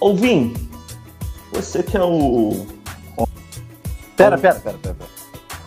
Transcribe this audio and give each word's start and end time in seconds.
Ouvim, 0.00 0.54
você 1.52 1.82
que 1.82 1.96
é 1.96 2.02
o. 2.02 2.66
Pera, 4.16 4.38
pera, 4.38 4.60
pera, 4.60 4.78
pera. 4.78 4.94
pera. 4.94 5.18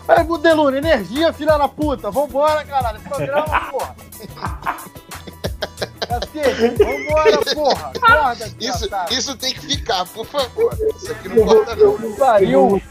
Aí, 0.08 0.24
Budeluna, 0.24 0.76
energia, 0.78 1.32
filha 1.32 1.56
da 1.56 1.68
puta. 1.68 2.10
Vambora, 2.10 2.64
caralho. 2.64 2.98
Esse 2.98 3.08
programa, 3.08 3.60
porra. 3.70 3.96
Cacete, 6.08 6.68
vambora, 6.84 7.54
porra. 7.54 7.92
Acorda, 8.02 8.52
Isso, 8.58 8.88
isso 9.10 9.36
tem 9.36 9.54
que 9.54 9.60
ficar, 9.60 10.04
por 10.06 10.26
favor. 10.26 10.76
Isso 10.96 11.12
aqui 11.12 11.28
não 11.28 11.46
corta, 11.46 11.76
não. 11.76 12.16
Pariu. 12.16 12.82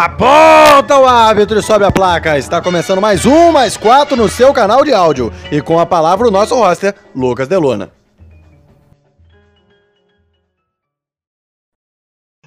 Aponta 0.00 0.96
o 0.96 1.04
árbitro 1.04 1.58
e 1.58 1.62
sobe 1.62 1.84
a 1.84 1.90
placa. 1.90 2.38
Está 2.38 2.62
começando 2.62 3.00
mais 3.00 3.26
um, 3.26 3.50
mais 3.50 3.76
quatro 3.76 4.16
no 4.16 4.28
seu 4.28 4.52
canal 4.52 4.84
de 4.84 4.92
áudio. 4.92 5.32
E 5.50 5.60
com 5.60 5.80
a 5.80 5.84
palavra 5.84 6.28
o 6.28 6.30
nosso 6.30 6.54
roster, 6.54 6.94
Lucas 7.12 7.48
Delona. 7.48 7.90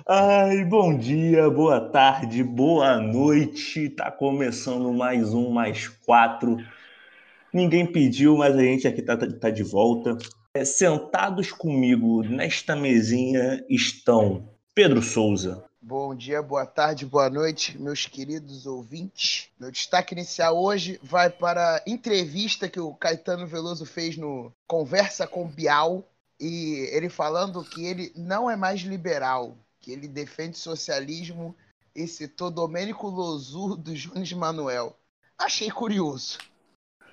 Ai, 0.08 0.64
bom 0.64 0.98
dia, 0.98 1.50
boa 1.50 1.82
tarde, 1.82 2.42
boa 2.42 3.02
noite. 3.02 3.90
Tá 3.90 4.10
começando 4.10 4.94
mais 4.94 5.34
um, 5.34 5.50
mais 5.50 5.90
quatro. 5.90 6.56
Ninguém 7.52 7.86
pediu, 7.86 8.38
mas 8.38 8.56
a 8.56 8.62
gente 8.62 8.88
aqui 8.88 9.02
tá, 9.02 9.18
tá 9.18 9.50
de 9.50 9.64
volta. 9.64 10.18
É, 10.56 10.64
sentados 10.64 11.52
comigo 11.52 12.24
nesta 12.24 12.78
mesinha 12.78 13.62
estão 13.70 14.48
Pedro 14.74 15.02
Souza, 15.02 15.66
Bom 15.84 16.14
dia, 16.14 16.44
boa 16.44 16.64
tarde, 16.64 17.08
boa 17.08 17.28
noite, 17.28 17.76
meus 17.76 18.06
queridos 18.06 18.68
ouvintes. 18.68 19.50
Meu 19.60 19.72
destaque 19.72 20.14
inicial 20.14 20.56
hoje 20.56 21.00
vai 21.02 21.28
para 21.28 21.78
a 21.78 21.84
entrevista 21.88 22.70
que 22.70 22.80
o 22.80 22.94
Caetano 22.94 23.48
Veloso 23.48 23.84
fez 23.84 24.16
no 24.16 24.54
Conversa 24.68 25.26
com 25.26 25.48
Bial. 25.48 26.08
E 26.40 26.88
ele 26.92 27.10
falando 27.10 27.64
que 27.64 27.84
ele 27.84 28.14
não 28.16 28.48
é 28.48 28.56
mais 28.56 28.82
liberal, 28.82 29.58
que 29.80 29.92
ele 29.92 30.08
defende 30.08 30.56
socialismo 30.56 31.56
e 31.96 32.08
citou 32.08 32.52
Domênico 32.52 33.10
Losu 33.10 33.76
do 33.76 33.96
Jones 33.96 34.32
Manuel. 34.34 34.96
Achei 35.36 35.72
curioso. 35.72 36.38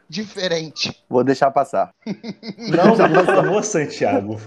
Diferente. 0.08 1.04
Vou 1.08 1.22
deixar 1.22 1.50
passar. 1.50 1.92
Não, 2.06 2.96
por 2.96 3.26
favor, 3.26 3.62
Santiago. 3.64 4.40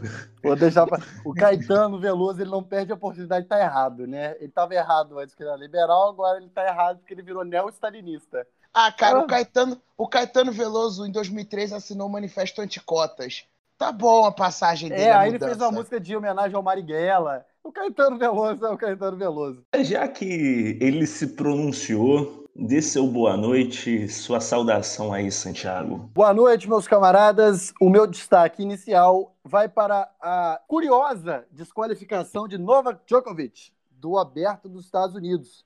Vou 0.43 0.55
deixar 0.55 0.87
passar. 0.87 1.05
O 1.23 1.33
Caetano 1.33 1.99
Veloso, 1.99 2.41
ele 2.41 2.49
não 2.49 2.63
perde 2.63 2.91
a 2.91 2.95
oportunidade 2.95 3.41
de 3.41 3.45
estar 3.45 3.59
errado, 3.59 4.07
né? 4.07 4.35
Ele 4.37 4.45
estava 4.47 4.73
errado 4.73 5.19
antes 5.19 5.35
que 5.35 5.43
ele 5.43 5.49
era 5.49 5.59
liberal, 5.59 6.09
agora 6.09 6.37
ele 6.37 6.47
está 6.47 6.65
errado 6.65 6.97
porque 6.97 7.13
ele 7.13 7.21
virou 7.21 7.43
neo-stalinista. 7.45 8.45
Ah, 8.73 8.91
cara, 8.91 9.19
Ah. 9.19 9.23
o 9.23 9.27
Caetano, 9.27 9.79
o 9.97 10.07
Caetano 10.07 10.51
Veloso 10.51 11.05
em 11.05 11.11
2003 11.11 11.73
assinou 11.73 12.07
o 12.07 12.11
Manifesto 12.11 12.61
Anticotas. 12.61 13.43
Tá 13.77 13.91
bom 13.91 14.25
a 14.25 14.31
passagem 14.31 14.89
dele. 14.89 15.01
É, 15.01 15.11
aí 15.11 15.29
ele 15.29 15.39
fez 15.39 15.57
uma 15.57 15.71
música 15.71 15.99
de 15.99 16.15
homenagem 16.15 16.55
ao 16.55 16.63
Marighella. 16.63 17.45
O 17.63 17.71
Caetano 17.71 18.17
Veloso 18.17 18.65
é 18.65 18.69
o 18.71 18.77
Caetano 18.77 19.17
Veloso. 19.17 19.63
Já 19.81 20.07
que 20.07 20.77
ele 20.79 21.05
se 21.05 21.27
pronunciou, 21.27 22.40
dê 22.55 22.81
seu 22.81 23.07
boa 23.07 23.37
noite, 23.37 24.07
sua 24.09 24.39
saudação 24.39 25.13
aí, 25.13 25.31
Santiago. 25.31 26.09
Boa 26.13 26.33
noite, 26.33 26.67
meus 26.67 26.87
camaradas. 26.87 27.73
O 27.79 27.89
meu 27.89 28.05
destaque 28.05 28.61
inicial 28.61 29.35
vai 29.43 29.67
para 29.67 30.09
a 30.21 30.59
curiosa 30.67 31.45
desqualificação 31.51 32.47
de 32.47 32.57
Novak 32.57 33.01
Djokovic, 33.05 33.71
do 33.89 34.17
Aberto 34.17 34.69
dos 34.69 34.85
Estados 34.85 35.15
Unidos. 35.15 35.65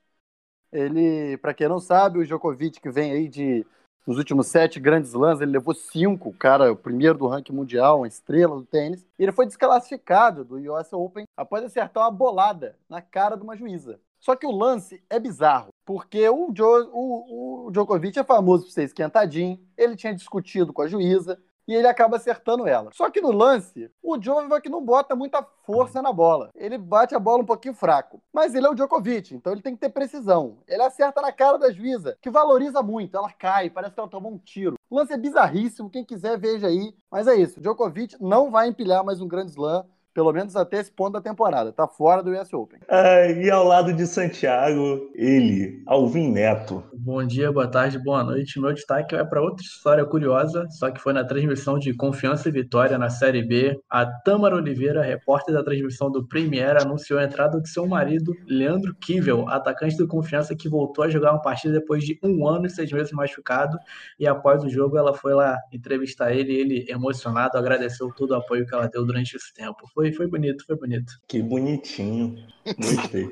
Ele, 0.72 1.36
para 1.38 1.54
quem 1.54 1.68
não 1.68 1.80
sabe, 1.80 2.18
o 2.18 2.24
Djokovic, 2.24 2.80
que 2.80 2.90
vem 2.90 3.12
aí 3.12 3.28
de 3.28 3.64
nos 4.06 4.18
últimos 4.18 4.46
sete 4.46 4.78
grandes 4.78 5.10
slams, 5.10 5.40
ele 5.40 5.50
levou 5.50 5.74
cinco, 5.74 6.32
cara, 6.32 6.70
o 6.70 6.76
primeiro 6.76 7.18
do 7.18 7.26
ranking 7.26 7.52
mundial, 7.52 7.98
uma 7.98 8.06
estrela 8.06 8.54
do 8.54 8.64
tênis. 8.64 9.04
E 9.18 9.24
ele 9.24 9.32
foi 9.32 9.46
desclassificado 9.46 10.44
do 10.44 10.56
US 10.72 10.92
Open 10.92 11.24
após 11.36 11.64
acertar 11.64 12.04
uma 12.04 12.10
bolada 12.10 12.76
na 12.88 13.02
cara 13.02 13.36
de 13.36 13.42
uma 13.42 13.56
juíza. 13.56 13.98
Só 14.26 14.34
que 14.34 14.44
o 14.44 14.50
lance 14.50 15.00
é 15.08 15.20
bizarro, 15.20 15.68
porque 15.84 16.28
o, 16.28 16.50
Jo- 16.52 16.90
o- 16.92 17.66
o 17.66 17.70
Djokovic 17.70 18.18
é 18.18 18.24
famoso 18.24 18.64
por 18.64 18.72
ser 18.72 18.82
esquentadinho, 18.82 19.56
ele 19.78 19.94
tinha 19.94 20.12
discutido 20.12 20.72
com 20.72 20.82
a 20.82 20.88
juíza 20.88 21.38
e 21.68 21.72
ele 21.72 21.86
acaba 21.86 22.16
acertando 22.16 22.66
ela. 22.66 22.90
Só 22.92 23.08
que 23.08 23.20
no 23.20 23.30
lance, 23.30 23.88
o 24.02 24.16
Djokovic 24.16 24.68
não 24.68 24.84
bota 24.84 25.14
muita 25.14 25.46
força 25.64 26.02
na 26.02 26.12
bola. 26.12 26.50
Ele 26.56 26.76
bate 26.76 27.14
a 27.14 27.20
bola 27.20 27.44
um 27.44 27.46
pouquinho 27.46 27.72
fraco. 27.74 28.20
Mas 28.32 28.52
ele 28.52 28.66
é 28.66 28.68
o 28.70 28.74
Djokovic, 28.74 29.32
então 29.32 29.52
ele 29.52 29.62
tem 29.62 29.74
que 29.74 29.80
ter 29.80 29.90
precisão. 29.90 30.58
Ele 30.66 30.82
acerta 30.82 31.22
na 31.22 31.30
cara 31.30 31.56
da 31.56 31.70
juíza, 31.70 32.18
que 32.20 32.28
valoriza 32.28 32.82
muito. 32.82 33.16
Ela 33.16 33.30
cai, 33.30 33.70
parece 33.70 33.94
que 33.94 34.00
ela 34.00 34.08
tomou 34.10 34.32
um 34.32 34.38
tiro. 34.38 34.74
O 34.90 34.96
lance 34.96 35.12
é 35.12 35.16
bizarríssimo, 35.16 35.88
quem 35.88 36.04
quiser 36.04 36.36
veja 36.36 36.66
aí. 36.66 36.92
Mas 37.08 37.28
é 37.28 37.36
isso, 37.36 37.60
Djokovic 37.60 38.16
não 38.20 38.50
vai 38.50 38.66
empilhar 38.66 39.04
mais 39.04 39.20
um 39.20 39.28
grande 39.28 39.52
slam, 39.52 39.84
pelo 40.16 40.32
menos 40.32 40.56
até 40.56 40.78
esse 40.78 40.90
ponto 40.90 41.12
da 41.12 41.20
temporada. 41.20 41.70
Tá 41.70 41.86
fora 41.86 42.22
do 42.22 42.30
US 42.30 42.50
Open. 42.50 42.80
Ah, 42.88 43.26
e 43.26 43.50
ao 43.50 43.62
lado 43.62 43.92
de 43.92 44.06
Santiago, 44.06 45.10
ele, 45.14 45.82
Alvin 45.86 46.32
Neto. 46.32 46.82
Bom 46.94 47.22
dia, 47.22 47.52
boa 47.52 47.68
tarde, 47.70 48.02
boa 48.02 48.24
noite. 48.24 48.58
Meu 48.58 48.72
destaque 48.72 49.14
vai 49.14 49.26
para 49.26 49.42
outra 49.42 49.62
história 49.62 50.06
curiosa, 50.06 50.66
só 50.70 50.90
que 50.90 50.98
foi 51.02 51.12
na 51.12 51.22
transmissão 51.22 51.78
de 51.78 51.94
Confiança 51.94 52.48
e 52.48 52.52
Vitória 52.52 52.96
na 52.96 53.10
Série 53.10 53.46
B. 53.46 53.78
A 53.90 54.06
Tâmara 54.06 54.56
Oliveira, 54.56 55.02
repórter 55.02 55.54
da 55.54 55.62
transmissão 55.62 56.10
do 56.10 56.26
Premier, 56.26 56.80
anunciou 56.80 57.18
a 57.18 57.24
entrada 57.24 57.60
de 57.60 57.68
seu 57.68 57.86
marido, 57.86 58.32
Leandro 58.48 58.96
Kivel, 58.98 59.46
atacante 59.50 59.98
do 59.98 60.08
Confiança 60.08 60.56
que 60.56 60.66
voltou 60.66 61.04
a 61.04 61.10
jogar 61.10 61.32
uma 61.32 61.42
partida 61.42 61.74
depois 61.74 62.02
de 62.02 62.18
um 62.22 62.48
ano 62.48 62.64
e 62.64 62.70
seis 62.70 62.90
meses 62.90 63.12
machucado. 63.12 63.76
E 64.18 64.26
após 64.26 64.64
o 64.64 64.70
jogo, 64.70 64.96
ela 64.96 65.12
foi 65.12 65.34
lá 65.34 65.58
entrevistar 65.70 66.32
ele, 66.32 66.54
e 66.54 66.56
ele 66.56 66.86
emocionado, 66.88 67.58
agradeceu 67.58 68.10
todo 68.16 68.30
o 68.30 68.36
apoio 68.36 68.66
que 68.66 68.74
ela 68.74 68.88
deu 68.88 69.04
durante 69.04 69.36
esse 69.36 69.52
tempo. 69.52 69.86
Foi, 69.92 70.05
foi 70.12 70.26
bonito, 70.26 70.64
foi 70.66 70.76
bonito. 70.76 71.12
Que 71.28 71.42
bonitinho. 71.42 72.36
Gostei. 72.78 73.30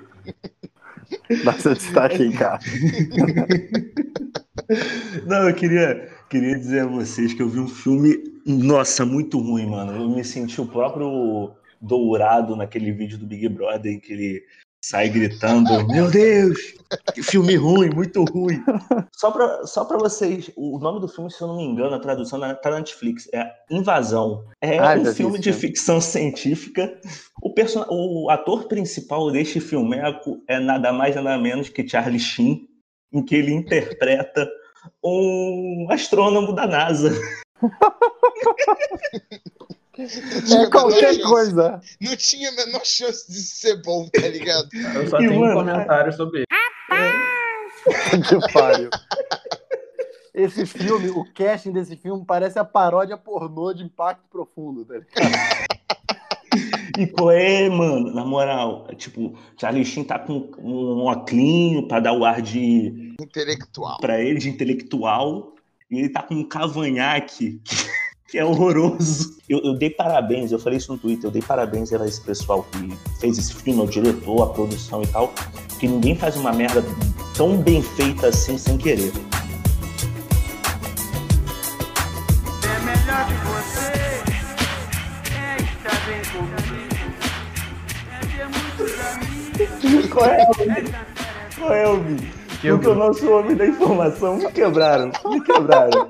Dá 1.45 1.53
seu 1.55 1.75
destaque 1.75 2.23
aí, 2.23 2.33
cara. 2.33 2.61
Não, 5.27 5.49
eu 5.49 5.55
queria, 5.55 6.09
queria 6.29 6.59
dizer 6.59 6.81
a 6.81 6.87
vocês 6.87 7.35
que 7.35 7.43
eu 7.43 7.49
vi 7.49 7.61
um 7.61 7.69
filme, 7.69 8.17
nossa, 8.47 9.05
muito 9.05 9.39
ruim, 9.39 9.67
mano. 9.67 9.93
Eu 9.93 10.09
me 10.09 10.25
senti 10.25 10.61
o 10.61 10.67
próprio 10.67 11.53
Dourado 11.81 12.57
naquele 12.57 12.93
vídeo 12.93 13.19
do 13.19 13.27
Big 13.27 13.49
Brother 13.49 13.93
em 13.93 14.01
que 14.01 14.13
ele 14.13 14.43
sai 14.89 15.09
gritando: 15.09 15.87
Meu 15.89 16.11
Deus, 16.11 16.59
que 17.15 17.23
filme 17.23 17.57
ruim, 17.57 17.91
muito 17.91 18.23
ruim. 18.25 18.63
Só 19.13 19.31
pra, 19.31 19.67
só 19.67 19.85
pra 19.85 19.97
vocês, 19.97 20.51
o 20.57 20.79
nome 20.79 21.01
do 21.01 21.09
filme, 21.09 21.31
se 21.31 21.41
eu 21.41 21.49
não 21.49 21.57
me 21.57 21.65
engano, 21.65 21.95
a 21.95 21.99
tradução 21.99 22.39
tá 22.39 22.71
na 22.71 22.77
Netflix, 22.77 23.29
é 23.33 23.51
Invasão. 23.71 24.45
É 24.61 24.79
Ah, 24.79 24.97
um 24.97 25.07
filme 25.07 25.39
de 25.39 25.53
ficção 25.53 26.01
científica. 26.01 26.99
O, 27.43 27.55
person... 27.55 27.85
o 27.89 28.29
ator 28.31 28.69
principal 28.69 29.31
deste 29.31 29.61
filme 29.61 29.97
é, 29.97 30.21
é 30.49 30.61
nada 30.61 30.93
mais 30.93 31.15
nada 31.15 31.39
menos 31.39 31.69
que 31.69 31.89
Charlie 31.89 32.21
Sheen, 32.21 32.69
em 33.13 33.25
que 33.25 33.35
ele 33.35 33.53
interpreta 33.53 34.47
um 35.03 35.87
astrônomo 35.91 36.53
da 36.53 36.67
NASA. 36.67 37.11
Não 40.49 40.63
É 40.63 40.71
qualquer 40.71 41.21
coisa. 41.23 41.81
Não 42.01 42.17
tinha 42.17 42.49
a 42.51 42.53
menor 42.53 42.85
chance 42.85 43.31
de 43.31 43.39
ser 43.41 43.81
bom, 43.83 44.09
tá 44.09 44.27
ligado? 44.29 44.69
Eu 44.95 45.09
só 45.09 45.21
E, 45.21 45.29
tenho 45.29 45.41
um 45.41 45.41
mano, 45.55 45.55
comentário 45.73 46.13
sobre 46.13 46.39
ele. 46.41 46.47
que 48.29 48.53
pariu. 48.53 48.91
Esse 50.35 50.67
filme, 50.67 51.11
o 51.11 51.25
casting 51.33 51.73
desse 51.73 51.97
filme 51.97 52.25
parece 52.27 52.59
a 52.59 52.65
paródia 52.65 53.17
pornô 53.17 53.73
de 53.73 53.85
Impacto 53.85 54.25
Profundo, 54.29 54.85
tá 54.85 54.95
ligado? 54.95 55.75
E 56.99 57.07
qual 57.09 57.31
é, 57.31 57.69
mano? 57.69 58.13
Na 58.15 58.25
moral, 58.25 58.87
tipo, 58.97 59.37
Charlie 59.61 59.85
Sheen 59.85 60.05
tá 60.05 60.19
com 60.19 60.51
um 60.59 61.09
oclinho 61.09 61.87
pra 61.89 62.01
dar 62.01 62.13
o 62.13 62.25
ar 62.25 62.41
de 62.41 63.15
Intelectual. 63.21 63.99
para 64.01 64.21
ele 64.21 64.39
de 64.39 64.49
intelectual 64.49 65.55
e 65.91 65.99
ele 65.99 66.09
tá 66.09 66.23
com 66.23 66.35
um 66.35 66.45
cavanhaque 66.49 67.61
que, 68.35 68.39
que 68.39 68.39
é 68.39 68.45
horroroso. 68.45 69.37
Eu, 69.49 69.61
eu 69.63 69.75
dei 69.75 69.91
parabéns, 69.91 70.51
eu 70.51 70.59
falei 70.59 70.79
isso 70.79 70.91
no 70.93 70.99
Twitter, 70.99 71.27
eu 71.27 71.31
dei 71.31 71.43
parabéns 71.43 71.93
a 71.93 72.05
esse 72.07 72.21
pessoal 72.21 72.67
que 72.73 72.97
fez 73.21 73.39
esse 73.39 73.55
filme, 73.55 73.81
o 73.81 73.87
diretor, 73.87 74.43
a 74.43 74.47
produção 74.47 75.03
e 75.03 75.07
tal, 75.07 75.33
porque 75.69 75.87
ninguém 75.87 76.17
faz 76.17 76.37
uma 76.37 76.53
merda 76.53 76.83
tão 77.37 77.57
bem 77.57 77.83
feita 77.83 78.29
assim 78.29 78.59
sem 78.59 78.77
querer. 78.77 79.13
É 82.65 82.79
melhor 82.81 83.27
que 83.29 83.35
você 83.47 83.93
é 85.31 85.57
estar 85.63 86.07
bem 86.07 86.23
comigo. 86.33 86.65
É 88.11 89.67
ter. 89.69 90.09
Qual 90.09 90.27
é, 90.27 90.47
cantar 90.47 91.07
qual 91.59 91.73
é? 91.73 91.85
Que 92.61 92.69
eu 92.69 92.79
Porque 92.79 92.89
o 92.89 92.95
nosso 92.95 93.31
homem 93.31 93.55
da 93.55 93.67
informação 93.67 94.39
me 94.39 94.51
quebraram, 94.51 95.13
me 95.27 95.41
quebraram. 95.43 96.09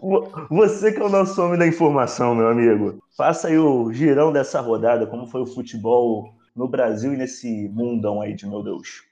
Vo- 0.00 0.30
Você 0.50 0.92
que 0.92 1.00
é 1.00 1.04
o 1.04 1.08
nosso 1.08 1.40
homem 1.42 1.58
da 1.58 1.66
informação, 1.66 2.34
meu 2.34 2.48
amigo. 2.48 3.02
Faça 3.16 3.48
aí 3.48 3.58
o 3.58 3.92
girão 3.92 4.32
dessa 4.32 4.60
rodada, 4.60 5.06
como 5.06 5.26
foi 5.26 5.42
o 5.42 5.46
futebol 5.46 6.30
no 6.54 6.68
Brasil 6.68 7.12
e 7.12 7.16
nesse 7.16 7.68
mundão 7.68 8.20
aí 8.20 8.34
de 8.34 8.46
meu 8.46 8.62
Deus. 8.62 9.02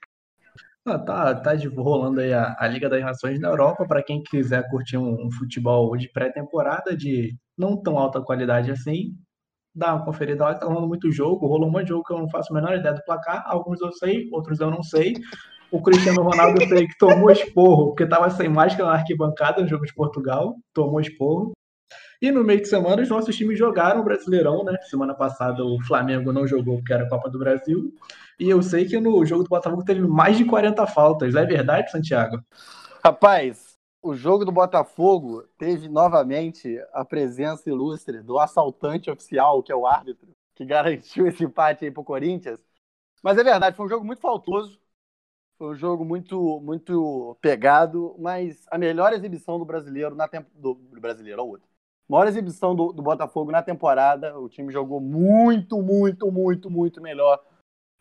Ah, 0.85 0.99
tá, 0.99 1.33
tá 1.35 1.51
rolando 1.77 2.19
aí 2.19 2.33
a, 2.33 2.55
a 2.59 2.67
Liga 2.67 2.89
das 2.89 3.01
Nações 3.01 3.39
na 3.39 3.47
Europa, 3.49 3.85
para 3.87 4.03
quem 4.03 4.21
quiser 4.21 4.69
curtir 4.69 4.97
um, 4.97 5.27
um 5.27 5.31
futebol 5.31 5.95
de 5.95 6.09
pré-temporada 6.09 6.95
de 6.95 7.35
não 7.57 7.81
tão 7.81 7.97
alta 7.97 8.21
qualidade 8.21 8.69
assim, 8.69 9.15
dá 9.73 9.95
uma 9.95 10.05
conferida 10.05 10.43
lá, 10.43 10.55
tá 10.55 10.65
rolando 10.67 10.87
muito 10.87 11.11
jogo, 11.11 11.47
rolou 11.47 11.69
um 11.69 11.71
monte 11.71 11.83
de 11.85 11.89
jogo 11.89 12.03
que 12.03 12.13
eu 12.13 12.19
não 12.19 12.29
faço 12.29 12.51
a 12.51 12.55
menor 12.55 12.75
ideia 12.77 12.93
do 12.93 13.03
placar, 13.05 13.43
alguns 13.47 13.81
eu 13.81 13.91
sei, 13.93 14.29
outros 14.31 14.59
eu 14.59 14.69
não 14.69 14.83
sei. 14.83 15.13
O 15.73 15.81
Cristiano 15.81 16.21
Ronaldo 16.21 16.61
eu 16.61 16.67
sei 16.67 16.87
que 16.87 16.95
tomou 16.99 17.31
esporro, 17.31 17.87
porque 17.87 18.05
tava 18.05 18.29
sem 18.29 18.47
máscara 18.47 18.89
na 18.89 18.93
arquibancada 18.93 19.59
no 19.59 19.67
jogo 19.67 19.87
de 19.87 19.93
Portugal, 19.95 20.55
tomou 20.71 21.01
esporro. 21.01 21.51
E 22.21 22.31
no 22.31 22.43
meio 22.43 22.61
de 22.61 22.67
semana 22.67 23.01
os 23.01 23.09
nossos 23.09 23.35
times 23.35 23.57
jogaram 23.57 24.01
o 24.01 24.03
Brasileirão, 24.03 24.63
né? 24.63 24.77
Semana 24.83 25.15
passada 25.15 25.65
o 25.65 25.81
Flamengo 25.81 26.31
não 26.31 26.45
jogou 26.45 26.77
porque 26.77 26.93
era 26.93 27.05
a 27.05 27.09
Copa 27.09 27.27
do 27.27 27.39
Brasil. 27.39 27.91
E 28.39 28.47
eu 28.47 28.61
sei 28.61 28.85
que 28.85 28.99
no 28.99 29.25
jogo 29.25 29.43
do 29.43 29.49
Botafogo 29.49 29.83
teve 29.83 30.01
mais 30.01 30.37
de 30.37 30.45
40 30.45 30.85
faltas. 30.85 31.33
É 31.33 31.43
verdade, 31.43 31.89
Santiago? 31.89 32.37
Rapaz, 33.03 33.75
o 33.99 34.13
jogo 34.13 34.45
do 34.45 34.51
Botafogo 34.51 35.43
teve 35.57 35.89
novamente 35.89 36.79
a 36.93 37.03
presença 37.03 37.67
ilustre 37.67 38.21
do 38.21 38.37
assaltante 38.37 39.09
oficial, 39.09 39.63
que 39.63 39.71
é 39.71 39.75
o 39.75 39.87
árbitro, 39.87 40.29
que 40.53 40.63
garantiu 40.63 41.25
esse 41.25 41.43
empate 41.43 41.83
aí 41.83 41.89
pro 41.89 42.03
Corinthians. 42.03 42.59
Mas 43.23 43.39
é 43.39 43.43
verdade, 43.43 43.75
foi 43.75 43.87
um 43.87 43.89
jogo 43.89 44.05
muito 44.05 44.21
faltoso. 44.21 44.82
Foi 45.63 45.69
um 45.69 45.75
jogo 45.75 46.03
muito, 46.03 46.59
muito 46.59 47.37
pegado, 47.39 48.17
mas 48.19 48.65
a 48.69 48.77
melhor 48.77 49.13
exibição 49.13 49.57
do 49.57 49.63
brasileiro 49.63 50.13
na 50.13 50.27
tempo 50.27 50.49
do, 50.53 50.73
do 50.73 50.99
brasileiro, 50.99 51.41
ó, 51.41 51.45
outro. 51.45 51.65
Maior 52.05 52.27
exibição 52.27 52.75
do, 52.75 52.91
do 52.91 53.01
Botafogo 53.01 53.49
na 53.49 53.63
temporada. 53.63 54.37
O 54.37 54.49
time 54.49 54.73
jogou 54.73 54.99
muito, 54.99 55.81
muito, 55.81 56.29
muito, 56.29 56.69
muito 56.69 57.01
melhor 57.01 57.41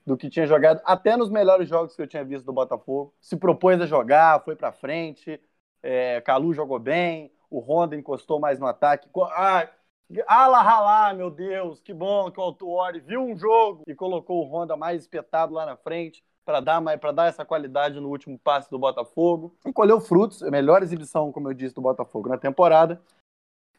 do 0.04 0.16
que 0.16 0.28
tinha 0.28 0.44
jogado, 0.44 0.80
até 0.84 1.16
nos 1.16 1.30
melhores 1.30 1.68
jogos 1.68 1.94
que 1.94 2.02
eu 2.02 2.06
tinha 2.08 2.24
visto 2.24 2.44
do 2.44 2.52
Botafogo. 2.52 3.14
Se 3.20 3.36
propôs 3.36 3.80
a 3.80 3.86
jogar, 3.86 4.42
foi 4.42 4.56
pra 4.56 4.72
frente. 4.72 5.40
É, 5.84 6.20
Calu 6.22 6.52
jogou 6.52 6.80
bem, 6.80 7.32
o 7.48 7.60
Honda 7.60 7.94
encostou 7.94 8.40
mais 8.40 8.58
no 8.58 8.66
ataque. 8.66 9.08
Ah, 9.36 9.68
ala 10.26 10.62
ralá, 10.62 11.14
meu 11.14 11.30
Deus, 11.30 11.80
que 11.80 11.94
bom 11.94 12.28
que 12.28 12.40
o 12.40 12.42
Altuori 12.42 12.98
viu 12.98 13.20
um 13.20 13.36
jogo 13.36 13.84
e 13.86 13.94
colocou 13.94 14.44
o 14.44 14.52
Honda 14.52 14.76
mais 14.76 15.02
espetado 15.02 15.54
lá 15.54 15.64
na 15.64 15.76
frente 15.76 16.24
para 16.44 16.60
dar 16.60 16.80
mais 16.80 16.98
para 17.00 17.12
dar 17.12 17.26
essa 17.26 17.44
qualidade 17.44 18.00
no 18.00 18.08
último 18.08 18.38
passe 18.38 18.70
do 18.70 18.78
Botafogo. 18.78 19.54
E 19.64 19.72
colheu 19.72 20.00
frutos, 20.00 20.42
a 20.42 20.50
melhor 20.50 20.82
exibição, 20.82 21.32
como 21.32 21.48
eu 21.48 21.54
disse, 21.54 21.74
do 21.74 21.80
Botafogo 21.80 22.28
na 22.28 22.38
temporada. 22.38 23.00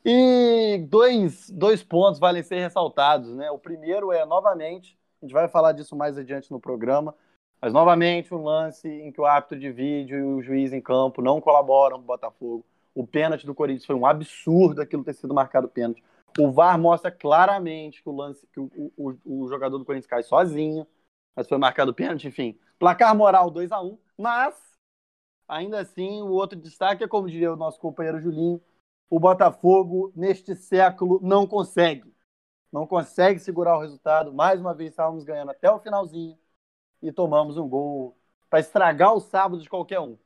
E 0.06 0.86
dois, 0.90 1.50
dois 1.50 1.82
pontos 1.82 2.20
valem 2.20 2.44
ser 2.44 2.60
ressaltados, 2.60 3.34
né? 3.36 3.50
O 3.52 3.58
primeiro 3.58 4.12
é, 4.12 4.26
novamente, 4.26 4.98
a 5.22 5.26
gente 5.26 5.34
vai 5.34 5.48
falar 5.48 5.72
disso 5.72 5.96
mais 5.96 6.18
adiante 6.18 6.52
no 6.52 6.60
programa, 6.60 7.16
mas 7.62 7.72
novamente 7.72 8.34
um 8.34 8.44
lance 8.44 8.90
em 8.90 9.12
que 9.12 9.22
o 9.22 9.26
árbitro 9.26 9.58
de 9.58 9.72
vídeo 9.72 10.18
e 10.18 10.24
o 10.24 10.42
juiz 10.42 10.74
em 10.74 10.82
campo 10.82 11.22
não 11.22 11.40
colaboram 11.40 11.98
com 11.98 12.04
o 12.04 12.08
Botafogo. 12.08 12.66
O 12.94 13.08
pênalti 13.08 13.46
do 13.46 13.56
Corinthians 13.56 13.86
foi 13.86 13.96
um 13.96 14.06
absurdo 14.06 14.82
aquilo 14.82 15.04
ter 15.04 15.14
sido 15.14 15.34
marcado 15.34 15.70
pênalti. 15.70 16.04
O 16.38 16.52
VAR 16.52 16.78
mostra 16.78 17.10
claramente 17.10 18.04
que 18.04 18.10
o 18.10 18.16
lance 18.16 18.46
que 18.52 18.60
o, 18.60 18.92
o, 18.98 19.16
o 19.26 19.48
jogador 19.48 19.78
do 19.78 19.86
Corinthians 19.86 20.10
cai 20.10 20.24
sozinho, 20.24 20.86
mas 21.36 21.48
foi 21.48 21.58
marcado 21.58 21.94
pênalti, 21.94 22.28
enfim. 22.28 22.58
Placar 22.80 23.16
moral 23.16 23.50
2 23.50 23.72
a 23.72 23.82
1 23.82 23.98
mas 24.18 24.56
ainda 25.48 25.80
assim 25.80 26.22
o 26.22 26.30
outro 26.30 26.60
destaque 26.60 27.04
é 27.04 27.08
como 27.08 27.30
diria 27.30 27.54
o 27.54 27.58
nosso 27.58 27.80
companheiro 27.80 28.20
Julinho, 28.22 28.62
o 29.10 29.20
Botafogo 29.20 30.12
neste 30.16 30.56
século 30.56 31.20
não 31.22 31.46
consegue. 31.48 32.14
Não 32.72 32.88
consegue 32.88 33.40
segurar 33.40 33.78
o 33.78 33.82
resultado. 33.82 34.34
Mais 34.34 34.60
uma 34.60 34.74
vez 34.74 34.90
estávamos 34.90 35.24
ganhando 35.24 35.52
até 35.52 35.70
o 35.70 35.80
finalzinho 35.80 36.38
e 37.02 37.12
tomamos 37.12 37.58
um 37.58 37.68
gol 37.70 38.18
para 38.50 38.60
estragar 38.60 39.14
o 39.14 39.20
sábado 39.20 39.62
de 39.62 39.70
qualquer 39.70 40.00
um. 40.00 40.18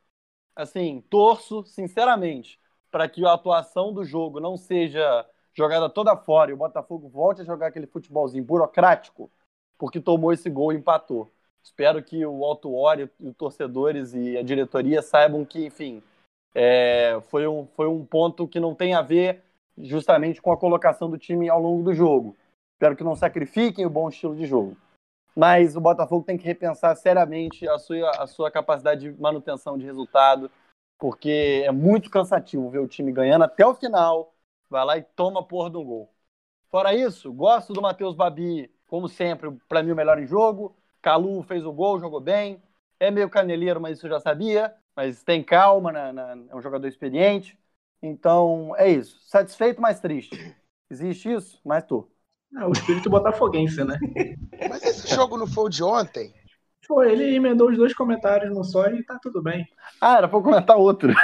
Assim, 0.56 1.02
torço 1.10 1.64
sinceramente 1.66 2.60
para 2.90 3.10
que 3.10 3.26
a 3.26 3.34
atuação 3.34 3.94
do 3.94 4.06
jogo 4.06 4.40
não 4.40 4.56
seja 4.58 5.26
jogada 5.54 5.90
toda 5.90 6.16
fora 6.16 6.52
e 6.52 6.54
o 6.54 6.58
Botafogo 6.58 7.10
volte 7.10 7.42
a 7.42 7.46
jogar 7.46 7.68
aquele 7.68 7.88
futebolzinho 7.88 8.44
burocrático, 8.44 9.32
porque 9.78 10.00
tomou 10.00 10.34
esse 10.34 10.50
gol 10.50 10.74
e 10.74 10.78
empatou. 10.78 11.30
Espero 11.64 12.02
que 12.02 12.26
o 12.26 12.46
Alto 12.46 12.74
Ori, 12.74 13.10
os 13.20 13.36
torcedores 13.36 14.14
e 14.14 14.38
a 14.38 14.42
diretoria 14.42 15.02
saibam 15.02 15.44
que, 15.44 15.66
enfim, 15.66 16.02
é, 16.56 17.20
foi, 17.30 17.46
um, 17.46 17.68
foi 17.68 17.88
um 17.88 18.06
ponto 18.06 18.48
que 18.48 18.60
não 18.60 18.74
tem 18.74 18.94
a 18.94 19.02
ver 19.02 19.44
justamente 19.78 20.42
com 20.42 20.52
a 20.52 20.58
colocação 20.58 21.10
do 21.10 21.18
time 21.18 21.50
ao 21.50 21.62
longo 21.62 21.84
do 21.84 21.94
jogo. 21.94 22.36
Espero 22.74 22.96
que 22.96 23.04
não 23.04 23.16
sacrifiquem 23.16 23.86
o 23.86 23.90
bom 23.90 24.10
estilo 24.10 24.36
de 24.36 24.46
jogo. 24.46 24.78
Mas 25.36 25.76
o 25.76 25.82
Botafogo 25.82 26.26
tem 26.26 26.38
que 26.38 26.46
repensar 26.46 26.96
seriamente 26.96 27.68
a 27.68 27.78
sua, 27.78 28.10
a 28.12 28.26
sua 28.26 28.50
capacidade 28.50 29.02
de 29.02 29.22
manutenção 29.22 29.78
de 29.78 29.86
resultado, 29.86 30.50
porque 30.98 31.64
é 31.64 31.72
muito 31.72 32.10
cansativo 32.10 32.70
ver 32.70 32.80
o 32.80 32.88
time 32.88 33.12
ganhando 33.12 33.44
até 33.44 33.66
o 33.66 33.76
final, 33.76 34.34
vai 34.68 34.84
lá 34.84 34.98
e 34.98 35.04
toma 35.04 35.46
porra 35.46 35.70
de 35.70 35.78
um 35.78 35.86
gol. 35.86 36.10
Fora 36.70 36.96
isso, 36.96 37.32
gosto 37.32 37.72
do 37.72 37.82
Matheus 37.82 38.16
Babi, 38.16 38.72
como 38.88 39.08
sempre, 39.08 39.52
para 39.68 39.84
mim 39.84 39.92
o 39.92 39.96
melhor 39.96 40.18
em 40.18 40.26
jogo. 40.26 40.76
Calu 41.02 41.44
fez 41.44 41.66
o 41.66 41.72
gol, 41.72 42.00
jogou 42.00 42.20
bem. 42.20 42.62
É 43.00 43.12
meio 43.12 43.30
caneleiro, 43.30 43.80
mas 43.80 43.98
isso 43.98 44.08
eu 44.08 44.12
já 44.12 44.20
sabia. 44.20 44.74
Mas 44.96 45.24
tem 45.24 45.44
calma, 45.44 45.92
na, 45.92 46.12
na, 46.12 46.32
é 46.50 46.56
um 46.56 46.62
jogador 46.62 46.88
experiente. 46.88 47.58
Então, 48.02 48.74
é 48.78 48.90
isso. 48.90 49.20
Satisfeito, 49.28 49.82
mas 49.82 50.00
triste. 50.00 50.56
Existe 50.90 51.32
isso? 51.32 51.60
Mas 51.64 51.84
tô. 51.84 52.08
É 52.56 52.66
o 52.66 52.72
espírito 52.72 53.10
botafoguense, 53.10 53.84
né? 53.84 54.00
Mas 54.70 54.82
esse 54.84 55.14
jogo 55.14 55.38
não 55.38 55.46
foi 55.46 55.66
o 55.66 55.70
de 55.70 55.84
ontem? 55.84 56.34
Foi, 56.88 57.12
ele 57.12 57.36
emendou 57.36 57.70
os 57.70 57.78
dois 57.78 57.94
comentários 57.94 58.54
no 58.56 58.64
só 58.64 58.88
e 58.88 59.04
tá 59.04 59.20
tudo 59.22 59.42
bem. 59.42 59.68
Ah, 60.00 60.18
era 60.20 60.28
pra 60.28 60.40
comentar 60.42 60.78
outro. 60.78 61.12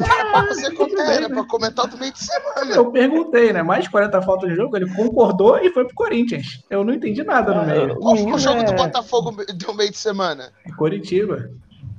Era 0.00 0.30
pra 0.32 0.46
você 0.46 0.74
comentar, 0.74 1.06
era 1.12 1.28
pra 1.28 1.44
comentar 1.44 1.86
do 1.86 1.96
meio 1.96 2.12
de 2.12 2.18
semana. 2.18 2.74
Eu 2.74 2.90
perguntei, 2.90 3.52
né? 3.52 3.62
Mais 3.62 3.84
de 3.84 3.90
40 3.90 4.20
faltas 4.22 4.50
de 4.50 4.56
jogo, 4.56 4.76
ele 4.76 4.92
concordou 4.92 5.56
e 5.58 5.70
foi 5.72 5.84
pro 5.84 5.94
Corinthians. 5.94 6.64
Eu 6.68 6.82
não 6.84 6.92
entendi 6.92 7.22
nada 7.22 7.54
no 7.54 7.64
meio. 7.64 7.96
Qual 8.00 8.16
foi 8.16 8.32
o 8.32 8.38
jogo 8.38 8.60
É. 8.62 8.64
do 8.64 8.72
Botafogo 8.74 9.30
do 9.30 9.74
meio 9.74 9.90
de 9.92 9.96
semana? 9.96 10.52
Curitiba. 10.76 11.48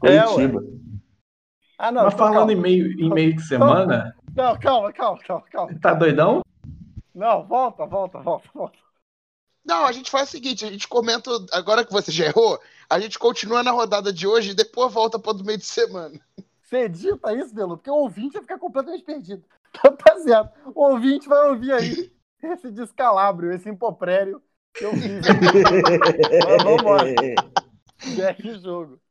É, 0.03 0.19
Curitiba. 0.23 0.61
Ah, 1.79 1.89
não. 1.89 2.03
Mas 2.03 2.13
então 2.13 2.27
falando 2.27 2.51
em 2.51 2.55
meio, 2.57 2.91
em 2.99 3.09
meio 3.09 3.33
de 3.33 3.43
semana, 3.43 4.13
Não, 4.35 4.57
calma, 4.59 4.91
calma, 4.91 5.19
calma, 5.25 5.43
calma. 5.49 5.79
tá 5.81 5.93
doidão? 5.93 6.41
Não, 7.13 7.45
volta, 7.47 7.85
volta, 7.85 8.19
volta, 8.19 8.49
volta. 8.53 8.77
Não, 9.65 9.85
a 9.85 9.91
gente 9.93 10.11
faz 10.11 10.27
o 10.27 10.31
seguinte, 10.31 10.65
a 10.65 10.69
gente 10.69 10.87
comenta, 10.87 11.31
agora 11.53 11.85
que 11.85 11.93
você 11.93 12.11
já 12.11 12.25
errou, 12.25 12.59
a 12.89 12.99
gente 12.99 13.17
continua 13.17 13.63
na 13.63 13.71
rodada 13.71 14.11
de 14.11 14.27
hoje 14.27 14.51
e 14.51 14.55
depois 14.55 14.93
volta 14.93 15.17
para 15.19 15.33
do 15.33 15.43
meio 15.43 15.57
de 15.57 15.65
semana. 15.65 16.19
Você 16.61 16.77
edita 16.77 17.33
isso, 17.33 17.53
Belo? 17.53 17.77
Porque 17.77 17.89
o 17.89 17.95
ouvinte 17.95 18.33
vai 18.33 18.41
ficar 18.41 18.57
completamente 18.57 19.03
perdido. 19.03 19.43
Tá 19.75 20.17
certo. 20.19 20.53
O 20.73 20.85
ouvinte 20.85 21.27
vai 21.27 21.49
ouvir 21.49 21.73
aí 21.73 22.09
esse 22.41 22.71
descalabro, 22.71 23.53
esse 23.53 23.69
impoprério 23.69 24.41
que 24.73 24.85
eu 24.85 24.93
fiz. 24.93 25.25
Mas 26.47 26.63
vambora. 26.63 27.13
Segue 27.97 28.51
o 28.51 28.59
jogo. 28.59 29.01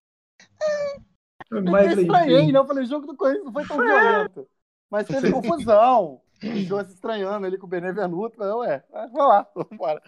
Mas 1.51 1.93
eu 1.93 2.03
estranhei, 2.03 2.51
não. 2.51 2.63
Eu 2.63 2.67
falei, 2.67 2.85
o 2.85 2.87
jogo 2.87 3.07
do 3.07 3.15
Corinthians 3.15 3.45
não 3.45 3.53
foi 3.53 3.67
tão 3.67 3.77
violento. 3.77 4.49
Mas 4.91 5.07
teve 5.07 5.31
confusão. 5.31 6.23
Deixou 6.41 6.85
se 6.85 6.93
estranhando 6.93 7.47
ali 7.47 7.59
com 7.59 7.67
o 7.67 7.69
Benevenuto. 7.71 8.37
Falei, 8.37 8.53
ué, 8.55 8.85
vai 8.91 9.27
lá, 9.27 9.47
vambora. 9.55 10.03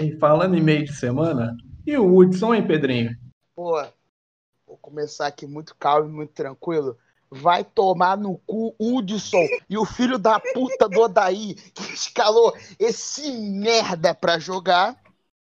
E 0.00 0.16
falando 0.16 0.56
em 0.56 0.62
meio 0.62 0.86
de 0.86 0.94
semana, 0.94 1.54
e 1.86 1.94
o 1.98 2.16
Hudson, 2.16 2.54
hein, 2.54 2.66
Pedrinho? 2.66 3.14
Pô, 3.54 3.84
vou 4.66 4.78
começar 4.78 5.26
aqui 5.26 5.46
muito 5.46 5.76
calmo 5.76 6.08
e 6.08 6.12
muito 6.12 6.32
tranquilo. 6.32 6.96
Vai 7.30 7.62
tomar 7.62 8.16
no 8.16 8.38
cu 8.38 8.74
Hudson 8.80 9.46
e 9.68 9.76
o 9.76 9.84
filho 9.84 10.18
da 10.18 10.40
puta 10.40 10.88
do 10.88 11.00
Odaí 11.00 11.54
que 11.54 11.92
escalou 11.92 12.56
esse 12.78 13.30
merda 13.30 14.14
pra 14.14 14.38
jogar. 14.38 14.96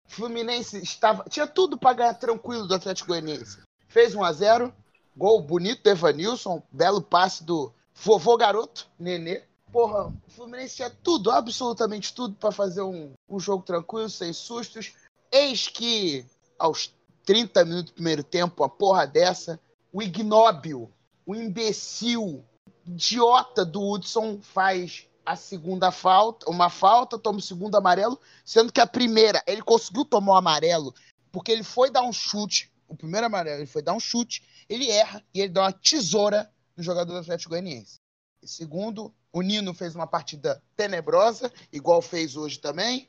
Fluminense 0.08 0.82
estava, 0.82 1.22
tinha 1.30 1.46
tudo 1.46 1.78
pra 1.78 1.92
ganhar 1.92 2.14
tranquilo 2.14 2.66
do 2.66 2.74
Atlético 2.74 3.10
Goianiense. 3.10 3.60
Fez 3.86 4.16
1 4.16 4.24
a 4.24 4.32
0 4.32 4.74
gol 5.16 5.40
bonito 5.40 5.84
do 5.84 5.90
Evanilson, 5.90 6.60
belo 6.72 7.00
passe 7.00 7.44
do 7.44 7.72
vovô 7.94 8.36
garoto, 8.36 8.88
Nenê. 8.98 9.42
Porra, 9.72 10.12
o 10.26 10.30
Fluminense 10.30 10.76
tinha 10.76 10.90
tudo, 10.90 11.30
absolutamente 11.30 12.12
tudo 12.12 12.34
pra 12.34 12.50
fazer 12.50 12.82
um, 12.82 13.12
um 13.28 13.38
jogo 13.38 13.62
tranquilo, 13.62 14.10
sem 14.10 14.32
sustos. 14.32 14.92
Eis 15.30 15.68
que 15.68 16.26
aos 16.58 16.92
30 17.24 17.64
minutos 17.64 17.92
do 17.92 17.94
primeiro 17.94 18.24
tempo, 18.24 18.64
a 18.64 18.68
porra 18.68 19.06
dessa, 19.06 19.60
o 19.92 20.02
ignóbil, 20.02 20.90
o 21.24 21.34
imbecil, 21.34 22.44
idiota 22.84 23.64
do 23.64 23.80
Hudson 23.80 24.40
faz 24.42 25.06
a 25.24 25.36
segunda 25.36 25.92
falta, 25.92 26.50
uma 26.50 26.68
falta, 26.68 27.18
toma 27.18 27.38
o 27.38 27.42
segundo 27.42 27.76
amarelo, 27.76 28.18
sendo 28.44 28.72
que 28.72 28.80
a 28.80 28.86
primeira, 28.86 29.40
ele 29.46 29.62
conseguiu 29.62 30.04
tomar 30.04 30.32
o 30.32 30.36
amarelo, 30.36 30.92
porque 31.30 31.52
ele 31.52 31.62
foi 31.62 31.90
dar 31.90 32.02
um 32.02 32.12
chute, 32.12 32.72
o 32.88 32.96
primeiro 32.96 33.26
amarelo, 33.26 33.58
ele 33.58 33.66
foi 33.66 33.82
dar 33.82 33.92
um 33.92 34.00
chute, 34.00 34.42
ele 34.68 34.90
erra 34.90 35.22
e 35.32 35.40
ele 35.40 35.52
dá 35.52 35.62
uma 35.62 35.72
tesoura 35.72 36.50
no 36.76 36.82
jogador 36.82 37.12
do 37.12 37.18
Atlético 37.20 37.50
Goianiense. 37.50 38.00
E 38.42 38.48
segundo, 38.48 39.12
o 39.32 39.42
Nino 39.42 39.74
fez 39.74 39.94
uma 39.94 40.06
partida 40.06 40.62
tenebrosa, 40.76 41.52
igual 41.72 42.00
fez 42.00 42.36
hoje 42.36 42.58
também, 42.58 43.08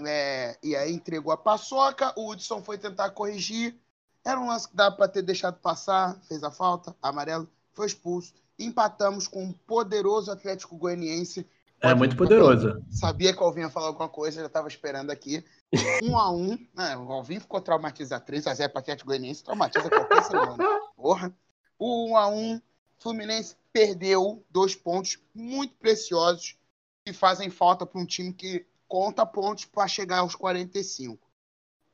é, 0.00 0.56
e 0.62 0.74
aí 0.74 0.92
entregou 0.92 1.32
a 1.32 1.36
paçoca, 1.36 2.12
o 2.16 2.30
Hudson 2.30 2.62
foi 2.62 2.78
tentar 2.78 3.10
corrigir, 3.10 3.76
Era 4.24 4.40
um 4.40 4.46
lance 4.46 4.68
que 4.68 4.76
dava 4.76 4.94
para 4.94 5.08
ter 5.08 5.22
deixado 5.22 5.58
passar, 5.58 6.16
fez 6.28 6.44
a 6.44 6.50
falta, 6.50 6.94
amarelo, 7.02 7.48
foi 7.72 7.86
expulso. 7.86 8.32
Empatamos 8.56 9.26
com 9.26 9.42
um 9.42 9.52
poderoso 9.52 10.30
Atlético 10.30 10.76
Goianiense. 10.76 11.44
É 11.80 11.92
muito 11.92 12.16
poderoso. 12.16 12.80
Sabia 12.88 13.34
que 13.34 13.42
o 13.42 13.44
Alvinho 13.44 13.66
ia 13.66 13.70
falar 13.70 13.88
alguma 13.88 14.08
coisa, 14.08 14.40
já 14.40 14.46
estava 14.46 14.68
esperando 14.68 15.10
aqui. 15.10 15.44
Um 16.04 16.16
a 16.16 16.30
um. 16.30 16.56
né, 16.72 16.96
o 16.96 17.10
Alvinho 17.10 17.40
ficou 17.40 17.60
traumatizado. 17.60 18.24
3 18.24 18.46
a 18.46 18.54
0 18.54 18.72
para 18.72 18.80
Atlético 18.80 19.08
Goianiense, 19.08 19.42
traumatiza 19.42 19.90
qualquer 19.90 20.22
ser 20.22 20.36
humano. 20.36 20.58
Porra. 20.94 21.34
O 21.76 22.12
1 22.12 22.16
a 22.16 22.28
1 22.28 22.60
Fluminense 23.02 23.56
perdeu 23.72 24.44
dois 24.48 24.74
pontos 24.74 25.18
muito 25.34 25.74
preciosos 25.74 26.56
que 27.04 27.12
fazem 27.12 27.50
falta 27.50 27.84
para 27.84 28.00
um 28.00 28.06
time 28.06 28.32
que 28.32 28.64
conta 28.86 29.26
pontos 29.26 29.64
para 29.64 29.88
chegar 29.88 30.18
aos 30.18 30.34
45. 30.34 31.18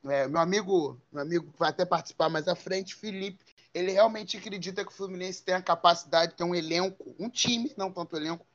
É, 0.05 0.27
meu 0.27 0.39
amigo, 0.39 1.01
meu 1.11 1.23
amigo 1.23 1.53
vai 1.57 1.69
até 1.69 1.85
participar 1.85 2.29
mais 2.29 2.47
à 2.47 2.55
frente, 2.55 2.95
Felipe, 2.95 3.43
ele 3.73 3.91
realmente 3.91 4.37
acredita 4.37 4.85
que 4.85 4.91
o 4.91 4.95
Fluminense 4.95 5.43
tem 5.43 5.55
a 5.55 5.61
capacidade 5.61 6.31
de 6.31 6.37
ter 6.37 6.43
um 6.43 6.55
elenco, 6.55 7.15
um 7.19 7.29
time, 7.29 7.73
não 7.75 7.91
tanto 7.91 8.15
elenco, 8.15 8.45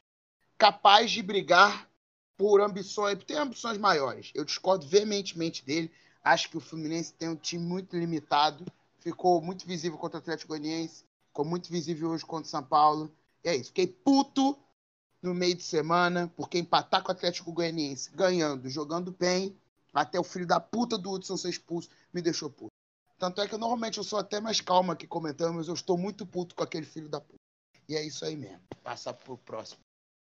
capaz 0.57 1.11
de 1.11 1.23
brigar 1.23 1.89
por 2.37 2.61
ambições, 2.61 3.23
tem 3.25 3.37
ambições 3.37 3.79
maiores. 3.79 4.31
Eu 4.35 4.45
discordo 4.45 4.87
veementemente 4.87 5.65
dele. 5.65 5.91
Acho 6.23 6.49
que 6.49 6.57
o 6.57 6.61
Fluminense 6.61 7.13
tem 7.13 7.29
um 7.29 7.37
time 7.37 7.65
muito 7.65 7.97
limitado. 7.97 8.65
Ficou 8.99 9.41
muito 9.41 9.67
visível 9.67 9.99
contra 9.99 10.19
o 10.19 10.21
Atlético 10.21 10.49
Goianiense. 10.49 11.05
Ficou 11.35 11.45
muito 11.45 11.69
visível 11.69 12.11
hoje 12.11 12.25
contra 12.25 12.47
o 12.47 12.49
São 12.49 12.63
Paulo. 12.63 13.11
E 13.43 13.49
é 13.49 13.57
isso. 13.57 13.71
Fiquei 13.71 13.89
puto 13.89 14.57
no 15.21 15.35
meio 15.35 15.57
de 15.57 15.65
semana, 15.65 16.33
porque 16.37 16.59
empatar 16.59 17.03
com 17.03 17.09
o 17.09 17.11
Atlético 17.11 17.53
Goianiense, 17.53 18.13
ganhando, 18.15 18.69
jogando 18.69 19.11
bem, 19.11 19.57
até 19.93 20.17
o 20.21 20.23
filho 20.23 20.47
da 20.47 20.61
puta 20.61 20.97
do 20.97 21.11
Hudson 21.11 21.37
ser 21.37 21.49
expulso, 21.49 21.91
me 22.13 22.23
deixou 22.23 22.49
puto. 22.49 22.71
Tanto 23.19 23.41
é 23.41 23.49
que 23.49 23.57
normalmente 23.57 23.99
eu 23.99 24.05
sou 24.05 24.21
até 24.21 24.41
mais 24.41 24.61
calma 24.61 24.93
aqui 24.93 25.09
comentando, 25.09 25.55
mas 25.55 25.67
eu 25.67 25.75
estou 25.75 25.99
muito 25.99 26.25
puto 26.25 26.55
com 26.55 26.63
aquele 26.63 26.87
filho 26.87 27.09
da 27.09 27.21
puta. 27.21 27.35
E 27.89 27.97
é 27.97 28.07
isso 28.07 28.25
aí 28.25 28.37
mesmo. 28.37 28.61
Passar 28.85 29.15
pro 29.15 29.37
próximo. 29.37 29.81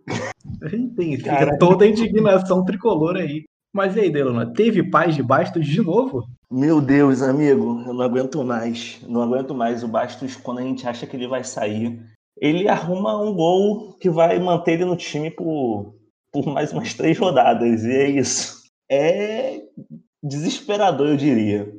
Tem 0.96 1.16
fica 1.16 1.30
Cara. 1.30 1.56
toda 1.56 1.84
a 1.84 1.88
indignação 1.88 2.64
tricolor 2.64 3.14
aí. 3.14 3.44
Mas 3.76 3.94
e 3.94 4.00
aí, 4.00 4.10
Delona, 4.10 4.50
teve 4.54 4.82
paz 4.82 5.14
de 5.14 5.22
Bastos 5.22 5.66
de 5.66 5.82
novo? 5.82 6.26
Meu 6.50 6.80
Deus, 6.80 7.20
amigo, 7.20 7.82
eu 7.86 7.92
não 7.92 8.00
aguento 8.00 8.42
mais. 8.42 8.98
Não 9.06 9.20
aguento 9.20 9.54
mais. 9.54 9.84
O 9.84 9.88
Bastos, 9.88 10.34
quando 10.34 10.60
a 10.60 10.62
gente 10.62 10.88
acha 10.88 11.06
que 11.06 11.14
ele 11.14 11.28
vai 11.28 11.44
sair, 11.44 12.02
ele 12.40 12.66
arruma 12.70 13.20
um 13.20 13.34
gol 13.34 13.92
que 14.00 14.08
vai 14.08 14.38
manter 14.38 14.72
ele 14.72 14.86
no 14.86 14.96
time 14.96 15.30
por, 15.30 15.94
por 16.32 16.46
mais 16.46 16.72
umas 16.72 16.94
três 16.94 17.18
rodadas. 17.18 17.84
E 17.84 17.92
é 17.92 18.08
isso. 18.08 18.62
É 18.90 19.60
desesperador, 20.24 21.08
eu 21.08 21.16
diria. 21.18 21.70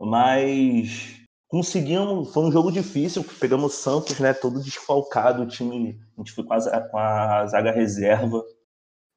Mas 0.00 1.20
conseguimos. 1.48 2.32
Foi 2.32 2.44
um 2.44 2.50
jogo 2.50 2.72
difícil. 2.72 3.22
Pegamos 3.38 3.74
o 3.74 3.76
Santos, 3.76 4.18
né? 4.18 4.32
Todo 4.32 4.62
desfalcado. 4.62 5.42
O 5.42 5.46
time. 5.46 6.00
A 6.16 6.22
gente 6.22 6.32
foi 6.32 6.44
com 6.44 6.54
a, 6.54 6.80
com 6.80 6.96
a 6.96 7.46
zaga 7.46 7.72
reserva. 7.72 8.42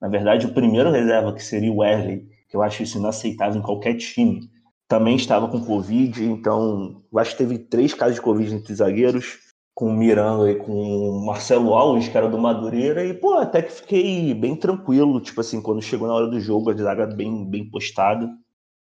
Na 0.06 0.10
verdade, 0.10 0.46
o 0.46 0.54
primeiro 0.54 0.92
reserva, 0.92 1.34
que 1.34 1.44
seria 1.44 1.72
o 1.72 1.78
Wesley, 1.78 2.28
que 2.48 2.56
eu 2.56 2.62
acho 2.62 2.84
isso 2.84 3.00
inaceitável 3.00 3.60
em 3.60 3.64
qualquer 3.64 3.96
time, 3.96 4.48
também 4.88 5.16
estava 5.16 5.48
com 5.48 5.60
Covid. 5.60 6.24
Então, 6.24 7.02
eu 7.12 7.18
acho 7.18 7.32
que 7.32 7.40
teve 7.40 7.58
três 7.58 7.92
casos 7.92 8.14
de 8.14 8.22
Covid 8.22 8.54
entre 8.54 8.72
os 8.72 8.78
zagueiros, 8.78 9.40
com 9.74 9.88
o 9.88 9.98
Miranda 9.98 10.52
e 10.52 10.58
com 10.58 10.72
o 10.72 11.26
Marcelo 11.26 11.74
Alves, 11.74 12.08
que 12.08 12.16
era 12.16 12.30
do 12.30 12.38
Madureira. 12.38 13.04
E, 13.04 13.16
pô, 13.16 13.34
até 13.34 13.64
que 13.64 13.72
fiquei 13.72 14.32
bem 14.36 14.56
tranquilo. 14.56 15.20
Tipo 15.20 15.42
assim, 15.42 15.60
quando 15.60 15.82
chegou 15.82 16.08
na 16.08 16.14
hora 16.14 16.28
do 16.28 16.40
jogo, 16.40 16.70
a 16.70 16.76
zaga 16.76 17.08
bem, 17.08 17.44
bem 17.44 17.68
postada. 17.68 18.30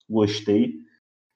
Gostei. 0.08 0.74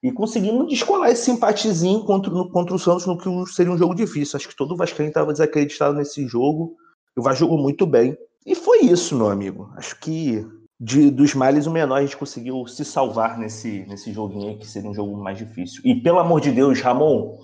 E 0.01 0.13
conseguimos 0.13 0.69
descolar 0.69 1.11
esse 1.11 1.29
empatezinho 1.29 2.05
contra, 2.05 2.31
contra 2.31 2.73
o 2.73 2.79
Santos 2.79 3.05
no 3.05 3.17
que 3.17 3.51
seria 3.51 3.73
um 3.73 3.77
jogo 3.77 3.93
difícil. 3.93 4.37
Acho 4.37 4.47
que 4.47 4.55
todo 4.55 4.77
Vascaíno 4.77 5.09
estava 5.09 5.33
desacreditado 5.33 5.93
nesse 5.93 6.25
jogo. 6.25 6.77
O 7.17 7.21
Vasco 7.21 7.41
jogou 7.41 7.57
muito 7.57 7.85
bem. 7.85 8.17
E 8.45 8.55
foi 8.55 8.79
isso, 8.81 9.15
meu 9.15 9.29
amigo. 9.29 9.71
Acho 9.75 9.99
que 9.99 10.45
de- 10.79 11.09
dos 11.11 11.33
males 11.33 11.65
o 11.65 11.71
menor 11.71 11.95
a 11.97 12.01
gente 12.01 12.17
conseguiu 12.17 12.67
se 12.67 12.83
salvar 12.83 13.37
nesse, 13.37 13.85
nesse 13.87 14.11
joguinho 14.11 14.49
aí, 14.49 14.57
que 14.57 14.67
seria 14.67 14.89
um 14.89 14.93
jogo 14.93 15.15
mais 15.17 15.37
difícil. 15.37 15.81
E 15.85 15.95
pelo 16.01 16.19
amor 16.19 16.41
de 16.41 16.51
Deus, 16.51 16.81
Ramon, 16.81 17.37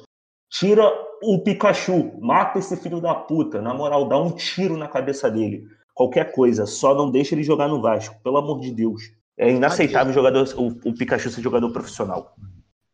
tira 0.49 0.83
o 1.23 1.39
Pikachu, 1.39 2.19
mata 2.19 2.59
esse 2.59 2.75
filho 2.77 2.99
da 2.99 3.15
puta. 3.15 3.61
Na 3.61 3.73
moral, 3.73 4.07
dá 4.07 4.17
um 4.17 4.31
tiro 4.31 4.75
na 4.77 4.87
cabeça 4.87 5.29
dele. 5.29 5.63
Qualquer 5.93 6.31
coisa, 6.33 6.65
só 6.65 6.93
não 6.95 7.11
deixa 7.11 7.35
ele 7.35 7.43
jogar 7.43 7.67
no 7.67 7.81
Vasco, 7.81 8.21
pelo 8.23 8.37
amor 8.37 8.59
de 8.59 8.71
Deus. 8.71 9.03
É 9.37 9.49
inaceitável 9.49 10.13
jogador, 10.13 10.47
o, 10.57 10.89
o 10.89 10.93
Pikachu 10.93 11.29
ser 11.29 11.41
jogador 11.41 11.71
profissional. 11.71 12.35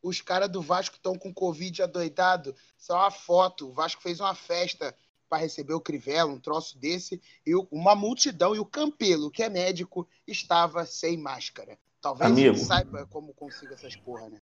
Os 0.01 0.21
caras 0.21 0.49
do 0.49 0.61
Vasco 0.61 0.95
estão 0.97 1.15
com 1.15 1.33
Covid 1.33 1.81
adoidado. 1.81 2.53
Só 2.77 2.95
uma 2.97 3.09
foto. 3.09 3.69
O 3.69 3.73
Vasco 3.73 4.01
fez 4.03 4.19
uma 4.19 4.35
festa 4.35 4.93
para 5.29 5.39
receber 5.41 5.73
o 5.73 5.81
Crivella, 5.81 6.31
um 6.31 6.39
troço 6.39 6.77
desse. 6.77 7.21
E 7.45 7.53
uma 7.71 7.95
multidão. 7.95 8.55
E 8.55 8.59
o 8.59 8.65
Campelo, 8.65 9.29
que 9.31 9.43
é 9.43 9.49
médico, 9.49 10.07
estava 10.27 10.85
sem 10.85 11.17
máscara. 11.17 11.77
Talvez 12.01 12.31
Amigo. 12.31 12.49
ele 12.49 12.57
saiba 12.57 13.07
como 13.09 13.33
consiga 13.33 13.73
essas 13.73 13.95
porra, 13.95 14.29
né? 14.29 14.37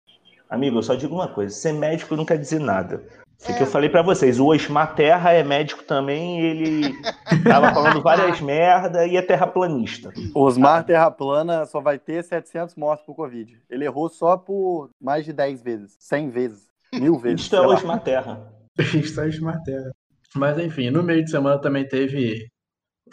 Amigo, 0.50 0.78
eu 0.78 0.82
só 0.82 0.94
digo 0.94 1.14
uma 1.14 1.28
coisa: 1.28 1.54
ser 1.54 1.72
médico 1.72 2.16
não 2.16 2.24
quer 2.24 2.38
dizer 2.38 2.58
nada. 2.60 3.02
Isso 3.38 3.50
É. 3.50 3.54
que 3.56 3.62
eu 3.62 3.66
falei 3.66 3.88
pra 3.88 4.02
vocês. 4.02 4.38
O 4.38 4.46
Osmar 4.46 4.94
Terra 4.94 5.32
é 5.32 5.42
médico 5.42 5.82
também, 5.82 6.40
ele 6.40 6.92
tava 7.44 7.72
falando 7.74 8.00
várias 8.02 8.40
merda 8.40 9.06
e 9.06 9.16
é 9.16 9.22
terraplanista. 9.22 10.12
Osmar 10.34 10.84
Terra 10.84 11.10
Plana 11.10 11.66
só 11.66 11.80
vai 11.80 11.98
ter 11.98 12.22
700 12.22 12.74
mortos 12.76 13.04
por 13.06 13.14
Covid. 13.16 13.60
Ele 13.70 13.84
errou 13.84 14.08
só 14.08 14.36
por 14.36 14.90
mais 15.00 15.24
de 15.24 15.32
10 15.32 15.62
vezes, 15.62 15.96
100 15.98 16.30
vezes, 16.30 16.68
mil 16.94 17.16
vezes. 17.18 17.40
Isto 17.42 17.56
é 17.56 17.58
sei 17.58 17.66
o 17.66 17.70
lá. 17.70 17.76
Osmar 17.76 18.02
Terra. 18.04 18.52
Mas 20.34 20.58
enfim, 20.58 20.90
no 20.90 21.02
meio 21.02 21.24
de 21.24 21.30
semana 21.30 21.60
também 21.60 21.86
teve 21.86 22.48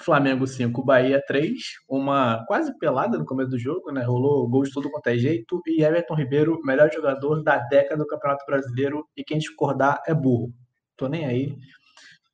Flamengo 0.01 0.47
5, 0.47 0.83
Bahia 0.83 1.21
3, 1.27 1.53
uma 1.87 2.45
quase 2.45 2.77
pelada 2.77 3.17
no 3.17 3.25
começo 3.25 3.49
do 3.49 3.59
jogo, 3.59 3.91
né? 3.91 4.03
Rolou 4.03 4.47
gols 4.47 4.69
de 4.69 4.73
tudo 4.73 4.89
quanto 4.89 5.07
é 5.07 5.17
jeito. 5.17 5.61
E 5.67 5.83
Everton 5.83 6.15
Ribeiro, 6.15 6.59
melhor 6.63 6.91
jogador 6.91 7.43
da 7.43 7.57
década 7.57 8.03
do 8.03 8.07
Campeonato 8.07 8.45
Brasileiro. 8.45 9.05
E 9.15 9.23
quem 9.23 9.37
discordar 9.37 10.01
é 10.07 10.13
burro. 10.13 10.53
Tô 10.95 11.07
nem 11.07 11.25
aí. 11.25 11.55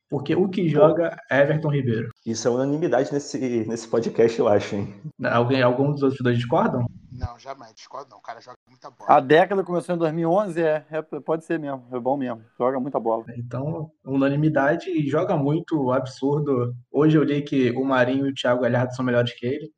Porque 0.10 0.36
o 0.36 0.48
que 0.48 0.70
joga 0.70 1.18
é 1.32 1.42
Everton 1.42 1.70
Ribeiro. 1.70 2.10
Isso 2.26 2.48
é 2.48 2.52
unanimidade 2.52 3.12
nesse, 3.12 3.66
nesse 3.68 3.88
podcast, 3.88 4.38
eu 4.40 4.48
acho, 4.48 4.76
hein? 4.76 4.94
Alguém, 5.24 5.62
algum 5.62 5.92
dos 5.92 6.04
outros 6.04 6.22
dois 6.22 6.38
discordam? 6.38 6.86
Não, 7.18 7.40
jamais. 7.40 7.74
Discordo 7.74 8.10
não. 8.12 8.18
O 8.18 8.22
cara 8.22 8.42
joga 8.42 8.58
muita 8.70 8.90
bola. 8.90 9.12
A 9.12 9.20
década 9.20 9.64
começou 9.64 9.96
em 9.96 9.98
2011, 9.98 10.62
é, 10.62 10.86
é, 10.92 11.02
pode 11.02 11.46
ser 11.46 11.60
mesmo, 11.60 11.88
é 11.92 12.00
bom 12.00 12.18
mesmo. 12.18 12.44
Joga 12.58 12.80
muita 12.80 13.00
bola. 13.00 13.26
Então, 13.38 13.92
unanimidade 14.04 14.90
e 14.90 15.08
joga 15.08 15.38
muito 15.38 15.92
absurdo. 15.92 16.76
Hoje 16.92 17.18
eu 17.18 17.24
li 17.24 17.42
que 17.42 17.72
o 17.72 17.84
Marinho 17.84 18.28
e 18.28 18.32
o 18.32 18.34
Thiago 18.34 18.62
Galhardo 18.62 18.96
são 18.96 19.06
melhores 19.06 19.34
que 19.34 19.46
ele. 19.46 19.72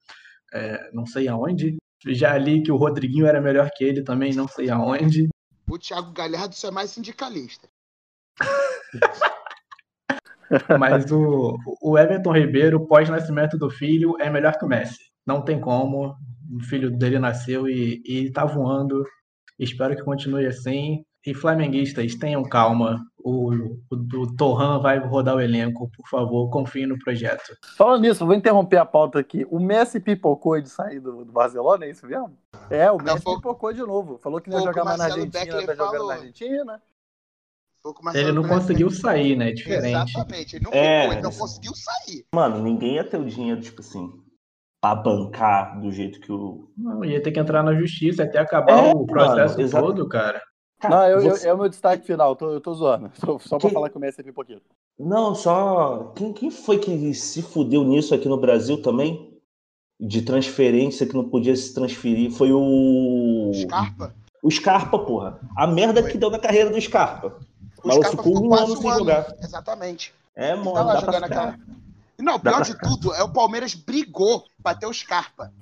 É, 0.54 0.90
não 0.94 1.06
sei 1.06 1.28
aonde. 1.28 1.78
Já 2.08 2.38
li 2.38 2.62
que 2.62 2.72
o 2.72 2.78
Rodriguinho 2.78 3.26
era 3.26 3.42
melhor 3.42 3.70
que 3.74 3.84
ele 3.84 4.04
também, 4.04 4.34
não 4.34 4.48
sei 4.48 4.70
aonde. 4.70 5.30
O 5.70 5.78
Thiago 5.78 6.12
Galhardo 6.12 6.54
isso 6.54 6.68
é 6.68 6.72
mais 6.72 6.92
sindicalista. 6.92 7.68
Mas 10.80 11.12
o, 11.12 11.58
o 11.82 11.98
Everton 11.98 12.32
Ribeiro, 12.32 12.88
pós-nascimento 12.88 13.58
do 13.58 13.70
filho, 13.70 14.16
é 14.20 14.30
melhor 14.30 14.58
que 14.58 14.64
o 14.64 14.68
Messi. 14.68 15.07
Não 15.28 15.42
tem 15.42 15.60
como. 15.60 16.16
O 16.56 16.64
filho 16.64 16.90
dele 16.90 17.20
nasceu 17.20 17.68
e, 17.68 18.02
e 18.08 18.32
tá 18.32 18.46
voando. 18.46 19.04
Espero 19.60 19.96
que 19.96 20.04
continue 20.04 20.46
assim. 20.48 21.04
E 21.26 21.34
flamenguistas, 21.34 22.16
tenham 22.16 22.42
calma. 22.44 23.04
O, 23.22 23.52
o, 23.54 23.78
o 23.92 24.36
Torran 24.38 24.80
vai 24.80 24.98
rodar 24.98 25.36
o 25.36 25.42
elenco. 25.42 25.92
Por 25.98 26.08
favor, 26.08 26.50
confiem 26.50 26.88
no 26.88 26.98
projeto. 26.98 27.54
Falando 27.76 28.04
nisso, 28.04 28.26
vou 28.26 28.34
interromper 28.34 28.78
a 28.78 28.86
pauta 28.86 29.20
aqui. 29.20 29.46
O 29.52 29.60
Messi 29.60 30.00
pipocou 30.00 30.62
de 30.62 30.70
sair 30.70 31.02
do, 31.02 31.26
do 31.26 31.32
Barcelona, 31.34 31.84
é 31.84 31.90
isso 31.90 32.08
mesmo? 32.08 32.38
É, 32.70 32.90
o 32.90 32.98
Não, 32.98 33.04
Messi 33.04 33.24
foi- 33.24 33.36
pipocou 33.36 33.74
de 33.74 33.82
novo. 33.82 34.18
Falou 34.20 34.40
que 34.40 34.50
não 34.50 34.60
ia 34.60 34.64
jogar 34.68 34.86
mais 34.86 35.00
na 35.00 35.06
Argentina, 35.06 35.46
tá 35.66 35.76
jogando 35.76 35.92
falou. 35.92 36.08
na 36.08 36.14
Argentina. 36.14 36.82
Ele 38.14 38.32
não 38.34 38.44
conseguiu 38.44 38.90
sair, 38.90 39.36
né? 39.38 39.52
Diferente. 39.52 40.12
Exatamente. 40.12 40.56
Ele 40.56 40.66
não 40.66 40.72
É. 40.74 41.02
ficou, 41.02 41.14
ele 41.14 41.22
não 41.22 41.32
conseguiu 41.32 41.72
sair. 41.76 42.26
Mano, 42.34 42.62
ninguém 42.62 42.96
ia 42.96 43.04
ter 43.04 43.18
o 43.20 43.26
dinheiro, 43.26 43.60
tipo 43.62 43.82
assim, 43.82 44.10
pra 44.82 44.96
bancar 44.96 45.80
do 45.80 45.92
jeito 45.92 46.20
que 46.20 46.32
o. 46.32 46.70
Não, 46.78 47.04
ia 47.04 47.22
ter 47.22 47.32
que 47.32 47.40
entrar 47.40 47.64
na 47.64 47.74
justiça 47.74 48.24
até 48.24 48.40
acabar 48.40 48.86
É, 48.88 48.92
o 48.92 49.06
processo 49.06 49.58
mano, 49.60 49.70
todo, 49.88 50.08
cara. 50.10 50.42
Não, 50.84 51.04
eu, 51.08 51.20
eu- 51.22 51.32
você- 51.32 51.48
é 51.48 51.54
o 51.54 51.58
meu 51.58 51.70
destaque 51.70 52.06
final, 52.06 52.36
tô, 52.36 52.52
eu 52.52 52.62
tô 52.62 52.74
zoando. 52.74 53.10
Só, 53.18 53.40
só 53.40 53.58
pra 53.58 53.68
Que- 53.70 53.74
falar 53.74 53.90
que 53.90 53.98
o 53.98 54.00
Messi 54.00 54.22
é 54.22 54.24
pipoqueiro. 54.24 54.62
Não, 55.00 55.34
só. 55.36 56.12
Quem, 56.16 56.34
quem 56.34 56.50
foi 56.52 56.78
que 56.80 57.14
se 57.14 57.42
fudeu 57.42 57.84
nisso 57.84 58.14
aqui 58.16 58.28
no 58.28 58.38
Brasil 58.40 58.82
também? 58.82 59.34
De 60.00 60.22
transferência 60.22 61.08
que 61.08 61.16
não 61.16 61.28
podia 61.28 61.56
se 61.56 61.74
transferir? 61.74 62.32
Foi 62.32 62.52
o. 62.52 63.52
Scarpa. 63.56 64.14
O 64.44 64.52
Scarpa, 64.52 65.00
porra. 65.00 65.40
A 65.58 65.66
merda 65.66 66.02
Foi. 66.04 66.12
que 66.12 66.18
deu 66.20 66.30
na 66.30 66.38
carreira 66.38 66.70
do 66.70 66.80
Scarpa. 66.80 67.36
O 67.84 67.92
Scarpa 67.92 68.18
ficou 68.24 68.46
um 68.46 68.48
quase 68.50 68.64
ano 68.66 68.74
um 68.74 68.78
sem 68.78 68.90
ano. 68.92 69.00
jogar. 69.00 69.28
Exatamente. 69.42 70.14
É, 70.36 70.56
mano, 70.56 71.00
jogando 71.00 71.02
ficar. 71.02 71.26
aquela- 71.26 71.58
Não, 72.20 72.40
pior 72.40 72.56
pra 72.56 72.62
de 72.64 72.78
tudo, 72.80 73.14
é 73.14 73.24
o 73.24 73.32
Palmeiras 73.32 73.74
brigou 73.74 74.46
pra 74.64 74.76
ter 74.76 74.88
o 74.88 74.94
Scarpa. 74.94 75.54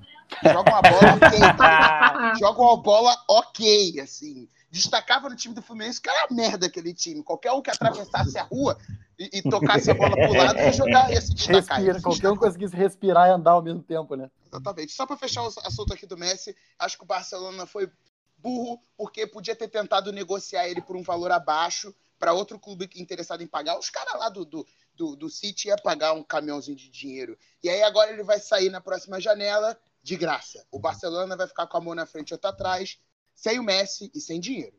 Joga 0.44 0.72
uma 0.72 0.82
bola 0.82 1.14
ok, 1.16 1.40
tá? 1.58 2.34
Joga 2.40 2.62
uma 2.62 2.78
bola 2.78 3.24
ok, 3.30 4.00
assim. 4.00 4.48
destacava 4.72 5.30
no 5.30 5.36
time 5.36 5.54
do 5.54 5.62
Fluminense, 5.62 6.02
que 6.02 6.10
era 6.10 6.28
merda 6.32 6.66
aquele 6.66 6.94
time. 6.94 7.24
Qualquer 7.24 7.52
um 7.52 7.62
que 7.62 7.70
atravessasse 7.70 8.38
a 8.38 8.44
rua 8.44 8.78
e, 9.20 9.40
e 9.40 9.42
tocasse 9.42 9.92
a 9.92 9.94
bola 9.94 10.12
pro 10.12 10.34
lado 10.34 10.60
ia 10.60 10.74
jogar, 10.74 11.12
ia 11.12 11.22
se 11.22 11.34
destacar. 11.34 11.78
Respira, 11.78 12.02
qualquer 12.02 12.30
um 12.32 12.36
conseguisse 12.36 12.76
respirar 12.76 13.28
e 13.28 13.32
andar 13.32 13.52
ao 13.52 13.62
mesmo 13.62 13.82
tempo, 13.82 14.16
né? 14.16 14.30
Exatamente. 14.52 14.94
Só 14.94 15.06
para 15.06 15.18
fechar 15.18 15.44
o 15.44 15.48
assunto 15.48 15.94
aqui 15.94 16.06
do 16.06 16.18
Messi, 16.18 16.56
acho 16.80 16.98
que 16.98 17.04
o 17.04 17.08
Barcelona 17.08 17.66
foi 17.66 17.90
burro 18.38 18.80
porque 18.98 19.26
podia 19.26 19.56
ter 19.56 19.68
tentado 19.68 20.12
negociar 20.12 20.68
ele 20.68 20.82
por 20.82 20.96
um 20.96 21.04
valor 21.04 21.32
abaixo 21.32 21.94
para 22.20 22.34
outro 22.34 22.60
clube 22.60 22.90
interessado 22.96 23.42
em 23.42 23.48
pagar. 23.48 23.78
Os 23.78 23.90
caras 23.90 24.20
lá 24.20 24.30
do, 24.30 24.46
do, 24.46 24.66
do, 24.96 25.16
do 25.16 25.30
City 25.30 25.68
ia 25.68 25.75
pagar 25.75 26.14
um 26.14 26.24
caminhãozinho 26.24 26.78
de 26.78 26.90
dinheiro. 26.90 27.38
E 27.64 27.70
aí 27.70 27.84
agora 27.84 28.12
ele 28.12 28.24
vai 28.24 28.40
sair 28.40 28.70
na 28.70 28.82
próxima 28.82 29.20
janela 29.20 29.78
de 30.02 30.16
graça. 30.16 30.66
O 30.72 30.80
Barcelona 30.80 31.36
vai 31.36 31.48
ficar 31.48 31.68
com 31.68 31.78
a 31.78 31.82
mão 31.82 31.96
na 31.96 32.06
frente 32.06 32.30
e 32.30 32.34
outra 32.34 32.52
atrás, 32.52 32.98
sem 33.34 33.60
o 33.60 33.64
Messi 33.64 34.12
e 34.14 34.20
sem 34.20 34.40
dinheiro. 34.40 34.75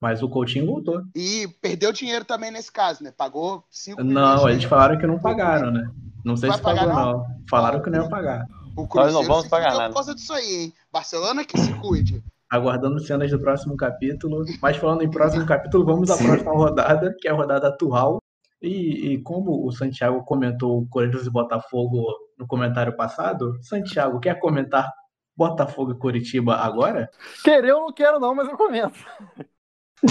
Mas 0.00 0.22
o 0.22 0.28
Coutinho 0.28 0.66
voltou. 0.66 1.02
E 1.14 1.48
perdeu 1.62 1.92
dinheiro 1.92 2.24
também 2.24 2.50
nesse 2.50 2.70
caso, 2.70 3.02
né? 3.02 3.10
Pagou 3.10 3.64
5 3.70 4.02
Não, 4.02 4.48
eles 4.48 4.64
falaram 4.64 4.98
que 4.98 5.06
não 5.06 5.18
pagaram, 5.18 5.70
né? 5.70 5.90
Não 6.24 6.36
sei 6.36 6.48
Vai 6.48 6.58
se 6.58 6.64
pagou, 6.64 6.86
pagar, 6.86 6.94
não. 6.94 7.26
Falaram 7.48 7.82
que 7.82 7.90
não 7.90 8.00
iam 8.00 8.08
pagar. 8.08 8.46
O 8.76 8.82
Nós 8.82 8.88
Cruzeiro 8.88 9.12
não 9.12 9.22
vamos 9.22 9.48
pagar 9.48 9.72
nada. 9.74 9.88
por 9.88 9.94
causa 9.94 10.14
disso 10.14 10.32
aí, 10.32 10.64
hein? 10.64 10.74
Barcelona 10.92 11.44
que 11.44 11.56
se 11.58 11.72
cuide. 11.80 12.22
Aguardando 12.50 13.00
cenas 13.00 13.30
do 13.30 13.38
próximo 13.38 13.76
capítulo. 13.76 14.44
Mas 14.60 14.76
falando 14.76 15.02
em 15.02 15.10
próximo 15.10 15.46
capítulo, 15.46 15.84
vamos 15.84 16.10
à 16.10 16.16
próxima 16.16 16.52
rodada, 16.52 17.14
que 17.18 17.28
é 17.28 17.30
a 17.30 17.34
rodada 17.34 17.68
atual. 17.68 18.18
E, 18.60 19.12
e 19.12 19.22
como 19.22 19.66
o 19.66 19.72
Santiago 19.72 20.24
comentou 20.24 20.86
Corinthians 20.88 21.26
e 21.26 21.30
Botafogo 21.30 22.06
no 22.38 22.46
comentário 22.46 22.96
passado, 22.96 23.62
Santiago, 23.62 24.20
quer 24.20 24.38
comentar 24.38 24.90
Botafogo 25.36 25.92
e 25.92 25.98
Curitiba 25.98 26.56
agora? 26.56 27.10
Querer 27.42 27.70
eu 27.70 27.80
não 27.80 27.92
quero, 27.92 28.18
não, 28.18 28.34
mas 28.34 28.48
eu 28.48 28.56
comento. 28.56 28.98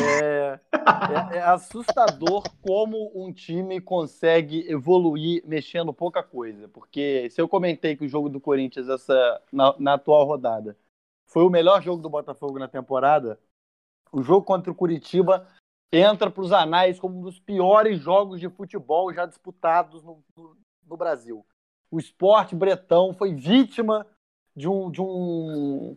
É, 0.02 0.60
é- 1.32 1.38
é 1.38 1.42
assustador 1.42 2.44
como 2.62 3.12
um 3.16 3.32
time 3.32 3.80
consegue 3.80 4.70
evoluir 4.70 5.44
mexendo 5.46 5.94
pouca 5.94 6.24
coisa. 6.24 6.68
Porque 6.68 7.30
se 7.30 7.40
eu 7.42 7.48
comentei 7.48 7.96
que 7.96 8.06
o 8.06 8.10
jogo 8.10 8.30
do 8.30 8.42
Corinthians 8.42 8.90
essa, 8.90 9.42
na, 9.52 9.76
na 9.80 9.94
atual 9.94 10.26
rodada 10.26 10.78
foi 11.28 11.44
o 11.44 11.50
melhor 11.50 11.82
jogo 11.82 12.02
do 12.02 12.10
Botafogo 12.10 12.60
na 12.60 12.68
temporada, 12.68 13.40
o 14.12 14.22
jogo 14.22 14.46
contra 14.46 14.72
o 14.72 14.76
Curitiba 14.76 15.48
entra 15.94 16.32
para 16.32 16.42
os 16.44 16.52
anais 16.52 17.00
como 17.00 17.20
um 17.20 17.22
dos 17.22 17.40
piores 17.40 18.00
jogos 18.00 18.40
de 18.40 18.50
futebol 18.50 19.14
já 19.14 19.26
disputados 19.26 20.04
no, 20.04 20.24
no- 20.36 20.58
no 20.88 20.98
Brasil. 20.98 21.46
O 21.92 22.00
esporte 22.00 22.56
bretão 22.56 23.14
foi 23.14 23.34
vítima 23.34 24.06
de 24.56 24.68
um, 24.68 24.90
de 24.90 25.02
um 25.02 25.96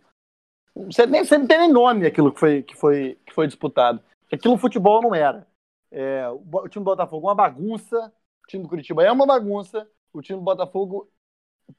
você, 0.74 1.06
nem, 1.06 1.24
você 1.24 1.38
não 1.38 1.46
tem 1.46 1.58
nem 1.58 1.72
nome 1.72 2.06
aquilo 2.06 2.30
que 2.30 2.38
foi, 2.38 2.62
que 2.62 2.76
foi, 2.76 3.18
que 3.24 3.32
foi 3.32 3.46
disputado. 3.46 4.02
Aquilo 4.30 4.58
futebol 4.58 5.00
não 5.00 5.14
era. 5.14 5.46
É, 5.90 6.28
o, 6.28 6.68
time 6.68 6.84
do 6.84 6.90
Botafogo 6.90 7.26
é 7.26 7.30
uma 7.30 7.34
bagunça, 7.34 8.12
o 8.44 8.46
time 8.46 8.62
do 8.62 8.68
Curitiba 8.68 9.02
é 9.02 9.10
uma 9.10 9.26
bagunça, 9.26 9.88
o 10.12 10.20
time 10.20 10.38
do 10.38 10.44
Botafogo 10.44 11.10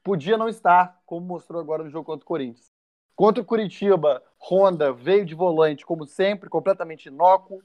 podia 0.02 0.36
não 0.36 0.48
estar, 0.48 1.00
como 1.06 1.24
mostrou 1.24 1.60
agora 1.60 1.84
no 1.84 1.90
jogo 1.90 2.06
contra 2.06 2.24
o 2.24 2.26
Corinthians. 2.26 2.66
Contra 3.14 3.42
o 3.42 3.46
Curitiba, 3.46 4.22
Honda 4.40 4.92
veio 4.92 5.24
de 5.24 5.34
volante, 5.34 5.86
como 5.86 6.06
sempre, 6.06 6.48
completamente 6.48 7.06
inócuo. 7.06 7.62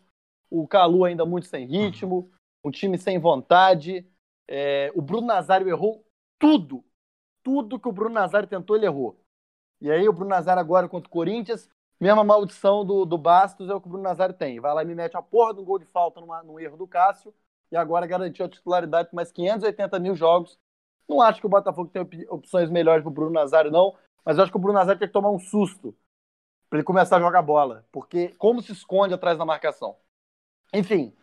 O 0.56 0.68
Calu 0.68 1.06
ainda 1.06 1.26
muito 1.26 1.48
sem 1.48 1.66
ritmo, 1.66 2.32
o 2.64 2.72
time 2.72 2.98
sem 2.98 3.20
vontade. 3.20 4.08
É, 4.48 4.92
o 4.96 5.02
Bruno 5.02 5.28
Nazário 5.28 5.68
errou 5.70 6.06
tudo. 6.40 6.84
Tudo 7.44 7.80
que 7.80 7.88
o 7.90 7.92
Bruno 7.92 8.16
Nazário 8.16 8.48
tentou, 8.50 8.76
ele 8.76 8.86
errou. 8.86 9.20
E 9.82 9.92
aí 9.92 10.08
o 10.08 10.14
Bruno 10.14 10.30
Nazário 10.30 10.60
agora 10.62 10.88
contra 10.90 11.08
o 11.08 11.12
Corinthians, 11.12 11.70
mesma 12.00 12.24
maldição 12.24 12.86
do, 12.86 13.06
do 13.06 13.18
Bastos 13.18 13.70
é 13.70 13.74
o 13.76 13.82
que 13.82 13.88
o 13.88 13.90
Bruno 13.90 14.04
Nazário 14.04 14.36
tem. 14.36 14.60
Vai 14.60 14.74
lá 14.74 14.84
e 14.84 14.86
me 14.86 14.96
mete 14.96 15.16
uma 15.16 15.24
porra 15.24 15.54
de 15.54 15.60
um 15.62 15.66
gol 15.66 15.80
de 15.80 15.86
falta 15.86 16.22
numa, 16.22 16.42
num 16.44 16.60
erro 16.60 16.78
do 16.78 16.88
Cássio 16.88 17.34
e 17.72 17.76
agora 17.78 18.08
garantiu 18.08 18.46
a 18.46 18.50
titularidade 18.50 19.10
por 19.10 19.16
mais 19.16 19.32
580 19.32 20.00
mil 20.00 20.16
jogos. 20.16 20.60
Não 21.08 21.22
acho 21.22 21.40
que 21.42 21.46
o 21.48 21.50
Botafogo 21.50 21.90
tem 21.90 22.02
op- 22.02 22.28
opções 22.30 22.70
melhores 22.70 23.04
pro 23.04 23.12
Bruno 23.12 23.32
Nazário, 23.32 23.72
não, 23.72 23.96
mas 24.26 24.40
acho 24.40 24.52
que 24.52 24.58
o 24.58 24.60
Bruno 24.62 24.78
Nazário 24.80 25.00
tem 25.00 25.08
que 25.08 25.14
tomar 25.14 25.32
um 25.32 25.40
susto 25.40 25.96
para 26.70 26.80
ele 26.80 26.86
começar 26.86 27.18
a 27.18 27.22
jogar 27.22 27.42
bola, 27.44 27.86
porque 27.92 28.30
como 28.38 28.62
se 28.62 28.72
esconde 28.74 29.14
atrás 29.14 29.38
da 29.38 29.46
marcação. 29.46 29.98
Enfim, 30.74 31.14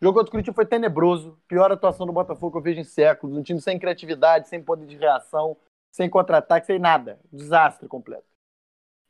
o 0.00 0.04
jogo 0.04 0.18
contra 0.18 0.28
o 0.28 0.30
Curitiba 0.32 0.54
foi 0.54 0.66
tenebroso, 0.66 1.38
pior 1.46 1.70
atuação 1.70 2.06
do 2.06 2.12
Botafogo 2.12 2.52
que 2.52 2.58
eu 2.58 2.62
vejo 2.62 2.80
em 2.80 2.84
séculos, 2.84 3.36
um 3.36 3.42
time 3.42 3.60
sem 3.60 3.78
criatividade, 3.78 4.48
sem 4.48 4.62
poder 4.62 4.86
de 4.86 4.96
reação, 4.96 5.56
sem 5.92 6.10
contra-ataque, 6.10 6.66
sem 6.66 6.78
nada. 6.78 7.20
Desastre 7.32 7.88
completo. 7.88 8.26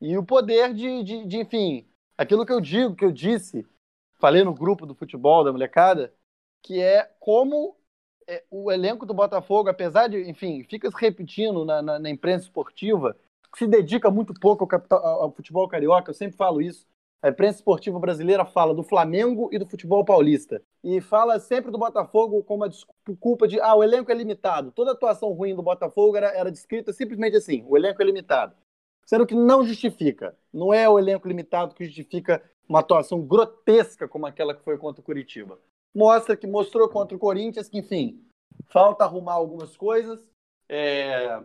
E 0.00 0.16
o 0.18 0.24
poder 0.24 0.74
de, 0.74 1.02
de, 1.02 1.24
de, 1.24 1.38
enfim, 1.38 1.88
aquilo 2.16 2.44
que 2.44 2.52
eu 2.52 2.60
digo, 2.60 2.94
que 2.94 3.04
eu 3.04 3.10
disse, 3.10 3.66
falei 4.18 4.44
no 4.44 4.54
grupo 4.54 4.84
do 4.84 4.94
futebol 4.94 5.42
da 5.42 5.50
molecada, 5.50 6.12
que 6.62 6.80
é 6.80 7.10
como 7.18 7.76
é, 8.28 8.44
o 8.50 8.70
elenco 8.70 9.06
do 9.06 9.14
Botafogo, 9.14 9.70
apesar 9.70 10.08
de, 10.08 10.28
enfim, 10.28 10.62
fica 10.64 10.90
se 10.90 10.96
repetindo 10.98 11.64
na, 11.64 11.80
na, 11.80 11.98
na 11.98 12.10
imprensa 12.10 12.44
esportiva, 12.44 13.16
se 13.56 13.66
dedica 13.66 14.10
muito 14.10 14.34
pouco 14.34 14.64
ao, 14.64 14.68
capital, 14.68 15.02
ao 15.02 15.32
futebol 15.32 15.66
carioca, 15.66 16.10
eu 16.10 16.14
sempre 16.14 16.36
falo 16.36 16.60
isso. 16.60 16.86
A 17.26 17.30
imprensa 17.30 17.58
esportiva 17.58 17.98
brasileira 17.98 18.44
fala 18.44 18.72
do 18.72 18.84
Flamengo 18.84 19.48
e 19.50 19.58
do 19.58 19.66
futebol 19.66 20.04
paulista. 20.04 20.62
E 20.84 21.00
fala 21.00 21.40
sempre 21.40 21.72
do 21.72 21.78
Botafogo 21.78 22.40
como 22.44 22.62
a 22.62 22.68
desculpa 22.68 23.48
de 23.48 23.60
ah, 23.60 23.74
o 23.74 23.82
elenco 23.82 24.12
é 24.12 24.14
limitado. 24.14 24.70
Toda 24.70 24.92
atuação 24.92 25.32
ruim 25.32 25.52
do 25.52 25.60
Botafogo 25.60 26.16
era, 26.16 26.28
era 26.28 26.52
descrita 26.52 26.92
simplesmente 26.92 27.36
assim: 27.36 27.64
o 27.66 27.76
elenco 27.76 28.00
é 28.00 28.04
limitado. 28.04 28.54
Sendo 29.04 29.26
que 29.26 29.34
não 29.34 29.66
justifica. 29.66 30.38
Não 30.52 30.72
é 30.72 30.88
o 30.88 31.00
elenco 31.00 31.26
limitado 31.26 31.74
que 31.74 31.84
justifica 31.84 32.40
uma 32.68 32.78
atuação 32.78 33.20
grotesca 33.20 34.06
como 34.06 34.24
aquela 34.24 34.54
que 34.54 34.62
foi 34.62 34.78
contra 34.78 35.00
o 35.00 35.04
Curitiba. 35.04 35.58
Mostra 35.92 36.36
que 36.36 36.46
mostrou 36.46 36.88
contra 36.88 37.16
o 37.16 37.20
Corinthians 37.20 37.68
que, 37.68 37.78
enfim, 37.78 38.24
falta 38.68 39.02
arrumar 39.02 39.32
algumas 39.32 39.76
coisas. 39.76 40.24
É, 40.68 41.42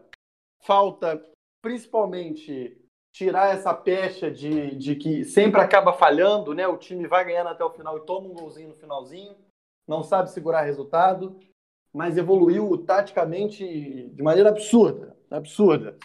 falta 0.59 1.25
principalmente 1.59 2.79
tirar 3.11 3.53
essa 3.53 3.73
pecha 3.73 4.31
de, 4.31 4.75
de 4.75 4.95
que 4.95 5.23
sempre 5.25 5.61
acaba 5.61 5.93
falhando, 5.93 6.53
né? 6.53 6.67
O 6.67 6.77
time 6.77 7.07
vai 7.07 7.25
ganhando 7.25 7.49
até 7.49 7.63
o 7.63 7.71
final 7.71 7.97
e 7.97 8.05
toma 8.05 8.27
um 8.27 8.33
golzinho 8.33 8.69
no 8.69 8.75
finalzinho, 8.75 9.35
não 9.87 10.01
sabe 10.01 10.31
segurar 10.31 10.61
resultado, 10.61 11.37
mas 11.93 12.17
evoluiu 12.17 12.77
taticamente 12.77 14.09
de 14.09 14.23
maneira 14.23 14.49
absurda, 14.49 15.15
absurda. 15.29 15.97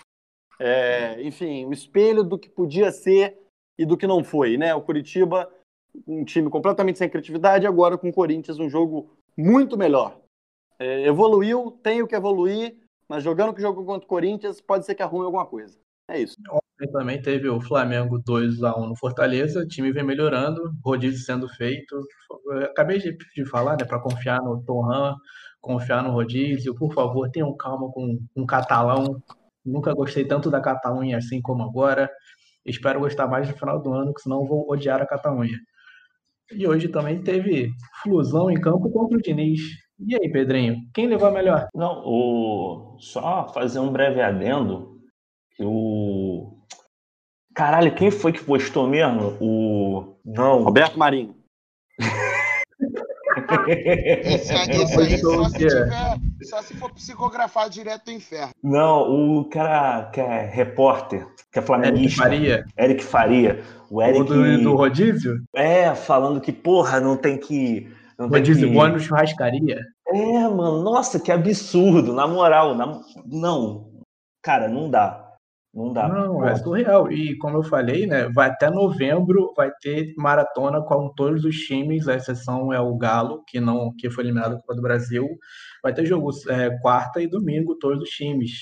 É, 0.59 1.23
enfim, 1.23 1.64
o 1.66 1.73
espelho 1.73 2.25
do 2.25 2.38
que 2.38 2.49
podia 2.49 2.90
ser 2.90 3.38
e 3.79 3.85
do 3.85 3.97
que 3.97 4.07
não 4.07 4.25
foi, 4.25 4.57
né? 4.57 4.75
O 4.75 4.83
Curitiba, 4.83 5.51
um 6.07 6.25
time 6.25 6.51
completamente 6.51 6.99
sem 6.99 7.09
criatividade, 7.09 7.66
agora 7.66 7.97
com 7.97 8.09
o 8.09 8.12
Corinthians, 8.12 8.59
um 8.59 8.69
jogo 8.69 9.11
muito 9.37 9.77
melhor. 9.77 10.19
É, 10.79 11.07
evoluiu, 11.07 11.79
tem 11.83 12.03
o 12.03 12.09
que 12.09 12.16
evoluir, 12.16 12.77
mas 13.09 13.23
jogando 13.23 13.55
que 13.55 13.61
jogou 13.61 13.85
contra 13.85 14.05
o 14.05 14.09
Corinthians, 14.09 14.61
pode 14.61 14.85
ser 14.85 14.95
que 14.95 15.03
arrume 15.03 15.25
alguma 15.25 15.47
coisa. 15.47 15.79
É 16.09 16.21
isso. 16.21 16.37
Ontem 16.51 16.92
também 16.92 17.21
teve 17.21 17.49
o 17.49 17.61
Flamengo 17.61 18.23
2x1 18.23 18.88
no 18.88 18.97
Fortaleza, 18.97 19.61
o 19.61 19.66
time 19.66 19.92
vem 19.92 20.05
melhorando, 20.05 20.73
rodízio 20.85 21.25
sendo 21.25 21.49
feito. 21.49 21.97
Eu 22.47 22.64
acabei 22.64 22.99
de, 22.99 23.16
de 23.35 23.45
falar, 23.47 23.77
né, 23.77 23.85
para 23.85 24.01
confiar 24.01 24.40
no 24.40 24.62
Torran, 24.64 25.14
confiar 25.61 26.03
no 26.03 26.12
rodízio. 26.12 26.75
Por 26.75 26.92
favor, 26.95 27.29
tenham 27.31 27.57
calma 27.57 27.90
com 27.90 28.19
um 28.37 28.47
catalão. 28.47 29.21
Nunca 29.64 29.92
gostei 29.95 30.25
tanto 30.25 30.51
da 30.51 30.61
Catalunha 30.61 31.19
assim 31.19 31.42
como 31.42 31.64
agora. 31.64 32.09
Espero 32.64 33.01
gostar 33.01 33.27
mais 33.27 33.49
no 33.49 33.57
final 33.57 33.83
do 33.83 33.92
ano, 33.92 34.14
que 34.14 34.21
senão 34.23 34.42
eu 34.42 34.47
vou 34.47 34.71
odiar 34.71 35.03
a 35.03 35.07
Catalunha. 35.07 35.59
E 36.53 36.66
hoje 36.66 36.88
também 36.88 37.21
teve 37.23 37.71
flusão 38.03 38.49
em 38.49 38.61
campo 38.61 38.90
contra 38.90 39.19
o 39.19 39.23
Diniz. 39.23 39.61
E 39.99 40.14
aí, 40.14 40.31
Pedrinho, 40.31 40.77
quem 40.95 41.09
levou 41.09 41.29
a 41.29 41.33
melhor? 41.33 41.66
Não, 41.75 42.03
o... 42.05 42.97
só 43.01 43.49
fazer 43.53 43.81
um 43.81 43.90
breve 43.90 44.21
adendo. 44.21 44.96
O. 45.61 46.53
Caralho, 47.55 47.95
quem 47.95 48.11
foi 48.11 48.33
que 48.33 48.42
postou 48.45 48.87
mesmo? 48.87 49.37
O. 49.40 50.16
Não. 50.25 50.62
Roberto 50.62 50.99
Marinho. 50.99 51.35
Esse, 53.69 54.53
aí- 54.53 54.71
esse 54.83 54.99
aí 54.99 55.19
só 55.19 55.49
se, 55.49 55.64
É. 55.66 55.69
tiver, 55.69 56.16
só 56.45 56.62
se 56.62 56.75
for 56.75 56.90
psicografar 56.92 57.69
direto 57.69 58.07
do 58.07 58.12
inferno. 58.12 58.51
Não, 58.62 59.38
o 59.38 59.45
cara 59.45 60.07
que 60.11 60.21
é 60.21 60.47
repórter, 60.47 61.27
que 61.53 61.59
é 61.59 61.61
Eric 61.61 61.66
flamenguista. 61.66 62.23
Faria, 62.23 62.64
Eric 62.79 63.05
Faria. 63.05 63.62
O 63.90 63.97
o 63.97 64.03
Eric. 64.03 64.25
do, 64.25 64.62
do 64.62 64.75
rodízio? 64.75 65.42
É, 65.55 65.95
falando 65.95 66.40
que, 66.40 66.51
porra, 66.53 66.99
não 66.99 67.16
tem 67.16 67.37
que. 67.38 67.90
Não 68.19 68.31
tem 68.31 68.38
Rodízio 68.40 68.69
que... 68.71 68.75
no 68.75 68.99
churrascaria. 69.01 69.81
É, 70.09 70.49
mano, 70.49 70.83
nossa, 70.83 71.21
que 71.21 71.31
absurdo, 71.31 72.14
na 72.14 72.27
moral. 72.27 72.75
na- 72.75 73.03
Não, 73.27 73.90
cara, 74.42 74.66
não 74.69 74.88
dá. 74.90 75.26
Não 75.77 75.93
dá. 75.93 76.09
Não, 76.09 76.47
é 76.47 76.57
surreal. 76.57 77.12
E 77.12 77.37
como 77.37 77.59
eu 77.59 77.62
falei, 77.62 78.07
né, 78.07 78.31
vai 78.31 78.49
até 78.49 78.71
novembro 78.71 79.53
vai 79.55 79.71
ter 79.81 80.15
maratona 80.17 80.81
com 80.83 81.12
todos 81.15 81.45
os 81.45 81.55
times, 81.55 82.09
a 82.09 82.15
exceção 82.15 82.73
é 82.73 82.81
o 82.81 82.97
Galo, 82.97 83.45
que 83.47 83.61
não 83.61 83.93
que 83.95 84.09
foi 84.09 84.25
eliminado 84.25 84.53
da 84.55 84.61
Copa 84.61 84.75
do 84.75 84.83
Brasil. 84.83 85.29
Vai 85.83 85.93
ter 85.93 86.07
jogo 86.07 86.31
é, 86.49 86.71
quarta 86.81 87.21
e 87.21 87.29
domingo, 87.29 87.77
todos 87.79 88.03
os 88.03 88.09
times. 88.09 88.53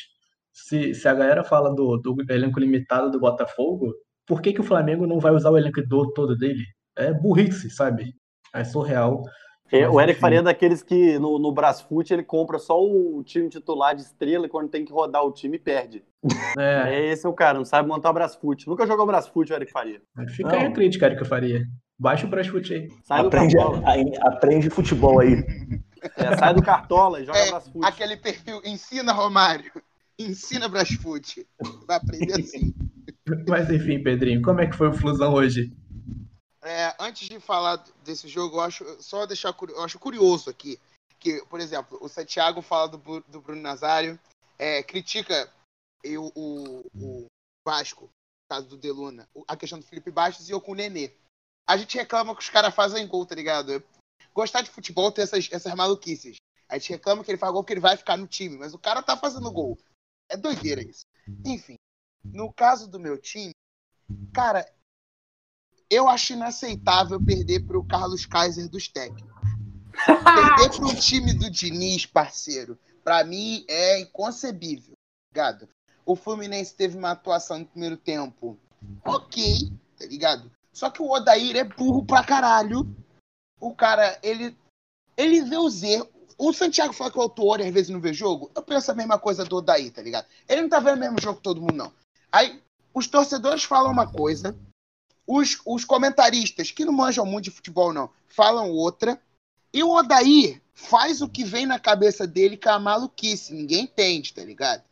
Se, 0.53 0.93
se 0.93 1.09
a 1.09 1.15
galera 1.15 1.45
fala 1.45 1.75
do, 1.75 1.97
do 1.99 2.17
elenco 2.29 2.59
limitado 2.59 3.11
do 3.11 3.21
Botafogo, 3.21 3.93
por 4.27 4.43
que, 4.43 4.53
que 4.53 4.61
o 4.61 4.65
Flamengo 4.65 5.07
não 5.07 5.21
vai 5.21 5.33
usar 5.33 5.51
o 5.51 5.59
elenco 5.59 5.81
do- 5.87 6.13
todo 6.13 6.37
dele? 6.37 6.65
é 6.97 7.13
burrice, 7.13 7.71
sabe? 7.71 8.15
É 8.55 8.65
surreal. 8.65 9.23
É, 9.71 9.89
o 9.89 10.01
Eric. 10.01 10.21
Faria 10.21 10.39
é 10.39 10.43
daqueles 10.43 10.83
que 10.83 11.19
no, 11.19 11.39
no 11.39 11.53
Brasfoot 11.53 12.13
ele 12.13 12.23
compra 12.23 12.59
só 12.59 12.81
o 12.81 13.23
time 13.25 13.49
titular 13.49 13.95
de 13.95 14.03
estrela 14.03 14.47
e 14.47 14.49
quando 14.49 14.69
tem 14.69 14.85
que 14.85 14.93
rodar 14.93 15.25
o 15.25 15.33
time 15.33 15.59
perde. 15.59 16.05
É, 16.59 16.95
É 16.95 17.07
esse 17.13 17.27
o 17.27 17.33
cara, 17.33 17.59
não 17.59 17.65
sabe 17.65 17.89
montar 17.89 18.13
Brasfoot. 18.13 18.67
Nunca 18.67 18.87
jogou 18.87 19.07
Brasfoot 19.07 19.53
o 19.53 19.55
Eric 19.57 19.71
Faria. 19.73 20.01
fica 20.31 20.49
Não. 20.51 20.59
aí 20.61 20.67
a 20.67 20.73
crítica, 20.73 21.07
Eric 21.07 21.25
Faria. 21.25 21.65
Baixa 21.99 22.27
o 22.27 22.31
Brasfoot 22.31 22.73
aí. 22.75 22.89
Sai 23.05 23.23
do 23.23 23.29
Aprende, 23.29 23.57
Cartola. 23.57 23.83
a- 23.87 24.29
aprende 24.29 24.71
futebol 24.71 25.21
aí. 25.21 25.45
É, 26.17 26.37
sai 26.37 26.53
do 26.55 26.63
Cartola 26.63 27.21
e 27.21 27.25
joga 27.25 27.39
É, 27.39 27.51
Brasfoot. 27.51 27.87
Aquele 27.87 28.17
perfil, 28.17 28.61
ensina 28.65 29.13
Romário. 29.13 29.71
Ensina 30.19 30.69
Brasfoot. 30.69 31.47
Vai 31.87 31.97
aprender 31.97 32.35
assim. 32.35 32.75
Mas 33.49 33.71
enfim, 33.71 34.03
Pedrinho, 34.03 34.43
como 34.43 34.61
é 34.61 34.67
que 34.67 34.77
foi 34.77 34.89
o 34.89 34.93
Flusão 34.93 35.33
hoje? 35.35 35.73
É, 36.63 36.95
antes 36.99 37.29
de 37.29 37.39
falar 37.41 37.83
desse 38.05 38.27
jogo, 38.29 38.57
eu 38.57 38.61
acho 38.61 38.85
só 39.01 39.27
deixar 39.27 39.55
eu 39.69 39.83
acho 39.83 39.99
curioso 39.99 40.49
aqui 40.51 40.79
que, 41.19 41.43
por 41.49 41.61
exemplo, 41.61 41.99
o 42.01 42.09
Santiago 42.09 42.61
fala 42.63 42.89
do, 42.89 42.99
do 43.29 43.41
Bruno 43.41 43.61
Nazário, 43.63 44.19
é, 44.59 44.83
critica 44.83 45.49
e 46.05 46.19
o, 46.19 46.31
o, 46.35 46.87
o 46.95 47.27
Vasco, 47.67 48.05
no 48.05 48.57
caso 48.57 48.69
do 48.69 48.77
Deluna, 48.77 49.29
a 49.49 49.57
questão 49.57 49.79
do 49.79 49.87
Felipe 49.87 50.11
Bastos 50.11 50.49
e 50.49 50.53
eu 50.53 50.61
com 50.61 50.73
o 50.73 50.75
Nenê. 50.75 51.13
A 51.67 51.77
gente 51.77 51.97
reclama 51.97 52.37
que 52.37 52.43
os 52.43 52.51
caras 52.51 52.75
fazem 52.75 53.07
gol, 53.09 53.25
tá 53.25 53.35
ligado? 53.35 53.83
Gostar 54.35 54.61
de 54.61 54.71
futebol 54.71 55.11
tem 55.11 55.23
essas, 55.25 55.49
essas 55.51 55.75
maluquices. 55.75 56.37
A 56.69 56.77
gente 56.77 56.91
reclama 56.91 57.25
que 57.25 57.31
ele 57.31 57.39
faz 57.39 57.53
gol 57.53 57.63
porque 57.63 57.73
ele 57.73 57.81
vai 57.81 57.97
ficar 57.97 58.17
no 58.17 58.27
time, 58.27 58.59
mas 58.59 58.75
o 58.75 58.79
cara 58.79 59.03
tá 59.03 59.17
fazendo 59.17 59.51
gol. 59.51 59.79
É 60.29 60.37
doideira 60.37 60.83
isso. 60.83 61.05
Enfim, 61.45 61.77
no 62.23 62.53
caso 62.53 62.89
do 62.89 63.01
meu 63.01 63.19
time, 63.19 63.53
cara, 64.33 64.71
eu 65.89 66.09
acho 66.09 66.35
inaceitável 66.35 67.23
perder 67.25 67.67
pro 67.67 67.87
Carlos 67.87 68.27
Kaiser 68.27 68.69
dos 68.69 68.89
técnicos. 68.89 69.33
perder 69.95 70.77
pro 70.77 70.95
time 71.01 71.33
do 71.33 71.51
Diniz, 71.51 72.05
parceiro, 72.05 72.79
pra 73.03 73.25
mim 73.25 73.65
é 73.69 74.01
inconcebível, 74.01 74.95
ligado? 75.35 75.69
O 76.07 76.15
Fluminense 76.15 76.75
teve 76.75 76.97
uma 76.97 77.13
atuação 77.13 77.61
no 77.61 77.67
primeiro 77.67 77.97
tempo 77.97 78.59
ok, 79.05 79.73
tá 79.99 80.07
ligado? 80.07 80.51
Só 80.73 80.91
que 80.91 81.01
o 81.01 81.11
Odair 81.11 81.57
é 81.57 81.65
burro 81.65 82.05
pra 82.05 82.25
caralho. 82.25 82.95
O 83.61 83.75
cara, 83.75 84.19
ele, 84.23 84.57
ele 85.17 85.41
vê 85.43 85.57
os 85.57 85.83
erros. 85.83 86.09
O 86.37 86.53
Santiago 86.53 86.93
fala 86.93 87.13
que 87.13 87.19
o 87.19 87.23
autor 87.23 87.61
às 87.61 87.73
vezes 87.73 87.91
não 87.91 88.01
vê 88.01 88.13
jogo. 88.13 88.51
Eu 88.55 88.63
penso 88.63 88.91
a 88.91 88.95
mesma 88.95 89.19
coisa 89.19 89.45
do 89.45 89.57
Odair, 89.57 89.93
tá 89.93 90.03
ligado? 90.03 90.27
Ele 90.49 90.63
não 90.63 90.69
tá 90.69 90.81
vendo 90.81 90.97
o 90.97 91.01
mesmo 91.01 91.21
jogo 91.21 91.37
que 91.37 91.45
todo 91.45 91.61
mundo, 91.61 91.75
não. 91.75 91.93
Aí, 92.31 92.61
os 92.93 93.07
torcedores 93.07 93.63
falam 93.63 93.93
uma 93.93 94.11
coisa, 94.11 94.57
os, 95.27 95.61
os 95.65 95.85
comentaristas, 95.85 96.73
que 96.73 96.85
não 96.85 96.93
manjam 96.93 97.25
muito 97.25 97.45
de 97.45 97.51
futebol, 97.53 97.93
não, 97.93 98.11
falam 98.27 98.71
outra. 98.71 99.21
E 99.73 99.83
o 99.83 99.91
Odair 99.91 100.61
faz 100.75 101.23
o 101.23 101.29
que 101.29 101.45
vem 101.45 101.67
na 101.67 101.79
cabeça 101.79 102.27
dele, 102.27 102.57
que 102.57 102.69
é 102.69 102.73
a 102.73 102.79
maluquice. 102.79 103.55
Ninguém 103.55 103.85
entende, 103.85 104.35
tá 104.35 104.45
ligado? 104.45 104.83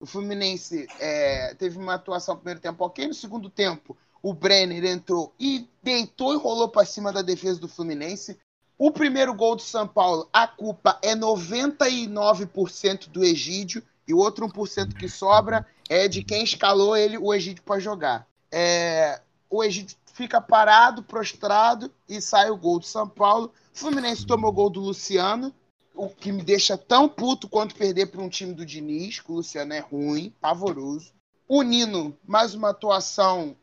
O 0.00 0.06
Fluminense 0.06 0.88
é, 0.98 1.54
teve 1.54 1.76
uma 1.76 1.94
atuação 1.94 2.34
no 2.34 2.40
primeiro 2.40 2.60
tempo 2.60 2.82
ok. 2.82 3.06
No 3.06 3.12
segundo 3.12 3.50
tempo, 3.50 3.94
o 4.22 4.32
Brenner 4.32 4.84
entrou 4.86 5.34
e 5.38 5.68
deitou 5.82 6.32
e 6.32 6.38
rolou 6.38 6.70
para 6.70 6.86
cima 6.86 7.12
da 7.12 7.20
defesa 7.20 7.60
do 7.60 7.68
Fluminense. 7.68 8.38
O 8.78 8.90
primeiro 8.90 9.34
gol 9.34 9.56
do 9.56 9.62
São 9.62 9.86
Paulo, 9.86 10.26
a 10.32 10.48
culpa 10.48 10.98
é 11.02 11.14
99% 11.14 13.08
do 13.08 13.22
Egídio 13.22 13.82
e 14.08 14.14
o 14.14 14.18
outro 14.18 14.48
1% 14.48 14.94
que 14.94 15.06
sobra 15.06 15.66
é 15.88 16.08
de 16.08 16.24
quem 16.24 16.42
escalou 16.42 16.96
ele, 16.96 17.18
o 17.18 17.34
Egídio, 17.34 17.62
para 17.62 17.78
jogar. 17.78 18.26
É, 18.50 19.20
o 19.50 19.62
Egídio 19.62 19.98
fica 20.14 20.40
parado, 20.40 21.02
prostrado 21.02 21.92
e 22.08 22.22
sai 22.22 22.50
o 22.50 22.56
gol 22.56 22.78
do 22.78 22.86
São 22.86 23.06
Paulo. 23.06 23.52
O 23.74 23.78
Fluminense 23.78 24.26
tomou 24.26 24.50
o 24.50 24.54
gol 24.54 24.70
do 24.70 24.80
Luciano, 24.80 25.54
o 26.00 26.08
que 26.08 26.32
me 26.32 26.42
deixa 26.42 26.78
tão 26.78 27.06
puto 27.06 27.46
quanto 27.46 27.74
perder 27.74 28.06
para 28.06 28.22
um 28.22 28.28
time 28.30 28.54
do 28.54 28.64
Diniz, 28.64 29.20
que 29.20 29.30
o 29.30 29.34
Luciano 29.34 29.74
é 29.74 29.80
ruim, 29.80 30.34
pavoroso. 30.40 31.12
O 31.46 31.60
Nino, 31.60 32.16
mais 32.26 32.54
uma 32.54 32.70
atuação 32.70 33.54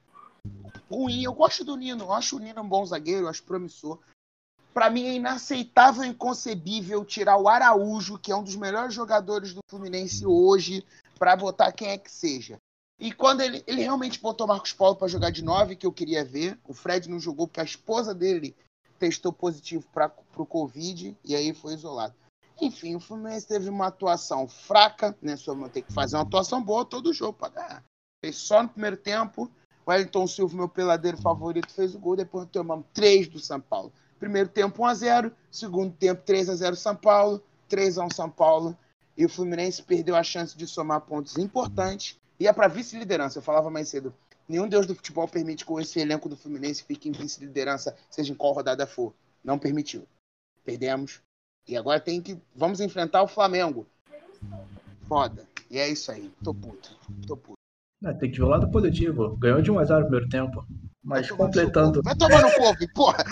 ruim. 0.87 1.23
Eu 1.23 1.33
gosto 1.33 1.63
do 1.63 1.75
Nino, 1.75 2.03
eu 2.03 2.13
acho 2.13 2.35
o 2.35 2.39
Nino 2.39 2.61
um 2.61 2.69
bom 2.69 2.85
zagueiro, 2.85 3.23
eu 3.23 3.27
acho 3.27 3.41
promissor. 3.41 3.97
Para 4.71 4.91
mim 4.91 5.07
é 5.07 5.13
inaceitável 5.15 6.03
inconcebível 6.03 7.03
tirar 7.03 7.37
o 7.37 7.47
Araújo, 7.47 8.19
que 8.19 8.31
é 8.31 8.35
um 8.35 8.43
dos 8.43 8.55
melhores 8.55 8.93
jogadores 8.93 9.55
do 9.55 9.61
Fluminense 9.67 10.23
hoje, 10.23 10.85
para 11.17 11.35
botar 11.35 11.71
quem 11.71 11.89
é 11.89 11.97
que 11.97 12.11
seja. 12.11 12.59
E 12.99 13.11
quando 13.11 13.41
ele, 13.41 13.63
ele 13.65 13.81
realmente 13.81 14.21
botou 14.21 14.45
o 14.45 14.47
Marcos 14.47 14.73
Paulo 14.73 14.95
para 14.95 15.07
jogar 15.07 15.31
de 15.31 15.43
9, 15.43 15.75
que 15.75 15.87
eu 15.87 15.91
queria 15.91 16.23
ver, 16.23 16.59
o 16.63 16.73
Fred 16.73 17.09
não 17.09 17.19
jogou 17.19 17.47
porque 17.47 17.61
a 17.61 17.63
esposa 17.63 18.13
dele 18.13 18.55
testou 18.99 19.33
positivo 19.33 19.87
para 19.91 20.13
o 20.35 20.45
Covid 20.45 21.17
e 21.25 21.35
aí 21.35 21.51
foi 21.51 21.73
isolado. 21.73 22.13
Enfim, 22.59 22.95
o 22.95 22.99
Fluminense 22.99 23.47
teve 23.47 23.69
uma 23.69 23.87
atuação 23.87 24.47
fraca, 24.47 25.15
né? 25.21 25.35
Só 25.35 25.55
tem 25.69 25.83
que 25.83 25.93
fazer 25.93 26.15
uma 26.15 26.23
atuação 26.23 26.61
boa 26.61 26.83
todo 26.83 27.13
jogo 27.13 27.33
para 27.33 27.49
ganhar. 27.49 27.83
Fez 28.23 28.35
só 28.35 28.63
no 28.63 28.69
primeiro 28.69 28.97
tempo. 28.97 29.51
O 29.85 29.91
Wellington 29.91 30.25
Silva, 30.27 30.55
meu 30.55 30.67
peladeiro 30.67 31.17
favorito, 31.17 31.71
fez 31.71 31.93
o 31.93 31.99
gol. 31.99 32.15
Depois 32.15 32.47
tomamos 32.51 32.85
3 32.93 33.27
do 33.27 33.39
São 33.39 33.61
Paulo. 33.61 33.93
Primeiro 34.19 34.49
tempo 34.49 34.81
1x0. 34.81 35.31
Segundo 35.51 35.93
tempo 35.93 36.23
3x0 36.25 36.75
São 36.75 36.95
Paulo. 36.95 37.43
3x1 37.69 38.13
São 38.13 38.29
Paulo. 38.29 38.75
E 39.15 39.25
o 39.25 39.29
Fluminense 39.29 39.83
perdeu 39.83 40.15
a 40.15 40.23
chance 40.23 40.57
de 40.57 40.65
somar 40.65 41.01
pontos 41.01 41.37
importantes. 41.37 42.19
E 42.39 42.47
é 42.47 42.53
para 42.53 42.67
vice-liderança. 42.67 43.37
Eu 43.37 43.43
falava 43.43 43.69
mais 43.69 43.89
cedo. 43.89 44.13
Nenhum 44.47 44.67
deus 44.67 44.87
do 44.87 44.95
futebol 44.95 45.27
permite 45.27 45.65
que 45.65 45.73
esse 45.79 45.99
elenco 45.99 46.29
do 46.29 46.37
Fluminense 46.37 46.83
fique 46.83 47.09
em 47.09 47.11
vice-liderança, 47.11 47.95
seja 48.09 48.31
em 48.31 48.35
qual 48.35 48.53
rodada 48.53 48.87
for. 48.87 49.13
Não 49.43 49.59
permitiu. 49.59 50.07
Perdemos. 50.63 51.21
E 51.67 51.75
agora 51.75 51.99
tem 51.99 52.21
que. 52.21 52.37
Vamos 52.55 52.79
enfrentar 52.79 53.23
o 53.23 53.27
Flamengo. 53.27 53.85
Foda. 55.07 55.45
E 55.69 55.77
é 55.77 55.89
isso 55.89 56.11
aí. 56.11 56.31
Tô 56.43 56.53
puto. 56.53 56.97
Tô 57.25 57.35
puto. 57.35 57.57
Ah, 58.05 58.13
tem 58.13 58.31
que 58.31 58.37
ver 58.37 58.43
o 58.43 58.49
lado 58.49 58.69
positivo. 58.69 59.35
Ganhou 59.37 59.61
de 59.61 59.71
1x0 59.71 59.89
no 59.89 60.01
primeiro 60.03 60.29
tempo. 60.29 60.65
Mas 61.03 61.27
Vai 61.27 61.37
completando. 61.37 62.01
Vai 62.03 62.15
tomar 62.15 62.41
no 62.41 62.51
couve, 62.53 62.87
porra. 62.93 63.23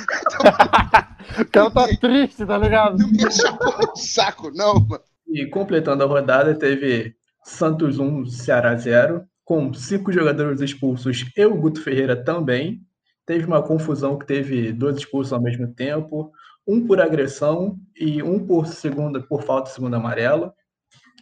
O 1.39 1.45
cara 1.45 1.71
tá 1.71 1.87
triste, 1.99 2.45
tá 2.45 2.57
ligado? 2.57 2.97
Não 2.97 3.09
me 3.09 3.23
enche 3.23 3.45
a 3.45 3.53
porra 3.53 3.91
de 3.93 4.01
saco, 4.01 4.51
não, 4.51 4.75
mano. 4.75 5.03
E 5.27 5.45
completando 5.47 6.03
a 6.03 6.07
rodada, 6.07 6.53
teve 6.53 7.15
Santos 7.43 7.99
1, 7.99 8.27
Ceará 8.27 8.75
0, 8.75 9.25
com 9.43 9.73
cinco 9.73 10.11
jogadores 10.11 10.61
expulsos 10.61 11.25
e 11.35 11.45
o 11.45 11.55
Guto 11.55 11.81
Ferreira 11.81 12.15
também. 12.15 12.81
Teve 13.25 13.45
uma 13.45 13.61
confusão 13.61 14.17
que 14.17 14.25
teve 14.25 14.71
dois 14.71 14.97
expulsos 14.97 15.33
ao 15.33 15.41
mesmo 15.41 15.67
tempo, 15.73 16.31
um 16.67 16.85
por 16.85 16.99
agressão 16.99 17.77
e 17.95 18.21
um 18.23 18.45
por 18.45 18.67
segunda 18.67 19.21
por 19.21 19.43
falta 19.43 19.69
de 19.69 19.75
segundo 19.75 19.95
amarelo. 19.95 20.51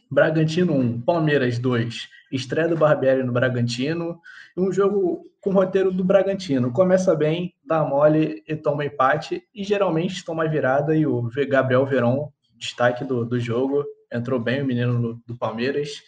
Bragantino 0.10 0.73
1, 0.73 1.01
Palmeiras 1.01 1.58
2, 1.58 2.08
estreia 2.32 2.67
do 2.67 2.77
Barbieri 2.77 3.23
no 3.23 3.34
Bragantino. 3.34 4.19
Um 4.56 4.71
jogo 4.71 5.23
com 5.41 5.51
roteiro 5.51 5.91
do 5.91 6.03
Bragantino. 6.03 6.71
Começa 6.71 7.15
bem, 7.15 7.53
dá 7.65 7.84
mole 7.84 8.43
e 8.47 8.56
toma 8.56 8.86
empate. 8.86 9.43
E 9.53 9.63
geralmente 9.63 10.23
toma 10.23 10.47
virada. 10.47 10.95
E 10.95 11.06
o 11.06 11.29
Gabriel 11.49 11.86
Veron, 11.86 12.32
destaque 12.58 13.03
do, 13.03 13.25
do 13.25 13.39
jogo, 13.39 13.84
entrou 14.12 14.39
bem 14.39 14.62
o 14.62 14.65
menino 14.65 15.01
do, 15.01 15.21
do 15.25 15.38
Palmeiras. 15.38 16.01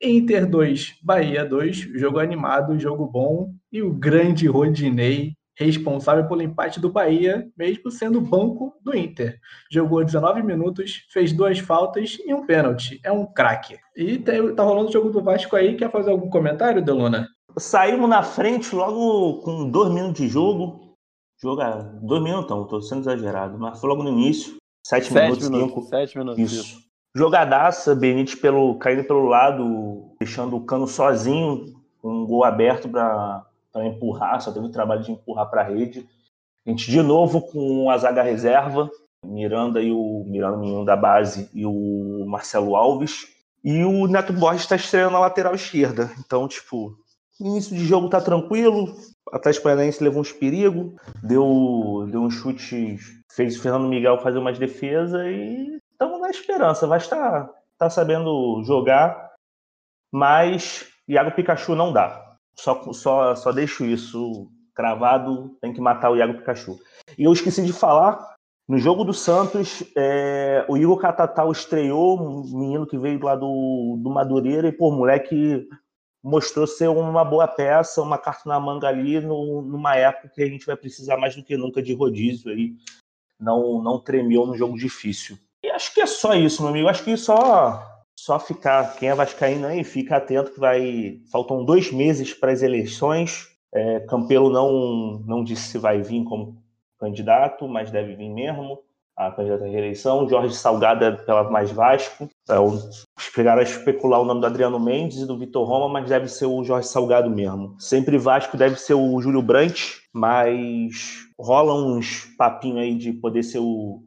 Inter 0.00 0.46
2, 0.46 0.98
Bahia 1.02 1.42
2, 1.44 1.76
jogo 1.94 2.18
animado, 2.18 2.78
jogo 2.78 3.06
bom. 3.06 3.54
E 3.72 3.82
o 3.82 3.92
grande 3.92 4.46
Rodinei, 4.46 5.34
responsável 5.56 6.28
pelo 6.28 6.42
empate 6.42 6.78
do 6.78 6.90
Bahia, 6.90 7.48
mesmo 7.56 7.90
sendo 7.90 8.20
banco 8.20 8.74
do 8.82 8.96
Inter. 8.96 9.38
Jogou 9.70 10.04
19 10.04 10.42
minutos, 10.42 11.06
fez 11.10 11.32
duas 11.32 11.58
faltas 11.58 12.18
e 12.24 12.34
um 12.34 12.44
pênalti. 12.44 13.00
É 13.02 13.10
um 13.10 13.26
craque. 13.26 13.78
E 13.96 14.18
tem, 14.18 14.54
tá 14.54 14.62
rolando 14.62 14.90
o 14.90 14.92
jogo 14.92 15.10
do 15.10 15.22
Vasco 15.22 15.56
aí. 15.56 15.76
Quer 15.76 15.90
fazer 15.90 16.10
algum 16.10 16.28
comentário, 16.28 16.84
Deluna? 16.84 17.26
Saímos 17.58 18.08
na 18.08 18.22
frente 18.22 18.74
logo 18.74 19.40
com 19.40 19.70
dois 19.70 19.90
minutos 19.90 20.20
de 20.20 20.28
jogo. 20.28 20.94
Joga 21.42 21.82
dois 22.02 22.22
minutos, 22.22 22.50
não, 22.50 22.66
tô 22.66 22.80
sendo 22.80 23.00
exagerado, 23.00 23.58
mas 23.58 23.78
foi 23.80 23.88
logo 23.88 24.02
no 24.02 24.10
início. 24.10 24.56
Sete, 24.86 25.06
Sete 25.08 25.22
minutos, 25.22 25.48
minutos. 25.50 25.74
cinco. 25.74 25.88
Sete 25.88 26.18
minutos. 26.18 26.52
Isso. 26.52 26.78
Jogadaça, 27.14 27.94
Benítez 27.94 28.38
pelo, 28.38 28.78
caindo 28.78 29.04
pelo 29.04 29.26
lado, 29.26 30.14
deixando 30.20 30.56
o 30.56 30.64
cano 30.64 30.86
sozinho, 30.86 31.64
com 32.00 32.10
um 32.10 32.26
gol 32.26 32.44
aberto 32.44 32.88
para 32.88 33.44
empurrar, 33.84 34.40
só 34.40 34.52
teve 34.52 34.66
o 34.66 34.70
trabalho 34.70 35.02
de 35.02 35.12
empurrar 35.12 35.50
para 35.50 35.62
a 35.62 35.64
rede. 35.64 36.06
A 36.66 36.70
gente 36.70 36.90
de 36.90 37.02
novo 37.02 37.42
com 37.42 37.90
a 37.90 37.98
zaga 37.98 38.22
reserva, 38.22 38.90
Miranda 39.24 39.80
e 39.80 39.90
o 39.90 40.24
Miranda 40.26 40.56
menino 40.56 40.84
da 40.84 40.96
base 40.96 41.50
e 41.54 41.64
o 41.66 42.24
Marcelo 42.26 42.76
Alves. 42.76 43.26
E 43.64 43.84
o 43.84 44.06
Neto 44.06 44.32
Borges 44.32 44.62
está 44.62 44.76
estreando 44.76 45.12
na 45.12 45.18
lateral 45.18 45.54
esquerda. 45.54 46.10
Então, 46.20 46.46
tipo, 46.46 46.96
início 47.40 47.76
de 47.76 47.84
jogo 47.84 48.08
tá 48.08 48.20
tranquilo. 48.20 48.94
O 49.30 49.36
Atlético 49.36 49.64
Paranaense 49.64 50.02
levou 50.02 50.20
uns 50.20 50.32
perigos, 50.32 50.92
deu, 51.22 52.06
deu 52.10 52.22
uns 52.22 52.34
chutes, 52.34 53.22
fez 53.30 53.58
o 53.58 53.62
Fernando 53.62 53.88
Miguel 53.88 54.18
fazer 54.18 54.38
umas 54.38 54.58
defesas 54.58 55.20
e 55.26 55.80
estamos 55.90 56.20
na 56.20 56.30
esperança. 56.30 56.86
Vai 56.86 56.98
estar 56.98 57.50
tá 57.76 57.90
sabendo 57.90 58.62
jogar, 58.64 59.32
mas 60.12 60.86
Iago 61.08 61.32
Pikachu 61.32 61.74
não 61.74 61.92
dá. 61.92 62.25
Só, 62.58 62.92
só, 62.92 63.34
só 63.34 63.52
deixo 63.52 63.84
isso 63.84 64.50
cravado, 64.74 65.56
tem 65.60 65.72
que 65.72 65.80
matar 65.80 66.10
o 66.10 66.16
Iago 66.16 66.34
Pikachu. 66.34 66.78
E 67.18 67.24
eu 67.24 67.32
esqueci 67.32 67.64
de 67.64 67.72
falar, 67.72 68.36
no 68.68 68.78
jogo 68.78 69.04
do 69.04 69.14
Santos, 69.14 69.84
é, 69.96 70.64
o 70.68 70.76
Igor 70.76 70.98
Catatal 70.98 71.50
estreou, 71.52 72.20
um 72.20 72.58
menino 72.58 72.86
que 72.86 72.98
veio 72.98 73.22
lá 73.22 73.34
do, 73.36 73.96
do 74.02 74.10
Madureira, 74.10 74.68
e, 74.68 74.72
pô, 74.72 74.90
moleque 74.90 75.66
mostrou 76.22 76.66
ser 76.66 76.88
uma 76.88 77.24
boa 77.24 77.46
peça, 77.46 78.02
uma 78.02 78.18
carta 78.18 78.48
na 78.48 78.58
manga 78.58 78.88
ali, 78.88 79.20
no, 79.20 79.62
numa 79.62 79.94
época 79.94 80.28
que 80.34 80.42
a 80.42 80.48
gente 80.48 80.66
vai 80.66 80.76
precisar 80.76 81.16
mais 81.16 81.36
do 81.36 81.44
que 81.44 81.56
nunca 81.56 81.80
de 81.80 81.94
rodízio 81.94 82.50
aí. 82.50 82.74
Não, 83.38 83.80
não 83.80 84.00
tremeu 84.00 84.44
no 84.44 84.56
jogo 84.56 84.76
difícil. 84.76 85.38
E 85.62 85.70
acho 85.70 85.94
que 85.94 86.00
é 86.00 86.06
só 86.06 86.34
isso, 86.34 86.62
meu 86.62 86.70
amigo. 86.70 86.88
Acho 86.88 87.04
que 87.04 87.16
só 87.16 87.95
só 88.26 88.40
ficar, 88.40 88.96
quem 88.96 89.08
é 89.08 89.14
vascaíno 89.14 89.68
aí, 89.68 89.84
fica 89.84 90.16
atento 90.16 90.50
que 90.50 90.58
vai. 90.58 91.20
Faltam 91.30 91.64
dois 91.64 91.92
meses 91.92 92.34
para 92.34 92.50
as 92.50 92.60
eleições. 92.60 93.46
É, 93.72 94.00
Campelo 94.00 94.50
não, 94.50 95.22
não 95.24 95.44
disse 95.44 95.68
se 95.68 95.78
vai 95.78 96.02
vir 96.02 96.24
como 96.24 96.60
candidato, 96.98 97.68
mas 97.68 97.92
deve 97.92 98.16
vir 98.16 98.28
mesmo 98.28 98.80
a 99.16 99.30
candidata 99.30 99.64
à 99.64 99.68
reeleição. 99.68 100.28
Jorge 100.28 100.56
Salgado 100.56 101.04
é 101.04 101.12
pela 101.12 101.48
mais 101.48 101.70
Vasco. 101.70 102.28
É, 102.50 102.54
chegaram 103.16 103.60
a 103.60 103.62
especular 103.62 104.20
o 104.20 104.24
nome 104.24 104.40
do 104.40 104.46
Adriano 104.46 104.80
Mendes 104.80 105.18
e 105.18 105.26
do 105.26 105.38
Vitor 105.38 105.64
Roma, 105.64 105.88
mas 105.88 106.08
deve 106.08 106.26
ser 106.26 106.46
o 106.46 106.64
Jorge 106.64 106.88
Salgado 106.88 107.30
mesmo. 107.30 107.76
Sempre 107.78 108.18
Vasco 108.18 108.56
deve 108.56 108.74
ser 108.74 108.94
o 108.94 109.20
Júlio 109.20 109.40
Brandt, 109.40 110.02
mas 110.12 111.28
rola 111.38 111.74
uns 111.74 112.24
papinhos 112.36 112.80
aí 112.80 112.96
de 112.96 113.12
poder 113.12 113.44
ser 113.44 113.60
o, 113.60 114.02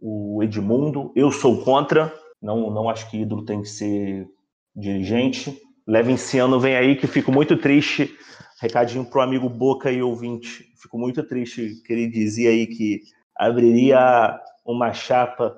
o 0.00 0.40
Edmundo. 0.40 1.10
Eu 1.16 1.32
sou 1.32 1.64
contra. 1.64 2.14
Não, 2.40 2.70
não 2.70 2.88
acho 2.88 3.10
que 3.10 3.18
ídolo 3.18 3.44
tem 3.44 3.62
que 3.62 3.68
ser 3.68 4.28
dirigente. 4.74 5.60
Levinciano 5.86 6.60
vem 6.60 6.76
aí 6.76 6.96
que 6.96 7.06
fico 7.06 7.32
muito 7.32 7.56
triste. 7.56 8.14
Recadinho 8.60 9.04
pro 9.04 9.20
amigo 9.20 9.48
Boca 9.48 9.90
e 9.90 10.02
ouvinte. 10.02 10.72
Fico 10.80 10.98
muito 10.98 11.22
triste 11.22 11.82
que 11.84 11.92
ele 11.92 12.08
dizia 12.08 12.50
aí 12.50 12.66
que 12.66 13.02
abriria 13.36 14.40
uma 14.64 14.92
chapa 14.92 15.56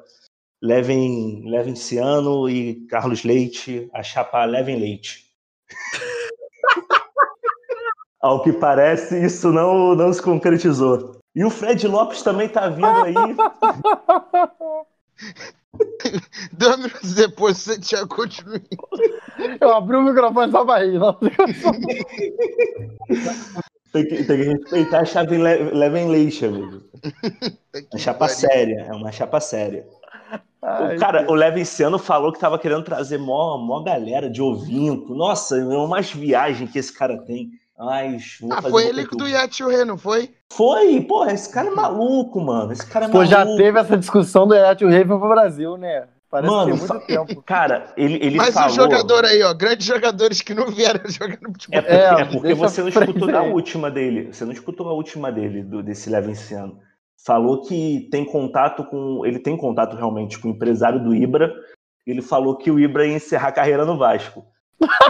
Levem, 0.61 1.49
Levinciano 1.49 2.51
e 2.51 2.87
Carlos 2.87 3.23
Leite, 3.23 3.89
a 3.95 4.03
chapa 4.03 4.45
Levem 4.45 4.79
Leite. 4.79 5.27
Ao 8.21 8.43
que 8.43 8.53
parece, 8.53 9.25
isso 9.25 9.53
não, 9.53 9.95
não 9.95 10.13
se 10.13 10.21
concretizou. 10.21 11.21
E 11.35 11.45
o 11.45 11.51
Fred 11.51 11.87
Lopes 11.87 12.23
também 12.23 12.49
tá 12.49 12.69
vindo 12.69 12.87
aí. 12.87 13.15
Dois 16.53 16.77
minutos 16.79 17.15
depois 17.15 17.59
você 17.59 17.79
já 17.81 18.07
continua. 18.07 18.61
Eu 19.61 19.75
abri 19.75 19.97
o 19.97 20.03
microfone 20.03 20.51
só 20.51 20.65
pra 20.65 20.85
rir. 20.85 20.99
Não. 20.99 21.19
Tem 23.93 24.05
que, 24.07 24.25
tem 24.25 24.27
que 24.27 24.45
respeitar 24.45 25.01
a 25.01 25.05
chapa 25.05 25.31
Le- 25.33 25.71
Levem 25.71 26.09
Leite, 26.09 26.45
amigo. 26.45 26.83
É 27.95 27.99
chapa 27.99 28.29
séria, 28.29 28.87
é 28.89 28.93
uma 28.93 29.11
chapa 29.11 29.41
séria. 29.41 29.87
Ai, 30.61 30.97
o 30.97 31.01
cara, 31.01 31.31
o 31.31 31.35
Levinciano 31.35 31.99
falou 31.99 32.33
que 32.33 32.39
tava 32.41 32.59
querendo 32.59 32.83
trazer 32.83 33.17
mó, 33.19 33.57
mó 33.57 33.83
galera 33.83 34.29
de 34.29 34.43
ovinco. 34.43 35.15
Nossa, 35.15 35.57
é 35.59 35.65
umas 35.65 36.13
viagens 36.13 36.71
que 36.71 36.79
esse 36.79 36.93
cara 36.93 37.17
tem. 37.23 37.51
Mas. 37.79 38.39
vou 38.41 38.53
Ah, 38.53 38.57
fazer 38.57 38.71
foi 38.71 38.83
ele 38.85 39.07
coisa 39.07 39.11
do 39.11 39.25
que- 39.25 39.31
Yatil 39.31 39.69
Rei, 39.69 39.85
não 39.85 39.97
foi? 39.99 40.31
Foi, 40.53 41.01
porra, 41.03 41.33
esse 41.33 41.53
cara 41.53 41.69
é 41.69 41.71
maluco, 41.71 42.41
mano. 42.41 42.73
Esse 42.73 42.87
cara 42.87 43.05
é 43.07 43.09
Pô, 43.09 43.19
maluco. 43.19 43.31
já 43.35 43.45
teve 43.57 43.79
essa 43.79 43.97
discussão 43.97 44.47
do 44.47 44.55
Erat 44.55 44.81
Raven 44.83 45.07
pro 45.19 45.29
Brasil, 45.29 45.77
né? 45.77 46.09
Parece 46.31 46.53
Mano, 46.53 46.73
que 46.73 46.79
tem 46.79 46.89
muito 46.89 47.01
fa- 47.01 47.07
tempo. 47.27 47.43
Cara, 47.47 47.93
ele, 47.97 48.17
ele 48.23 48.37
Mas 48.37 48.53
falou. 48.53 48.71
o 48.71 48.75
jogador 48.75 49.25
aí, 49.25 49.43
ó, 49.43 49.55
grandes 49.55 49.87
jogadores 49.87 50.43
que 50.43 50.53
não 50.53 50.67
vieram 50.71 51.01
jogar 51.09 51.39
no 51.41 51.53
futebol. 51.53 51.79
É 51.79 51.83
porque, 51.83 51.95
É, 51.95 52.21
é 52.21 52.25
porque 52.27 52.55
você 52.55 52.81
não 52.83 52.89
escutou 52.89 53.15
frente 53.15 53.35
a 53.35 53.41
aí. 53.41 53.51
última 53.53 53.91
dele. 53.91 54.33
Você 54.33 54.45
não 54.45 54.53
escutou 54.53 54.89
a 54.89 54.93
última 54.93 55.33
dele, 55.33 55.63
do, 55.63 55.83
desse 55.83 56.11
Levinciano. 56.11 56.79
Falou 57.25 57.63
que 57.63 58.09
tem 58.11 58.25
contato 58.27 58.85
com. 58.85 59.25
Ele 59.25 59.39
tem 59.39 59.57
contato 59.57 59.97
realmente 59.97 60.39
com 60.39 60.49
o 60.49 60.51
empresário 60.51 61.03
do 61.03 61.15
Ibra. 61.15 61.51
Ele 62.07 62.21
falou 62.21 62.57
que 62.57 62.71
o 62.71 62.79
Ibra 62.79 63.07
ia 63.07 63.17
encerrar 63.17 63.49
a 63.49 63.53
carreira 63.53 63.85
no 63.87 63.97
Vasco. 63.97 64.45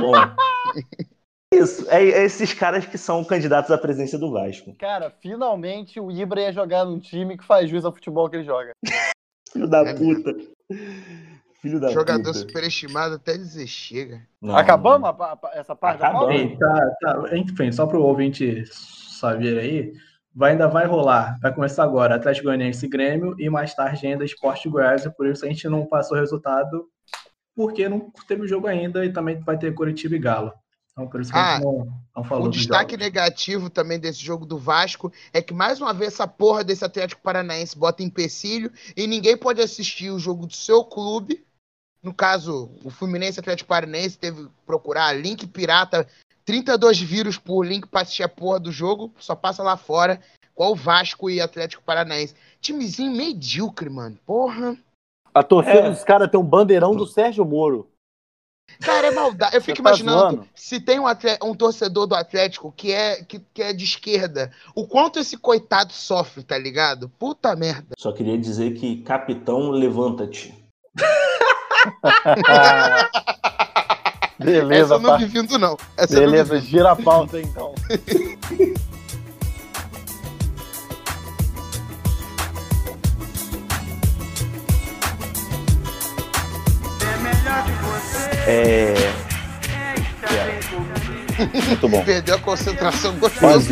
Bom. 0.01 0.13
Isso, 1.53 1.89
é, 1.91 2.03
é 2.05 2.25
esses 2.25 2.53
caras 2.53 2.85
que 2.85 2.99
são 2.99 3.25
candidatos 3.25 3.71
à 3.71 3.79
presidência 3.79 4.19
do 4.19 4.31
Vasco. 4.31 4.75
Cara, 4.79 5.11
finalmente 5.21 5.99
o 5.99 6.11
Ibra 6.11 6.43
ia 6.43 6.53
jogar 6.53 6.85
num 6.85 6.99
time 6.99 7.39
que 7.39 7.45
faz 7.45 7.71
jus 7.71 7.85
ao 7.85 7.93
futebol 7.93 8.29
que 8.29 8.37
ele 8.37 8.45
joga. 8.45 8.73
Filho 9.53 9.67
da 9.67 9.79
É 9.79 9.95
puta. 9.95 10.35
Filho 11.63 11.81
da 11.81 11.91
Jogador 11.91 12.23
puta. 12.33 12.39
superestimado 12.39 13.15
até 13.15 13.33
dizer 13.37 13.67
chega. 13.67 14.21
Não, 14.43 14.55
Acabamos 14.57 15.01
não. 15.01 15.09
a 15.09 15.15
pa- 15.37 15.51
essa 15.55 15.75
parte 15.75 15.99
da 16.01 16.09
Acabamos. 16.09 16.29
pauta? 16.37 16.43
Ei, 16.43 16.57
tá, 16.59 16.97
tá. 17.01 17.37
Enfim, 17.37 17.73
só 17.73 17.87
para 17.87 17.99
o 17.99 18.03
ouvinte 18.03 18.65
saber 18.67 19.59
aí, 19.59 19.93
vai, 20.35 20.53
ainda 20.53 20.69
vai 20.69 20.87
rolar. 20.87 21.39
Vai 21.41 21.53
começar 21.55 21.83
agora 21.83 22.15
Atlético 22.15 22.45
Goianiense 22.49 22.85
e 22.85 22.89
Grêmio 22.91 23.35
e 23.39 23.49
mais 23.49 23.75
tarde 23.75 24.07
ainda 24.07 24.23
Esporte 24.25 24.69
Goiás. 24.69 25.09
Por 25.17 25.27
isso 25.27 25.47
a 25.47 25.49
gente 25.49 25.67
não 25.67 25.87
passou 25.87 26.17
o 26.17 26.21
resultado, 26.21 26.87
porque 27.57 27.89
não 27.89 28.13
teve 28.29 28.47
jogo 28.47 28.67
ainda 28.67 29.03
e 29.05 29.11
também 29.13 29.41
vai 29.41 29.57
ter 29.59 29.73
Curitiba 29.75 30.15
e 30.15 30.19
Galo. 30.19 30.53
Então 30.99 31.07
por 31.07 31.21
isso 31.21 31.31
que 31.33 31.39
a 31.39 31.55
gente 31.55 31.65
não, 31.65 31.89
não 32.17 32.25
falou 32.25 32.47
O 32.47 32.49
dos 32.49 32.59
destaque 32.59 32.93
jogos. 32.95 33.05
negativo 33.07 33.71
também 33.71 34.01
desse 34.01 34.19
jogo 34.19 34.45
do 34.45 34.59
Vasco 34.59 35.13
é 35.33 35.41
que 35.41 35.55
mais 35.55 35.81
uma 35.81 35.95
vez 35.95 36.15
essa 36.15 36.27
porra 36.27 36.65
desse 36.65 36.85
Atlético 36.85 37.23
Paranaense 37.23 37.79
bota 37.79 38.03
empecilho 38.03 38.73
e 38.97 39.07
ninguém 39.07 39.37
pode 39.37 39.63
assistir 39.63 40.11
o 40.11 40.19
jogo 40.19 40.45
do 40.45 40.55
seu 40.55 40.85
clube. 40.85 41.45
No 42.03 42.13
caso, 42.13 42.71
o 42.85 42.91
Fluminense 42.91 43.39
Atlético 43.39 43.69
Paranaense 43.69 44.19
teve 44.19 44.45
que 44.45 44.51
procurar 44.67 45.13
link 45.13 45.47
pirata, 45.47 46.07
32 46.45 47.01
vírus 47.01 47.39
por 47.39 47.63
link 47.65 47.87
pra 47.87 48.01
assistir 48.01 48.25
a 48.25 48.29
porra 48.29 48.59
do 48.59 48.73
jogo, 48.73 49.13
só 49.19 49.37
passa 49.37 49.63
lá 49.63 49.77
fora. 49.77 50.21
Qual 50.53 50.73
o 50.73 50.77
Vasco 50.77 51.31
e 51.31 51.41
Atlético 51.41 51.85
Paranaense? 51.85 52.35
Timezinho 52.61 53.13
medíocre, 53.13 53.89
mano. 53.89 54.19
Porra. 54.27 54.77
A 55.33 55.45
torcida 55.45 55.79
É. 55.79 55.91
dos 55.91 56.03
caras 56.03 56.29
tem 56.29 56.41
um 56.41 56.45
bandeirão 56.45 56.97
do 56.97 57.07
Sérgio 57.07 57.45
Moro. 57.45 57.89
Cara, 58.81 59.09
é 59.09 59.11
maldade. 59.11 59.57
Eu 59.57 59.61
fico 59.61 59.83
tá 59.83 59.91
imaginando 59.91 60.37
zoando? 60.37 60.49
se 60.55 60.81
tem 60.81 61.01
um, 61.01 61.05
um 61.43 61.55
torcedor 61.55 62.07
do 62.07 62.15
Atlético 62.15 62.73
que 62.77 62.93
é, 62.93 63.23
que, 63.25 63.41
que 63.53 63.63
é 63.63 63.73
de 63.73 63.85
esquerda, 63.85 64.53
o 64.75 64.87
quanto 64.87 65.19
esse 65.19 65.37
coitado 65.37 65.93
sofre, 65.93 66.43
tá 66.43 66.57
ligado? 66.57 67.09
Puta 67.19 67.55
merda. 67.57 67.95
Só 67.99 68.13
queria 68.13 68.39
dizer 68.39 68.75
que, 68.75 69.03
capitão, 69.03 69.71
levanta-te. 69.71 70.55
Beleza, 74.39 74.85
Essa 74.85 74.95
eu 74.95 75.01
não 75.01 75.11
pá. 75.11 75.17
vi 75.17 75.27
vindo, 75.27 75.59
não. 75.59 75.77
Essa 75.97 76.15
eu 76.15 76.23
não 76.23 76.31
Beleza, 76.31 76.61
gira 76.61 76.93
a 76.93 76.97
pauta 76.97 77.41
então. 77.41 77.75
É. 88.49 88.95
Muito 91.67 91.89
bom. 91.89 92.03
Perdeu 92.05 92.37
a 92.37 92.41
concentração 92.41 93.17
gostoso. 93.19 93.69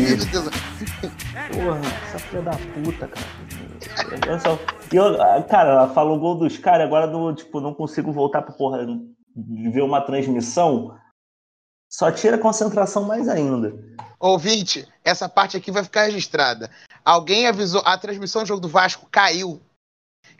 Porra, 1.51 1.81
essa 2.05 2.19
filha 2.19 2.41
da 2.43 2.51
puta, 2.51 3.07
cara. 3.07 3.27
Eu 4.27 4.39
só- 4.39 4.59
e 4.91 4.95
eu- 4.95 5.21
ah, 5.21 5.41
cara, 5.43 5.71
ela 5.71 5.89
falou 5.93 6.19
gol 6.19 6.35
dos 6.37 6.57
caras, 6.57 6.85
agora 6.85 7.07
do, 7.07 7.33
tipo, 7.33 7.59
não 7.59 7.73
consigo 7.73 8.11
voltar 8.11 8.41
pra 8.43 8.53
porra 8.53 8.85
ver 9.35 9.81
uma 9.81 10.01
transmissão. 10.01 10.95
Só 11.89 12.11
tira 12.11 12.35
a 12.35 12.39
concentração 12.39 13.03
mais 13.03 13.27
ainda. 13.27 13.73
Ouvinte, 14.19 14.87
essa 15.03 15.27
parte 15.27 15.57
aqui 15.57 15.71
vai 15.71 15.83
ficar 15.83 16.03
registrada. 16.03 16.69
Alguém 17.03 17.47
avisou, 17.47 17.81
a 17.85 17.97
transmissão 17.97 18.43
do 18.43 18.47
jogo 18.47 18.61
do 18.61 18.67
Vasco 18.69 19.07
caiu. 19.11 19.61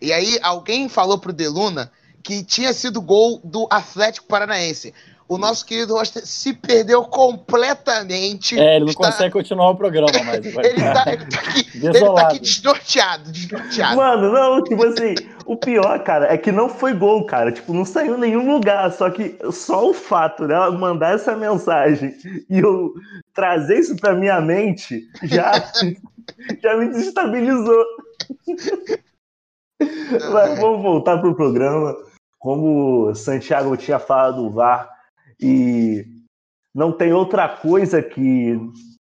E 0.01 0.11
aí 0.13 0.37
alguém 0.43 0.87
falou 0.89 1.17
pro 1.17 1.33
Deluna 1.33 1.91
que 2.27 2.43
tinha 2.43 2.73
sido 2.73 3.01
gol 3.01 3.39
do 3.41 3.69
Atlético 3.71 4.27
Paranaense. 4.27 4.93
O 5.29 5.37
nosso 5.37 5.65
querido 5.65 5.93
roster 5.93 6.25
se 6.25 6.51
perdeu 6.53 7.03
completamente. 7.05 8.59
É, 8.59 8.75
ele 8.75 8.83
não 8.85 8.91
Está- 8.91 9.11
consegue 9.11 9.31
continuar 9.31 9.69
o 9.69 9.75
programa 9.77 10.11
mais. 10.25 10.43
Ele 10.45 10.81
tá, 10.81 11.03
ele 11.07 11.25
tá 11.25 11.39
aqui, 11.39 11.85
ele 11.85 11.99
tá 11.99 12.27
aqui 12.27 12.39
desnorteado, 12.39 13.31
desnorteado. 13.31 13.95
Mano, 13.95 14.31
não, 14.31 14.61
tipo 14.63 14.85
assim, 14.85 15.15
o 15.45 15.55
pior, 15.55 16.03
cara, 16.03 16.33
é 16.33 16.37
que 16.37 16.51
não 16.51 16.67
foi 16.67 16.93
gol, 16.93 17.25
cara. 17.25 17.51
Tipo, 17.51 17.73
não 17.73 17.85
saiu 17.85 18.15
em 18.17 18.19
nenhum 18.19 18.53
lugar. 18.55 18.91
Só 18.91 19.09
que 19.09 19.37
só 19.51 19.89
o 19.89 19.93
fato 19.93 20.47
dela 20.47 20.69
mandar 20.71 21.15
essa 21.15 21.33
mensagem 21.35 22.13
e 22.49 22.59
eu 22.59 22.93
trazer 23.33 23.79
isso 23.79 23.95
pra 23.95 24.15
minha 24.15 24.41
mente 24.41 25.07
já, 25.23 25.51
já 26.61 26.75
me 26.75 26.89
desestabilizou. 26.89 27.85
Mas 29.79 30.59
vamos 30.59 30.81
voltar 30.81 31.17
pro 31.19 31.35
programa. 31.35 31.95
Como 32.39 33.13
Santiago 33.15 33.75
tinha 33.75 33.99
falado 33.99 34.43
do 34.43 34.49
VAR, 34.51 34.89
e 35.39 36.05
não 36.73 36.91
tem 36.91 37.13
outra 37.13 37.49
coisa 37.49 38.01
que 38.01 38.59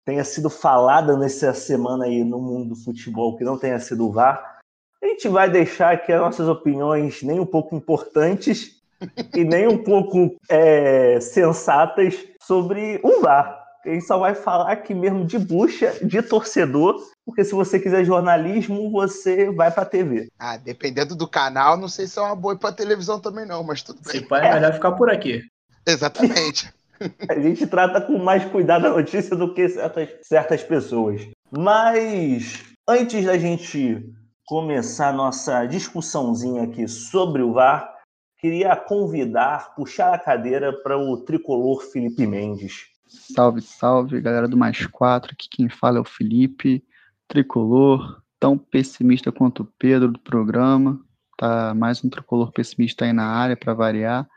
tenha 0.06 0.24
sido 0.24 0.50
falada 0.50 1.18
nessa 1.18 1.54
semana 1.54 2.06
aí 2.06 2.24
no 2.24 2.40
mundo 2.40 2.70
do 2.70 2.76
futebol 2.76 3.36
que 3.36 3.44
não 3.44 3.58
tenha 3.58 3.80
sido 3.80 4.08
o 4.08 4.12
VAR. 4.12 4.60
A 5.02 5.06
gente 5.06 5.28
vai 5.28 5.50
deixar 5.50 5.94
aqui 5.94 6.12
as 6.12 6.22
nossas 6.22 6.48
opiniões 6.48 7.22
nem 7.22 7.40
um 7.40 7.46
pouco 7.46 7.76
importantes 7.76 8.82
e 9.36 9.44
nem 9.44 9.68
um 9.68 9.84
pouco 9.84 10.36
é, 10.50 11.20
sensatas 11.20 12.26
sobre 12.42 13.00
o 13.04 13.22
VAR. 13.22 13.67
A 13.86 13.90
gente 13.90 14.06
só 14.06 14.18
vai 14.18 14.36
falar 14.36 14.72
aqui 14.72 14.94
mesmo 14.94 15.26
de 15.26 15.40
bucha, 15.40 15.94
de 16.04 16.22
torcedor, 16.22 17.02
porque 17.26 17.44
se 17.44 17.54
você 17.54 17.80
quiser 17.80 18.04
jornalismo, 18.04 18.92
você 18.92 19.50
vai 19.52 19.72
pra 19.72 19.86
TV. 19.86 20.28
Ah, 20.38 20.58
dependendo 20.58 21.16
do 21.16 21.28
canal, 21.28 21.78
não 21.78 21.88
sei 21.88 22.08
se 22.08 22.20
é 22.20 22.22
uma 22.22 22.36
boa 22.36 22.54
ir 22.54 22.58
pra 22.58 22.72
televisão 22.72 23.20
também 23.20 23.46
não, 23.46 23.64
mas 23.64 23.82
tudo 23.82 24.00
Se 24.04 24.20
bem. 24.20 24.28
pá, 24.28 24.40
é 24.40 24.54
melhor 24.54 24.74
ficar 24.74 24.92
por 24.94 25.10
aqui. 25.10 25.42
Exatamente. 25.86 26.74
A 27.30 27.40
gente 27.40 27.68
trata 27.68 28.02
com 28.02 28.18
mais 28.18 28.44
cuidado 28.46 28.88
a 28.88 28.90
notícia 28.90 29.36
do 29.36 29.54
que 29.54 29.70
certas, 29.70 30.10
certas 30.24 30.64
pessoas. 30.64 31.28
Mas 31.52 32.64
antes 32.90 33.24
da 33.24 33.38
gente 33.38 34.04
começar 34.46 35.14
nossa 35.14 35.66
discussãozinha 35.66 36.64
aqui 36.64 36.88
sobre 36.88 37.44
o 37.44 37.54
VAR, 37.54 37.94
queria 38.40 38.76
convidar, 38.76 39.76
puxar 39.76 40.14
a 40.14 40.18
cadeira 40.18 40.74
para 40.82 40.98
o 40.98 41.18
tricolor 41.18 41.84
Felipe 41.92 42.26
Mendes. 42.26 42.88
Salve, 43.08 43.62
salve, 43.62 44.20
galera 44.20 44.48
do 44.48 44.58
Mais 44.58 44.86
Quatro. 44.86 45.32
Aqui 45.32 45.48
quem 45.50 45.70
fala 45.70 45.98
é 45.98 46.02
o 46.02 46.06
Felipe, 46.06 46.84
tricolor, 47.28 48.22
tão 48.38 48.58
pessimista 48.58 49.32
quanto 49.32 49.64
o 49.64 49.74
Pedro 49.80 50.12
do 50.12 50.20
programa. 50.20 51.00
Tá 51.38 51.74
mais 51.74 52.04
um 52.04 52.10
tricolor 52.10 52.52
pessimista 52.52 53.06
aí 53.06 53.14
na 53.14 53.26
área 53.26 53.56
para 53.56 53.74
variar. 53.74 54.28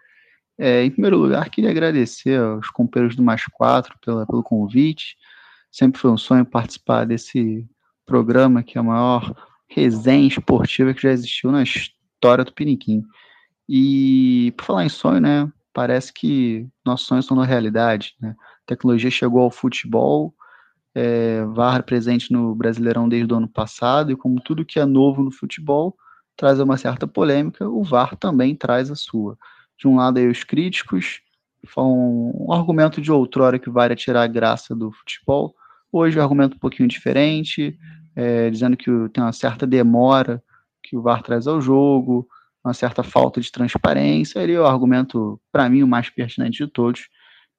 É, 0.56 0.84
em 0.84 0.90
primeiro 0.90 1.16
lugar, 1.16 1.50
queria 1.50 1.70
agradecer 1.70 2.38
aos 2.38 2.70
companheiros 2.70 3.16
do 3.16 3.22
Mais 3.24 3.44
Quatro 3.46 3.98
pela, 4.04 4.24
pelo 4.24 4.42
convite. 4.42 5.16
Sempre 5.72 6.00
foi 6.00 6.10
um 6.10 6.18
sonho 6.18 6.44
participar 6.44 7.06
desse 7.06 7.66
programa 8.06 8.62
que 8.62 8.78
é 8.78 8.80
a 8.80 8.84
maior 8.84 9.34
resenha 9.66 10.28
esportiva 10.28 10.94
que 10.94 11.02
já 11.02 11.10
existiu 11.10 11.50
na 11.50 11.62
história 11.62 12.44
do 12.44 12.52
Piniquim. 12.52 13.02
E 13.68 14.52
por 14.56 14.66
falar 14.66 14.84
em 14.84 14.88
sonho, 14.88 15.20
né? 15.20 15.50
Parece 15.72 16.12
que 16.12 16.68
nossos 16.84 17.06
sonhos 17.06 17.26
são 17.26 17.36
na 17.36 17.44
realidade, 17.44 18.14
né? 18.20 18.36
Tecnologia 18.66 19.10
chegou 19.10 19.42
ao 19.42 19.50
futebol, 19.50 20.34
é, 20.94 21.44
VAR 21.46 21.82
presente 21.84 22.32
no 22.32 22.54
Brasileirão 22.54 23.08
desde 23.08 23.32
o 23.32 23.36
ano 23.36 23.48
passado, 23.48 24.12
e 24.12 24.16
como 24.16 24.40
tudo 24.40 24.64
que 24.64 24.78
é 24.78 24.84
novo 24.84 25.22
no 25.22 25.30
futebol 25.30 25.96
traz 26.36 26.58
uma 26.58 26.76
certa 26.76 27.06
polêmica, 27.06 27.68
o 27.68 27.82
VAR 27.82 28.16
também 28.16 28.54
traz 28.54 28.90
a 28.90 28.94
sua. 28.94 29.36
De 29.78 29.86
um 29.86 29.96
lado 29.96 30.18
aí 30.18 30.26
os 30.26 30.42
críticos, 30.42 31.20
falam 31.66 32.32
um 32.34 32.52
argumento 32.52 33.00
de 33.00 33.12
outrora 33.12 33.58
que 33.58 33.68
vai 33.68 33.94
tirar 33.94 34.22
a 34.22 34.26
graça 34.26 34.74
do 34.74 34.90
futebol, 34.90 35.54
hoje 35.92 36.18
é 36.18 36.20
um 36.20 36.24
argumento 36.24 36.56
um 36.56 36.58
pouquinho 36.58 36.88
diferente, 36.88 37.78
é, 38.16 38.50
dizendo 38.50 38.76
que 38.76 38.90
tem 39.12 39.22
uma 39.22 39.32
certa 39.32 39.66
demora 39.66 40.42
que 40.82 40.96
o 40.96 41.02
VAR 41.02 41.22
traz 41.22 41.46
ao 41.46 41.60
jogo, 41.60 42.26
uma 42.64 42.74
certa 42.74 43.02
falta 43.02 43.40
de 43.40 43.50
transparência, 43.50 44.40
ele 44.40 44.54
é 44.54 44.60
o 44.60 44.66
argumento, 44.66 45.40
para 45.52 45.68
mim, 45.68 45.82
o 45.82 45.88
mais 45.88 46.10
pertinente 46.10 46.64
de 46.64 46.70
todos, 46.70 47.08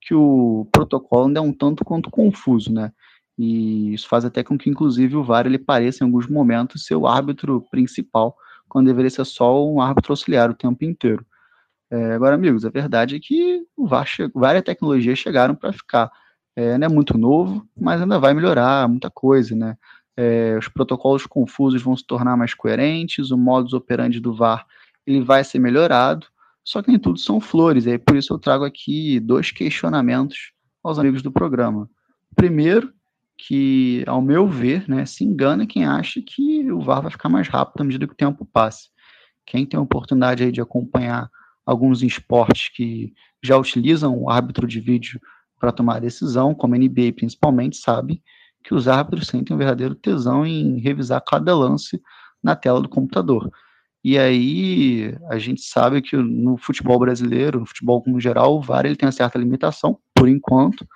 que 0.02 0.14
o 0.14 0.68
protocolo 0.72 1.28
ainda 1.28 1.40
é 1.40 1.44
um 1.44 1.54
tanto 1.54 1.86
quanto 1.86 2.10
confuso, 2.10 2.74
né? 2.74 2.92
E 3.38 3.94
isso 3.94 4.08
faz 4.08 4.26
até 4.26 4.44
com 4.44 4.58
que, 4.58 4.70
inclusive, 4.70 5.16
o 5.16 5.24
VAR 5.24 5.46
ele 5.46 5.58
pareça, 5.58 6.04
em 6.04 6.08
alguns 6.08 6.28
momentos, 6.28 6.86
ser 6.86 6.96
o 6.96 7.08
árbitro 7.08 7.62
principal, 7.72 8.36
quando 8.68 8.88
deveria 8.88 9.10
ser 9.10 9.26
só 9.26 9.66
um 9.66 9.82
árbitro 9.82 10.12
auxiliar 10.12 10.50
o 10.50 10.56
tempo 10.56 10.84
inteiro. 10.84 11.26
É, 11.90 12.14
agora, 12.14 12.36
amigos, 12.36 12.66
a 12.66 12.70
verdade 12.70 13.16
é 13.16 13.20
que 13.20 13.64
o 13.76 13.88
VAR 13.88 14.08
várias 14.34 14.64
tecnologias 14.64 15.20
chegaram 15.20 15.56
para 15.56 15.74
ficar. 15.74 16.12
É, 16.56 16.78
não 16.78 16.88
é 16.88 16.90
muito 16.90 17.18
novo, 17.18 17.66
mas 17.80 18.02
ainda 18.02 18.20
vai 18.20 18.34
melhorar 18.34 18.88
muita 18.88 19.10
coisa, 19.10 19.56
né? 19.56 19.78
É, 20.18 20.58
os 20.58 20.68
protocolos 20.68 21.26
confusos 21.26 21.82
vão 21.82 21.96
se 21.96 22.06
tornar 22.06 22.36
mais 22.36 22.54
coerentes, 22.54 23.32
o 23.32 23.38
modus 23.38 23.74
operandi 23.74 24.20
do 24.20 24.34
VAR 24.34 24.66
ele 25.06 25.22
vai 25.22 25.44
ser 25.44 25.60
melhorado, 25.60 26.28
só 26.64 26.82
que 26.82 26.90
nem 26.90 27.00
tudo 27.00 27.18
são 27.20 27.40
flores, 27.40 27.86
e 27.86 27.92
aí 27.92 27.98
por 27.98 28.16
isso 28.16 28.34
eu 28.34 28.40
trago 28.40 28.64
aqui 28.64 29.20
dois 29.20 29.52
questionamentos 29.52 30.52
aos 30.84 31.00
amigos 31.00 31.22
do 31.22 31.32
programa. 31.32 31.90
Primeiro, 32.36 32.94
que, 33.38 34.04
ao 34.08 34.22
meu 34.22 34.48
ver, 34.48 34.88
né, 34.88 35.06
se 35.06 35.24
engana 35.24 35.66
quem 35.66 35.86
acha 35.86 36.22
que 36.22 36.72
o 36.72 36.80
VAR 36.80 37.02
vai 37.02 37.12
ficar 37.12 37.30
mais 37.30 37.48
rápido 37.48 37.82
à 37.82 37.84
medida 37.84 38.06
que 38.06 38.14
o 38.14 38.18
tempo 38.18 38.46
passe. 38.46 38.90
Quem 39.46 39.66
tem 39.66 39.80
a 39.80 39.82
oportunidade 39.82 40.44
aí 40.44 40.52
de 40.52 40.62
acompanhar 40.62 41.30
alguns 41.66 42.04
esportes 42.04 42.70
que 42.70 43.14
já 43.44 43.58
utilizam 43.58 44.16
o 44.16 44.30
árbitro 44.30 44.68
de 44.68 44.80
vídeo 44.80 45.20
para 45.60 45.72
tomar 45.72 46.00
decisão, 46.00 46.54
como 46.54 46.76
a 46.76 46.78
NBA 46.78 47.14
principalmente, 47.16 47.78
sabe 47.78 48.22
que 48.64 48.76
os 48.76 48.88
árbitros 48.88 49.28
sentem 49.28 49.56
um 49.56 49.60
verdadeiro 49.60 49.96
tesão 49.96 50.46
em 50.46 50.80
revisar 50.80 51.24
cada 51.26 51.56
lance 51.56 52.00
na 52.44 52.56
tela 52.56 52.80
do 52.80 52.90
computador. 52.90 53.50
E 54.04 54.18
aí 54.18 55.16
a 55.30 55.38
gente 55.38 55.62
sabe 55.62 56.02
que 56.02 56.16
no 56.18 56.58
futebol 56.58 56.98
brasileiro, 56.98 57.60
no 57.60 57.66
futebol 57.66 58.02
como 58.02 58.20
geral, 58.20 58.58
o 58.58 58.62
VAR 58.62 58.86
ele 58.86 58.96
tem 58.96 59.06
uma 59.06 59.12
certa 59.12 59.38
limitação, 59.38 60.00
por 60.16 60.28
enquanto, 60.28 60.88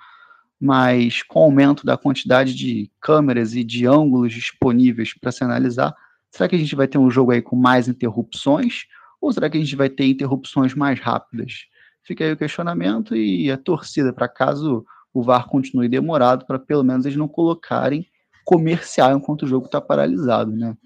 mas 0.60 1.22
com 1.22 1.40
o 1.40 1.42
aumento 1.44 1.86
da 1.86 1.96
quantidade 1.96 2.54
de 2.54 2.90
câmeras 3.00 3.54
e 3.54 3.62
de 3.62 3.86
ângulos 3.86 4.32
disponíveis 4.32 5.14
para 5.14 5.30
se 5.30 5.44
analisar, 5.44 5.94
será 6.30 6.48
que 6.48 6.56
a 6.56 6.58
gente 6.58 6.74
vai 6.74 6.88
ter 6.88 6.98
um 6.98 7.10
jogo 7.10 7.30
aí 7.30 7.40
com 7.40 7.54
mais 7.54 7.86
interrupções 7.86 8.86
ou 9.20 9.32
será 9.32 9.48
que 9.48 9.56
a 9.56 9.60
gente 9.60 9.76
vai 9.76 9.88
ter 9.88 10.06
interrupções 10.06 10.74
mais 10.74 10.98
rápidas? 10.98 11.66
Fica 12.02 12.24
aí 12.24 12.32
o 12.32 12.36
questionamento 12.36 13.14
e 13.14 13.50
a 13.50 13.56
torcida 13.56 14.12
para 14.12 14.28
caso 14.28 14.84
o 15.12 15.22
VAR 15.22 15.48
continue 15.48 15.88
demorado, 15.88 16.44
para 16.44 16.58
pelo 16.58 16.84
menos 16.84 17.06
eles 17.06 17.16
não 17.16 17.28
colocarem 17.28 18.06
comercial 18.44 19.16
enquanto 19.16 19.42
o 19.42 19.46
jogo 19.46 19.66
está 19.66 19.80
paralisado, 19.80 20.52
né? 20.52 20.76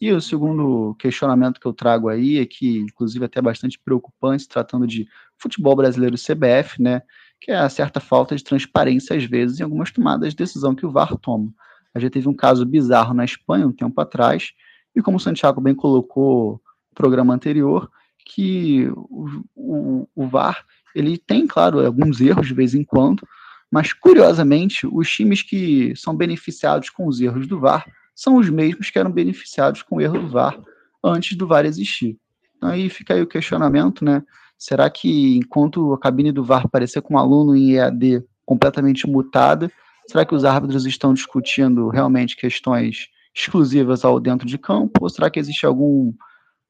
E 0.00 0.12
o 0.12 0.20
segundo 0.20 0.94
questionamento 0.98 1.60
que 1.60 1.66
eu 1.66 1.72
trago 1.72 2.08
aí 2.08 2.38
é 2.38 2.46
que, 2.46 2.78
inclusive, 2.78 3.24
é 3.24 3.26
até 3.26 3.40
bastante 3.40 3.78
preocupante, 3.78 4.48
tratando 4.48 4.86
de 4.86 5.06
futebol 5.38 5.76
brasileiro 5.76 6.16
CBF, 6.16 6.80
né? 6.82 7.02
Que 7.40 7.52
é 7.52 7.56
a 7.56 7.68
certa 7.68 8.00
falta 8.00 8.34
de 8.36 8.44
transparência, 8.44 9.16
às 9.16 9.24
vezes, 9.24 9.60
em 9.60 9.62
algumas 9.62 9.90
tomadas 9.90 10.30
de 10.30 10.36
decisão 10.36 10.74
que 10.74 10.86
o 10.86 10.90
VAR 10.90 11.16
toma. 11.16 11.52
A 11.94 12.00
gente 12.00 12.12
teve 12.12 12.28
um 12.28 12.34
caso 12.34 12.64
bizarro 12.66 13.14
na 13.14 13.24
Espanha, 13.24 13.66
um 13.66 13.72
tempo 13.72 14.00
atrás, 14.00 14.52
e 14.94 15.02
como 15.02 15.16
o 15.16 15.20
Santiago 15.20 15.60
bem 15.60 15.74
colocou 15.74 16.60
no 16.90 16.94
programa 16.94 17.34
anterior, 17.34 17.90
que 18.24 18.88
o, 18.94 19.44
o, 19.54 20.08
o 20.14 20.26
VAR 20.26 20.64
ele 20.94 21.18
tem, 21.18 21.46
claro, 21.46 21.84
alguns 21.84 22.20
erros 22.20 22.46
de 22.46 22.54
vez 22.54 22.74
em 22.74 22.84
quando, 22.84 23.26
mas 23.70 23.92
curiosamente, 23.92 24.86
os 24.86 25.10
times 25.10 25.42
que 25.42 25.94
são 25.96 26.16
beneficiados 26.16 26.90
com 26.90 27.06
os 27.06 27.20
erros 27.20 27.46
do 27.46 27.58
VAR 27.58 27.84
são 28.14 28.36
os 28.36 28.48
mesmos 28.48 28.90
que 28.90 28.98
eram 28.98 29.10
beneficiados 29.10 29.82
com 29.82 29.96
o 29.96 30.00
erro 30.00 30.20
do 30.20 30.28
VAR 30.28 30.58
antes 31.02 31.36
do 31.36 31.46
VAR 31.46 31.66
existir. 31.66 32.16
Então 32.56 32.68
aí 32.68 32.88
fica 32.88 33.14
aí 33.14 33.22
o 33.22 33.26
questionamento, 33.26 34.04
né? 34.04 34.22
Será 34.56 34.88
que 34.88 35.36
enquanto 35.36 35.92
a 35.92 35.98
cabine 35.98 36.32
do 36.32 36.44
VAR 36.44 36.68
parecer 36.68 37.02
com 37.02 37.14
um 37.14 37.18
aluno 37.18 37.56
em 37.56 37.72
EAD 37.72 38.24
completamente 38.46 39.06
mutada, 39.08 39.70
será 40.06 40.24
que 40.24 40.34
os 40.34 40.44
árbitros 40.44 40.86
estão 40.86 41.12
discutindo 41.12 41.88
realmente 41.88 42.36
questões 42.36 43.08
exclusivas 43.34 44.04
ao 44.04 44.20
dentro 44.20 44.46
de 44.46 44.56
campo, 44.56 45.00
ou 45.02 45.10
será 45.10 45.28
que 45.28 45.40
existe 45.40 45.66
algum 45.66 46.12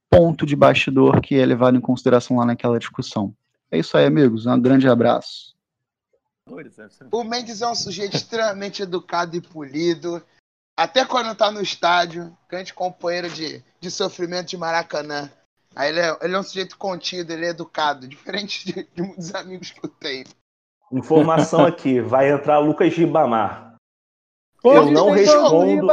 ponto 0.08 0.46
de 0.46 0.56
bastidor 0.56 1.20
que 1.20 1.34
é 1.34 1.44
levado 1.44 1.76
em 1.76 1.80
consideração 1.80 2.38
lá 2.38 2.46
naquela 2.46 2.78
discussão? 2.78 3.34
É 3.70 3.78
isso 3.78 3.96
aí, 3.96 4.06
amigos. 4.06 4.46
Um 4.46 4.60
grande 4.60 4.88
abraço. 4.88 5.54
O 7.10 7.24
Mendes 7.24 7.62
é 7.62 7.68
um 7.68 7.74
sujeito 7.74 8.16
extremamente 8.16 8.82
educado 8.82 9.36
e 9.36 9.40
polido. 9.40 10.22
Até 10.76 11.04
quando 11.04 11.34
tá 11.36 11.50
no 11.50 11.60
estádio, 11.60 12.36
grande 12.48 12.74
companheiro 12.74 13.30
de, 13.30 13.62
de 13.80 13.90
sofrimento 13.90 14.48
de 14.48 14.56
Maracanã. 14.56 15.30
Aí 15.74 15.90
ele 15.90 16.00
é, 16.00 16.18
ele 16.22 16.34
é 16.34 16.38
um 16.38 16.42
sujeito 16.42 16.76
contido, 16.76 17.32
ele 17.32 17.46
é 17.46 17.50
educado, 17.50 18.06
diferente 18.08 18.64
de, 18.66 18.84
de 18.92 19.02
muitos 19.02 19.34
amigos 19.34 19.70
que 19.70 19.84
eu 19.84 19.88
tenho. 19.88 20.26
Informação 20.92 21.64
aqui, 21.66 22.00
vai 22.00 22.30
entrar 22.30 22.58
Lucas 22.58 22.92
Ribamar. 22.94 23.74
Eu 24.64 24.90
não 24.90 25.10
respondo. 25.10 25.86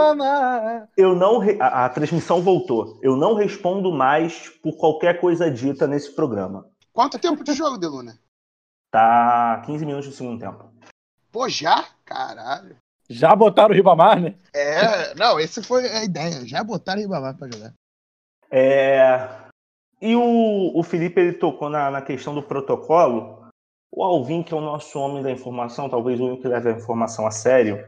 Eu 0.96 1.13
não 1.13 1.39
re- 1.39 1.58
a, 1.60 1.86
a 1.86 1.89
transmissão 1.89 2.41
voltou. 2.41 2.98
Eu 3.02 3.17
não 3.17 3.34
respondo 3.36 3.91
mais 3.91 4.48
por 4.48 4.78
qualquer 4.78 5.20
coisa 5.20 5.52
dita 5.52 5.86
nesse 5.86 6.15
programa. 6.15 6.65
Quanto 6.94 7.20
tempo 7.20 7.44
de 7.44 7.54
jogo, 7.54 7.78
Deluna? 7.78 8.17
Tá 8.89 9.62
15 9.65 9.86
minutos 9.86 10.10
do 10.10 10.15
segundo 10.15 10.39
tempo. 10.39 10.72
Pô, 11.32 11.50
já? 11.50 11.86
Caralho. 12.06 12.78
Já 13.12 13.36
botaram 13.36 13.71
o 13.71 13.76
Ribamar, 13.76 14.20
né? 14.22 14.36
É, 14.53 15.14
não, 15.16 15.39
esse 15.39 15.62
foi 15.62 15.88
a 15.88 16.03
ideia. 16.03 16.45
Já 16.45 16.64
botaram 16.64 16.99
o 16.99 17.01
Ribamar 17.03 17.38
pra 17.38 17.49
jogar. 17.51 17.74
É, 18.49 19.30
E 20.01 20.16
o, 20.16 20.72
o 20.74 20.84
Felipe 20.84 21.20
ele 21.20 21.34
tocou 21.34 21.70
na, 21.70 21.91
na 21.91 22.01
questão 22.01 22.34
do 22.34 22.41
protocolo. 22.41 23.47
O 23.91 24.03
Alvin, 24.03 24.41
que 24.41 24.53
é 24.53 24.57
o 24.57 24.62
nosso 24.62 24.97
homem 24.97 25.22
da 25.22 25.30
informação, 25.30 25.89
talvez 25.89 26.20
o 26.20 26.26
único 26.26 26.41
que 26.41 26.47
leve 26.47 26.70
a 26.70 26.78
informação 26.78 27.28
a 27.28 27.32
sério, 27.32 27.86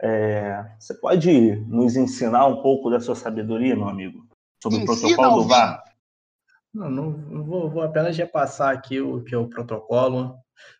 é, 0.00 0.64
você 0.78 0.94
pode 0.94 1.56
nos 1.66 1.96
ensinar 1.96 2.46
um 2.46 2.62
pouco 2.62 2.90
da 2.90 2.98
sua 2.98 3.14
sabedoria, 3.14 3.76
meu 3.76 3.88
amigo, 3.88 4.26
sobre 4.62 4.78
o 4.78 4.82
Ensina, 4.82 5.16
protocolo 5.16 5.42
do. 5.42 5.48
VAR? 5.48 5.84
Não, 6.72 6.90
não, 6.90 7.10
não 7.10 7.44
vou, 7.44 7.70
vou 7.70 7.82
apenas 7.82 8.16
repassar 8.16 8.74
aqui 8.74 9.00
o 9.00 9.22
que 9.22 9.34
é 9.34 9.38
o 9.38 9.48
protocolo. 9.48 10.36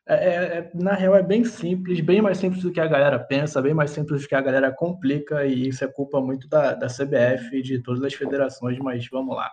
É, 0.06 0.14
é- 0.14 0.58
é- 0.58 0.70
na 0.74 0.94
real, 0.94 1.14
é 1.16 1.22
bem 1.22 1.44
simples, 1.44 2.00
bem 2.00 2.20
mais 2.22 2.38
simples 2.38 2.62
do 2.62 2.70
que 2.72 2.80
a 2.80 2.86
galera 2.86 3.18
pensa, 3.18 3.60
bem 3.62 3.74
mais 3.74 3.90
simples 3.90 4.22
do 4.22 4.28
que 4.28 4.34
a 4.34 4.40
galera 4.40 4.70
complica, 4.72 5.44
e 5.46 5.68
isso 5.68 5.84
é 5.84 5.88
culpa 5.88 6.20
muito 6.20 6.48
da, 6.48 6.74
da 6.74 6.88
CBF 6.88 7.56
e 7.56 7.62
de 7.62 7.78
todas 7.80 8.02
as 8.02 8.14
federações, 8.14 8.78
mas 8.78 9.06
vamos 9.08 9.34
lá. 9.36 9.50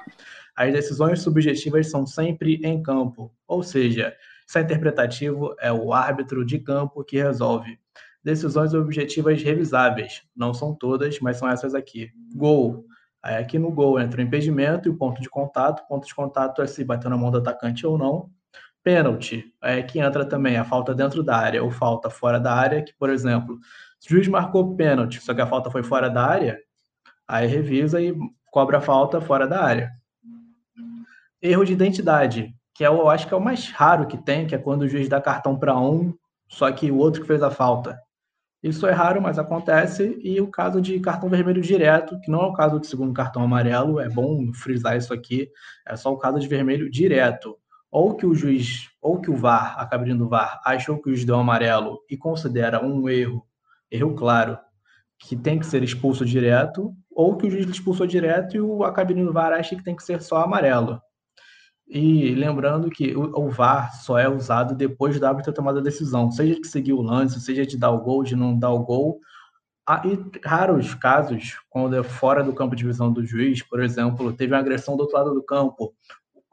As 0.55 0.71
decisões 0.73 1.21
subjetivas 1.21 1.89
são 1.89 2.05
sempre 2.05 2.55
em 2.63 2.81
campo, 2.81 3.33
ou 3.47 3.63
seja, 3.63 4.15
Isso 4.47 4.57
é 4.57 4.61
interpretativo, 4.63 5.55
é 5.61 5.71
o 5.71 5.93
árbitro 5.93 6.43
de 6.45 6.59
campo 6.59 7.03
que 7.05 7.17
resolve. 7.17 7.79
Decisões 8.23 8.73
objetivas 8.73 9.41
revisáveis. 9.41 10.23
Não 10.35 10.53
são 10.53 10.75
todas, 10.75 11.19
mas 11.21 11.37
são 11.37 11.47
essas 11.49 11.73
aqui. 11.73 12.11
Gol. 12.35 12.85
Aí 13.23 13.35
aqui 13.37 13.57
no 13.57 13.71
gol 13.71 13.99
entra 13.99 14.19
o 14.19 14.23
impedimento 14.23 14.89
e 14.89 14.91
o 14.91 14.97
ponto 14.97 15.21
de 15.21 15.29
contato. 15.29 15.81
O 15.83 15.87
ponto 15.87 16.05
de 16.05 16.13
contato 16.13 16.61
é 16.61 16.67
se 16.67 16.83
bater 16.83 17.09
na 17.09 17.15
mão 17.17 17.31
do 17.31 17.37
atacante 17.37 17.85
ou 17.87 17.97
não. 17.97 18.29
Pênalti. 18.83 19.53
É 19.61 19.81
que 19.81 19.99
entra 19.99 20.25
também 20.25 20.57
a 20.57 20.63
falta 20.63 20.93
dentro 20.93 21.23
da 21.23 21.37
área 21.37 21.63
ou 21.63 21.71
falta 21.71 22.09
fora 22.09 22.39
da 22.39 22.53
área, 22.53 22.83
que, 22.83 22.93
por 22.93 23.09
exemplo, 23.09 23.59
se 23.99 24.07
o 24.07 24.11
juiz 24.11 24.27
marcou 24.27 24.75
pênalti, 24.75 25.21
só 25.21 25.33
que 25.33 25.41
a 25.41 25.47
falta 25.47 25.69
foi 25.69 25.83
fora 25.83 26.09
da 26.09 26.25
área, 26.25 26.59
aí 27.27 27.47
revisa 27.47 28.01
e 28.01 28.15
cobra 28.51 28.79
a 28.79 28.81
falta 28.81 29.21
fora 29.21 29.47
da 29.47 29.63
área. 29.63 29.91
Erro 31.41 31.65
de 31.65 31.73
identidade, 31.73 32.53
que 32.73 32.83
é, 32.83 32.87
eu 32.87 33.09
acho 33.09 33.27
que 33.27 33.33
é 33.33 33.37
o 33.37 33.41
mais 33.41 33.69
raro 33.69 34.07
que 34.07 34.17
tem, 34.17 34.47
que 34.47 34.55
é 34.55 34.57
quando 34.57 34.81
o 34.81 34.87
juiz 34.87 35.07
dá 35.07 35.21
cartão 35.21 35.57
para 35.57 35.77
um, 35.77 36.13
só 36.47 36.71
que 36.71 36.91
o 36.91 36.97
outro 36.97 37.21
que 37.21 37.27
fez 37.27 37.41
a 37.41 37.49
falta. 37.49 37.99
Isso 38.61 38.85
é 38.85 38.91
raro, 38.91 39.21
mas 39.21 39.39
acontece. 39.39 40.19
E 40.21 40.39
o 40.39 40.47
caso 40.47 40.81
de 40.81 40.99
cartão 40.99 41.29
vermelho 41.29 41.61
direto, 41.61 42.19
que 42.19 42.29
não 42.29 42.41
é 42.41 42.45
o 42.45 42.53
caso 42.53 42.79
de 42.79 42.87
segundo 42.87 43.13
cartão 43.13 43.41
amarelo, 43.43 43.99
é 43.99 44.07
bom 44.07 44.53
frisar 44.53 44.97
isso 44.97 45.13
aqui, 45.13 45.49
é 45.87 45.95
só 45.95 46.11
o 46.11 46.17
caso 46.17 46.39
de 46.39 46.47
vermelho 46.47 46.89
direto. 46.89 47.57
Ou 47.91 48.15
que 48.15 48.25
o 48.25 48.33
juiz, 48.33 48.89
ou 49.01 49.19
que 49.19 49.29
o 49.29 49.35
VAR, 49.35 49.77
a 49.77 49.85
cabine 49.85 50.17
do 50.17 50.29
VAR, 50.29 50.61
achou 50.65 51.01
que 51.01 51.09
o 51.09 51.13
juiz 51.13 51.25
deu 51.25 51.35
amarelo 51.35 51.99
e 52.09 52.15
considera 52.15 52.83
um 52.83 53.09
erro, 53.09 53.45
erro 53.91 54.15
claro, 54.15 54.57
que 55.19 55.35
tem 55.35 55.59
que 55.59 55.65
ser 55.65 55.83
expulso 55.83 56.25
direto, 56.25 56.95
ou 57.11 57.35
que 57.35 57.45
o 57.45 57.51
juiz 57.51 57.67
expulsou 57.67 58.07
direto 58.07 58.55
e 58.55 58.83
a 58.85 58.91
cabine 58.91 59.25
do 59.25 59.33
VAR 59.33 59.53
acha 59.53 59.75
que 59.75 59.83
tem 59.83 59.95
que 59.95 60.03
ser 60.03 60.21
só 60.21 60.37
amarelo. 60.37 61.01
E 61.87 62.33
lembrando 62.35 62.89
que 62.89 63.13
o, 63.15 63.37
o 63.37 63.49
VAR 63.49 63.93
só 64.01 64.17
é 64.17 64.27
usado 64.29 64.73
depois 64.73 65.19
do 65.19 65.25
árbitro 65.25 65.51
ter 65.51 65.55
tomado 65.55 65.79
a 65.79 65.83
decisão, 65.83 66.31
seja 66.31 66.59
de 66.59 66.65
seguir 66.65 66.93
o 66.93 67.01
lance, 67.01 67.41
seja 67.41 67.65
de 67.65 67.77
dar 67.77 67.91
o 67.91 67.99
gol, 67.99 68.23
de 68.23 68.33
não 68.33 68.57
dar 68.57 68.69
o 68.69 68.79
gol. 68.79 69.19
Ah, 69.85 70.01
e 70.05 70.17
raros 70.47 70.93
casos, 70.93 71.57
quando 71.69 71.97
é 71.97 72.01
fora 72.01 72.43
do 72.43 72.53
campo 72.53 72.77
de 72.77 72.85
visão 72.85 73.11
do 73.11 73.25
juiz, 73.25 73.61
por 73.61 73.83
exemplo, 73.83 74.31
teve 74.31 74.53
uma 74.53 74.59
agressão 74.59 74.95
do 74.95 75.01
outro 75.01 75.17
lado 75.17 75.33
do 75.33 75.43
campo, 75.43 75.93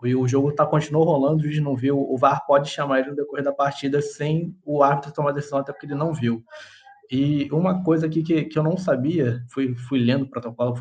e 0.05 0.15
o 0.15 0.29
jogo 0.29 0.53
tá, 0.53 0.65
continuou 0.65 1.05
rolando, 1.05 1.39
o 1.39 1.43
juiz 1.43 1.61
não 1.61 1.75
viu, 1.75 1.99
o 1.99 2.17
VAR 2.17 2.47
pode 2.47 2.69
chamar 2.71 3.01
ele 3.01 3.11
no 3.11 3.17
decorrer 3.17 3.45
da 3.45 3.53
partida 3.53 4.01
sem 4.01 4.57
o 4.65 4.83
árbitro 4.83 5.13
tomar 5.13 5.33
decisão, 5.33 5.59
até 5.59 5.73
porque 5.73 5.87
ele 5.87 5.95
não 5.95 6.13
viu. 6.13 6.45
E 7.11 7.49
uma 7.51 7.83
coisa 7.83 8.07
aqui 8.07 8.23
que, 8.23 8.45
que 8.45 8.59
eu 8.59 8.63
não 8.63 8.77
sabia, 8.77 9.43
fui, 9.49 9.75
fui 9.75 9.99
lendo 9.99 10.23
o 10.25 10.31
protocolo 10.31 10.75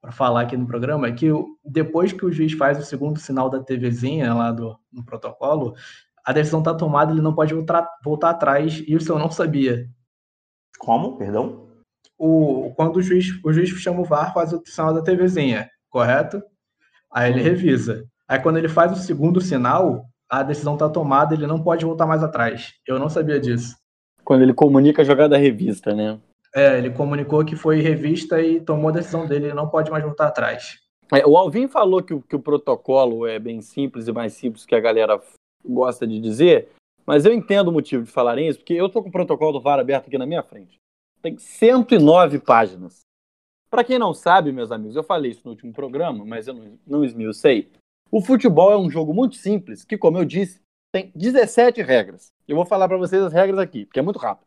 para 0.00 0.10
falar 0.12 0.42
aqui 0.42 0.56
no 0.56 0.66
programa 0.66 1.08
é 1.08 1.12
que 1.12 1.28
depois 1.64 2.12
que 2.12 2.24
o 2.24 2.32
juiz 2.32 2.52
faz 2.52 2.78
o 2.78 2.82
segundo 2.82 3.18
sinal 3.18 3.50
da 3.50 3.62
TVzinha 3.62 4.32
lá 4.32 4.50
do, 4.50 4.76
no 4.92 5.04
protocolo, 5.04 5.74
a 6.24 6.32
decisão 6.32 6.60
está 6.60 6.74
tomada, 6.74 7.12
ele 7.12 7.20
não 7.20 7.34
pode 7.34 7.54
voltar, 7.54 7.88
voltar 8.04 8.30
atrás, 8.30 8.78
e 8.78 8.94
isso 8.94 9.12
eu 9.12 9.18
não 9.18 9.30
sabia. 9.30 9.88
Como? 10.78 11.16
Perdão? 11.16 11.68
O, 12.18 12.72
quando 12.74 12.96
o 12.96 13.02
juiz, 13.02 13.26
o 13.44 13.52
juiz 13.52 13.68
chama 13.68 14.00
o 14.00 14.04
VAR, 14.04 14.32
faz 14.32 14.52
o 14.52 14.62
sinal 14.64 14.92
da 14.92 15.02
TVzinha, 15.02 15.70
correto? 15.88 16.42
Aí 17.12 17.30
ele 17.30 17.42
revisa. 17.42 18.04
Aí 18.28 18.38
quando 18.40 18.56
ele 18.58 18.68
faz 18.68 18.92
o 18.92 18.96
segundo 18.96 19.40
sinal, 19.40 20.06
a 20.28 20.42
decisão 20.42 20.74
está 20.74 20.88
tomada, 20.88 21.34
ele 21.34 21.46
não 21.46 21.62
pode 21.62 21.84
voltar 21.84 22.06
mais 22.06 22.22
atrás. 22.22 22.74
Eu 22.86 22.98
não 22.98 23.08
sabia 23.08 23.38
disso. 23.38 23.76
Quando 24.24 24.42
ele 24.42 24.52
comunica 24.54 25.02
a 25.02 25.04
jogada 25.04 25.36
revista, 25.36 25.94
né? 25.94 26.18
É, 26.54 26.78
ele 26.78 26.90
comunicou 26.90 27.44
que 27.44 27.54
foi 27.54 27.80
revista 27.80 28.40
e 28.40 28.60
tomou 28.60 28.88
a 28.88 28.92
decisão 28.92 29.26
dele, 29.26 29.46
ele 29.46 29.54
não 29.54 29.68
pode 29.68 29.90
mais 29.90 30.02
voltar 30.02 30.26
atrás. 30.28 30.78
É, 31.12 31.24
o 31.24 31.36
Alvin 31.36 31.68
falou 31.68 32.02
que, 32.02 32.14
o- 32.14 32.22
que 32.22 32.34
o 32.34 32.40
protocolo 32.40 33.26
é 33.26 33.38
bem 33.38 33.60
simples 33.60 34.08
e 34.08 34.12
mais 34.12 34.32
simples 34.32 34.64
que 34.66 34.74
a 34.74 34.80
galera 34.80 35.20
gosta 35.64 36.04
de 36.06 36.18
dizer, 36.18 36.70
mas 37.06 37.24
eu 37.24 37.32
entendo 37.32 37.68
o 37.68 37.72
motivo 37.72 38.02
de 38.04 38.10
falarem 38.10 38.48
isso, 38.48 38.58
porque 38.58 38.72
eu 38.74 38.88
tô 38.88 39.00
com 39.02 39.08
o 39.10 39.12
protocolo 39.12 39.52
do 39.52 39.60
VAR 39.60 39.78
aberto 39.78 40.08
aqui 40.08 40.18
na 40.18 40.26
minha 40.26 40.42
frente. 40.42 40.76
Tem 41.22 41.36
109 41.38 42.40
páginas. 42.40 43.00
Para 43.70 43.84
quem 43.84 43.98
não 43.98 44.12
sabe, 44.14 44.50
meus 44.50 44.72
amigos, 44.72 44.96
eu 44.96 45.02
falei 45.04 45.30
isso 45.32 45.42
no 45.44 45.50
último 45.52 45.72
programa, 45.72 46.24
mas 46.24 46.48
eu 46.48 46.54
não, 46.54 46.78
não 46.86 47.04
esmiucei. 47.04 47.70
O 48.10 48.20
futebol 48.20 48.72
é 48.72 48.76
um 48.76 48.90
jogo 48.90 49.12
muito 49.12 49.36
simples, 49.36 49.84
que, 49.84 49.98
como 49.98 50.18
eu 50.18 50.24
disse, 50.24 50.60
tem 50.92 51.12
17 51.14 51.82
regras. 51.82 52.32
Eu 52.46 52.56
vou 52.56 52.64
falar 52.64 52.88
para 52.88 52.96
vocês 52.96 53.22
as 53.22 53.32
regras 53.32 53.58
aqui, 53.58 53.84
porque 53.84 53.98
é 53.98 54.02
muito 54.02 54.18
rápido. 54.18 54.46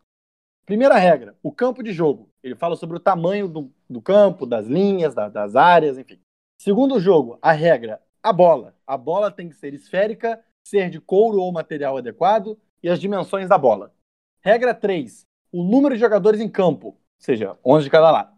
Primeira 0.66 0.96
regra, 0.96 1.36
o 1.44 1.52
campo 1.52 1.84
de 1.84 1.92
jogo. 1.92 2.30
Ele 2.44 2.56
fala 2.56 2.76
sobre 2.76 2.96
o 2.98 3.00
tamanho 3.00 3.48
do, 3.48 3.72
do 3.90 4.02
campo, 4.02 4.46
das 4.46 4.68
linhas, 4.68 5.14
da- 5.14 5.30
das 5.30 5.56
áreas, 5.56 5.98
enfim. 5.98 6.20
Segundo 6.58 7.00
jogo, 7.00 7.38
a 7.42 7.52
regra, 7.52 8.02
a 8.22 8.32
bola. 8.32 8.76
A 8.86 8.98
bola 8.98 9.32
tem 9.32 9.50
que 9.50 9.56
ser 9.56 9.74
esférica, 9.74 10.40
ser 10.64 10.90
de 10.90 11.00
couro 11.00 11.40
ou 11.40 11.52
material 11.52 11.98
adequado 11.98 12.58
e 12.84 12.90
as 12.90 13.00
dimensões 13.00 13.50
da 13.50 13.58
bola. 13.58 13.94
Regra 14.42 14.74
3, 14.74 15.26
o 15.52 15.64
número 15.64 15.96
de 15.96 16.00
jogadores 16.02 16.40
em 16.40 16.48
campo, 16.50 16.88
ou 16.88 16.98
seja, 17.18 17.58
11 17.66 17.86
de 17.86 17.90
cada 17.90 18.12
lado, 18.12 18.36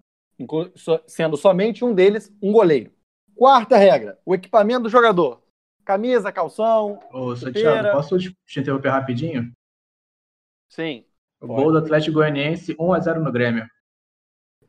sendo 1.05 1.37
somente 1.37 1.83
um 1.85 1.93
deles 1.93 2.33
um 2.41 2.51
goleiro. 2.51 2.91
Quarta 3.41 3.75
regra, 3.75 4.19
o 4.23 4.35
equipamento 4.35 4.83
do 4.83 4.89
jogador. 4.89 5.41
Camisa, 5.83 6.31
calção, 6.31 6.99
Ô, 7.11 7.35
Chuteira. 7.35 7.71
Santiago, 7.71 7.97
posso 7.97 8.19
te 8.19 8.37
te 8.45 8.59
interromper 8.59 8.89
rapidinho? 8.89 9.51
sim. 10.69 11.03
O 11.41 11.47
Pode. 11.47 11.59
gol 11.63 11.71
do 11.71 11.79
Atlético 11.79 12.13
Goianiense 12.13 12.75
1x0 12.75 13.15
no 13.15 13.31
Grêmio. 13.31 13.67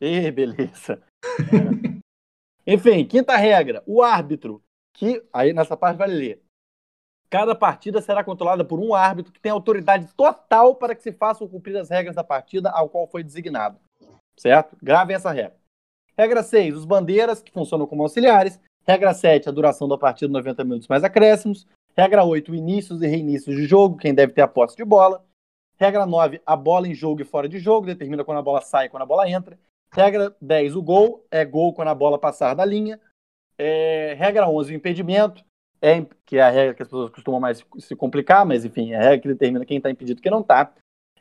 Ê, 0.00 0.30
beleza. 0.30 1.02
Enfim, 2.66 3.06
quinta 3.06 3.36
regra, 3.36 3.82
o 3.86 4.00
árbitro, 4.02 4.62
que 4.94 5.22
aí 5.34 5.52
nessa 5.52 5.76
parte 5.76 5.98
vale 5.98 6.14
ler. 6.14 6.42
Cada 7.28 7.54
partida 7.54 8.00
será 8.00 8.24
controlada 8.24 8.64
por 8.64 8.80
um 8.80 8.94
árbitro 8.94 9.34
que 9.34 9.40
tem 9.40 9.52
autoridade 9.52 10.10
total 10.14 10.76
para 10.76 10.94
que 10.94 11.02
se 11.02 11.12
façam 11.12 11.46
cumprir 11.46 11.76
as 11.76 11.90
regras 11.90 12.16
da 12.16 12.24
partida 12.24 12.70
ao 12.70 12.88
qual 12.88 13.06
foi 13.06 13.22
designado. 13.22 13.78
Certo? 14.34 14.78
Gravem 14.82 15.14
essa 15.14 15.30
regra. 15.30 15.61
Regra 16.22 16.40
6, 16.40 16.76
os 16.76 16.84
bandeiras, 16.84 17.42
que 17.42 17.50
funcionam 17.50 17.84
como 17.84 18.04
auxiliares. 18.04 18.60
Regra 18.86 19.12
7, 19.12 19.48
a 19.48 19.52
duração 19.52 19.88
da 19.88 19.98
partida, 19.98 20.32
90 20.32 20.62
minutos 20.62 20.86
mais 20.86 21.02
acréscimos. 21.02 21.66
Regra 21.96 22.22
8, 22.22 22.54
inícios 22.54 23.02
e 23.02 23.08
reinícios 23.08 23.56
de 23.56 23.66
jogo, 23.66 23.96
quem 23.96 24.14
deve 24.14 24.32
ter 24.32 24.40
a 24.40 24.46
posse 24.46 24.76
de 24.76 24.84
bola. 24.84 25.24
Regra 25.76 26.06
9, 26.06 26.40
a 26.46 26.54
bola 26.54 26.86
em 26.86 26.94
jogo 26.94 27.22
e 27.22 27.24
fora 27.24 27.48
de 27.48 27.58
jogo, 27.58 27.88
determina 27.88 28.22
quando 28.22 28.38
a 28.38 28.42
bola 28.42 28.60
sai 28.60 28.86
e 28.86 28.88
quando 28.88 29.02
a 29.02 29.06
bola 29.06 29.28
entra. 29.28 29.58
Regra 29.92 30.32
10, 30.40 30.76
o 30.76 30.82
gol 30.82 31.26
é 31.28 31.44
gol 31.44 31.74
quando 31.74 31.88
a 31.88 31.94
bola 31.94 32.16
passar 32.16 32.54
da 32.54 32.64
linha. 32.64 33.00
É, 33.58 34.14
regra 34.16 34.48
11, 34.48 34.72
o 34.72 34.76
impedimento, 34.76 35.44
é, 35.80 36.06
que 36.24 36.36
é 36.36 36.42
a 36.42 36.50
regra 36.50 36.74
que 36.74 36.82
as 36.82 36.88
pessoas 36.88 37.10
costumam 37.10 37.40
mais 37.40 37.66
se 37.80 37.96
complicar, 37.96 38.46
mas 38.46 38.64
enfim, 38.64 38.92
é 38.92 38.96
a 38.96 39.02
regra 39.02 39.18
que 39.18 39.28
determina 39.28 39.64
quem 39.64 39.78
está 39.78 39.90
impedido 39.90 40.20
e 40.20 40.22
quem 40.22 40.30
não 40.30 40.42
está. 40.42 40.72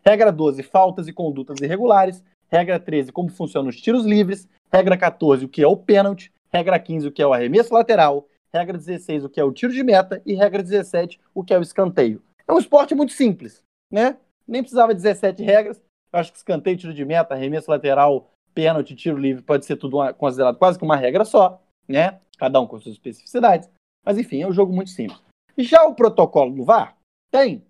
Regra 0.05 0.31
12, 0.31 0.61
faltas 0.61 1.07
e 1.07 1.13
condutas 1.13 1.59
irregulares. 1.59 2.23
Regra 2.51 2.79
13, 2.79 3.11
como 3.11 3.29
funcionam 3.29 3.69
os 3.69 3.79
tiros 3.79 4.05
livres. 4.05 4.47
Regra 4.71 4.97
14, 4.97 5.45
o 5.45 5.49
que 5.49 5.63
é 5.63 5.67
o 5.67 5.77
pênalti. 5.77 6.31
Regra 6.51 6.77
15, 6.77 7.07
o 7.07 7.11
que 7.11 7.21
é 7.21 7.27
o 7.27 7.33
arremesso 7.33 7.73
lateral. 7.73 8.27
Regra 8.53 8.77
16, 8.77 9.23
o 9.23 9.29
que 9.29 9.39
é 9.39 9.43
o 9.43 9.53
tiro 9.53 9.71
de 9.71 9.83
meta. 9.83 10.21
E 10.25 10.33
regra 10.33 10.61
17, 10.61 11.19
o 11.33 11.43
que 11.43 11.53
é 11.53 11.57
o 11.57 11.61
escanteio. 11.61 12.21
É 12.47 12.51
um 12.51 12.59
esporte 12.59 12.93
muito 12.93 13.13
simples, 13.13 13.63
né? 13.89 14.17
Nem 14.45 14.61
precisava 14.61 14.93
de 14.93 15.01
17 15.01 15.41
regras. 15.43 15.81
Eu 16.11 16.19
acho 16.19 16.31
que 16.31 16.37
escanteio, 16.37 16.77
tiro 16.77 16.93
de 16.93 17.05
meta, 17.05 17.33
arremesso 17.33 17.71
lateral, 17.71 18.29
pênalti, 18.53 18.95
tiro 18.95 19.17
livre, 19.17 19.41
pode 19.41 19.65
ser 19.65 19.77
tudo 19.77 20.13
considerado 20.15 20.57
quase 20.57 20.77
que 20.77 20.83
uma 20.83 20.97
regra 20.97 21.23
só, 21.23 21.61
né? 21.87 22.19
Cada 22.37 22.59
um 22.59 22.67
com 22.67 22.77
suas 22.79 22.95
especificidades. 22.95 23.69
Mas 24.05 24.17
enfim, 24.17 24.41
é 24.41 24.47
um 24.47 24.51
jogo 24.51 24.73
muito 24.73 24.89
simples. 24.89 25.21
Já 25.57 25.83
o 25.85 25.95
protocolo 25.95 26.53
do 26.53 26.65
VAR 26.65 26.97
tem 27.31 27.63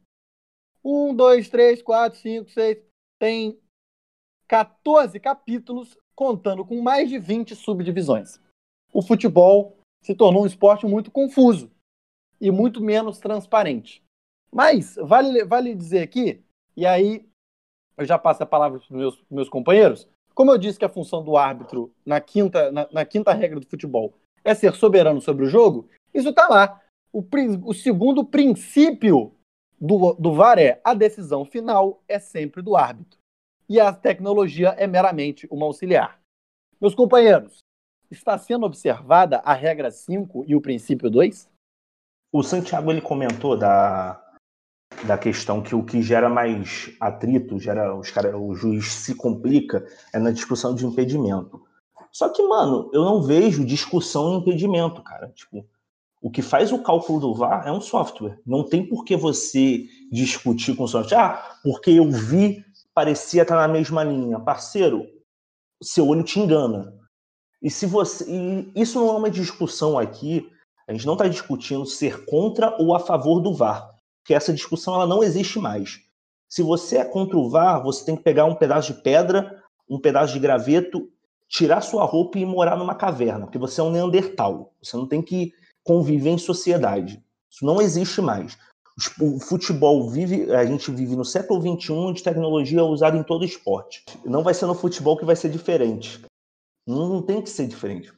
um, 0.83 1.13
dois, 1.13 1.49
três, 1.49 1.83
quatro, 1.83 2.19
cinco, 2.19 2.49
seis, 2.49 2.79
tem 3.19 3.59
14 4.51 5.17
capítulos, 5.17 5.97
contando 6.13 6.65
com 6.65 6.81
mais 6.81 7.09
de 7.09 7.17
20 7.17 7.55
subdivisões. 7.55 8.37
O 8.93 9.01
futebol 9.01 9.77
se 10.03 10.13
tornou 10.13 10.43
um 10.43 10.45
esporte 10.45 10.85
muito 10.85 11.09
confuso 11.09 11.71
e 12.39 12.51
muito 12.51 12.83
menos 12.83 13.17
transparente. 13.17 14.03
Mas 14.53 14.97
vale, 14.97 15.45
vale 15.45 15.73
dizer 15.73 16.01
aqui, 16.01 16.43
e 16.75 16.85
aí 16.85 17.25
eu 17.97 18.03
já 18.05 18.19
passo 18.19 18.43
a 18.43 18.45
palavra 18.45 18.77
para 18.79 18.83
os 18.83 18.91
meus, 18.91 19.23
meus 19.31 19.47
companheiros, 19.47 20.05
como 20.35 20.51
eu 20.51 20.57
disse 20.57 20.77
que 20.77 20.83
a 20.83 20.89
função 20.89 21.23
do 21.23 21.37
árbitro 21.37 21.93
na 22.05 22.19
quinta, 22.19 22.69
na, 22.73 22.89
na 22.91 23.05
quinta 23.05 23.31
regra 23.31 23.57
do 23.57 23.65
futebol 23.65 24.13
é 24.43 24.53
ser 24.53 24.75
soberano 24.75 25.21
sobre 25.21 25.45
o 25.45 25.49
jogo, 25.49 25.87
isso 26.13 26.27
está 26.27 26.49
lá. 26.49 26.81
O, 27.13 27.23
o 27.63 27.73
segundo 27.73 28.25
princípio 28.25 29.33
do, 29.79 30.13
do 30.15 30.33
VAR 30.33 30.59
é 30.59 30.81
a 30.83 30.93
decisão 30.93 31.45
final 31.45 32.03
é 32.05 32.19
sempre 32.19 32.61
do 32.61 32.75
árbitro. 32.75 33.20
E 33.71 33.79
a 33.79 33.93
tecnologia 33.93 34.75
é 34.77 34.85
meramente 34.85 35.47
uma 35.49 35.65
auxiliar. 35.65 36.19
Meus 36.81 36.93
companheiros, 36.93 37.63
está 38.11 38.37
sendo 38.37 38.65
observada 38.65 39.37
a 39.45 39.53
regra 39.53 39.89
5 39.89 40.43
e 40.45 40.57
o 40.57 40.59
princípio 40.59 41.09
2? 41.09 41.49
O 42.33 42.43
Santiago 42.43 42.91
ele 42.91 42.99
comentou 42.99 43.57
da, 43.57 44.21
da 45.07 45.17
questão 45.17 45.61
que 45.61 45.73
o 45.73 45.85
que 45.85 46.01
gera 46.01 46.27
mais 46.27 46.93
atrito, 46.99 47.57
gera 47.59 47.95
os 47.95 48.11
cara, 48.11 48.37
o 48.37 48.53
juiz 48.53 48.91
se 48.91 49.15
complica 49.15 49.87
é 50.13 50.19
na 50.19 50.31
discussão 50.31 50.75
de 50.75 50.85
impedimento. 50.85 51.65
Só 52.11 52.27
que, 52.27 52.45
mano, 52.45 52.91
eu 52.91 53.05
não 53.05 53.21
vejo 53.21 53.63
discussão 53.63 54.33
em 54.33 54.37
impedimento, 54.39 55.01
cara. 55.01 55.29
Tipo, 55.29 55.65
O 56.21 56.29
que 56.29 56.41
faz 56.41 56.73
o 56.73 56.83
cálculo 56.83 57.21
do 57.21 57.33
VAR 57.33 57.65
é 57.65 57.71
um 57.71 57.79
software. 57.79 58.37
Não 58.45 58.65
tem 58.65 58.85
por 58.85 59.05
que 59.05 59.15
você 59.15 59.85
discutir 60.11 60.75
com 60.75 60.83
o 60.83 60.87
software. 60.89 61.17
Ah, 61.17 61.59
porque 61.63 61.91
eu 61.91 62.11
vi, 62.11 62.65
parecia 62.93 63.43
estar 63.43 63.55
na 63.55 63.67
mesma 63.67 64.03
linha. 64.03 64.39
Parceiro, 64.39 65.05
seu 65.81 66.07
olho 66.07 66.23
te 66.23 66.39
engana. 66.39 66.93
E 67.61 67.69
se 67.69 67.85
você. 67.85 68.25
E 68.27 68.71
isso 68.75 68.99
não 68.99 69.09
é 69.09 69.17
uma 69.17 69.29
discussão 69.29 69.97
aqui. 69.97 70.49
A 70.87 70.93
gente 70.93 71.05
não 71.05 71.13
está 71.13 71.27
discutindo 71.27 71.85
ser 71.85 72.25
contra 72.25 72.75
ou 72.81 72.95
a 72.95 72.99
favor 72.99 73.39
do 73.39 73.53
VAR. 73.53 73.89
Porque 74.21 74.33
essa 74.33 74.53
discussão 74.53 74.93
ela 74.95 75.07
não 75.07 75.23
existe 75.23 75.59
mais. 75.59 76.01
Se 76.49 76.61
você 76.61 76.97
é 76.97 77.05
contra 77.05 77.37
o 77.37 77.49
VAR, 77.49 77.81
você 77.81 78.03
tem 78.03 78.15
que 78.15 78.23
pegar 78.23 78.45
um 78.45 78.55
pedaço 78.55 78.93
de 78.93 79.01
pedra, 79.01 79.63
um 79.89 79.99
pedaço 79.99 80.33
de 80.33 80.39
graveto, 80.39 81.09
tirar 81.47 81.81
sua 81.81 82.03
roupa 82.05 82.37
e 82.37 82.45
morar 82.45 82.77
numa 82.77 82.95
caverna, 82.95 83.45
porque 83.45 83.57
você 83.57 83.81
é 83.81 83.83
um 83.83 83.91
Neandertal. 83.91 84.73
Você 84.81 84.97
não 84.97 85.07
tem 85.07 85.21
que 85.21 85.53
conviver 85.83 86.29
em 86.29 86.37
sociedade. 86.37 87.23
Isso 87.49 87.65
não 87.65 87.81
existe 87.81 88.21
mais. 88.21 88.57
O 89.19 89.39
futebol 89.39 90.09
vive, 90.09 90.51
a 90.53 90.65
gente 90.65 90.91
vive 90.91 91.15
no 91.15 91.25
século 91.25 91.61
XXI, 91.61 91.91
onde 91.93 92.23
tecnologia 92.23 92.79
é 92.79 92.83
usada 92.83 93.17
em 93.17 93.23
todo 93.23 93.45
esporte. 93.45 94.03
Não 94.25 94.43
vai 94.43 94.53
ser 94.53 94.65
no 94.65 94.75
futebol 94.75 95.17
que 95.17 95.25
vai 95.25 95.35
ser 95.35 95.49
diferente. 95.49 96.21
Não, 96.87 97.07
não 97.07 97.21
tem 97.21 97.41
que 97.41 97.49
ser 97.49 97.67
diferente. 97.67 98.11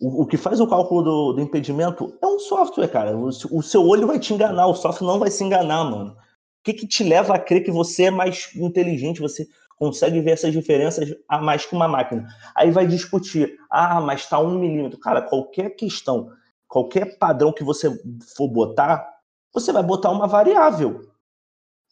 O, 0.00 0.22
o, 0.22 0.26
que 0.26 0.36
faz 0.36 0.60
o 0.60 0.66
cálculo 0.66 1.02
do, 1.02 1.32
do, 1.34 1.40
impedimento 1.40 2.16
é 2.22 2.26
um 2.26 2.38
software, 2.38 2.88
cara. 2.88 3.16
O, 3.16 3.28
o, 3.28 3.62
seu 3.62 3.84
olho 3.86 4.06
vai 4.06 4.18
te 4.18 4.32
enganar, 4.32 4.66
o 4.66 4.74
software 4.74 5.06
não 5.06 5.18
vai 5.18 5.30
se 5.30 5.42
enganar, 5.42 5.84
mano. 5.84 6.12
O 6.12 6.16
que, 6.64 6.72
que 6.72 6.86
te 6.86 7.02
leva 7.02 7.34
a 7.34 7.38
crer 7.38 7.64
que 7.64 7.70
você 7.70 8.04
é 8.04 8.10
mais 8.10 8.54
inteligente, 8.54 9.20
você 9.20 9.46
consegue 9.76 10.20
ver 10.20 10.32
essas 10.32 10.52
diferenças 10.52 11.14
a 11.28 11.40
mais 11.40 11.66
que 11.66 11.74
uma 11.74 11.88
máquina? 11.88 12.28
Aí 12.54 12.70
vai 12.70 12.86
discutir, 12.86 13.56
ah, 13.70 14.00
mas 14.00 14.28
tá 14.28 14.38
um 14.38 14.58
milímetro. 14.58 14.98
Cara, 15.00 15.22
qualquer 15.22 15.70
questão 15.70 16.30
qualquer 16.68 17.18
padrão 17.18 17.52
que 17.52 17.64
você 17.64 17.90
for 18.36 18.48
botar, 18.48 19.17
você 19.52 19.72
vai 19.72 19.82
botar 19.82 20.10
uma 20.10 20.26
variável. 20.26 21.10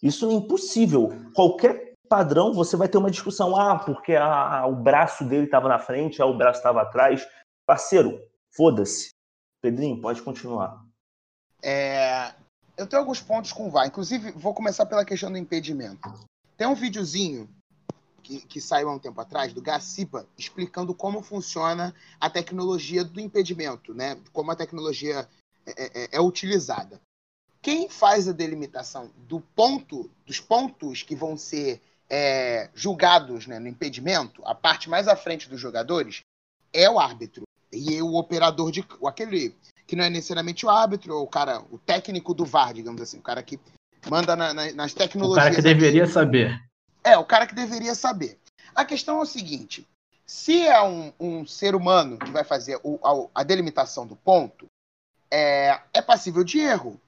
Isso 0.02 0.28
é 0.28 0.32
impossível. 0.32 1.10
Qualquer 1.34 1.94
padrão, 2.08 2.52
você 2.52 2.76
vai 2.76 2.88
ter 2.88 2.98
uma 2.98 3.10
discussão. 3.10 3.56
Ah, 3.56 3.78
porque 3.78 4.14
a, 4.14 4.66
o 4.66 4.74
braço 4.74 5.24
dele 5.24 5.44
estava 5.44 5.68
na 5.68 5.78
frente, 5.78 6.20
ah, 6.20 6.26
o 6.26 6.36
braço 6.36 6.58
estava 6.58 6.82
atrás. 6.82 7.26
Parceiro, 7.66 8.20
foda-se. 8.54 9.10
Pedrinho, 9.60 10.00
pode 10.00 10.22
continuar. 10.22 10.84
É, 11.62 12.32
eu 12.76 12.86
tenho 12.86 13.00
alguns 13.00 13.20
pontos 13.20 13.52
com 13.52 13.66
o 13.66 13.70
VAR. 13.70 13.86
Inclusive, 13.86 14.32
vou 14.32 14.54
começar 14.54 14.86
pela 14.86 15.04
questão 15.04 15.32
do 15.32 15.38
impedimento. 15.38 16.12
Tem 16.56 16.66
um 16.66 16.74
videozinho 16.74 17.48
que, 18.22 18.40
que 18.40 18.60
saiu 18.60 18.88
há 18.88 18.94
um 18.94 18.98
tempo 18.98 19.20
atrás, 19.20 19.52
do 19.52 19.62
Gaciba, 19.62 20.26
explicando 20.36 20.94
como 20.94 21.22
funciona 21.22 21.94
a 22.20 22.28
tecnologia 22.28 23.04
do 23.04 23.20
impedimento, 23.20 23.94
né? 23.94 24.20
Como 24.32 24.50
a 24.50 24.56
tecnologia 24.56 25.28
é, 25.66 26.04
é, 26.04 26.08
é 26.12 26.20
utilizada. 26.20 27.00
Quem 27.66 27.88
faz 27.88 28.28
a 28.28 28.32
delimitação 28.32 29.10
do 29.26 29.40
ponto, 29.40 30.08
dos 30.24 30.38
pontos 30.38 31.02
que 31.02 31.16
vão 31.16 31.36
ser 31.36 31.82
é, 32.08 32.70
julgados 32.72 33.48
né, 33.48 33.58
no 33.58 33.66
impedimento, 33.66 34.40
a 34.44 34.54
parte 34.54 34.88
mais 34.88 35.08
à 35.08 35.16
frente 35.16 35.48
dos 35.48 35.60
jogadores, 35.60 36.20
é 36.72 36.88
o 36.88 37.00
árbitro. 37.00 37.42
E 37.72 38.00
o 38.00 38.14
operador 38.14 38.70
de. 38.70 38.86
aquele 39.04 39.52
que 39.84 39.96
não 39.96 40.04
é 40.04 40.08
necessariamente 40.08 40.64
o 40.64 40.70
árbitro, 40.70 41.20
o 41.20 41.26
cara, 41.26 41.60
o 41.72 41.76
técnico 41.76 42.32
do 42.32 42.44
VAR, 42.44 42.72
digamos 42.72 43.02
assim, 43.02 43.18
o 43.18 43.22
cara 43.22 43.42
que 43.42 43.58
manda 44.08 44.36
na, 44.36 44.54
na, 44.54 44.72
nas 44.72 44.94
tecnologias. 44.94 45.36
O 45.36 45.50
cara 45.50 45.56
que 45.56 45.62
deveria 45.62 46.06
saber. 46.06 46.62
É, 47.02 47.18
o 47.18 47.24
cara 47.24 47.48
que 47.48 47.54
deveria 47.56 47.96
saber. 47.96 48.38
A 48.76 48.84
questão 48.84 49.18
é 49.18 49.22
o 49.22 49.26
seguinte: 49.26 49.84
se 50.24 50.64
é 50.64 50.80
um, 50.80 51.12
um 51.18 51.44
ser 51.44 51.74
humano 51.74 52.16
que 52.16 52.30
vai 52.30 52.44
fazer 52.44 52.78
o, 52.84 53.00
a, 53.34 53.40
a, 53.40 53.42
delimitação 53.42 54.06
do 54.06 54.14
ponto, 54.14 54.66
é, 55.28 55.80
é 55.92 56.00
passível 56.00 56.44
de 56.44 56.60
erro. 56.60 57.00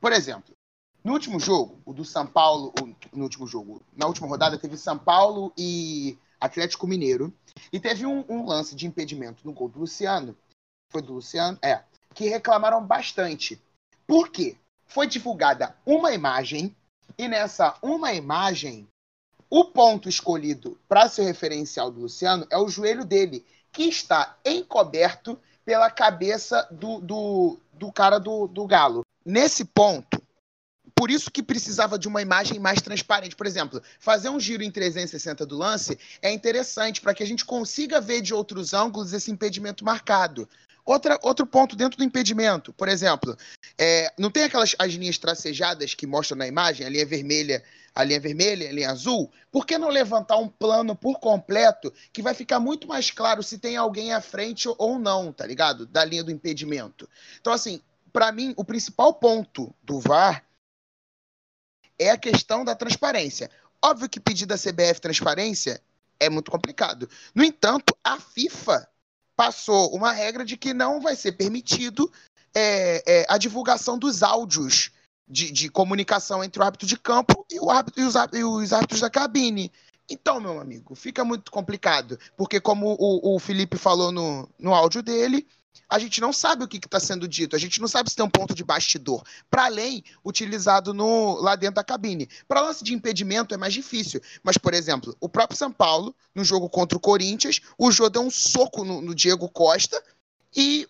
Por 0.00 0.12
exemplo, 0.12 0.54
no 1.02 1.12
último 1.12 1.40
jogo, 1.40 1.80
o 1.84 1.92
do 1.92 2.04
São 2.04 2.26
Paulo, 2.26 2.72
no 3.12 3.22
último 3.22 3.46
jogo, 3.46 3.82
na 3.96 4.06
última 4.06 4.26
rodada, 4.26 4.58
teve 4.58 4.76
São 4.76 4.98
Paulo 4.98 5.52
e 5.56 6.18
Atlético 6.40 6.86
Mineiro. 6.86 7.32
E 7.72 7.80
teve 7.80 8.06
um, 8.06 8.24
um, 8.28 8.46
lance 8.46 8.74
de 8.74 8.86
impedimento 8.86 9.44
no 9.44 9.52
gol 9.52 9.68
do 9.68 9.80
Luciano. 9.80 10.36
Foi 10.90 11.02
do 11.02 11.14
Luciano? 11.14 11.58
É. 11.62 11.82
Que 12.14 12.28
reclamaram 12.28 12.84
bastante. 12.84 13.60
Por 14.06 14.30
quê? 14.30 14.56
Foi 14.86 15.06
divulgada 15.06 15.76
uma 15.84 16.12
imagem, 16.12 16.74
e 17.16 17.28
nessa 17.28 17.76
uma 17.82 18.12
imagem 18.12 18.86
o 19.50 19.64
ponto 19.64 20.08
escolhido 20.08 20.78
para 20.88 21.08
ser 21.08 21.24
referencial 21.24 21.90
do 21.90 22.00
Luciano 22.00 22.46
é 22.50 22.58
o 22.58 22.68
joelho 22.68 23.04
dele, 23.04 23.44
que 23.72 23.84
está 23.84 24.36
encoberto 24.44 25.38
pela 25.64 25.90
cabeça 25.90 26.66
do, 26.70 27.00
do, 27.00 27.58
do 27.72 27.92
cara 27.92 28.18
do, 28.18 28.46
do 28.46 28.66
Galo. 28.66 29.02
Nesse 29.28 29.62
ponto, 29.62 30.22
por 30.94 31.10
isso 31.10 31.30
que 31.30 31.42
precisava 31.42 31.98
de 31.98 32.08
uma 32.08 32.22
imagem 32.22 32.58
mais 32.58 32.80
transparente. 32.80 33.36
Por 33.36 33.46
exemplo, 33.46 33.82
fazer 34.00 34.30
um 34.30 34.40
giro 34.40 34.62
em 34.62 34.70
360 34.70 35.44
do 35.44 35.54
lance 35.54 35.98
é 36.22 36.32
interessante 36.32 37.02
para 37.02 37.12
que 37.12 37.22
a 37.22 37.26
gente 37.26 37.44
consiga 37.44 38.00
ver 38.00 38.22
de 38.22 38.32
outros 38.32 38.72
ângulos 38.72 39.12
esse 39.12 39.30
impedimento 39.30 39.84
marcado. 39.84 40.48
Outra, 40.82 41.18
outro 41.22 41.46
ponto 41.46 41.76
dentro 41.76 41.98
do 41.98 42.04
impedimento, 42.04 42.72
por 42.72 42.88
exemplo, 42.88 43.36
é, 43.76 44.10
não 44.18 44.30
tem 44.30 44.44
aquelas 44.44 44.74
as 44.78 44.94
linhas 44.94 45.18
tracejadas 45.18 45.92
que 45.92 46.06
mostram 46.06 46.38
na 46.38 46.46
imagem, 46.46 46.86
a 46.86 46.88
linha 46.88 47.04
vermelha, 47.04 47.62
a 47.94 48.02
linha 48.02 48.18
vermelha, 48.18 48.70
a 48.70 48.72
linha 48.72 48.90
azul? 48.90 49.30
Por 49.52 49.66
que 49.66 49.76
não 49.76 49.90
levantar 49.90 50.38
um 50.38 50.48
plano 50.48 50.96
por 50.96 51.20
completo 51.20 51.92
que 52.14 52.22
vai 52.22 52.32
ficar 52.32 52.60
muito 52.60 52.88
mais 52.88 53.10
claro 53.10 53.42
se 53.42 53.58
tem 53.58 53.76
alguém 53.76 54.14
à 54.14 54.22
frente 54.22 54.66
ou 54.78 54.98
não, 54.98 55.34
tá 55.34 55.44
ligado? 55.46 55.84
Da 55.84 56.02
linha 56.02 56.24
do 56.24 56.32
impedimento. 56.32 57.06
Então, 57.38 57.52
assim, 57.52 57.82
para 58.18 58.32
mim, 58.32 58.52
o 58.56 58.64
principal 58.64 59.14
ponto 59.14 59.72
do 59.80 60.00
VAR 60.00 60.44
é 61.96 62.10
a 62.10 62.18
questão 62.18 62.64
da 62.64 62.74
transparência. 62.74 63.48
Óbvio 63.80 64.08
que 64.08 64.18
pedir 64.18 64.44
da 64.44 64.58
CBF 64.58 65.00
transparência 65.00 65.80
é 66.18 66.28
muito 66.28 66.50
complicado. 66.50 67.08
No 67.32 67.44
entanto, 67.44 67.96
a 68.02 68.18
FIFA 68.18 68.88
passou 69.36 69.94
uma 69.94 70.10
regra 70.10 70.44
de 70.44 70.56
que 70.56 70.74
não 70.74 71.00
vai 71.00 71.14
ser 71.14 71.30
permitido 71.30 72.12
é, 72.52 73.04
é, 73.06 73.26
a 73.28 73.38
divulgação 73.38 73.96
dos 73.96 74.24
áudios 74.24 74.90
de, 75.28 75.52
de, 75.52 75.70
comunicação 75.70 76.42
entre 76.42 76.60
o 76.60 76.64
árbitro 76.64 76.88
de 76.88 76.98
campo 76.98 77.46
e, 77.48 77.60
árbitro, 77.70 78.02
e, 78.02 78.04
os, 78.04 78.14
e 78.32 78.42
os 78.42 78.72
árbitros 78.72 79.00
da 79.00 79.08
cabine. 79.08 79.70
Então, 80.10 80.40
meu 80.40 80.60
amigo, 80.60 80.96
fica 80.96 81.24
muito 81.24 81.52
complicado, 81.52 82.18
porque 82.36 82.60
como 82.60 82.96
o, 82.98 83.36
o 83.36 83.38
Felipe 83.38 83.76
falou 83.76 84.10
no, 84.10 84.48
no 84.58 84.74
áudio 84.74 85.04
dele, 85.04 85.46
a 85.88 85.98
gente 85.98 86.20
não 86.20 86.32
sabe 86.32 86.64
o 86.64 86.68
que 86.68 86.78
está 86.78 87.00
sendo 87.00 87.28
dito, 87.28 87.56
a 87.56 87.58
gente 87.58 87.80
não 87.80 87.88
sabe 87.88 88.10
se 88.10 88.16
tem 88.16 88.24
um 88.24 88.30
ponto 88.30 88.54
de 88.54 88.64
bastidor, 88.64 89.22
para 89.50 89.66
além 89.66 90.02
utilizado 90.24 90.94
no, 90.94 91.40
lá 91.40 91.56
dentro 91.56 91.76
da 91.76 91.84
cabine. 91.84 92.28
Para 92.46 92.60
lance 92.60 92.84
de 92.84 92.94
impedimento 92.94 93.54
é 93.54 93.58
mais 93.58 93.72
difícil, 93.72 94.20
mas, 94.42 94.56
por 94.58 94.74
exemplo, 94.74 95.16
o 95.20 95.28
próprio 95.28 95.58
São 95.58 95.72
Paulo, 95.72 96.14
no 96.34 96.44
jogo 96.44 96.68
contra 96.68 96.96
o 96.96 97.00
Corinthians, 97.00 97.60
o 97.76 97.90
Jô 97.90 98.08
deu 98.08 98.22
um 98.22 98.30
soco 98.30 98.84
no, 98.84 99.00
no 99.00 99.14
Diego 99.14 99.48
Costa 99.48 100.02
e 100.54 100.88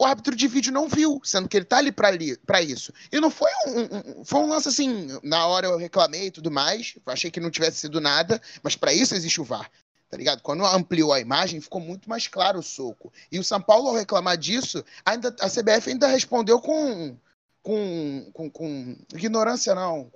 o 0.00 0.04
árbitro 0.04 0.36
de 0.36 0.46
vídeo 0.46 0.72
não 0.72 0.88
viu, 0.88 1.20
sendo 1.24 1.48
que 1.48 1.56
ele 1.56 1.64
tá 1.64 1.78
ali 1.78 1.90
para 1.90 2.62
isso. 2.62 2.92
E 3.10 3.20
não 3.20 3.30
foi 3.30 3.50
um, 3.66 4.20
um, 4.20 4.24
foi 4.24 4.40
um 4.40 4.48
lance 4.48 4.68
assim, 4.68 5.08
na 5.24 5.46
hora 5.46 5.66
eu 5.66 5.76
reclamei 5.76 6.26
e 6.26 6.30
tudo 6.30 6.50
mais, 6.50 6.94
achei 7.06 7.30
que 7.30 7.40
não 7.40 7.50
tivesse 7.50 7.78
sido 7.78 8.00
nada, 8.00 8.40
mas 8.62 8.76
para 8.76 8.92
isso 8.92 9.14
existe 9.14 9.40
o 9.40 9.44
VAR 9.44 9.68
tá 10.08 10.16
ligado? 10.16 10.42
Quando 10.42 10.64
ampliou 10.64 11.12
a 11.12 11.20
imagem, 11.20 11.60
ficou 11.60 11.80
muito 11.80 12.08
mais 12.08 12.26
claro 12.26 12.58
o 12.58 12.62
soco. 12.62 13.12
E 13.30 13.38
o 13.38 13.44
São 13.44 13.60
Paulo, 13.60 13.88
ao 13.88 13.94
reclamar 13.94 14.36
disso, 14.36 14.84
ainda, 15.04 15.34
a 15.40 15.48
CBF 15.48 15.90
ainda 15.90 16.06
respondeu 16.06 16.60
com, 16.60 17.16
com, 17.62 18.30
com, 18.32 18.50
com 18.50 18.96
ignorância, 19.12 19.74
não, 19.74 20.10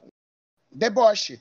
deboche. 0.70 1.40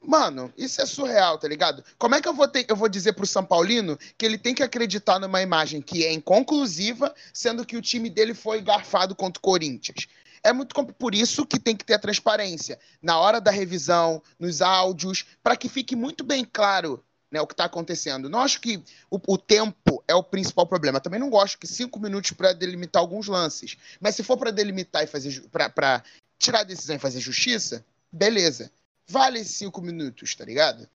Mano, 0.00 0.52
isso 0.56 0.80
é 0.80 0.86
surreal, 0.86 1.38
tá 1.38 1.48
ligado? 1.48 1.82
Como 1.98 2.14
é 2.14 2.20
que 2.20 2.28
eu 2.28 2.34
vou, 2.34 2.46
ter, 2.46 2.66
eu 2.68 2.76
vou 2.76 2.88
dizer 2.88 3.14
pro 3.14 3.26
São 3.26 3.44
Paulino 3.44 3.98
que 4.16 4.24
ele 4.24 4.38
tem 4.38 4.54
que 4.54 4.62
acreditar 4.62 5.18
numa 5.18 5.42
imagem 5.42 5.80
que 5.80 6.04
é 6.04 6.12
inconclusiva, 6.12 7.14
sendo 7.32 7.64
que 7.64 7.76
o 7.76 7.82
time 7.82 8.10
dele 8.10 8.34
foi 8.34 8.60
garfado 8.60 9.14
contra 9.14 9.38
o 9.38 9.42
Corinthians? 9.42 10.06
É 10.42 10.52
muito 10.52 10.74
por 10.94 11.12
isso 11.12 11.44
que 11.44 11.58
tem 11.58 11.76
que 11.76 11.84
ter 11.84 11.94
a 11.94 11.98
transparência 11.98 12.78
na 13.02 13.18
hora 13.18 13.40
da 13.40 13.50
revisão, 13.50 14.22
nos 14.38 14.62
áudios, 14.62 15.26
para 15.42 15.56
que 15.56 15.68
fique 15.68 15.96
muito 15.96 16.22
bem 16.22 16.44
claro 16.44 17.02
né, 17.30 17.40
o 17.40 17.46
que 17.46 17.54
está 17.54 17.64
acontecendo. 17.64 18.28
Não 18.28 18.40
acho 18.40 18.60
que 18.60 18.82
o, 19.10 19.20
o, 19.26 19.38
tempo 19.38 20.02
é 20.06 20.14
o 20.14 20.22
principal 20.22 20.66
problema. 20.66 21.00
Também 21.00 21.20
não 21.20 21.30
gosto 21.30 21.58
que 21.58 21.66
cinco 21.66 21.98
minutos 21.98 22.30
para 22.32 22.52
delimitar 22.52 23.00
alguns 23.00 23.26
lances. 23.26 23.76
Mas 24.00 24.14
se 24.14 24.22
for 24.22 24.36
para 24.36 24.50
delimitar 24.50 25.02
e 25.04 25.06
fazer 25.06 25.42
para 25.50 26.02
tirar 26.38 26.60
a 26.60 26.64
decisão 26.64 26.96
e 26.96 27.00
fazer 27.00 27.20
justiça, 27.20 27.84
beleza. 28.12 28.70
Vale 29.08 29.44
cinco 29.44 29.80
minutos, 29.80 30.34
tá 30.34 30.44
ligado? 30.44 30.88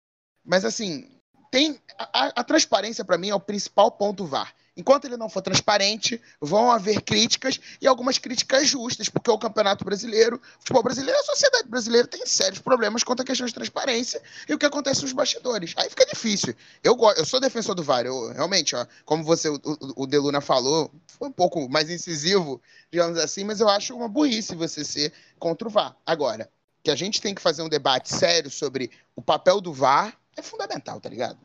Mas 0.43 0.65
assim, 0.65 1.09
tem 1.51 1.79
a, 1.97 2.41
a 2.41 2.43
transparência 2.43 3.05
para 3.05 3.17
mim 3.17 3.29
é 3.29 3.35
o 3.35 3.39
principal 3.39 3.91
ponto 3.91 4.25
VAR. 4.25 4.53
Enquanto 4.75 5.05
ele 5.05 5.17
não 5.17 5.27
for 5.27 5.41
transparente, 5.41 6.21
vão 6.39 6.71
haver 6.71 7.01
críticas 7.01 7.59
e 7.81 7.87
algumas 7.87 8.17
críticas 8.17 8.67
justas, 8.67 9.09
porque 9.09 9.29
o 9.29 9.37
Campeonato 9.37 9.83
Brasileiro, 9.83 10.37
o 10.37 10.59
futebol 10.59 10.83
brasileiro, 10.83 11.19
a 11.19 11.23
sociedade 11.23 11.67
brasileira 11.67 12.07
tem 12.07 12.25
sérios 12.25 12.59
problemas 12.59 13.03
quanto 13.03 13.21
à 13.21 13.25
questão 13.25 13.45
de 13.45 13.53
transparência 13.53 14.21
e 14.47 14.53
o 14.53 14.57
que 14.57 14.65
acontece 14.65 15.01
nos 15.01 15.11
bastidores. 15.11 15.73
Aí 15.75 15.89
fica 15.89 16.05
difícil. 16.05 16.55
Eu, 16.81 16.97
eu 17.17 17.25
sou 17.25 17.39
defensor 17.39 17.75
do 17.75 17.83
VAR, 17.83 18.05
eu 18.05 18.31
realmente, 18.31 18.75
ó, 18.75 18.85
como 19.03 19.23
você, 19.25 19.49
o, 19.49 19.55
o, 19.55 20.03
o 20.03 20.07
Deluna 20.07 20.39
falou, 20.39 20.89
foi 21.05 21.27
um 21.27 21.33
pouco 21.33 21.69
mais 21.69 21.89
incisivo, 21.89 22.61
digamos 22.89 23.19
assim, 23.19 23.43
mas 23.43 23.59
eu 23.59 23.67
acho 23.67 23.93
uma 23.93 24.07
burrice 24.07 24.55
você 24.55 24.85
ser 24.85 25.11
contra 25.37 25.67
o 25.67 25.71
VAR. 25.71 25.97
Agora, 26.05 26.49
que 26.83 26.89
a 26.89 26.95
gente 26.95 27.21
tem 27.21 27.35
que 27.35 27.41
fazer 27.41 27.61
um 27.61 27.69
debate 27.69 28.09
sério 28.09 28.49
sobre 28.49 28.89
o 29.15 29.21
papel 29.21 29.59
do 29.59 29.73
VAR 29.73 30.17
é 30.35 30.41
fundamental, 30.41 30.99
tá 30.99 31.09
ligado? 31.09 31.37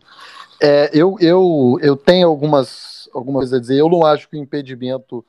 É, 0.61 0.91
eu, 0.93 1.16
eu, 1.20 1.79
eu 1.83 1.97
tenho 1.97 2.29
algumas, 2.29 2.95
algumas 3.18 3.40
coisas 3.42 3.58
a 3.58 3.60
dizer. 3.60 3.80
Eu 3.80 3.88
não 3.88 4.04
acho 4.04 4.28
que 4.28 4.36
o 4.36 4.40
impedimento 4.40 5.24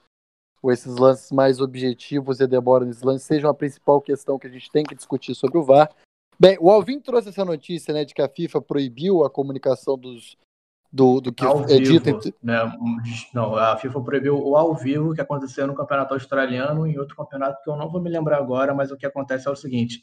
ou 0.61 0.71
esses 0.71 0.97
lances 0.97 1.31
mais 1.31 1.61
objetivos 1.61 2.39
e 2.39 2.43
a 2.43 2.47
demora 2.47 2.85
nesses 2.85 3.03
lances 3.03 3.27
sejam 3.27 3.49
a 3.49 3.53
principal 3.53 4.01
questão 4.01 4.39
que 4.39 4.47
a 4.47 4.49
gente 4.49 4.71
tem 4.71 4.83
que 4.83 4.95
discutir 4.95 5.35
sobre 5.35 5.57
o 5.57 5.63
VAR. 5.63 5.89
Bem, 6.39 6.57
o 6.59 6.69
Alvin 6.69 6.99
trouxe 6.99 7.29
essa 7.29 7.45
notícia 7.45 7.93
né, 7.93 8.05
de 8.05 8.13
que 8.13 8.21
a 8.21 8.29
FIFA 8.29 8.61
proibiu 8.61 9.23
a 9.23 9.29
comunicação 9.29 9.97
dos, 9.97 10.37
do, 10.91 11.19
do 11.21 11.33
que 11.33 11.45
ao 11.45 11.63
é 11.63 11.77
dito. 11.79 12.03
vivo, 12.03 12.09
entre- 12.09 12.35
né? 12.41 12.59
Não, 13.33 13.55
a 13.55 13.77
FIFA 13.77 14.01
proibiu 14.01 14.37
o 14.37 14.55
ao 14.55 14.75
vivo 14.75 15.13
que 15.13 15.21
aconteceu 15.21 15.65
no 15.67 15.75
campeonato 15.75 16.13
australiano 16.13 16.85
e 16.85 16.93
em 16.93 16.99
outro 16.99 17.15
campeonato 17.15 17.61
que 17.63 17.69
eu 17.69 17.75
não 17.75 17.89
vou 17.89 18.01
me 18.01 18.09
lembrar 18.09 18.37
agora, 18.37 18.73
mas 18.73 18.91
o 18.91 18.97
que 18.97 19.05
acontece 19.05 19.47
é 19.47 19.51
o 19.51 19.55
seguinte: 19.55 20.01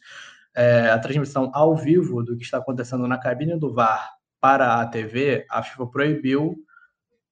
é, 0.54 0.90
a 0.90 0.98
transmissão 0.98 1.50
ao 1.54 1.76
vivo 1.76 2.22
do 2.22 2.36
que 2.36 2.44
está 2.44 2.58
acontecendo 2.58 3.06
na 3.06 3.18
cabine 3.18 3.58
do 3.58 3.72
VAR 3.72 4.14
para 4.40 4.80
a 4.80 4.86
TV, 4.86 5.46
a 5.50 5.62
FIFA 5.62 5.86
proibiu 5.86 6.56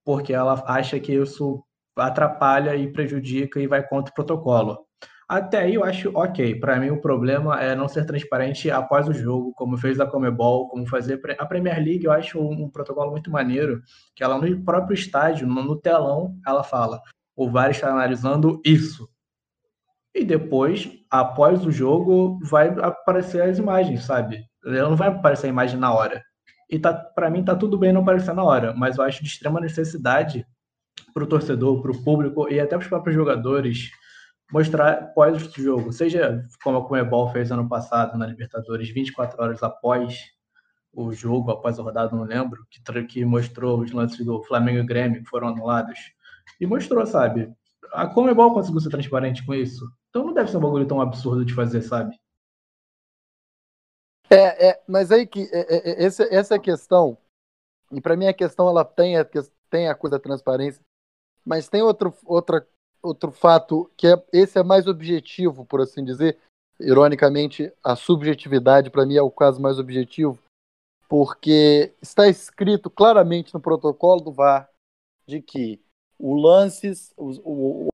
porque 0.04 0.32
ela 0.32 0.62
acha 0.66 0.98
que 0.98 1.14
isso 1.14 1.64
atrapalha 1.96 2.74
e 2.76 2.90
prejudica 2.92 3.60
e 3.60 3.66
vai 3.66 3.86
contra 3.86 4.10
o 4.10 4.14
protocolo. 4.14 4.86
Até 5.28 5.60
aí 5.60 5.74
eu 5.74 5.84
acho 5.84 6.10
ok. 6.14 6.60
Para 6.60 6.78
mim, 6.78 6.90
o 6.90 7.00
problema 7.00 7.58
é 7.58 7.74
não 7.74 7.88
ser 7.88 8.04
transparente 8.04 8.70
após 8.70 9.08
o 9.08 9.14
jogo, 9.14 9.52
como 9.54 9.78
fez 9.78 9.98
a 9.98 10.06
Comebol, 10.06 10.68
como 10.68 10.86
fazer 10.86 11.20
a 11.38 11.46
Premier 11.46 11.76
League. 11.82 12.04
Eu 12.04 12.12
acho 12.12 12.38
um, 12.38 12.68
protocolo 12.68 13.10
muito 13.10 13.30
maneiro, 13.30 13.80
que 14.14 14.22
ela 14.22 14.36
no 14.36 14.64
próprio 14.64 14.94
estádio, 14.94 15.46
no, 15.46 15.76
telão, 15.76 16.36
ela 16.46 16.62
fala: 16.62 17.00
o 17.34 17.48
VAR 17.48 17.70
está 17.70 17.90
analisando 17.90 18.60
isso. 18.64 19.08
E 20.14 20.22
depois, 20.22 20.90
após 21.10 21.64
o 21.64 21.72
jogo, 21.72 22.38
vai 22.42 22.68
aparecer 22.68 23.40
as 23.40 23.58
imagens, 23.58 24.04
sabe? 24.04 24.44
Não 24.62 24.94
vai 24.94 25.08
aparecer 25.08 25.46
a 25.46 25.50
imagem 25.50 25.78
na 25.78 25.94
hora. 25.94 26.22
E 26.72 26.78
tá, 26.78 26.94
para 26.94 27.28
mim 27.28 27.44
tá 27.44 27.54
tudo 27.54 27.76
bem 27.76 27.92
não 27.92 28.00
aparecer 28.00 28.34
na 28.34 28.42
hora, 28.42 28.72
mas 28.74 28.96
eu 28.96 29.04
acho 29.04 29.22
de 29.22 29.28
extrema 29.28 29.60
necessidade 29.60 30.46
para 31.12 31.22
o 31.22 31.26
torcedor, 31.26 31.82
para 31.82 31.90
o 31.90 32.02
público 32.02 32.50
e 32.50 32.58
até 32.58 32.70
para 32.70 32.82
os 32.82 32.88
próprios 32.88 33.14
jogadores 33.14 33.90
mostrar 34.50 34.92
após 34.94 35.46
o 35.46 35.62
jogo, 35.62 35.92
seja 35.92 36.42
como 36.64 36.78
a 36.78 36.88
Comebol 36.88 37.28
fez 37.28 37.52
ano 37.52 37.68
passado 37.68 38.16
na 38.16 38.26
Libertadores, 38.26 38.88
24 38.88 39.42
horas 39.42 39.62
após 39.62 40.18
o 40.94 41.12
jogo, 41.12 41.50
após 41.50 41.78
a 41.78 41.82
rodada, 41.82 42.16
não 42.16 42.24
lembro, 42.24 42.66
que, 42.70 43.02
que 43.04 43.24
mostrou 43.24 43.80
os 43.80 43.92
lances 43.92 44.24
do 44.24 44.42
Flamengo 44.44 44.78
e 44.78 44.86
Grêmio 44.86 45.22
que 45.22 45.28
foram 45.28 45.48
anulados. 45.48 45.98
E 46.58 46.66
mostrou, 46.66 47.04
sabe? 47.04 47.50
A 47.92 48.06
Comebol 48.06 48.54
conseguiu 48.54 48.80
ser 48.80 48.88
transparente 48.88 49.44
com 49.44 49.54
isso. 49.54 49.86
Então 50.08 50.24
não 50.24 50.32
deve 50.32 50.50
ser 50.50 50.56
um 50.56 50.60
bagulho 50.60 50.86
tão 50.86 51.02
absurdo 51.02 51.44
de 51.44 51.52
fazer, 51.52 51.82
sabe? 51.82 52.14
É, 54.32 54.68
é, 54.68 54.82
mas 54.88 55.12
aí 55.12 55.26
que 55.26 55.42
é, 55.52 55.60
é, 55.60 55.90
é, 55.90 56.04
essa, 56.04 56.24
essa 56.34 56.54
é 56.54 56.58
questão, 56.58 57.18
e 57.90 58.00
para 58.00 58.16
mim 58.16 58.26
a 58.26 58.32
questão 58.32 58.66
ela 58.66 58.82
tem 58.82 59.18
a, 59.18 59.26
tem 59.68 59.88
a 59.88 59.94
coisa 59.94 60.16
da 60.16 60.22
transparência, 60.22 60.80
mas 61.44 61.68
tem 61.68 61.82
outro, 61.82 62.14
outra, 62.24 62.66
outro 63.02 63.30
fato 63.30 63.90
que 63.94 64.06
é, 64.06 64.24
esse 64.32 64.58
é 64.58 64.62
mais 64.62 64.86
objetivo, 64.86 65.66
por 65.66 65.82
assim 65.82 66.02
dizer. 66.02 66.38
Ironicamente, 66.80 67.70
a 67.84 67.94
subjetividade 67.94 68.90
para 68.90 69.04
mim 69.04 69.16
é 69.16 69.22
o 69.22 69.30
caso 69.30 69.60
mais 69.60 69.78
objetivo, 69.78 70.38
porque 71.08 71.92
está 72.00 72.26
escrito 72.26 72.88
claramente 72.88 73.52
no 73.52 73.60
protocolo 73.60 74.22
do 74.22 74.32
VAR 74.32 74.68
de 75.26 75.42
que 75.42 75.80
o 76.18 76.34
lances, 76.34 77.12
o, 77.16 77.30
o, 77.44 77.88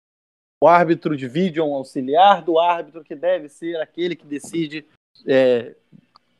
o 0.62 0.68
árbitro 0.68 1.16
de 1.16 1.26
vídeo 1.28 1.62
é 1.62 1.66
um 1.66 1.74
auxiliar 1.74 2.42
do 2.42 2.58
árbitro 2.58 3.02
que 3.02 3.16
deve 3.16 3.48
ser 3.48 3.76
aquele 3.80 4.14
que 4.14 4.24
decide 4.24 4.86
é, 5.26 5.74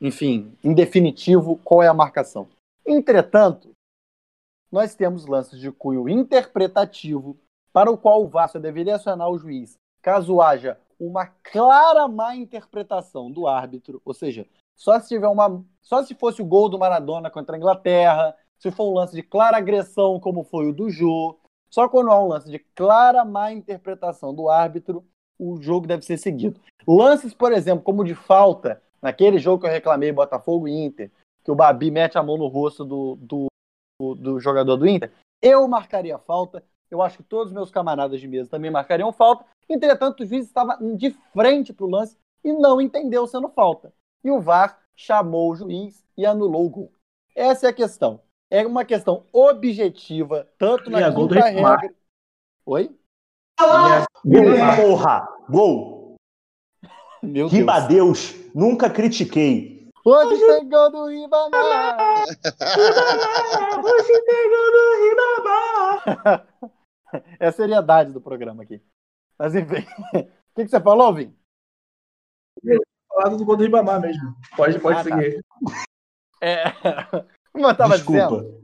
enfim, 0.01 0.53
em 0.63 0.75
definitivo, 0.75 1.57
qual 1.65 1.83
é 1.83 1.89
a 1.89 1.95
marcação. 1.95 2.49
Entretanto, 2.87 3.71
nós 4.71 4.95
temos 4.95 5.27
lances 5.27 5.59
de 5.59 5.71
cunho 5.73 6.09
interpretativo 6.09 7.37
para 7.73 7.91
o 7.91 7.99
qual 7.99 8.25
o 8.25 8.49
só 8.49 8.59
deveria 8.59 8.97
acionar 8.97 9.29
o 9.31 9.39
juiz 9.39 9.79
caso 10.03 10.41
haja 10.41 10.79
uma 10.99 11.27
clara 11.27 12.09
má 12.09 12.35
interpretação 12.35 13.31
do 13.31 13.47
árbitro, 13.47 14.01
ou 14.05 14.15
seja, 14.15 14.47
só 14.75 14.99
se 14.99 15.09
tiver 15.09 15.29
uma, 15.29 15.63
só 15.83 16.03
se 16.03 16.15
fosse 16.15 16.43
o 16.43 16.47
gol 16.47 16.69
do 16.69 16.79
Maradona 16.79 17.31
contra 17.31 17.55
a 17.55 17.59
Inglaterra, 17.59 18.35
se 18.59 18.71
for 18.71 18.91
um 18.91 18.95
lance 18.95 19.15
de 19.15 19.23
clara 19.23 19.59
agressão 19.59 20.19
como 20.19 20.43
foi 20.45 20.69
o 20.69 20.73
do 20.73 20.91
Jô, 20.91 21.39
só 21.71 21.89
quando 21.89 22.11
há 22.11 22.21
um 22.21 22.29
lance 22.29 22.51
de 22.51 22.59
clara 22.59 23.25
má 23.25 23.53
interpretação 23.53 24.35
do 24.35 24.49
árbitro, 24.49 25.05
o 25.39 25.61
jogo 25.61 25.87
deve 25.87 26.05
ser 26.05 26.17
seguido. 26.17 26.59
Lances, 26.87 27.35
por 27.35 27.53
exemplo, 27.53 27.85
como 27.85 28.03
de 28.03 28.15
falta, 28.15 28.83
naquele 29.01 29.39
jogo 29.39 29.63
que 29.63 29.67
eu 29.67 29.73
reclamei, 29.73 30.13
Botafogo 30.13 30.69
e 30.69 30.73
Inter, 30.73 31.11
que 31.45 31.51
o 31.51 31.55
Babi 31.55 31.91
mete 31.91 32.19
a 32.19 32.23
mão 32.23 32.37
no 32.37 32.47
rosto 32.47 32.85
do, 32.85 33.17
do, 33.17 33.47
do, 34.01 34.15
do 34.15 34.41
jogador 34.41 34.77
do 34.77 34.87
Inter, 34.87 35.13
eu 35.43 35.67
marcaria 35.67 36.19
falta. 36.19 36.65
Eu 36.91 37.03
acho 37.03 37.19
que 37.19 37.23
todos 37.23 37.49
os 37.49 37.53
meus 37.53 37.71
camaradas 37.71 38.21
de 38.21 38.27
mesa 38.27 38.51
também 38.51 38.71
marcariam 38.71 39.13
falta. 39.13 39.45
Entretanto, 39.69 40.23
o 40.23 40.27
juiz 40.27 40.47
estava 40.47 40.79
de 40.97 41.11
frente 41.33 41.73
para 41.73 41.85
o 41.85 41.91
lance 41.91 42.17
e 42.43 42.53
não 42.53 42.81
entendeu 42.81 43.27
sendo 43.27 43.49
falta. 43.49 43.93
E 44.25 44.31
o 44.31 44.41
VAR 44.41 44.79
chamou 44.97 45.53
o 45.53 45.57
juiz 45.57 46.05
e 46.17 46.25
anulou 46.25 46.65
o 46.65 46.71
gol. 46.71 46.93
Essa 47.35 47.67
é 47.67 47.71
a 47.71 47.75
questão. 47.75 48.21
É 48.51 48.67
uma 48.67 48.85
questão 48.85 49.27
objetiva, 49.33 50.49
tanto 50.59 50.91
na 50.91 51.01
E 51.01 51.15
quinta 51.15 51.41
regra. 51.41 51.95
Oi? 52.65 52.99
Gol, 54.25 54.45
porra! 54.77 55.29
Gol! 55.49 55.98
Meu 57.23 57.49
Riba 57.49 57.81
Deus. 57.81 58.33
Deus, 58.33 58.55
nunca 58.55 58.89
critiquei. 58.91 59.89
Hoje 60.05 60.47
tem 60.47 60.69
gol 60.69 60.91
do 60.91 61.07
Ribamar. 61.07 62.25
Hoje 63.85 64.23
pegou 64.25 64.73
no 64.73 64.85
Ribamar. 65.09 66.47
É 67.41 67.47
a 67.47 67.53
seriedade 67.53 68.13
do 68.13 68.21
programa 68.21 68.65
aqui. 68.65 68.83
Mas 69.39 69.55
enfim. 69.55 69.83
O 70.15 70.55
que, 70.55 70.65
que 70.65 70.69
você 70.69 70.79
falou, 70.79 71.15
Vim? 71.15 71.35
Falado 73.09 73.39
do 73.39 73.47
gol 73.47 73.57
do 73.57 73.63
Ribamar 73.63 73.99
mesmo. 73.99 74.37
Pode, 74.55 74.79
pode 74.79 74.99
Ah, 74.99 75.05
tá. 75.05 75.17
seguir. 75.17 75.43
É, 76.43 76.65
como 77.51 77.65
eu 77.67 77.71
estava 77.71 77.95
Desculpa. 77.97 78.21
dizendo, 78.43 78.63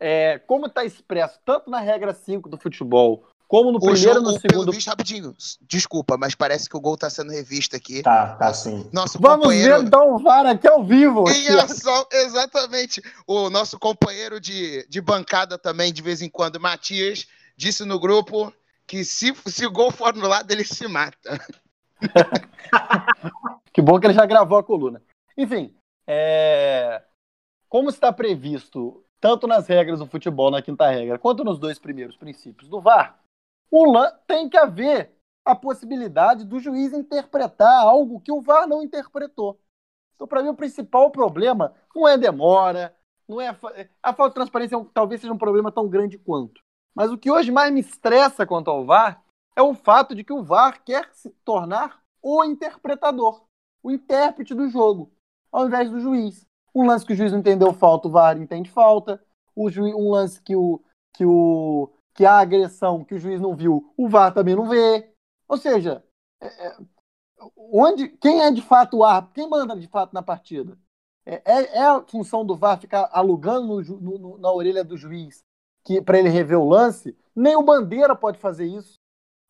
é, 0.00 0.38
como 0.40 0.66
está 0.66 0.84
expresso 0.84 1.40
tanto 1.44 1.70
na 1.70 1.78
regra 1.78 2.12
5 2.12 2.48
do 2.48 2.58
futebol, 2.58 3.28
como 3.50 3.72
no 3.72 3.78
O 3.78 3.80
primeiro 3.80 4.14
jogo, 4.14 4.20
no 4.30 4.38
segundo. 4.38 4.70
visto, 4.70 4.86
rapidinho. 4.86 5.34
Desculpa, 5.62 6.16
mas 6.16 6.36
parece 6.36 6.68
que 6.68 6.76
o 6.76 6.80
gol 6.80 6.96
tá 6.96 7.10
sendo 7.10 7.32
revisto 7.32 7.74
aqui. 7.74 8.00
Tá, 8.00 8.36
tá 8.36 8.54
sim. 8.54 8.88
Nosso 8.92 9.18
Vamos 9.18 9.46
companheiro. 9.46 9.80
ver 9.80 9.86
então 9.88 10.14
o 10.14 10.18
VAR 10.20 10.46
aqui 10.46 10.68
ao 10.68 10.84
vivo. 10.84 11.28
Em 11.28 11.48
ação, 11.48 12.06
exatamente. 12.12 13.02
O 13.26 13.50
nosso 13.50 13.76
companheiro 13.76 14.40
de, 14.40 14.86
de 14.88 15.00
bancada 15.00 15.58
também, 15.58 15.92
de 15.92 16.00
vez 16.00 16.22
em 16.22 16.28
quando, 16.30 16.60
Matias, 16.60 17.26
disse 17.56 17.84
no 17.84 17.98
grupo 17.98 18.54
que 18.86 19.04
se, 19.04 19.34
se 19.46 19.66
o 19.66 19.72
gol 19.72 19.90
for 19.90 20.14
no 20.14 20.28
lado, 20.28 20.48
ele 20.52 20.64
se 20.64 20.86
mata. 20.86 21.40
Que 23.72 23.82
bom 23.82 23.98
que 23.98 24.06
ele 24.06 24.14
já 24.14 24.26
gravou 24.26 24.58
a 24.58 24.62
coluna. 24.64 25.02
Enfim, 25.36 25.74
é, 26.06 27.02
como 27.68 27.88
está 27.88 28.12
previsto 28.12 29.04
tanto 29.20 29.46
nas 29.46 29.66
regras 29.66 29.98
do 29.98 30.06
futebol, 30.06 30.50
na 30.50 30.62
quinta 30.62 30.88
regra, 30.88 31.18
quanto 31.18 31.44
nos 31.44 31.58
dois 31.58 31.78
primeiros 31.78 32.16
princípios 32.16 32.68
do 32.68 32.80
VAR, 32.80 33.18
o 33.70 34.10
tem 34.26 34.48
que 34.48 34.56
haver 34.56 35.14
a 35.44 35.54
possibilidade 35.54 36.44
do 36.44 36.58
juiz 36.58 36.92
interpretar 36.92 37.82
algo 37.82 38.20
que 38.20 38.32
o 38.32 38.40
VAR 38.40 38.66
não 38.66 38.82
interpretou. 38.82 39.60
Então, 40.14 40.26
para 40.26 40.42
mim, 40.42 40.50
o 40.50 40.54
principal 40.54 41.10
problema 41.10 41.74
não 41.94 42.06
é 42.06 42.18
demora, 42.18 42.94
não 43.26 43.40
é 43.40 43.54
fa- 43.54 43.72
a 44.02 44.12
falta 44.12 44.30
de 44.30 44.34
transparência 44.34 44.76
é 44.76 44.86
talvez 44.92 45.20
seja 45.20 45.32
um 45.32 45.38
problema 45.38 45.72
tão 45.72 45.88
grande 45.88 46.18
quanto. 46.18 46.60
Mas 46.94 47.10
o 47.10 47.16
que 47.16 47.30
hoje 47.30 47.50
mais 47.50 47.72
me 47.72 47.80
estressa 47.80 48.46
quanto 48.46 48.70
ao 48.70 48.84
VAR 48.84 49.22
é 49.56 49.62
o 49.62 49.74
fato 49.74 50.14
de 50.14 50.24
que 50.24 50.32
o 50.32 50.42
VAR 50.42 50.82
quer 50.84 51.08
se 51.12 51.30
tornar 51.44 52.02
o 52.22 52.44
interpretador, 52.44 53.44
o 53.82 53.90
intérprete 53.90 54.54
do 54.54 54.68
jogo, 54.68 55.10
ao 55.50 55.66
invés 55.66 55.90
do 55.90 56.00
juiz. 56.00 56.46
Um 56.74 56.86
lance 56.86 57.06
que 57.06 57.12
o 57.12 57.16
juiz 57.16 57.32
não 57.32 57.38
entendeu 57.38 57.72
falta, 57.72 58.08
o 58.08 58.10
VAR 58.10 58.36
entende 58.36 58.70
falta. 58.70 59.22
O 59.56 59.70
juiz, 59.70 59.94
um 59.94 60.10
lance 60.10 60.40
que 60.42 60.54
o 60.54 60.80
que 61.12 61.24
o 61.24 61.90
que 62.20 62.26
a 62.26 62.38
agressão 62.38 63.02
que 63.02 63.14
o 63.14 63.18
juiz 63.18 63.40
não 63.40 63.56
viu, 63.56 63.94
o 63.96 64.06
VAR 64.06 64.34
também 64.34 64.54
não 64.54 64.68
vê. 64.68 65.10
Ou 65.48 65.56
seja, 65.56 66.04
é- 66.38 66.66
é- 66.66 66.76
onde 67.56 68.08
quem 68.08 68.42
é 68.42 68.50
de 68.50 68.60
fato 68.60 68.98
o 68.98 69.04
árbitro, 69.04 69.36
quem 69.36 69.48
manda 69.48 69.74
de 69.74 69.88
fato 69.88 70.12
na 70.12 70.22
partida? 70.22 70.76
É, 71.24 71.36
é- 71.50 71.78
é 71.78 71.82
a 71.82 72.02
função 72.02 72.44
do 72.44 72.54
VAR 72.54 72.78
ficar 72.78 73.08
alugando 73.10 73.80
no 73.82 74.18
no- 74.18 74.36
na 74.36 74.52
orelha 74.52 74.84
do 74.84 74.98
juiz 74.98 75.42
para 76.04 76.18
ele 76.18 76.28
rever 76.28 76.58
o 76.58 76.68
lance, 76.68 77.16
nem 77.34 77.56
o 77.56 77.62
Bandeira 77.62 78.14
pode 78.14 78.38
fazer 78.38 78.66
isso. 78.66 78.98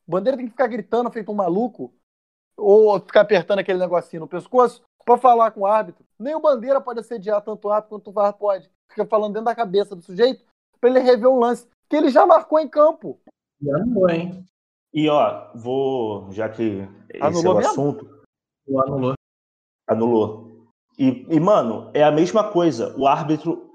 O 0.06 0.12
Bandeira 0.12 0.36
tem 0.36 0.46
que 0.46 0.52
ficar 0.52 0.68
gritando 0.68 1.10
feito 1.10 1.32
um 1.32 1.34
maluco 1.34 1.92
ou 2.56 3.00
ficar 3.00 3.22
apertando 3.22 3.58
aquele 3.58 3.80
negocinho 3.80 4.20
no 4.20 4.28
pescoço 4.28 4.80
para 5.04 5.18
falar 5.18 5.50
com 5.50 5.62
o 5.62 5.66
árbitro. 5.66 6.06
Nem 6.16 6.36
o 6.36 6.40
Bandeira 6.40 6.80
pode 6.80 7.00
assediar 7.00 7.42
tanto 7.42 7.66
o 7.66 7.72
árbitro 7.72 7.96
quanto 7.98 8.10
o 8.10 8.12
VAR 8.12 8.32
pode. 8.32 8.70
Fica 8.88 9.04
falando 9.06 9.32
dentro 9.32 9.46
da 9.46 9.56
cabeça 9.56 9.96
do 9.96 10.02
sujeito 10.02 10.44
para 10.80 10.88
ele 10.88 11.00
rever 11.00 11.28
o 11.28 11.36
lance 11.40 11.66
que 11.90 11.96
ele 11.96 12.08
já 12.08 12.24
marcou 12.24 12.60
em 12.60 12.68
campo. 12.68 13.20
E 13.60 13.68
anulou, 13.70 14.08
hein? 14.08 14.46
E 14.94 15.08
ó, 15.08 15.50
vou, 15.54 16.30
já 16.32 16.48
que 16.48 16.88
esse 17.10 17.22
Anulou 17.22 17.52
é 17.52 17.54
o 17.54 17.56
mesmo? 17.56 17.70
assunto, 17.70 18.22
O 18.66 18.80
anulou. 18.80 19.14
anulou. 19.88 20.70
E, 20.98 21.26
e, 21.28 21.40
mano, 21.40 21.90
é 21.92 22.02
a 22.02 22.10
mesma 22.10 22.50
coisa. 22.50 22.96
O 22.96 23.06
árbitro, 23.06 23.72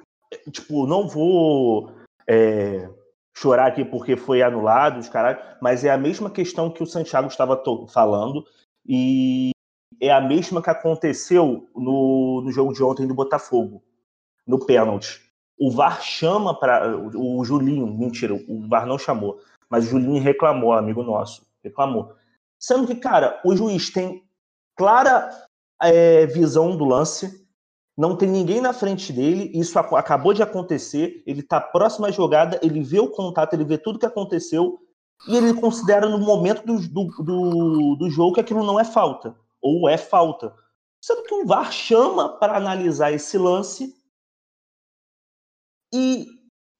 tipo, 0.52 0.88
não 0.88 1.08
vou 1.08 1.92
é, 2.28 2.90
chorar 3.36 3.68
aqui 3.68 3.84
porque 3.84 4.16
foi 4.16 4.42
anulado, 4.42 5.00
os 5.00 5.10
caralho, 5.10 5.40
mas 5.62 5.84
é 5.84 5.92
a 5.92 5.98
mesma 5.98 6.30
questão 6.30 6.70
que 6.72 6.84
o 6.84 6.88
Santiago 6.88 7.28
estava 7.28 7.62
falando 7.90 8.46
e 8.86 9.52
é 10.02 10.12
a 10.12 10.22
mesma 10.22 10.62
que 10.62 10.70
aconteceu 10.70 11.70
no, 11.76 12.42
no 12.44 12.52
jogo 12.52 12.74
de 12.74 12.84
ontem 12.84 13.08
do 13.08 13.14
Botafogo, 13.14 13.84
no 14.46 14.66
pênalti. 14.66 15.25
O 15.58 15.72
VAR 15.72 16.02
chama 16.02 16.54
para 16.54 16.98
o 16.98 17.44
Julinho, 17.46 17.88
mentira, 17.88 18.34
o 18.34 18.68
VAR 18.68 18.86
não 18.86 18.98
chamou, 18.98 19.40
mas 19.70 19.86
o 19.86 19.90
Julinho 19.90 20.22
reclamou, 20.22 20.74
amigo 20.74 21.02
nosso, 21.02 21.48
reclamou. 21.64 22.14
Sendo 22.60 22.88
que, 22.88 22.96
cara, 22.96 23.40
o 23.44 23.56
juiz 23.56 23.90
tem 23.90 24.24
clara 24.76 25.30
é, 25.82 26.26
visão 26.26 26.76
do 26.76 26.84
lance, 26.84 27.46
não 27.98 28.16
tem 28.18 28.30
ninguém 28.30 28.60
na 28.60 28.74
frente 28.74 29.14
dele, 29.14 29.52
isso 29.54 29.80
ac- 29.80 29.96
acabou 29.96 30.34
de 30.34 30.44
acontecer, 30.44 31.24
ele 31.26 31.42
tá 31.42 31.62
próximo 31.62 32.06
à 32.06 32.12
jogada, 32.12 32.60
ele 32.62 32.82
vê 32.82 33.00
o 33.00 33.10
contato, 33.10 33.54
ele 33.54 33.64
vê 33.64 33.78
tudo 33.78 34.00
que 34.00 34.06
aconteceu, 34.06 34.80
e 35.30 35.38
ele 35.38 35.54
considera 35.54 36.10
no 36.10 36.20
momento 36.20 36.66
do, 36.66 36.78
do, 36.90 37.24
do, 37.24 37.96
do 37.96 38.10
jogo 38.10 38.34
que 38.34 38.42
aquilo 38.42 38.66
não 38.66 38.78
é 38.80 38.84
falta, 38.84 39.36
ou 39.62 39.88
é 39.88 39.98
falta. 39.98 40.54
Sendo 41.02 41.24
que 41.24 41.34
o 41.34 41.46
VAR 41.46 41.72
chama 41.72 42.38
para 42.38 42.58
analisar 42.58 43.14
esse 43.14 43.38
lance 43.38 43.96
e, 45.96 46.28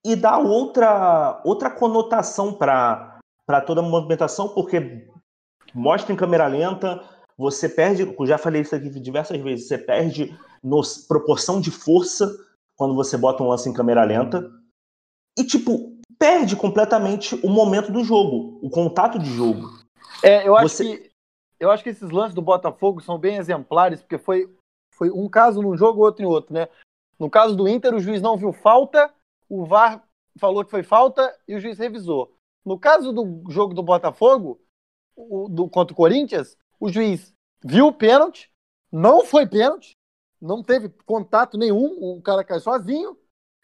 e 0.06 0.16
dá 0.16 0.38
outra, 0.38 1.42
outra 1.46 1.70
conotação 1.70 2.54
para 2.54 3.22
toda 3.66 3.80
a 3.80 3.84
movimentação, 3.84 4.50
porque 4.50 5.08
mostra 5.74 6.12
em 6.12 6.18
câmera 6.18 6.48
lenta, 6.48 7.02
você 7.38 7.70
perde, 7.70 8.04
eu 8.04 8.26
já 8.26 8.38
falei 8.38 8.62
isso 8.62 8.76
aqui 8.76 8.90
diversas 9.00 9.40
vezes, 9.42 9.68
você 9.68 9.78
perde 9.78 10.38
no, 10.62 10.82
proporção 11.08 11.62
de 11.62 11.72
força 11.72 12.30
quando 12.76 12.94
você 12.94 13.18
bota 13.18 13.42
um 13.42 13.48
lance 13.48 13.70
em 13.70 13.74
câmera 13.74 14.04
lenta. 14.04 14.52
E, 15.38 15.44
tipo, 15.44 15.98
perde 16.20 16.56
completamente 16.56 17.36
o 17.46 17.50
momento 17.50 17.92
do 17.92 18.04
jogo, 18.04 18.60
o 18.62 18.70
contato 18.70 19.18
de 19.18 19.30
jogo. 19.30 19.70
É, 20.22 20.48
eu 20.48 20.56
acho 20.58 20.70
Você- 20.70 20.98
que 20.98 21.16
eu 21.58 21.72
acho 21.72 21.84
que 21.84 21.90
esses 21.90 22.10
lances 22.10 22.36
do 22.36 22.42
Botafogo 22.42 23.02
são 23.02 23.18
bem 23.18 23.38
exemplares, 23.38 24.02
porque 24.02 24.18
foi, 24.18 24.54
foi 24.94 25.10
um 25.10 25.30
caso 25.30 25.62
num 25.62 25.78
jogo, 25.78 26.02
outro 26.02 26.22
em 26.22 26.26
outro, 26.28 26.54
né? 26.54 26.68
No 27.20 27.30
caso 27.30 27.56
do 27.56 27.68
Inter, 27.68 27.94
o 27.94 28.00
juiz 28.00 28.22
não 28.22 28.38
viu 28.38 28.52
falta, 28.52 29.14
o 29.50 29.66
VAR 29.66 30.04
falou 30.38 30.64
que 30.64 30.72
foi 30.72 30.84
falta 30.84 31.34
e 31.48 31.56
o 31.56 31.60
juiz 31.60 31.78
revisou. 31.78 32.36
No 32.66 32.78
caso 32.78 33.14
do 33.14 33.44
jogo 33.50 33.74
do 33.74 33.84
Botafogo, 33.84 34.60
o, 35.16 35.48
do, 35.48 35.70
contra 35.70 35.94
o 35.94 35.98
Corinthians, 35.98 36.58
o 36.80 36.90
juiz 36.90 37.34
viu 37.64 37.88
o 37.88 37.94
pênalti, 37.94 38.52
não 38.92 39.24
foi 39.24 39.48
pênalti, 39.48 39.98
não 40.42 40.62
teve 40.62 40.90
contato 41.06 41.58
nenhum, 41.58 42.18
o 42.18 42.22
cara 42.22 42.44
cai 42.44 42.60
sozinho, 42.60 43.18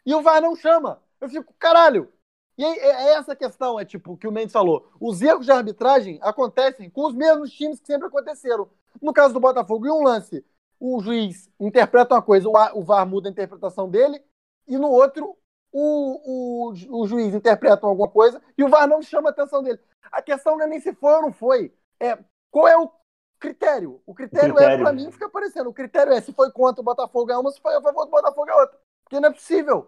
e 0.05 0.13
o 0.15 0.21
VAR 0.21 0.41
não 0.41 0.55
chama. 0.55 1.01
Eu 1.19 1.29
fico, 1.29 1.53
caralho, 1.59 2.11
e 2.57 2.63
é 2.63 2.77
é 2.77 3.13
essa 3.13 3.35
questão, 3.35 3.79
é 3.79 3.85
tipo, 3.85 4.17
que 4.17 4.27
o 4.27 4.31
Mendes 4.31 4.53
falou. 4.53 4.91
Os 4.99 5.21
erros 5.21 5.45
de 5.45 5.51
arbitragem 5.51 6.19
acontecem 6.21 6.89
com 6.89 7.05
os 7.07 7.13
mesmos 7.13 7.51
times 7.51 7.79
que 7.79 7.87
sempre 7.87 8.07
aconteceram. 8.07 8.69
No 9.01 9.13
caso 9.13 9.33
do 9.33 9.39
Botafogo, 9.39 9.87
em 9.87 9.91
um 9.91 10.03
lance, 10.03 10.45
o 10.81 10.99
juiz 10.99 11.47
interpreta 11.59 12.15
uma 12.15 12.23
coisa, 12.23 12.49
o 12.49 12.83
VAR 12.83 13.05
muda 13.05 13.29
a 13.29 13.31
interpretação 13.31 13.87
dele, 13.87 14.19
e 14.67 14.79
no 14.79 14.89
outro, 14.89 15.37
o, 15.71 16.71
o, 16.71 17.01
o 17.01 17.07
juiz 17.07 17.35
interpreta 17.35 17.85
alguma 17.85 18.09
coisa 18.09 18.41
e 18.57 18.63
o 18.63 18.67
VAR 18.67 18.87
não 18.87 18.99
chama 18.99 19.29
a 19.29 19.31
atenção 19.31 19.61
dele. 19.61 19.79
A 20.11 20.23
questão 20.23 20.57
não 20.57 20.65
é 20.65 20.67
nem 20.67 20.79
se 20.79 20.93
foi 20.95 21.13
ou 21.13 21.21
não 21.21 21.31
foi, 21.31 21.71
é 21.99 22.17
qual 22.49 22.67
é 22.67 22.75
o 22.75 22.89
critério. 23.39 24.01
O 24.07 24.13
critério, 24.15 24.53
é, 24.53 24.55
critério. 24.55 24.83
pra 24.83 24.91
mim, 24.91 25.11
fica 25.11 25.27
aparecendo. 25.27 25.69
O 25.69 25.73
critério 25.73 26.13
é 26.13 26.19
se 26.19 26.33
foi 26.33 26.51
contra 26.51 26.81
o 26.81 26.83
Botafogo 26.83 27.31
é 27.31 27.37
uma, 27.37 27.51
se 27.51 27.61
foi 27.61 27.75
a 27.75 27.81
favor 27.81 28.05
do 28.05 28.11
Botafogo 28.11 28.49
é 28.49 28.55
outra. 28.55 28.77
Porque 29.03 29.19
não 29.19 29.29
é 29.29 29.33
possível. 29.33 29.87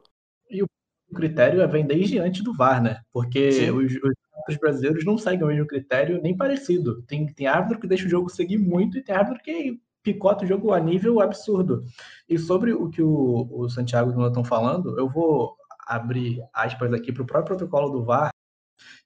O 1.10 1.16
critério 1.16 1.68
vem 1.70 1.86
desde 1.86 2.20
antes 2.20 2.44
do 2.44 2.56
VAR, 2.56 2.82
né? 2.82 3.02
Porque 3.12 3.52
Sim. 3.52 3.72
os, 3.72 3.94
os 3.94 4.14
árbitros 4.32 4.58
brasileiros 4.60 5.06
não 5.06 5.18
seguem 5.18 5.44
o 5.44 5.48
mesmo 5.48 5.68
critério, 5.68 6.22
nem 6.22 6.38
parecido. 6.38 7.02
Tem, 7.04 7.26
tem 7.34 7.48
árbitro 7.48 7.80
que 7.80 7.88
deixa 7.88 8.06
o 8.06 8.10
jogo 8.10 8.30
seguir 8.30 8.60
muito 8.60 8.98
e 8.98 9.04
tem 9.04 9.16
árbitro 9.16 9.44
que 9.44 9.80
picota 10.04 10.44
o 10.44 10.48
jogo 10.48 10.74
a 10.74 10.80
nível 10.80 11.22
absurdo. 11.22 11.84
E 12.28 12.38
sobre 12.38 12.74
o 12.74 12.90
que 12.90 13.02
o, 13.02 13.48
o 13.50 13.70
Santiago 13.70 14.12
e 14.12 14.14
o 14.14 14.16
Nuno 14.16 14.28
estão 14.28 14.44
falando, 14.44 15.00
eu 15.00 15.10
vou 15.10 15.56
abrir 15.88 16.44
aspas 16.54 16.94
aqui 16.94 17.12
para 17.12 17.24
o 17.24 17.26
próprio 17.26 17.58
protocolo 17.58 17.90
do 17.90 18.04
VAR, 18.04 18.32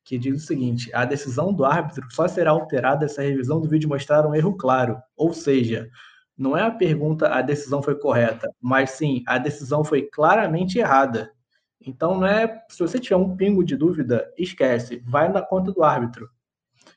que 0.04 0.18
diz 0.18 0.44
o 0.44 0.46
seguinte: 0.46 0.94
a 0.94 1.06
decisão 1.06 1.54
do 1.54 1.66
árbitro 1.66 2.06
só 2.12 2.28
será 2.28 2.52
alterada 2.52 3.08
se 3.08 3.20
a 3.20 3.24
revisão 3.24 3.62
do 3.62 3.70
vídeo 3.70 3.90
mostrar 3.90 4.26
um 4.26 4.36
erro 4.36 4.56
claro. 4.56 4.98
Ou 5.16 5.34
seja, 5.34 5.90
não 6.38 6.58
é 6.58 6.64
a 6.64 6.72
pergunta 6.72 7.28
a 7.30 7.42
decisão 7.42 7.82
foi 7.82 7.96
correta, 7.96 8.50
mas 8.62 8.92
sim 8.92 9.24
a 9.28 9.38
decisão 9.38 9.84
foi 9.84 10.04
claramente 10.04 10.80
errada. 10.80 11.32
Então, 11.80 12.20
não 12.20 12.28
é, 12.28 12.64
se 12.70 12.80
você 12.80 13.00
tiver 13.00 13.16
um 13.16 13.36
pingo 13.36 13.64
de 13.64 13.76
dúvida, 13.76 14.32
esquece, 14.38 15.02
vai 15.06 15.30
na 15.30 15.42
conta 15.42 15.72
do 15.72 15.84
árbitro. 15.84 16.30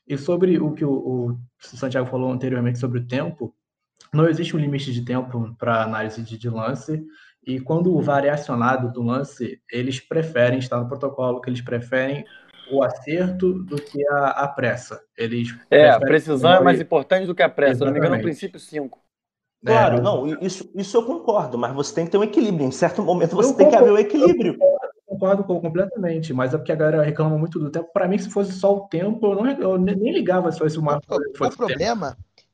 E 0.07 0.17
sobre 0.17 0.59
o 0.59 0.73
que 0.73 0.83
o, 0.83 0.91
o 0.91 1.37
Santiago 1.59 2.09
falou 2.09 2.31
anteriormente 2.31 2.79
sobre 2.79 2.99
o 2.99 3.07
tempo, 3.07 3.55
não 4.13 4.27
existe 4.27 4.55
um 4.55 4.59
limite 4.59 4.91
de 4.91 5.03
tempo 5.03 5.55
para 5.57 5.83
análise 5.83 6.21
de, 6.21 6.37
de 6.37 6.49
lance. 6.49 7.03
E 7.45 7.59
quando 7.59 7.95
o 7.95 8.01
VAR 8.01 8.25
é 8.25 8.29
acionado 8.29 8.91
do 8.91 9.01
lance, 9.01 9.59
eles 9.71 9.99
preferem, 9.99 10.59
está 10.59 10.79
no 10.79 10.87
protocolo, 10.87 11.41
que 11.41 11.49
eles 11.49 11.61
preferem 11.61 12.23
o 12.71 12.83
acerto 12.83 13.53
do 13.63 13.75
que 13.77 14.05
a, 14.07 14.27
a 14.29 14.47
pressa. 14.47 15.01
Eles 15.17 15.55
É, 15.69 15.89
a 15.89 15.99
precisão 15.99 16.53
é 16.53 16.59
mais 16.63 16.79
importante 16.79 17.25
do 17.25 17.33
que 17.35 17.41
a 17.43 17.49
pressa. 17.49 17.77
Se 17.79 17.83
eu 17.83 17.87
não 17.87 17.93
me 17.93 17.99
engano, 17.99 18.15
é 18.15 18.17
o 18.17 18.21
Exatamente. 18.21 18.39
princípio 18.39 18.59
5. 18.59 18.99
Claro, 19.63 19.97
É, 19.97 20.01
não, 20.01 20.27
isso, 20.41 20.71
isso 20.75 20.97
eu 20.97 21.05
concordo, 21.05 21.57
mas 21.57 21.73
você 21.73 21.93
tem 21.93 22.05
que 22.05 22.11
ter 22.11 22.17
um 22.17 22.23
equilíbrio. 22.23 22.65
Em 22.67 22.71
certo 22.71 23.03
momento 23.03 23.35
você 23.35 23.51
Eu 23.51 23.57
tem 23.57 23.69
que 23.69 23.75
haver 23.75 23.91
o 23.91 23.95
concordo. 23.95 24.07
equilíbrio. 24.07 24.57
Concordo 25.05 25.43
com- 25.43 25.59
completamente, 25.59 26.33
mas 26.33 26.53
é 26.53 26.57
porque 26.57 26.71
a 26.71 26.75
galera 26.75 27.03
reclama 27.03 27.37
muito 27.37 27.59
do 27.59 27.69
tempo. 27.69 27.89
Para 27.93 28.07
mim, 28.07 28.17
se 28.17 28.29
fosse 28.29 28.53
só 28.53 28.75
o 28.75 28.87
tempo, 28.87 29.25
eu, 29.27 29.35
não, 29.35 29.51
eu 29.51 29.77
nem 29.77 30.11
ligava 30.13 30.51
se 30.51 30.57
fosse 30.57 30.79
uma 30.79 30.97
O, 30.97 31.01
coisa 31.01 31.25
que 31.25 31.35
o 31.35 31.37
fosse 31.37 31.57
tempo. 31.57 31.79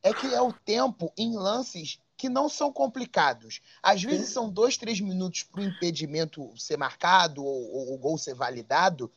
É 0.02 0.12
que 0.12 0.34
é 0.34 0.40
o 0.40 0.52
tempo 0.52 1.12
em 1.16 1.36
lances 1.36 2.00
que 2.16 2.28
não 2.28 2.48
são 2.48 2.72
complicados. 2.72 3.60
Às 3.82 4.02
vezes 4.02 4.30
são 4.30 4.50
dois, 4.50 4.76
três 4.76 5.00
minutos 5.00 5.44
para 5.44 5.60
o 5.60 5.64
impedimento 5.64 6.52
ser 6.56 6.76
marcado 6.76 7.44
ou, 7.44 7.72
ou 7.72 7.94
o 7.94 7.98
gol 7.98 8.18
ser 8.18 8.34
validado 8.34 9.10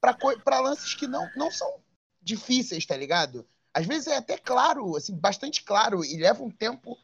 para 0.00 0.60
lances 0.60 0.94
que 0.94 1.06
não, 1.06 1.30
não 1.34 1.50
são 1.50 1.80
difíceis, 2.20 2.84
tá 2.84 2.96
ligado? 2.96 3.46
Às 3.72 3.86
vezes 3.86 4.08
é 4.08 4.16
até 4.16 4.36
claro, 4.36 4.96
assim, 4.96 5.14
bastante 5.14 5.62
claro, 5.62 6.04
e 6.04 6.18
leva 6.18 6.42
um 6.42 6.50
tempo 6.50 6.98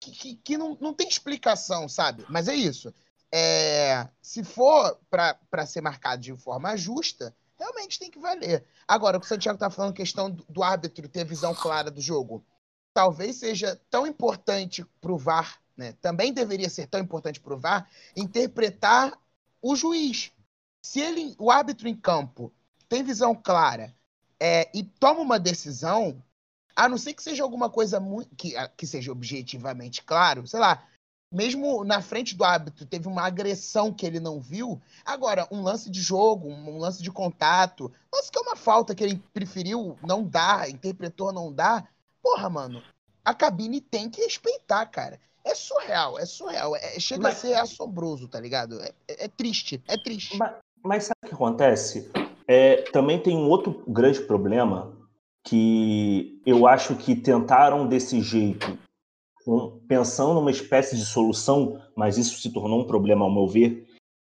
que, 0.00 0.12
que, 0.12 0.36
que 0.36 0.56
não, 0.56 0.76
não 0.80 0.94
tem 0.94 1.08
explicação, 1.08 1.88
sabe? 1.88 2.24
Mas 2.28 2.46
é 2.46 2.54
isso. 2.54 2.94
É, 3.32 4.08
se 4.22 4.44
for 4.44 4.98
para 5.10 5.66
ser 5.66 5.80
marcado 5.80 6.22
de 6.22 6.36
forma 6.36 6.76
justa, 6.76 7.34
realmente 7.58 7.98
tem 7.98 8.10
que 8.10 8.18
valer. 8.18 8.64
Agora, 8.86 9.16
o 9.16 9.20
que 9.20 9.26
o 9.26 9.28
Santiago 9.28 9.58
tá 9.58 9.70
falando, 9.70 9.94
questão 9.94 10.30
do, 10.30 10.62
árbitro 10.62 11.08
ter 11.08 11.24
visão 11.24 11.54
clara 11.54 11.90
do 11.90 12.00
jogo, 12.00 12.44
talvez 12.92 13.36
seja 13.36 13.80
tão 13.90 14.06
importante 14.06 14.84
pro 15.00 15.18
VAR, 15.18 15.60
né? 15.76 15.92
Também 16.00 16.32
deveria 16.32 16.70
ser 16.70 16.86
tão 16.86 17.00
importante 17.00 17.40
pro 17.40 17.58
VAR 17.58 17.88
interpretar 18.14 19.18
o 19.60 19.74
juiz. 19.76 20.32
Se 20.82 21.00
ele, 21.00 21.34
o 21.38 21.50
árbitro 21.50 21.88
em 21.88 21.94
campo 21.94 22.52
tem 22.88 23.02
visão 23.02 23.34
clara 23.34 23.94
é, 24.38 24.70
e 24.72 24.84
toma 24.84 25.20
uma 25.20 25.38
decisão, 25.38 26.22
a 26.74 26.88
não 26.88 26.96
ser 26.96 27.14
que 27.14 27.22
seja 27.22 27.42
alguma 27.42 27.68
coisa 27.68 28.00
que, 28.36 28.54
que 28.76 28.86
seja 28.86 29.10
objetivamente 29.10 30.02
claro, 30.02 30.46
sei 30.46 30.60
lá, 30.60 30.86
mesmo 31.30 31.84
na 31.84 32.00
frente 32.00 32.34
do 32.36 32.44
árbitro 32.44 32.86
teve 32.86 33.08
uma 33.08 33.22
agressão 33.22 33.92
que 33.92 34.06
ele 34.06 34.20
não 34.20 34.40
viu. 34.40 34.80
Agora, 35.04 35.46
um 35.50 35.62
lance 35.62 35.90
de 35.90 36.00
jogo, 36.00 36.48
um 36.48 36.78
lance 36.78 37.02
de 37.02 37.10
contato, 37.10 37.90
lance 38.12 38.30
que 38.30 38.38
é 38.38 38.42
uma 38.42 38.56
falta 38.56 38.94
que 38.94 39.02
ele 39.04 39.22
preferiu 39.34 39.98
não 40.02 40.22
dar, 40.22 40.68
interpretou 40.70 41.32
não 41.32 41.52
dar. 41.52 41.88
Porra, 42.22 42.48
mano, 42.48 42.82
a 43.24 43.34
cabine 43.34 43.80
tem 43.80 44.08
que 44.08 44.22
respeitar, 44.22 44.86
cara. 44.86 45.20
É 45.44 45.54
surreal, 45.54 46.18
é 46.18 46.26
surreal. 46.26 46.74
É, 46.74 46.98
chega 46.98 47.22
Mas- 47.24 47.36
a 47.36 47.40
ser 47.40 47.54
assombroso, 47.54 48.26
tá 48.26 48.40
ligado? 48.40 48.80
É, 48.82 48.92
é- 49.08 49.24
é 49.24 49.28
triste, 49.28 49.82
é 49.86 49.96
triste. 49.96 50.36
Mas, 50.36 50.54
mas 50.82 51.04
sabe 51.04 51.18
o 51.24 51.28
que 51.28 51.34
acontece? 51.34 52.10
É, 52.48 52.82
também 52.92 53.20
tem 53.20 53.36
um 53.36 53.48
outro 53.48 53.82
grande 53.86 54.20
problema 54.20 54.92
que 55.44 56.40
eu 56.44 56.66
acho 56.66 56.96
que 56.96 57.14
tentaram 57.14 57.86
desse 57.86 58.20
jeito, 58.20 58.76
com- 59.46 59.78
pensando 59.86 60.34
numa 60.34 60.50
espécie 60.50 60.96
de 60.96 61.06
solução, 61.06 61.80
mas 61.94 62.18
isso 62.18 62.40
se 62.40 62.52
tornou 62.52 62.80
um 62.80 62.86
problema 62.86 63.24
ao 63.24 63.32
meu 63.32 63.46
ver, 63.46 63.86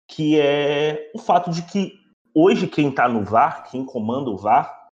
que 0.08 0.40
é 0.40 1.12
o 1.14 1.18
fato 1.18 1.50
de 1.50 1.64
que 1.64 2.00
hoje 2.36 2.68
quem 2.68 2.90
está 2.90 3.10
no 3.10 3.26
VAR, 3.26 3.68
quem 3.70 3.84
comanda 3.84 4.30
o 4.30 4.38
VAR, 4.38 4.88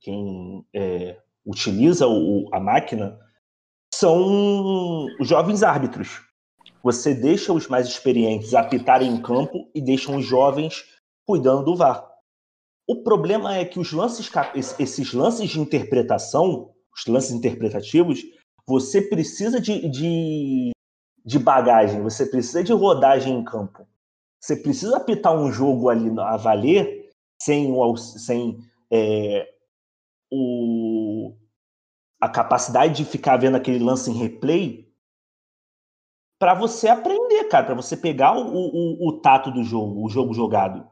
quem 0.00 0.66
é, 0.74 1.22
utiliza 1.46 2.08
o, 2.08 2.48
a 2.52 2.58
máquina, 2.58 3.18
são 3.94 5.06
os 5.20 5.28
jovens 5.28 5.62
árbitros. 5.62 6.22
Você 6.82 7.14
deixa 7.14 7.52
os 7.52 7.68
mais 7.68 7.86
experientes 7.86 8.52
apitarem 8.52 9.08
em 9.08 9.22
campo 9.22 9.70
e 9.72 9.80
deixam 9.80 10.16
os 10.16 10.26
jovens 10.26 10.84
cuidando 11.24 11.64
do 11.64 11.76
VAR. 11.76 12.04
O 12.88 13.02
problema 13.02 13.56
é 13.56 13.64
que 13.64 13.78
os 13.78 13.92
lances, 13.92 14.28
esses 14.78 15.12
lances 15.12 15.50
de 15.50 15.60
interpretação, 15.60 16.72
os 16.94 17.06
lances 17.06 17.30
interpretativos, 17.30 18.22
você 18.68 19.00
precisa 19.00 19.60
de, 19.60 19.88
de, 19.88 20.70
de 21.24 21.38
bagagem, 21.38 22.02
você 22.02 22.26
precisa 22.26 22.64
de 22.64 22.72
rodagem 22.72 23.38
em 23.38 23.44
campo. 23.44 23.86
Você 24.40 24.56
precisa 24.56 24.96
apitar 24.96 25.34
um 25.34 25.50
jogo 25.50 25.88
ali 25.88 26.08
a 26.20 26.36
valer 26.36 27.10
sem, 27.40 27.72
o, 27.72 27.96
sem 27.96 28.58
é, 28.90 29.48
o, 30.30 31.34
a 32.20 32.28
capacidade 32.28 32.94
de 32.94 33.04
ficar 33.04 33.36
vendo 33.36 33.56
aquele 33.56 33.82
lance 33.82 34.10
em 34.10 34.14
replay 34.14 34.86
para 36.38 36.54
você 36.54 36.88
aprender, 36.88 37.44
cara, 37.44 37.66
para 37.66 37.74
você 37.74 37.96
pegar 37.96 38.36
o, 38.36 38.46
o, 38.46 39.08
o, 39.08 39.20
tato 39.20 39.50
do 39.50 39.64
jogo, 39.64 40.04
o 40.04 40.08
jogo 40.08 40.34
jogado. 40.34 40.86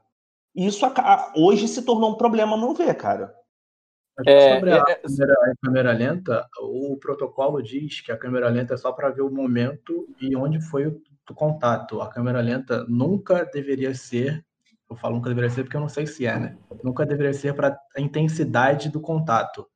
E 0.55 0.67
isso 0.67 0.87
hoje 1.37 1.69
se 1.69 1.83
tornou 1.83 2.13
um 2.13 2.17
problema, 2.17 2.57
não 2.57 2.75
ver, 2.75 2.95
cara. 2.95 3.35
É, 4.27 4.55
sobre 4.55 4.73
a, 4.73 4.77
é, 4.77 4.93
é 4.93 4.95
câmera, 4.95 5.35
a, 5.35 5.67
câmera, 5.67 5.93
lenta, 5.93 6.49
o 6.61 6.97
protocolo 6.99 7.61
diz 7.61 8.01
que 8.01 8.13
a 8.13 8.17
câmera 8.17 8.49
lenta 8.49 8.75
é 8.75 8.77
só 8.77 8.93
para 8.93 9.11
ver 9.11 9.23
o 9.23 9.31
momento 9.31 10.07
e 10.21 10.37
onde 10.37 10.61
foi 10.61 10.87
o 10.87 11.03
contato. 11.35 12.01
A 12.01 12.09
câmera 12.09 12.41
lenta 12.41 12.85
nunca 12.89 13.45
deveria 13.45 13.93
ser, 13.93 14.45
eu 14.89 14.95
falo 14.95 15.17
nunca 15.17 15.29
deveria 15.29 15.51
ser 15.51 15.65
porque 15.65 15.77
eu 15.77 15.81
não 15.81 15.89
sei 15.89 16.07
se 16.07 16.27
é, 16.27 16.39
né? 16.39 16.57
Nunca 16.83 17.05
deveria 17.05 17.33
ser 17.33 17.55
para 17.55 17.77
a 17.97 18.01
intensidade 18.01 18.89
do 18.89 19.01
contato. 19.01 19.67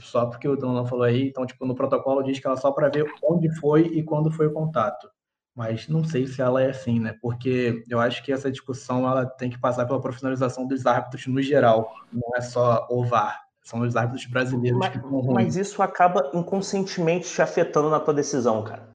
Só 0.00 0.26
porque 0.26 0.48
o 0.48 0.56
Donan 0.56 0.86
falou 0.86 1.04
aí, 1.04 1.28
então, 1.28 1.46
tipo, 1.46 1.64
no 1.66 1.74
protocolo 1.74 2.22
diz 2.22 2.38
que 2.38 2.46
ela 2.46 2.56
é 2.56 2.60
só 2.60 2.70
para 2.72 2.88
ver 2.88 3.04
onde 3.22 3.48
foi 3.58 3.86
e 3.86 4.02
quando 4.02 4.30
foi 4.30 4.46
o 4.46 4.52
contato. 4.52 5.08
Mas 5.54 5.86
não 5.86 6.02
sei 6.02 6.26
se 6.26 6.40
ela 6.40 6.62
é 6.62 6.70
assim, 6.70 6.98
né? 6.98 7.16
Porque 7.20 7.84
eu 7.88 8.00
acho 8.00 8.22
que 8.22 8.32
essa 8.32 8.50
discussão 8.50 9.06
ela 9.06 9.26
tem 9.26 9.50
que 9.50 9.58
passar 9.58 9.84
pela 9.86 10.00
profissionalização 10.00 10.66
dos 10.66 10.86
árbitros 10.86 11.26
no 11.26 11.42
geral, 11.42 11.92
não 12.12 12.36
é 12.36 12.40
só 12.40 12.86
o 12.90 13.04
VAR. 13.04 13.41
São 13.62 13.80
os 13.80 13.94
árbitros 13.94 14.26
brasileiros 14.26 14.78
mas, 14.78 14.90
que 14.90 14.96
estão 14.96 15.10
ruins. 15.10 15.34
Mas 15.34 15.56
isso 15.56 15.82
acaba 15.82 16.30
inconscientemente 16.34 17.28
te 17.28 17.40
afetando 17.40 17.90
na 17.90 18.00
tua 18.00 18.12
decisão, 18.12 18.62
cara. 18.64 18.90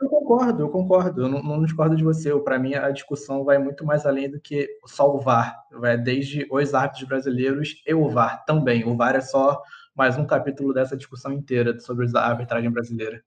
Eu 0.00 0.08
concordo, 0.08 0.62
eu 0.62 0.68
concordo. 0.68 1.22
Eu 1.22 1.28
não, 1.28 1.42
não 1.42 1.64
discordo 1.64 1.96
de 1.96 2.04
você. 2.04 2.36
Para 2.40 2.58
mim, 2.58 2.74
a 2.74 2.90
discussão 2.90 3.44
vai 3.44 3.58
muito 3.58 3.84
mais 3.84 4.04
além 4.06 4.30
do 4.30 4.40
que 4.40 4.68
só 4.86 5.14
o 5.14 5.20
VAR. 5.20 5.64
Vai 5.72 5.96
desde 5.96 6.46
os 6.50 6.74
árbitros 6.74 7.08
brasileiros 7.08 7.82
e 7.86 7.94
o 7.94 8.08
VAR 8.08 8.44
também. 8.44 8.84
O 8.84 8.96
VAR 8.96 9.16
é 9.16 9.20
só 9.20 9.62
mais 9.94 10.16
um 10.16 10.24
capítulo 10.24 10.72
dessa 10.72 10.96
discussão 10.96 11.32
inteira 11.32 11.78
sobre 11.80 12.06
a 12.16 12.20
arbitragem 12.20 12.70
brasileira. 12.70 13.22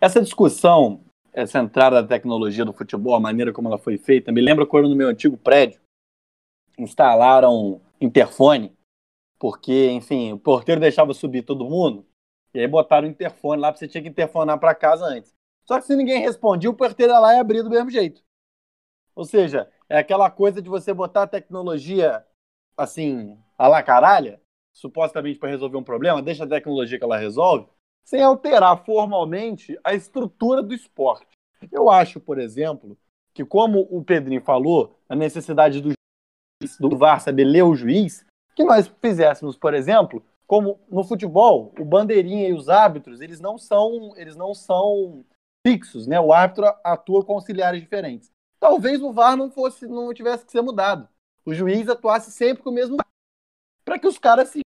Essa 0.00 0.20
discussão 0.20 1.00
é 1.32 1.46
centrada 1.46 2.02
na 2.02 2.06
tecnologia 2.06 2.64
do 2.64 2.72
futebol, 2.72 3.14
a 3.14 3.20
maneira 3.20 3.52
como 3.52 3.68
ela 3.68 3.78
foi 3.78 3.96
feita, 3.96 4.30
me 4.30 4.40
lembra 4.40 4.66
quando 4.66 4.88
no 4.88 4.96
meu 4.96 5.08
antigo 5.08 5.36
prédio 5.36 5.80
instalaram 6.76 7.80
interfone, 8.00 8.72
porque, 9.38 9.90
enfim, 9.90 10.32
o 10.32 10.38
porteiro 10.38 10.80
deixava 10.80 11.14
subir 11.14 11.42
todo 11.42 11.64
mundo, 11.64 12.06
e 12.52 12.60
aí 12.60 12.66
botaram 12.66 13.06
o 13.06 13.10
interfone 13.10 13.60
lá, 13.60 13.72
você 13.72 13.86
tinha 13.86 14.02
que 14.02 14.08
interfonar 14.08 14.58
para 14.58 14.74
casa 14.74 15.04
antes. 15.04 15.34
Só 15.64 15.78
que 15.78 15.86
se 15.86 15.94
ninguém 15.94 16.20
respondia, 16.20 16.70
o 16.70 16.74
porteiro 16.74 17.12
ia 17.12 17.18
lá 17.18 17.34
e 17.34 17.38
abria 17.38 17.62
do 17.62 17.70
mesmo 17.70 17.90
jeito. 17.90 18.22
Ou 19.14 19.24
seja, 19.24 19.70
é 19.88 19.98
aquela 19.98 20.30
coisa 20.30 20.62
de 20.62 20.68
você 20.68 20.94
botar 20.94 21.24
a 21.24 21.26
tecnologia 21.26 22.24
assim, 22.76 23.36
a 23.58 23.66
la 23.66 23.82
caralha, 23.82 24.40
supostamente 24.72 25.38
para 25.38 25.50
resolver 25.50 25.76
um 25.76 25.82
problema, 25.82 26.22
deixa 26.22 26.44
a 26.44 26.48
tecnologia 26.48 26.96
que 26.96 27.04
ela 27.04 27.18
resolve, 27.18 27.68
sem 28.04 28.22
alterar 28.22 28.84
formalmente 28.84 29.78
a 29.82 29.92
estrutura 29.92 30.62
do 30.62 30.72
esporte. 30.72 31.26
Eu 31.72 31.90
acho, 31.90 32.20
por 32.20 32.38
exemplo, 32.38 32.96
que 33.34 33.44
como 33.44 33.86
o 33.90 34.02
Pedrinho 34.04 34.40
falou, 34.40 34.98
a 35.08 35.16
necessidade 35.16 35.80
do, 35.80 35.90
juiz, 36.62 36.78
do 36.78 36.96
VAR 36.96 37.20
saber 37.20 37.44
ler 37.44 37.62
o 37.62 37.74
juiz, 37.74 38.24
que 38.58 38.64
nós 38.64 38.90
fizéssemos, 39.00 39.56
por 39.56 39.72
exemplo, 39.72 40.20
como 40.44 40.80
no 40.90 41.04
futebol, 41.04 41.72
o 41.78 41.84
bandeirinha 41.84 42.48
e 42.48 42.52
os 42.52 42.68
árbitros, 42.68 43.20
eles 43.20 43.38
não 43.38 43.56
são, 43.56 44.12
eles 44.16 44.34
não 44.34 44.52
são 44.52 45.24
fixos, 45.64 46.08
né? 46.08 46.18
O 46.18 46.32
árbitro 46.32 46.66
atua 46.82 47.24
com 47.24 47.34
auxiliares 47.34 47.80
diferentes. 47.80 48.32
Talvez 48.58 49.00
o 49.00 49.12
VAR 49.12 49.36
não 49.36 49.48
fosse, 49.48 49.86
não 49.86 50.12
tivesse 50.12 50.44
que 50.44 50.50
ser 50.50 50.60
mudado. 50.60 51.08
O 51.46 51.54
juiz 51.54 51.88
atuasse 51.88 52.32
sempre 52.32 52.64
com 52.64 52.70
o 52.70 52.72
mesmo 52.72 52.96
para 53.84 53.96
que 53.96 54.08
os 54.08 54.18
caras 54.18 54.48
se 54.48 54.60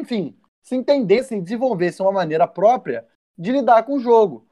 enfim, 0.00 0.34
se 0.62 0.74
entendessem 0.74 1.42
desenvolvessem 1.42 2.04
uma 2.04 2.12
maneira 2.12 2.48
própria 2.48 3.06
de 3.36 3.52
lidar 3.52 3.82
com 3.82 3.96
o 3.96 4.00
jogo. 4.00 4.48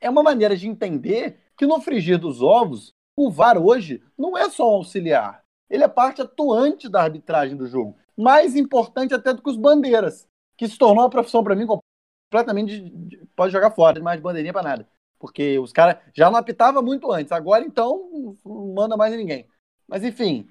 É 0.00 0.08
uma 0.08 0.22
maneira 0.22 0.56
de 0.56 0.66
entender 0.66 1.38
que 1.58 1.66
no 1.66 1.78
frigir 1.78 2.18
dos 2.18 2.40
ovos, 2.40 2.94
o 3.14 3.30
VAR 3.30 3.58
hoje 3.58 4.02
não 4.16 4.38
é 4.38 4.48
só 4.48 4.66
um 4.66 4.76
auxiliar. 4.76 5.44
Ele 5.68 5.84
é 5.84 5.88
parte 5.88 6.22
atuante 6.22 6.88
da 6.88 7.02
arbitragem 7.02 7.54
do 7.54 7.66
jogo. 7.66 8.00
Mais 8.20 8.54
importante 8.54 9.14
até 9.14 9.32
do 9.32 9.42
que 9.42 9.50
os 9.50 9.56
bandeiras, 9.56 10.28
que 10.56 10.68
se 10.68 10.76
tornou 10.76 11.04
uma 11.04 11.10
profissão 11.10 11.42
para 11.42 11.54
mim 11.54 11.66
completamente. 11.66 12.80
De, 12.80 12.90
de, 12.90 13.26
pode 13.34 13.52
jogar 13.52 13.70
fora, 13.70 14.00
mais 14.00 14.20
bandeirinha 14.20 14.52
para 14.52 14.62
nada. 14.62 14.88
Porque 15.18 15.58
os 15.58 15.72
caras 15.72 15.96
já 16.14 16.30
não 16.30 16.38
apitava 16.38 16.82
muito 16.82 17.10
antes. 17.10 17.32
Agora, 17.32 17.64
então, 17.64 18.36
não 18.44 18.74
manda 18.74 18.96
mais 18.96 19.14
ninguém. 19.16 19.46
Mas, 19.88 20.04
enfim, 20.04 20.48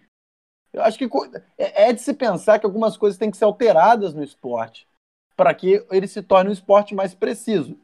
eu 0.72 0.82
acho 0.84 0.98
que 0.98 1.10
é, 1.58 1.90
é 1.90 1.94
de 1.94 2.02
se 2.02 2.14
pensar 2.14 2.60
que 2.60 2.66
algumas 2.66 2.98
coisas 2.98 3.18
têm 3.18 3.32
que 3.32 3.38
ser 3.38 3.46
alteradas 3.46 4.14
no 4.14 4.24
esporte 4.24 4.88
para 5.36 5.54
que 5.54 5.86
ele 5.90 6.06
se 6.06 6.22
torne 6.22 6.50
um 6.50 6.54
esporte 6.54 6.94
mais 6.94 7.16
preciso. 7.16 7.80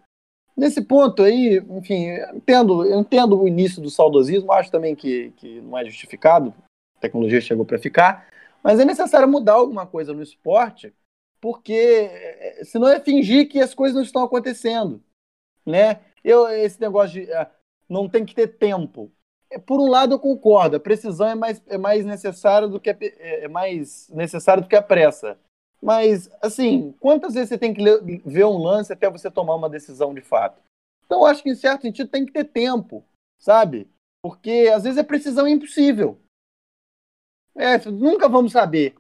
Nesse 0.57 0.81
ponto 0.81 1.23
aí, 1.23 1.63
enfim, 1.69 2.07
eu 2.07 2.36
entendo, 2.36 2.86
eu 2.86 2.99
entendo 2.99 3.41
o 3.41 3.47
início 3.47 3.81
do 3.81 3.89
saudosismo, 3.89 4.51
acho 4.51 4.69
também 4.69 4.93
que, 4.93 5.31
que 5.38 5.61
não 5.61 5.77
é 5.77 5.86
justificado, 5.86 6.53
a 6.97 6.99
tecnologia 6.99 7.39
chegou 7.39 7.65
para 7.65 7.79
ficar, 7.79 8.27
mas 8.66 8.80
é 8.80 8.86
necessário 8.86 9.28
mudar 9.28 9.53
alguma 9.53 9.86
coisa 9.86 10.11
no 10.11 10.24
esporte, 10.24 10.91
porque 11.39 12.09
é, 12.11 12.63
senão 12.63 12.88
é 12.88 12.99
fingir 12.99 13.47
que 13.47 13.59
as 13.59 13.76
coisas 13.76 13.95
não 13.95 14.01
estão 14.01 14.24
acontecendo, 14.24 15.03
né? 15.63 16.01
Eu, 16.24 16.47
esse 16.47 16.82
negócio 16.82 17.22
de 17.22 17.32
uh, 17.32 17.45
não 17.88 18.09
tem 18.09 18.26
que 18.26 18.34
ter 18.34 18.57
tempo. 18.57 19.11
É, 19.51 19.59
por 19.59 19.80
um 19.80 19.88
lado 19.88 20.16
eu 20.16 20.20
concordo, 20.20 20.78
a 20.78 20.80
precisão 20.80 21.28
é 21.28 21.36
mais, 21.36 21.61
é 21.68 21.78
mais 21.78 22.03
necessária 22.03 22.68
do 22.68 22.80
que 22.80 22.89
a, 22.89 22.97
é, 22.99 23.43
é 23.43 23.47
mais 23.47 24.09
necessário 24.09 24.63
do 24.63 24.68
que 24.68 24.76
a 24.76 24.82
pressa. 24.82 25.38
Mas, 25.80 26.28
assim, 26.41 26.91
quantas 26.99 27.36
vezes 27.36 27.49
você 27.49 27.59
tem 27.59 27.72
que 27.72 27.84
ler, 27.84 28.01
ver 28.26 28.45
um 28.45 28.57
lance 28.57 28.91
até 28.91 29.07
você 29.07 29.30
tomar 29.30 29.53
uma 29.53 29.70
decisão 29.70 30.11
de 30.11 30.22
fato? 30.22 30.59
Então, 31.05 31.24
acho 31.24 31.43
que, 31.43 31.51
em 31.51 31.55
certo 31.55 31.84
sentido, 31.84 32.09
tem 32.09 32.26
que 32.26 32.34
ter 32.34 32.45
tempo, 32.45 33.05
sabe? 33.38 33.88
Porque, 34.24 34.72
às 34.74 34.86
vezes, 34.86 34.97
a 34.97 35.03
precisão 35.03 35.45
é 35.45 35.51
impossível. 35.51 36.20
É, 37.55 37.77
nunca 37.89 38.27
vamos 38.27 38.51
saber. 38.51 38.95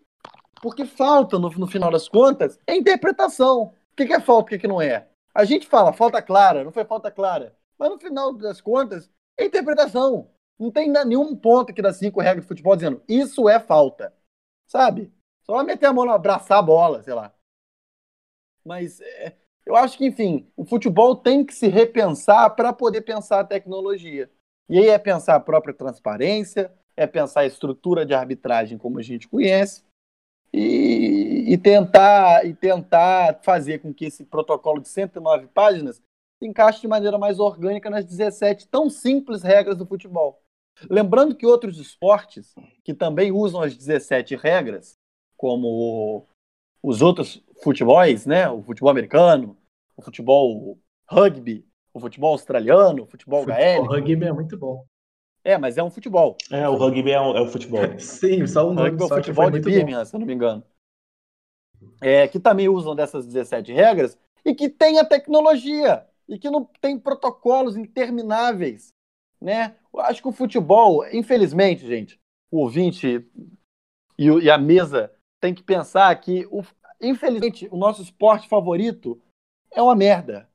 Porque 0.61 0.85
falta, 0.85 1.37
no, 1.37 1.49
no 1.49 1.67
final 1.67 1.91
das 1.91 2.07
contas, 2.07 2.59
é 2.65 2.75
interpretação. 2.75 3.63
O 3.63 3.95
que, 3.95 4.05
que 4.05 4.13
é 4.13 4.19
falta, 4.19 4.43
o 4.43 4.49
que, 4.49 4.59
que 4.59 4.67
não 4.67 4.81
é? 4.81 5.07
A 5.33 5.43
gente 5.43 5.67
fala 5.67 5.93
falta 5.93 6.21
clara, 6.21 6.63
não 6.63 6.71
foi 6.71 6.85
falta 6.85 7.11
clara. 7.11 7.55
Mas, 7.77 7.89
no 7.89 7.99
final 7.99 8.33
das 8.33 8.61
contas, 8.61 9.11
é 9.37 9.45
interpretação. 9.45 10.31
Não 10.57 10.71
tem 10.71 10.89
nenhum 10.89 11.35
ponto 11.35 11.71
aqui 11.71 11.81
das 11.81 11.97
cinco 11.97 12.21
regras 12.21 12.43
de 12.43 12.47
futebol 12.47 12.75
dizendo 12.75 13.03
isso 13.07 13.49
é 13.49 13.59
falta. 13.59 14.13
Sabe? 14.65 15.13
Só 15.45 15.63
meter 15.63 15.87
a 15.87 15.93
mão, 15.93 16.09
abraçar 16.09 16.59
a 16.59 16.61
bola, 16.61 17.03
sei 17.03 17.13
lá. 17.13 17.33
Mas 18.63 18.99
é, 19.01 19.35
eu 19.65 19.75
acho 19.75 19.97
que, 19.97 20.05
enfim, 20.05 20.51
o 20.55 20.65
futebol 20.65 21.15
tem 21.15 21.45
que 21.45 21.53
se 21.53 21.67
repensar 21.67 22.49
para 22.55 22.73
poder 22.73 23.01
pensar 23.01 23.41
a 23.41 23.45
tecnologia. 23.45 24.31
E 24.69 24.79
aí 24.79 24.87
é 24.87 24.97
pensar 24.97 25.35
a 25.35 25.39
própria 25.39 25.73
transparência, 25.73 26.73
é 26.97 27.05
pensar 27.05 27.41
a 27.41 27.45
estrutura 27.45 28.05
de 28.05 28.13
arbitragem 28.13 28.77
como 28.77 28.99
a 28.99 29.01
gente 29.01 29.27
conhece 29.27 29.83
e, 30.53 31.45
e, 31.53 31.57
tentar, 31.57 32.45
e 32.45 32.53
tentar 32.53 33.39
fazer 33.43 33.79
com 33.79 33.93
que 33.93 34.05
esse 34.05 34.23
protocolo 34.23 34.81
de 34.81 34.87
109 34.87 35.47
páginas 35.47 36.01
se 36.37 36.47
encaixe 36.47 36.81
de 36.81 36.87
maneira 36.87 37.17
mais 37.17 37.39
orgânica 37.39 37.89
nas 37.89 38.05
17 38.05 38.67
tão 38.67 38.89
simples 38.89 39.43
regras 39.43 39.77
do 39.77 39.85
futebol. 39.85 40.41
Lembrando 40.89 41.35
que 41.35 41.45
outros 41.45 41.77
esportes 41.77 42.53
que 42.83 42.93
também 42.93 43.31
usam 43.31 43.61
as 43.61 43.75
17 43.75 44.35
regras, 44.35 44.97
como 45.37 46.25
os 46.83 47.01
outros 47.01 47.43
futebols, 47.63 48.25
né? 48.25 48.49
O 48.49 48.61
futebol 48.61 48.89
americano, 48.89 49.57
o 49.95 50.01
futebol 50.01 50.77
rugby, 51.09 51.65
o 51.93 51.99
futebol 51.99 52.31
australiano, 52.31 53.03
o 53.03 53.05
futebol, 53.05 53.43
HL. 53.43 53.81
O 53.81 53.85
rugby 53.85 54.25
é 54.25 54.33
muito 54.33 54.57
bom. 54.57 54.85
É, 55.45 55.57
mas 55.57 55.77
é 55.77 55.83
um 55.83 55.91
futebol. 55.91 56.35
É, 56.51 56.67
o 56.67 56.75
rugby 56.75 57.11
é, 57.11 57.21
um, 57.21 57.37
é 57.37 57.41
o 57.41 57.47
futebol. 57.47 57.81
Sim, 57.99 58.45
só 58.47 58.67
o 58.67 58.73
nome. 58.73 58.89
Rugby 58.89 59.03
é 59.03 59.05
o 59.05 59.09
futebol 59.09 59.51
de 59.51 59.59
Birmingham, 59.61 60.03
se 60.03 60.15
eu 60.15 60.19
não 60.19 60.25
me 60.27 60.33
engano. 60.33 60.63
É, 62.01 62.27
que 62.27 62.39
também 62.39 62.67
usam 62.67 62.95
dessas 62.95 63.25
17 63.25 63.71
regras 63.71 64.17
e 64.43 64.53
que 64.53 64.67
tem 64.67 64.99
a 64.99 65.05
tecnologia 65.05 66.05
e 66.27 66.37
que 66.37 66.49
não 66.49 66.65
tem 66.81 66.99
protocolos 66.99 67.77
intermináveis 67.77 68.93
né? 69.41 69.75
Eu 69.93 69.99
acho 69.99 70.21
que 70.21 70.27
o 70.27 70.31
futebol, 70.31 71.05
infelizmente, 71.13 71.85
gente, 71.85 72.19
o 72.49 72.59
ouvinte 72.61 73.23
e, 74.17 74.31
o- 74.31 74.39
e 74.41 74.49
a 74.49 74.57
mesa 74.57 75.11
tem 75.39 75.53
que 75.53 75.61
pensar 75.61 76.15
que, 76.19 76.47
o- 76.49 76.63
infelizmente, 77.01 77.67
o 77.71 77.77
nosso 77.77 78.01
esporte 78.01 78.47
favorito 78.47 79.21
é 79.71 79.81
uma 79.81 79.95
merda, 79.95 80.49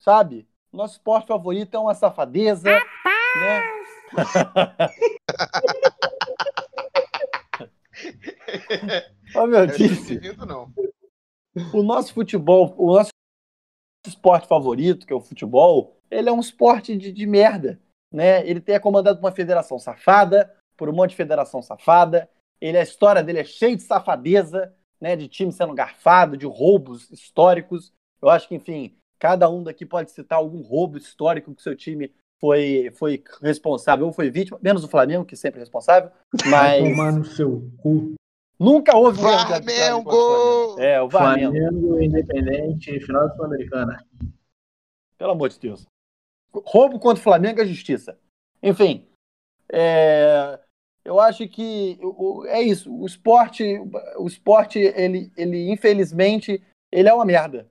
sabe? 0.00 0.48
O 0.72 0.76
nosso 0.76 0.94
esporte 0.94 1.26
favorito 1.28 1.74
é 1.76 1.78
uma 1.78 1.94
safadeza, 1.94 2.70
né? 2.70 3.79
Ó, 9.34 9.46
meu, 9.46 9.66
disse 9.66 10.20
não. 10.46 10.72
o 11.72 11.82
nosso 11.82 12.14
futebol, 12.14 12.74
o 12.76 12.94
nosso 12.94 13.10
esporte 14.06 14.48
favorito, 14.48 15.06
que 15.06 15.12
é 15.12 15.16
o 15.16 15.20
futebol, 15.20 15.96
ele 16.10 16.28
é 16.28 16.32
um 16.32 16.40
esporte 16.40 16.96
de, 16.96 17.12
de 17.12 17.26
merda, 17.26 17.80
né? 18.12 18.46
Ele 18.48 18.60
tem- 18.60 18.74
é 18.74 18.80
comandado 18.80 19.18
por 19.18 19.26
uma 19.26 19.32
federação 19.34 19.78
safada, 19.78 20.54
por 20.76 20.88
um 20.88 20.92
monte 20.92 21.10
de 21.10 21.16
federação 21.16 21.62
safada. 21.62 22.28
Ele, 22.60 22.78
a 22.78 22.82
história 22.82 23.22
dele 23.22 23.40
é 23.40 23.44
cheia 23.44 23.76
de 23.76 23.82
safadeza, 23.82 24.74
né? 25.00 25.16
De 25.16 25.28
time 25.28 25.52
sendo 25.52 25.74
garfado, 25.74 26.36
de 26.36 26.46
roubos 26.46 27.10
históricos. 27.10 27.92
Eu 28.20 28.28
acho 28.28 28.48
que, 28.48 28.54
enfim, 28.54 28.96
cada 29.18 29.48
um 29.48 29.62
daqui 29.62 29.86
pode 29.86 30.10
citar 30.10 30.38
algum 30.38 30.62
roubo 30.62 30.98
histórico 30.98 31.54
que 31.54 31.62
seu 31.62 31.76
time 31.76 32.12
foi, 32.40 32.90
foi 32.94 33.22
responsável 33.42 34.06
ou 34.06 34.12
foi 34.12 34.30
vítima, 34.30 34.58
menos 34.62 34.82
o 34.82 34.88
Flamengo, 34.88 35.24
que 35.24 35.36
sempre 35.36 35.60
é 35.60 35.62
responsável, 35.62 36.10
mas 36.48 36.82
tomar 36.82 37.12
no 37.12 37.24
seu 37.24 37.70
cu. 37.78 38.14
nunca 38.58 38.96
houve 38.96 39.18
um 39.18 39.22
Flamengo! 39.22 40.10
Flamengo. 40.10 40.80
É, 40.80 41.00
o 41.02 41.10
Flamengo. 41.10 41.52
Flamengo, 41.52 42.02
Independente, 42.02 43.00
final 43.00 43.28
da 43.28 43.34
Sul-Americana. 43.34 44.04
Pelo 45.18 45.32
amor 45.32 45.50
de 45.50 45.60
Deus. 45.60 45.86
Roubo 46.52 46.98
contra 46.98 47.20
o 47.20 47.22
Flamengo 47.22 47.60
é 47.60 47.66
justiça. 47.66 48.18
Enfim, 48.62 49.06
é, 49.70 50.58
eu 51.04 51.20
acho 51.20 51.46
que 51.46 51.98
é 52.46 52.62
isso. 52.62 52.92
O 52.92 53.06
esporte, 53.06 53.64
o 54.16 54.26
esporte 54.26 54.78
ele, 54.78 55.30
ele, 55.36 55.70
infelizmente, 55.70 56.62
ele 56.90 57.08
é 57.08 57.14
uma 57.14 57.24
merda. 57.24 57.70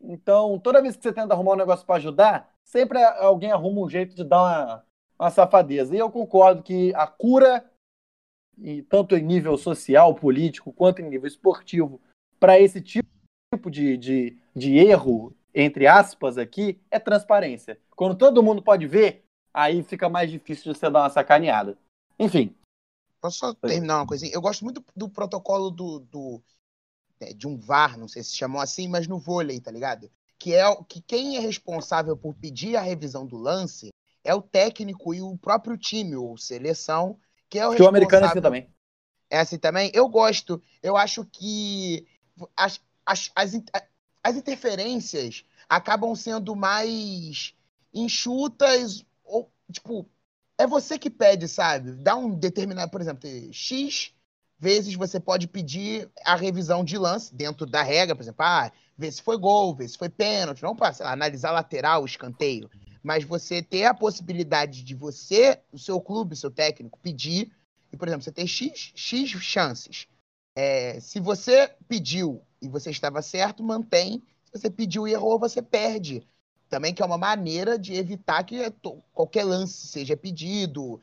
Então, 0.00 0.58
toda 0.60 0.80
vez 0.80 0.96
que 0.96 1.02
você 1.02 1.12
tenta 1.12 1.34
arrumar 1.34 1.52
um 1.54 1.56
negócio 1.56 1.84
para 1.84 1.96
ajudar, 1.96 2.54
sempre 2.68 3.02
alguém 3.02 3.50
arruma 3.50 3.80
um 3.80 3.88
jeito 3.88 4.14
de 4.14 4.22
dar 4.22 4.42
uma, 4.42 4.84
uma 5.18 5.30
safadeza. 5.30 5.94
E 5.94 5.98
eu 5.98 6.10
concordo 6.10 6.62
que 6.62 6.94
a 6.94 7.06
cura, 7.06 7.64
e 8.58 8.82
tanto 8.82 9.16
em 9.16 9.22
nível 9.22 9.56
social, 9.56 10.14
político, 10.14 10.72
quanto 10.72 11.00
em 11.00 11.08
nível 11.08 11.26
esportivo, 11.26 12.00
para 12.38 12.60
esse 12.60 12.80
tipo 12.80 13.08
de, 13.70 13.96
de, 13.96 14.38
de 14.54 14.76
erro, 14.76 15.34
entre 15.54 15.86
aspas, 15.86 16.36
aqui, 16.36 16.80
é 16.90 16.98
transparência. 16.98 17.80
Quando 17.96 18.16
todo 18.16 18.42
mundo 18.42 18.62
pode 18.62 18.86
ver, 18.86 19.24
aí 19.52 19.82
fica 19.82 20.08
mais 20.08 20.30
difícil 20.30 20.72
de 20.72 20.78
você 20.78 20.90
dar 20.90 21.00
uma 21.02 21.10
sacaneada. 21.10 21.76
Enfim, 22.18 22.54
Posso 23.20 23.38
só 23.38 23.54
terminar 23.54 23.96
uma 23.96 24.06
coisinha? 24.06 24.32
Eu 24.32 24.40
gosto 24.40 24.62
muito 24.62 24.84
do 24.94 25.08
protocolo 25.08 25.70
do, 25.72 25.98
do- 25.98 26.42
é, 27.18 27.32
de 27.32 27.48
um 27.48 27.56
VAR, 27.56 27.98
não 27.98 28.06
sei 28.06 28.22
se 28.22 28.36
chamou 28.36 28.60
assim, 28.60 28.86
mas 28.86 29.08
no 29.08 29.18
vôlei, 29.18 29.60
tá 29.60 29.72
ligado? 29.72 30.08
Que 30.38 30.54
é 30.54 30.66
o- 30.68 30.84
que 30.84 31.00
quem 31.00 31.36
é 31.36 31.40
responsável 31.40 32.16
por 32.16 32.34
pedir 32.34 32.76
a 32.76 32.80
revisão 32.80 33.26
do 33.26 33.36
lance 33.36 33.90
é 34.22 34.34
o 34.34 34.42
técnico 34.42 35.14
e 35.14 35.20
o 35.20 35.36
próprio 35.36 35.76
time, 35.76 36.14
ou 36.16 36.36
seleção, 36.36 37.18
que 37.48 37.58
é 37.58 37.66
o 37.66 37.74
que 37.74 37.82
o 37.82 37.88
americano 37.88 38.26
é 38.26 38.28
assim 38.28 38.40
também. 38.40 38.70
É 39.30 39.38
assim 39.40 39.58
também? 39.58 39.90
Eu 39.94 40.08
gosto. 40.08 40.62
Eu 40.82 40.96
acho 40.96 41.24
que 41.24 42.06
as, 42.56 42.80
as, 43.04 43.30
as, 43.34 43.52
as 44.22 44.36
interferências 44.36 45.44
acabam 45.68 46.14
sendo 46.14 46.54
mais 46.54 47.54
enxutas, 47.92 49.04
ou, 49.24 49.50
tipo, 49.72 50.08
é 50.56 50.66
você 50.66 50.98
que 50.98 51.10
pede, 51.10 51.48
sabe? 51.48 51.92
Dá 51.92 52.16
um 52.16 52.30
determinado, 52.34 52.90
por 52.90 53.00
exemplo, 53.00 53.28
X 53.52 54.12
vezes 54.58 54.94
você 54.94 55.20
pode 55.20 55.46
pedir 55.46 56.10
a 56.24 56.34
revisão 56.34 56.84
de 56.84 56.98
lance 56.98 57.34
dentro 57.34 57.64
da 57.64 57.82
regra, 57.82 58.16
por 58.16 58.22
exemplo, 58.22 58.44
ah, 58.44 58.72
ver 58.96 59.12
se 59.12 59.22
foi 59.22 59.36
gol, 59.38 59.74
ver 59.74 59.88
se 59.88 59.96
foi 59.96 60.08
pênalti, 60.08 60.62
não 60.62 60.74
para 60.74 60.94
analisar 61.00 61.52
lateral, 61.52 62.04
escanteio, 62.04 62.68
mas 63.02 63.24
você 63.24 63.62
ter 63.62 63.84
a 63.84 63.94
possibilidade 63.94 64.82
de 64.82 64.94
você, 64.94 65.60
o 65.72 65.78
seu 65.78 66.00
clube, 66.00 66.34
o 66.34 66.36
seu 66.36 66.50
técnico, 66.50 66.98
pedir 67.00 67.52
e, 67.92 67.96
por 67.96 68.08
exemplo, 68.08 68.24
você 68.24 68.32
tem 68.32 68.46
X, 68.46 68.92
X 68.94 69.30
chances. 69.30 70.06
É, 70.54 70.98
se 71.00 71.20
você 71.20 71.72
pediu 71.86 72.42
e 72.60 72.68
você 72.68 72.90
estava 72.90 73.22
certo, 73.22 73.62
mantém. 73.62 74.22
Se 74.44 74.58
você 74.58 74.70
pediu 74.70 75.06
e 75.06 75.12
errou, 75.12 75.38
você 75.38 75.62
perde. 75.62 76.26
Também 76.68 76.92
que 76.92 77.02
é 77.02 77.06
uma 77.06 77.16
maneira 77.16 77.78
de 77.78 77.94
evitar 77.94 78.42
que 78.44 78.70
qualquer 79.12 79.44
lance 79.44 79.86
seja 79.86 80.16
pedido 80.16 81.00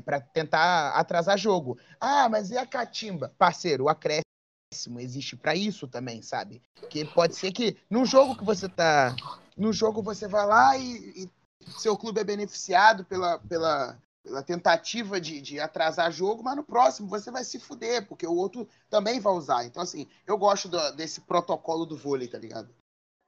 para 0.00 0.20
tentar 0.20 0.90
atrasar 0.90 1.38
jogo. 1.38 1.78
Ah, 2.00 2.28
mas 2.28 2.50
e 2.50 2.58
a 2.58 2.66
catimba? 2.66 3.32
Parceiro, 3.38 3.84
o 3.84 3.88
acréscimo 3.88 4.98
existe 4.98 5.36
para 5.36 5.54
isso 5.54 5.86
também, 5.88 6.22
sabe? 6.22 6.62
Que 6.90 7.04
pode 7.04 7.34
ser 7.36 7.52
que 7.52 7.76
no 7.90 8.04
jogo 8.04 8.36
que 8.36 8.44
você 8.44 8.68
tá. 8.68 9.14
No 9.56 9.72
jogo 9.72 10.02
você 10.02 10.26
vai 10.26 10.46
lá 10.46 10.76
e, 10.78 11.24
e 11.24 11.30
seu 11.78 11.96
clube 11.96 12.20
é 12.20 12.24
beneficiado 12.24 13.04
pela, 13.04 13.38
pela, 13.38 13.98
pela 14.24 14.42
tentativa 14.42 15.20
de, 15.20 15.40
de 15.40 15.60
atrasar 15.60 16.10
jogo, 16.10 16.42
mas 16.42 16.56
no 16.56 16.64
próximo 16.64 17.08
você 17.08 17.30
vai 17.30 17.44
se 17.44 17.58
fuder, 17.58 18.06
porque 18.06 18.26
o 18.26 18.34
outro 18.34 18.66
também 18.88 19.20
vai 19.20 19.32
usar. 19.32 19.64
Então, 19.64 19.82
assim, 19.82 20.06
eu 20.26 20.38
gosto 20.38 20.68
do- 20.68 20.92
desse 20.92 21.20
protocolo 21.20 21.84
do 21.84 21.96
vôlei, 21.96 22.28
tá 22.28 22.38
ligado? 22.38 22.70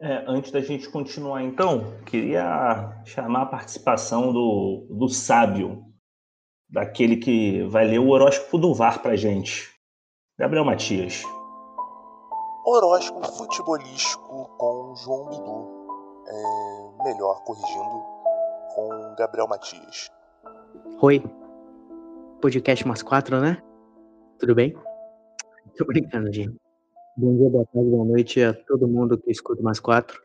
É, 0.00 0.24
antes 0.26 0.50
da 0.50 0.60
gente 0.60 0.88
continuar, 0.88 1.42
então, 1.42 1.98
queria 2.04 3.00
chamar 3.04 3.42
a 3.42 3.46
participação 3.46 4.32
do, 4.32 4.86
do 4.90 5.08
sábio, 5.08 5.93
daquele 6.74 7.16
que 7.16 7.62
vai 7.68 7.86
ler 7.86 8.00
o 8.00 8.08
horóscopo 8.08 8.58
do 8.58 8.74
VAR 8.74 9.00
pra 9.00 9.14
gente. 9.14 9.72
Gabriel 10.36 10.64
Matias. 10.64 11.22
Horóscopo 12.66 13.28
futebolístico 13.28 14.50
com 14.58 14.94
João 14.96 15.26
Bidu. 15.26 15.84
É, 16.26 17.04
melhor, 17.04 17.44
corrigindo, 17.44 18.02
com 18.74 19.14
Gabriel 19.16 19.46
Matias. 19.46 20.08
Oi. 21.00 21.22
Podcast 22.40 22.88
mais 22.88 23.04
quatro, 23.04 23.40
né? 23.40 23.62
Tudo 24.40 24.56
bem? 24.56 24.74
Tô 25.76 25.84
brincando, 25.84 26.32
gente. 26.32 26.56
Bom 27.16 27.36
dia, 27.36 27.50
boa 27.50 27.66
tarde, 27.72 27.88
boa 27.88 28.04
noite 28.04 28.42
a 28.42 28.52
todo 28.52 28.88
mundo 28.88 29.16
que 29.16 29.30
escuta 29.30 29.62
mais 29.62 29.78
quatro. 29.78 30.20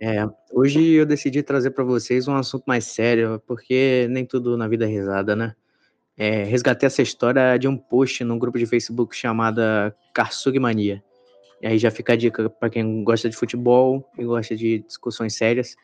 É, 0.00 0.26
hoje 0.54 0.94
eu 0.94 1.04
decidi 1.04 1.42
trazer 1.42 1.72
para 1.72 1.84
vocês 1.84 2.26
um 2.26 2.34
assunto 2.34 2.64
mais 2.66 2.86
sério, 2.86 3.42
porque 3.46 4.06
nem 4.10 4.24
tudo 4.24 4.56
na 4.56 4.66
vida 4.66 4.86
é 4.86 4.88
risada, 4.88 5.36
né? 5.36 5.54
É, 6.16 6.44
resgatei 6.44 6.86
essa 6.86 7.02
história 7.02 7.56
de 7.58 7.66
um 7.66 7.76
post 7.76 8.22
num 8.24 8.38
grupo 8.38 8.58
de 8.58 8.66
Facebook 8.66 9.16
chamada 9.16 9.94
Karsug 10.12 10.58
Mania. 10.58 11.02
E 11.60 11.66
aí 11.66 11.78
já 11.78 11.90
fica 11.90 12.12
a 12.12 12.16
dica 12.16 12.50
para 12.50 12.68
quem 12.68 13.04
gosta 13.04 13.30
de 13.30 13.36
futebol 13.36 14.08
e 14.18 14.24
gosta 14.24 14.54
de 14.54 14.80
discussões 14.80 15.34
sérias. 15.34 15.76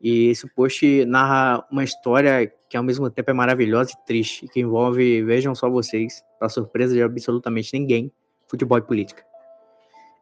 E 0.00 0.28
esse 0.28 0.48
post 0.54 1.04
narra 1.04 1.64
uma 1.70 1.84
história 1.84 2.52
que 2.68 2.76
ao 2.76 2.82
mesmo 2.82 3.10
tempo 3.10 3.30
é 3.30 3.34
maravilhosa 3.34 3.92
e 3.92 4.06
triste, 4.06 4.48
que 4.48 4.60
envolve, 4.60 5.22
vejam 5.22 5.54
só 5.54 5.68
vocês, 5.68 6.22
para 6.38 6.48
surpresa 6.48 6.94
de 6.94 7.02
absolutamente 7.02 7.70
ninguém, 7.72 8.10
futebol 8.48 8.78
e 8.78 8.82
política. 8.82 9.24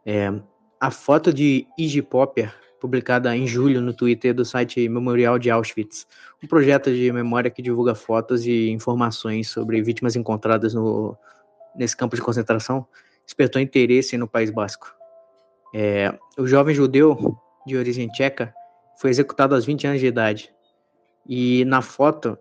É, 0.04 0.32
a 0.80 0.90
foto 0.90 1.32
de 1.32 1.66
Iggy 1.78 2.02
Popper, 2.02 2.54
publicada 2.80 3.36
em 3.36 3.46
julho 3.46 3.80
no 3.80 3.92
Twitter 3.92 4.34
do 4.34 4.44
site 4.44 4.88
Memorial 4.88 5.38
de 5.38 5.50
Auschwitz, 5.50 6.06
um 6.42 6.46
projeto 6.46 6.92
de 6.92 7.10
memória 7.12 7.50
que 7.50 7.62
divulga 7.62 7.94
fotos 7.94 8.46
e 8.46 8.70
informações 8.70 9.48
sobre 9.48 9.82
vítimas 9.82 10.16
encontradas 10.16 10.74
no, 10.74 11.16
nesse 11.76 11.96
campo 11.96 12.16
de 12.16 12.22
concentração, 12.22 12.86
despertou 13.24 13.60
interesse 13.60 14.16
no 14.16 14.28
País 14.28 14.50
Basco. 14.50 14.94
É, 15.74 16.16
o 16.38 16.46
jovem 16.46 16.74
judeu 16.74 17.36
de 17.66 17.76
origem 17.76 18.08
tcheca 18.08 18.54
foi 18.98 19.10
executado 19.10 19.54
aos 19.54 19.64
20 19.64 19.86
anos 19.86 20.00
de 20.00 20.06
idade. 20.06 20.52
E 21.26 21.64
na 21.66 21.82
foto, 21.82 22.38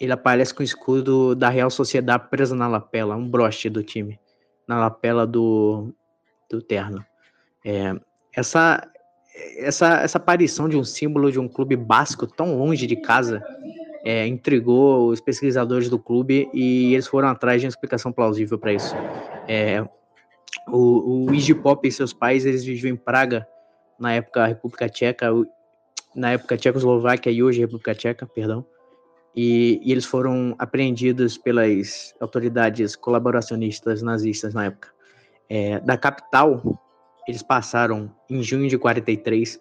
ele 0.00 0.12
aparece 0.12 0.54
com 0.54 0.62
o 0.62 0.64
escudo 0.64 1.34
da 1.34 1.48
Real 1.48 1.68
Sociedade 1.68 2.28
preso 2.30 2.54
na 2.54 2.68
lapela, 2.68 3.16
um 3.16 3.28
broche 3.28 3.68
do 3.68 3.82
time, 3.82 4.18
na 4.66 4.78
lapela 4.78 5.26
do, 5.26 5.92
do 6.48 6.62
terno. 6.62 7.04
É, 7.64 7.92
essa, 8.32 8.88
essa, 9.56 10.00
essa 10.00 10.18
aparição 10.18 10.68
de 10.68 10.76
um 10.76 10.84
símbolo 10.84 11.30
de 11.30 11.38
um 11.38 11.48
clube 11.48 11.76
basco 11.76 12.26
tão 12.26 12.58
longe 12.58 12.86
de 12.86 12.96
casa 12.96 13.42
é, 14.04 14.26
intrigou 14.26 15.08
os 15.08 15.20
pesquisadores 15.20 15.88
do 15.88 15.98
clube 15.98 16.48
e 16.52 16.94
eles 16.94 17.06
foram 17.06 17.28
atrás 17.28 17.60
de 17.60 17.66
uma 17.66 17.70
explicação 17.70 18.12
plausível 18.12 18.58
para 18.58 18.72
isso. 18.72 18.94
É, 19.46 19.86
o, 20.66 21.26
o 21.26 21.34
Iggy 21.34 21.54
Pop 21.54 21.86
e 21.86 21.92
seus 21.92 22.12
pais 22.12 22.46
eles 22.46 22.64
viviam 22.64 22.94
em 22.94 22.96
Praga 22.96 23.46
na 23.98 24.14
época 24.14 24.46
República 24.46 24.88
Tcheca, 24.88 25.28
na 26.14 26.32
época 26.32 26.56
Tchecoslováquia 26.56 27.30
e 27.30 27.42
hoje 27.42 27.60
República 27.60 27.94
Tcheca, 27.94 28.26
perdão. 28.26 28.64
E, 29.36 29.80
e 29.84 29.92
eles 29.92 30.04
foram 30.04 30.56
apreendidos 30.58 31.38
pelas 31.38 32.14
autoridades 32.18 32.96
colaboracionistas 32.96 34.02
nazistas 34.02 34.54
na 34.54 34.66
época. 34.66 34.88
É, 35.48 35.78
da 35.80 35.96
capital, 35.96 36.80
eles 37.26 37.42
passaram 37.42 38.14
em 38.28 38.42
junho 38.42 38.68
de 38.68 38.78
43 38.78 39.60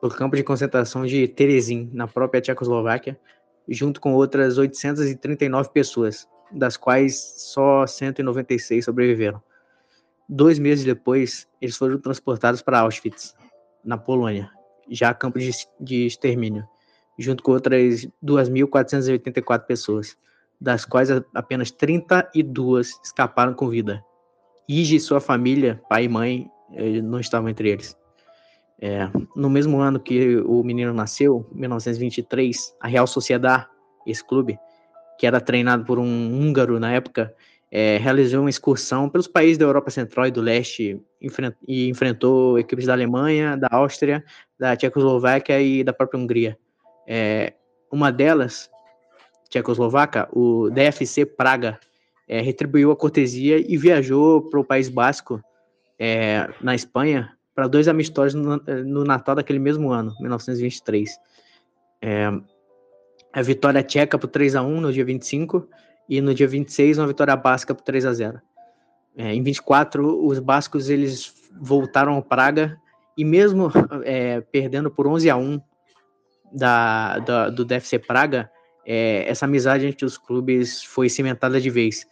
pelo 0.00 0.12
campo 0.12 0.36
de 0.36 0.42
concentração 0.42 1.06
de 1.06 1.26
Terezin, 1.28 1.90
na 1.92 2.06
própria 2.06 2.40
Tchecoslováquia, 2.40 3.18
junto 3.68 4.00
com 4.00 4.14
outras 4.14 4.58
839 4.58 5.70
pessoas, 5.70 6.28
das 6.52 6.76
quais 6.76 7.16
só 7.38 7.86
196 7.86 8.84
sobreviveram. 8.84 9.42
Dois 10.28 10.58
meses 10.58 10.84
depois, 10.84 11.48
eles 11.60 11.76
foram 11.76 11.98
transportados 11.98 12.62
para 12.62 12.80
Auschwitz, 12.80 13.34
na 13.84 13.96
Polônia, 13.96 14.50
já 14.90 15.14
campo 15.14 15.38
de, 15.38 15.50
de 15.80 16.06
extermínio, 16.06 16.66
junto 17.18 17.42
com 17.42 17.52
outras 17.52 18.06
2.484 18.24 19.66
pessoas, 19.66 20.16
das 20.60 20.84
quais 20.84 21.08
apenas 21.34 21.70
32 21.70 22.98
escaparam 23.04 23.54
com 23.54 23.68
vida. 23.68 24.02
Ige 24.68 24.96
e 24.96 25.00
sua 25.00 25.20
família, 25.20 25.80
pai 25.88 26.04
e 26.04 26.08
mãe, 26.08 26.50
eh, 26.72 27.00
não 27.02 27.20
estavam 27.20 27.48
entre 27.48 27.70
eles. 27.70 27.96
É, 28.78 29.08
no 29.34 29.48
mesmo 29.48 29.80
ano 29.80 29.98
que 29.98 30.36
o 30.38 30.62
menino 30.62 30.92
nasceu, 30.92 31.48
1923, 31.52 32.76
a 32.80 32.88
Real 32.88 33.06
Sociedad, 33.06 33.66
esse 34.06 34.24
clube, 34.24 34.58
que 35.18 35.26
era 35.26 35.40
treinado 35.40 35.84
por 35.84 35.98
um 35.98 36.04
húngaro 36.04 36.78
na 36.78 36.92
época, 36.92 37.34
é, 37.70 37.96
realizou 37.96 38.42
uma 38.42 38.50
excursão 38.50 39.08
pelos 39.08 39.26
países 39.26 39.58
da 39.58 39.64
Europa 39.64 39.90
Central 39.90 40.26
e 40.26 40.30
do 40.30 40.40
Leste 40.40 41.00
e 41.66 41.88
enfrentou 41.88 42.58
equipes 42.58 42.86
da 42.86 42.92
Alemanha, 42.92 43.56
da 43.56 43.68
Áustria, 43.70 44.24
da 44.58 44.76
Tchecoslováquia 44.76 45.60
e 45.60 45.82
da 45.82 45.92
própria 45.92 46.20
Hungria. 46.20 46.58
É, 47.06 47.54
uma 47.90 48.12
delas, 48.12 48.70
Tchecoslovaca, 49.48 50.28
o 50.32 50.70
DFC 50.70 51.24
Praga, 51.24 51.78
é, 52.28 52.40
retribuiu 52.40 52.90
a 52.90 52.96
cortesia 52.96 53.58
e 53.58 53.76
viajou 53.76 54.42
para 54.48 54.60
o 54.60 54.64
País 54.64 54.88
Basco, 54.88 55.40
é, 55.98 56.48
na 56.60 56.74
Espanha, 56.74 57.32
para 57.54 57.66
dois 57.68 57.88
amistosos 57.88 58.34
no, 58.34 58.56
no 58.84 59.04
Natal 59.04 59.34
daquele 59.34 59.58
mesmo 59.58 59.90
ano, 59.90 60.14
1923. 60.20 61.18
É, 62.02 62.30
a 63.32 63.42
vitória 63.42 63.82
tcheca 63.82 64.18
por 64.18 64.28
3 64.28 64.56
a 64.56 64.62
1 64.62 64.80
no 64.80 64.92
dia 64.92 65.04
25 65.04 65.68
e 66.08 66.20
no 66.20 66.34
dia 66.34 66.46
26 66.46 66.98
uma 66.98 67.06
vitória 67.06 67.34
basca 67.36 67.74
por 67.74 67.82
3 67.82 68.06
a 68.06 68.12
0. 68.12 68.40
É, 69.16 69.34
em 69.34 69.42
24 69.42 70.26
os 70.26 70.38
bascos 70.38 70.90
eles 70.90 71.34
voltaram 71.58 72.14
ao 72.14 72.22
Praga 72.22 72.78
e 73.16 73.24
mesmo 73.24 73.70
é, 74.04 74.40
perdendo 74.40 74.90
por 74.90 75.06
11 75.06 75.30
a 75.30 75.36
1 75.36 75.60
da, 76.52 77.18
da- 77.18 77.50
do 77.50 77.64
DFC 77.64 77.98
Praga, 77.98 78.50
é, 78.84 79.24
essa 79.28 79.46
amizade 79.46 79.86
entre 79.86 80.04
os 80.04 80.16
clubes 80.16 80.84
foi 80.84 81.08
cimentada 81.08 81.60
de 81.60 81.70
vez. 81.70 82.06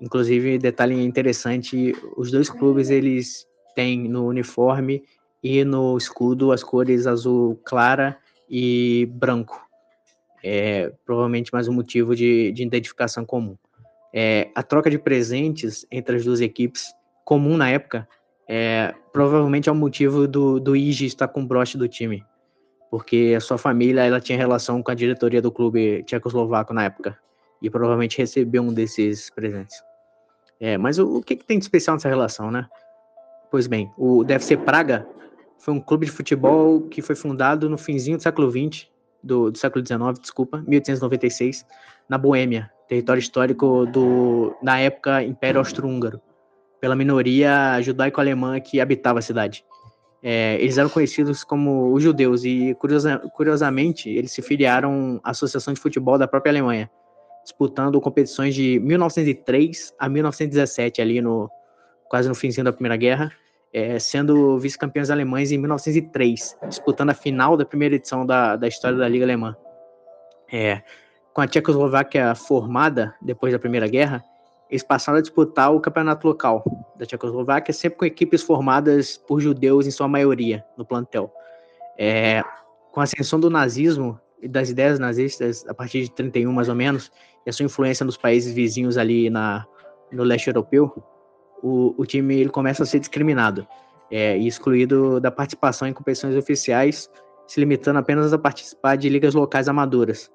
Inclusive, 0.00 0.58
detalhe 0.58 1.02
interessante, 1.02 1.94
os 2.16 2.30
dois 2.30 2.50
clubes 2.50 2.90
eles 2.90 3.46
têm 3.74 4.08
no 4.08 4.26
uniforme 4.26 5.02
e 5.42 5.64
no 5.64 5.96
escudo 5.96 6.52
as 6.52 6.62
cores 6.62 7.06
azul 7.06 7.60
clara 7.64 8.18
e 8.48 9.08
branco. 9.12 9.60
É 10.44 10.92
provavelmente 11.04 11.52
mais 11.52 11.66
um 11.66 11.72
motivo 11.72 12.14
de, 12.14 12.52
de 12.52 12.62
identificação 12.62 13.24
comum. 13.24 13.56
É, 14.12 14.50
a 14.54 14.62
troca 14.62 14.90
de 14.90 14.98
presentes 14.98 15.86
entre 15.90 16.16
as 16.16 16.24
duas 16.24 16.40
equipes, 16.40 16.86
comum 17.24 17.56
na 17.56 17.70
época, 17.70 18.08
é, 18.48 18.94
provavelmente 19.12 19.68
é 19.68 19.72
o 19.72 19.74
motivo 19.74 20.28
do, 20.28 20.60
do 20.60 20.76
estar 20.76 21.28
com 21.28 21.42
o 21.42 21.46
broche 21.46 21.76
do 21.76 21.88
time, 21.88 22.24
porque 22.90 23.34
a 23.36 23.40
sua 23.40 23.58
família 23.58 24.04
ela 24.04 24.20
tinha 24.20 24.38
relação 24.38 24.82
com 24.82 24.90
a 24.90 24.94
diretoria 24.94 25.42
do 25.42 25.50
clube 25.50 26.02
tchecoslovaco 26.04 26.72
na 26.72 26.84
época, 26.84 27.18
e 27.60 27.70
provavelmente 27.70 28.18
recebeu 28.18 28.62
um 28.62 28.72
desses 28.72 29.30
presentes. 29.30 29.76
É, 30.60 30.78
mas 30.78 30.98
o, 30.98 31.18
o 31.18 31.22
que, 31.22 31.36
que 31.36 31.44
tem 31.44 31.58
de 31.58 31.64
especial 31.64 31.96
nessa 31.96 32.08
relação, 32.08 32.50
né? 32.50 32.66
Pois 33.50 33.66
bem, 33.66 33.90
o 33.96 34.24
DFC 34.24 34.56
Praga 34.56 35.06
foi 35.58 35.74
um 35.74 35.80
clube 35.80 36.06
de 36.06 36.12
futebol 36.12 36.82
que 36.82 37.02
foi 37.02 37.14
fundado 37.14 37.68
no 37.68 37.78
finzinho 37.78 38.16
do 38.16 38.22
século 38.22 38.50
XX, 38.50 38.88
do, 39.22 39.50
do 39.50 39.58
século 39.58 39.84
XIX, 39.84 40.18
desculpa, 40.20 40.62
1896, 40.66 41.66
na 42.08 42.16
Boêmia, 42.16 42.70
território 42.88 43.20
histórico 43.20 43.86
do, 43.86 44.54
na 44.62 44.78
época, 44.78 45.22
Império 45.22 45.58
Austro-Húngaro, 45.58 46.20
pela 46.80 46.94
minoria 46.94 47.80
judaico-alemã 47.80 48.60
que 48.60 48.80
habitava 48.80 49.18
a 49.18 49.22
cidade. 49.22 49.64
É, 50.22 50.56
eles 50.60 50.78
eram 50.78 50.88
conhecidos 50.88 51.44
como 51.44 51.92
os 51.92 52.02
judeus 52.02 52.44
e, 52.44 52.74
curiosa, 52.74 53.18
curiosamente, 53.34 54.08
eles 54.08 54.32
se 54.32 54.42
filiaram 54.42 55.20
à 55.22 55.30
Associação 55.30 55.74
de 55.74 55.80
Futebol 55.80 56.18
da 56.18 56.26
própria 56.26 56.50
Alemanha, 56.50 56.90
disputando 57.46 58.00
competições 58.00 58.56
de 58.56 58.80
1903 58.80 59.94
a 60.00 60.08
1917, 60.08 61.00
ali 61.00 61.20
no 61.20 61.48
quase 62.08 62.28
no 62.28 62.34
finzinho 62.34 62.64
da 62.64 62.72
Primeira 62.72 62.96
Guerra, 62.96 63.32
é, 63.72 63.98
sendo 64.00 64.58
vice-campeões 64.58 65.10
alemães 65.10 65.52
em 65.52 65.58
1903, 65.58 66.56
disputando 66.68 67.10
a 67.10 67.14
final 67.14 67.56
da 67.56 67.64
primeira 67.64 67.94
edição 67.94 68.26
da, 68.26 68.56
da 68.56 68.66
história 68.66 68.98
da 68.98 69.08
Liga 69.08 69.24
Alemã. 69.24 69.56
É, 70.52 70.82
com 71.32 71.40
a 71.40 71.46
Tchecoslováquia 71.46 72.34
formada 72.34 73.14
depois 73.22 73.52
da 73.52 73.58
Primeira 73.58 73.86
Guerra, 73.86 74.24
eles 74.68 74.82
passaram 74.82 75.18
a 75.18 75.22
disputar 75.22 75.72
o 75.72 75.80
campeonato 75.80 76.26
local 76.26 76.64
da 76.96 77.06
Tchecoslováquia, 77.06 77.72
sempre 77.72 77.98
com 77.98 78.04
equipes 78.04 78.42
formadas 78.42 79.16
por 79.16 79.40
judeus 79.40 79.86
em 79.86 79.90
sua 79.92 80.08
maioria 80.08 80.64
no 80.76 80.84
plantel. 80.84 81.32
É, 81.96 82.42
com 82.92 83.00
a 83.00 83.04
ascensão 83.04 83.38
do 83.38 83.50
nazismo 83.50 84.20
das 84.44 84.70
ideias 84.70 84.98
nazistas 84.98 85.64
a 85.68 85.74
partir 85.74 86.02
de 86.02 86.10
31 86.12 86.52
mais 86.52 86.68
ou 86.68 86.74
menos, 86.74 87.10
e 87.46 87.50
a 87.50 87.52
sua 87.52 87.64
influência 87.64 88.04
nos 88.04 88.16
países 88.16 88.52
vizinhos 88.52 88.98
ali 88.98 89.30
na, 89.30 89.66
no 90.12 90.22
leste 90.22 90.48
europeu, 90.48 90.92
o, 91.62 91.94
o 91.96 92.04
time 92.04 92.36
ele 92.38 92.50
começa 92.50 92.82
a 92.82 92.86
ser 92.86 92.98
discriminado 92.98 93.66
é, 94.10 94.36
e 94.36 94.46
excluído 94.46 95.20
da 95.20 95.30
participação 95.30 95.88
em 95.88 95.92
competições 95.92 96.36
oficiais, 96.36 97.10
se 97.46 97.60
limitando 97.60 97.98
apenas 97.98 98.32
a 98.32 98.38
participar 98.38 98.96
de 98.96 99.08
ligas 99.08 99.34
locais 99.34 99.68
amadoras. 99.68 100.30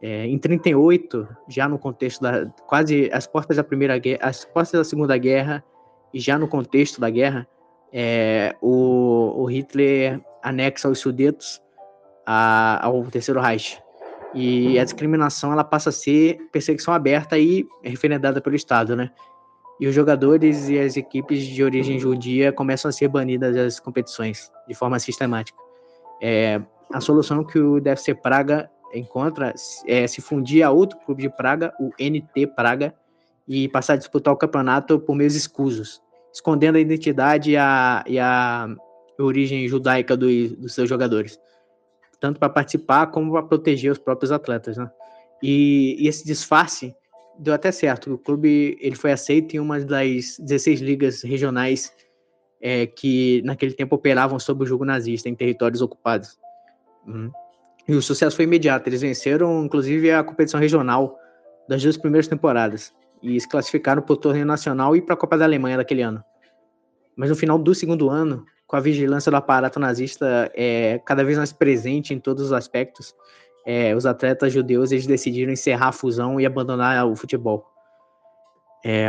É, 0.00 0.26
em 0.26 0.38
38, 0.38 1.26
já 1.48 1.68
no 1.68 1.78
contexto 1.78 2.20
da 2.20 2.46
quase 2.66 3.10
as 3.12 3.26
portas 3.26 3.56
da 3.56 3.64
primeira 3.64 3.98
guerra, 3.98 4.20
as 4.22 4.44
portas 4.44 4.72
da 4.72 4.84
segunda 4.84 5.16
guerra 5.16 5.64
e 6.12 6.20
já 6.20 6.38
no 6.38 6.46
contexto 6.46 7.00
da 7.00 7.08
guerra, 7.08 7.46
é, 7.92 8.54
o, 8.60 9.42
o 9.42 9.44
Hitler 9.46 10.20
anexa 10.42 10.88
os 10.88 10.98
Sudetos 10.98 11.62
a- 12.26 12.80
ao 12.84 13.04
terceiro 13.04 13.40
Reich 13.40 13.78
e 14.34 14.78
a 14.78 14.84
discriminação 14.84 15.52
ela 15.52 15.64
passa 15.64 15.88
a 15.90 15.92
ser 15.92 16.38
perseguição 16.52 16.92
aberta 16.92 17.38
e 17.38 17.66
referendada 17.82 18.40
pelo 18.40 18.56
Estado, 18.56 18.94
né? 18.96 19.10
E 19.80 19.86
os 19.86 19.94
jogadores 19.94 20.68
e 20.68 20.78
as 20.78 20.96
equipes 20.96 21.44
de 21.46 21.62
origem 21.62 21.98
judia 21.98 22.52
começam 22.52 22.88
a 22.88 22.92
ser 22.92 23.08
banidas 23.08 23.54
das 23.54 23.78
competições 23.80 24.50
de 24.66 24.74
forma 24.74 24.98
sistemática. 24.98 25.58
É, 26.20 26.60
a 26.92 27.00
solução 27.00 27.44
que 27.44 27.58
o 27.58 27.80
DFC 27.80 28.14
Praga 28.14 28.70
encontra 28.94 29.54
é 29.86 30.06
se 30.06 30.20
fundir 30.20 30.62
a 30.62 30.70
outro 30.70 30.98
clube 31.04 31.22
de 31.22 31.28
Praga, 31.28 31.72
o 31.78 31.90
NT 31.98 32.46
Praga, 32.48 32.94
e 33.46 33.68
passar 33.68 33.94
a 33.94 33.96
disputar 33.96 34.32
o 34.32 34.36
campeonato 34.36 34.98
por 34.98 35.14
meios 35.14 35.34
escusos, 35.34 36.00
escondendo 36.32 36.76
a 36.76 36.80
identidade 36.80 37.52
e 37.52 37.56
a, 37.56 38.02
e 38.06 38.18
a 38.18 38.68
origem 39.18 39.68
judaica 39.68 40.16
do- 40.16 40.56
dos 40.56 40.74
seus 40.74 40.88
jogadores, 40.88 41.38
tanto 42.20 42.38
para 42.38 42.48
participar 42.48 43.08
como 43.08 43.32
para 43.32 43.42
proteger 43.42 43.92
os 43.92 43.98
próprios 43.98 44.32
atletas, 44.32 44.76
né? 44.76 44.90
E, 45.42 45.96
e 45.98 46.08
esse 46.08 46.24
disfarce 46.24 46.94
deu 47.38 47.54
até 47.54 47.70
certo. 47.70 48.14
O 48.14 48.18
clube 48.18 48.76
ele 48.80 48.96
foi 48.96 49.12
aceito 49.12 49.54
em 49.54 49.60
uma 49.60 49.78
das 49.80 50.38
16 50.38 50.80
ligas 50.80 51.22
regionais 51.22 51.92
é, 52.60 52.86
que 52.86 53.42
naquele 53.44 53.74
tempo 53.74 53.94
operavam 53.94 54.38
sob 54.38 54.64
o 54.64 54.66
jogo 54.66 54.84
nazista 54.84 55.28
em 55.28 55.34
territórios 55.34 55.82
ocupados. 55.82 56.38
Uhum. 57.06 57.30
E 57.86 57.94
o 57.94 58.02
sucesso 58.02 58.34
foi 58.34 58.44
imediato. 58.44 58.88
Eles 58.88 59.02
venceram, 59.02 59.64
inclusive, 59.64 60.10
a 60.10 60.24
competição 60.24 60.58
regional 60.58 61.18
das 61.68 61.82
duas 61.82 61.96
primeiras 61.96 62.26
temporadas 62.26 62.92
e 63.22 63.40
se 63.40 63.48
classificaram 63.48 64.02
para 64.02 64.12
o 64.12 64.16
torneio 64.16 64.46
nacional 64.46 64.96
e 64.96 65.02
para 65.02 65.14
a 65.14 65.16
Copa 65.16 65.36
da 65.38 65.44
Alemanha 65.44 65.76
daquele 65.76 66.02
ano. 66.02 66.22
Mas 67.14 67.30
no 67.30 67.36
final 67.36 67.58
do 67.58 67.74
segundo 67.74 68.10
ano, 68.10 68.44
com 68.66 68.76
a 68.76 68.80
vigilância 68.80 69.30
do 69.30 69.36
aparato 69.36 69.78
nazista 69.78 70.50
é, 70.54 70.98
cada 71.04 71.24
vez 71.24 71.38
mais 71.38 71.52
presente 71.52 72.12
em 72.12 72.18
todos 72.18 72.44
os 72.44 72.52
aspectos, 72.52 73.14
é, 73.64 73.94
os 73.94 74.06
atletas 74.06 74.52
judeus 74.52 74.92
eles 74.92 75.06
decidiram 75.06 75.52
encerrar 75.52 75.88
a 75.88 75.92
fusão 75.92 76.40
e 76.40 76.46
abandonar 76.46 77.06
o 77.06 77.14
futebol. 77.14 77.66
É, 78.84 79.08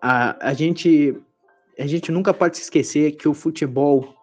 a, 0.00 0.48
a, 0.48 0.54
gente, 0.54 1.16
a 1.78 1.86
gente 1.86 2.10
nunca 2.12 2.32
pode 2.34 2.56
se 2.56 2.64
esquecer 2.64 3.12
que 3.12 3.28
o 3.28 3.34
futebol 3.34 4.14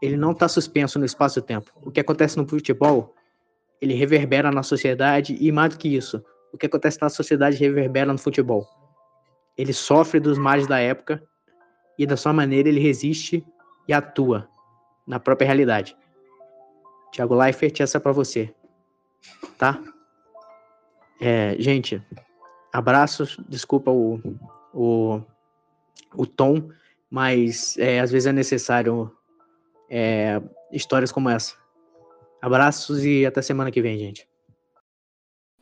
ele 0.00 0.16
não 0.16 0.32
está 0.32 0.46
suspenso 0.48 0.98
no 0.98 1.04
espaço-tempo. 1.04 1.72
O 1.82 1.90
que 1.90 2.00
acontece 2.00 2.36
no 2.36 2.46
futebol, 2.46 3.14
ele 3.80 3.94
reverbera 3.94 4.50
na 4.50 4.62
sociedade 4.62 5.36
e 5.40 5.50
mais 5.50 5.74
do 5.74 5.78
que 5.78 5.88
isso, 5.88 6.24
o 6.52 6.58
que 6.58 6.66
acontece 6.66 6.98
na 7.00 7.08
sociedade 7.08 7.56
reverbera 7.56 8.12
no 8.12 8.18
futebol. 8.18 8.66
Ele 9.56 9.72
sofre 9.72 10.20
dos 10.20 10.38
males 10.38 10.68
da 10.68 10.78
época 10.78 11.20
e 11.98 12.06
da 12.06 12.16
sua 12.16 12.32
maneira 12.32 12.68
ele 12.68 12.80
resiste 12.80 13.44
e 13.86 13.92
atua 13.92 14.48
na 15.06 15.18
própria 15.18 15.46
realidade. 15.46 15.96
Tiago 17.10 17.34
Leifert, 17.34 17.80
essa 17.80 17.96
é 17.96 18.00
para 18.00 18.12
você, 18.12 18.54
tá? 19.58 19.82
É, 21.20 21.56
gente, 21.58 22.02
abraços, 22.72 23.36
desculpa 23.48 23.90
o, 23.90 24.20
o, 24.72 25.20
o 26.14 26.26
tom, 26.26 26.70
mas 27.10 27.76
é, 27.78 28.00
às 28.00 28.10
vezes 28.10 28.26
é 28.26 28.32
necessário 28.32 29.10
é, 29.90 30.40
histórias 30.70 31.10
como 31.10 31.28
essa. 31.28 31.56
Abraços 32.40 33.04
e 33.04 33.26
até 33.26 33.42
semana 33.42 33.70
que 33.70 33.82
vem, 33.82 33.98
gente. 33.98 34.28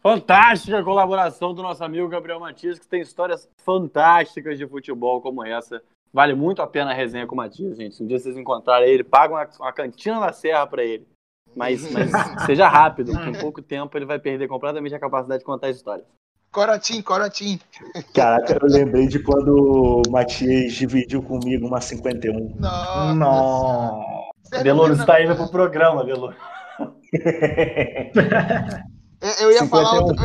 Fantástica 0.02 0.84
colaboração 0.84 1.54
do 1.54 1.62
nosso 1.62 1.82
amigo 1.82 2.08
Gabriel 2.08 2.38
Matias, 2.38 2.78
que 2.78 2.86
tem 2.86 3.00
histórias 3.00 3.48
fantásticas 3.56 4.58
de 4.58 4.66
futebol 4.66 5.20
como 5.20 5.44
essa. 5.44 5.82
Vale 6.12 6.34
muito 6.34 6.62
a 6.62 6.66
pena 6.66 6.90
a 6.90 6.94
resenha 6.94 7.26
com 7.26 7.34
o 7.34 7.36
Matias, 7.36 7.76
gente. 7.76 7.94
Se 7.94 8.02
um 8.02 8.06
dia 8.06 8.18
vocês 8.18 8.36
encontrarem 8.36 8.88
ele, 8.88 9.04
pagam 9.04 9.36
uma, 9.36 9.48
uma 9.60 9.72
cantina 9.72 10.18
da 10.20 10.32
serra 10.32 10.66
para 10.66 10.82
ele. 10.84 11.06
Mas, 11.54 11.90
mas 11.90 12.10
seja 12.46 12.68
rápido, 12.68 13.12
porque 13.12 13.30
em 13.30 13.40
pouco 13.40 13.62
tempo 13.62 13.96
ele 13.96 14.04
vai 14.04 14.18
perder 14.18 14.48
completamente 14.48 14.94
a 14.94 15.00
capacidade 15.00 15.40
de 15.40 15.44
contar 15.44 15.70
histórias. 15.70 16.06
Corotim, 16.50 17.02
corotim. 17.02 17.60
Caraca, 18.14 18.58
eu 18.62 18.68
lembrei 18.68 19.06
de 19.06 19.18
quando 19.22 20.02
o 20.06 20.10
Matias 20.10 20.72
dividiu 20.72 21.22
comigo 21.22 21.66
uma 21.66 21.80
51. 21.80 22.56
Nossa. 22.58 23.14
Nossa. 23.14 24.26
Você 24.42 24.62
Deloro 24.62 24.94
está 24.94 25.22
indo 25.22 25.36
pro 25.36 25.50
programa, 25.50 26.04
Deloro. 26.04 26.36
Eu, 29.26 29.32
eu 29.48 29.52
ia 29.52 29.66
falar 29.66 29.90
51 29.90 30.02
outro, 30.06 30.24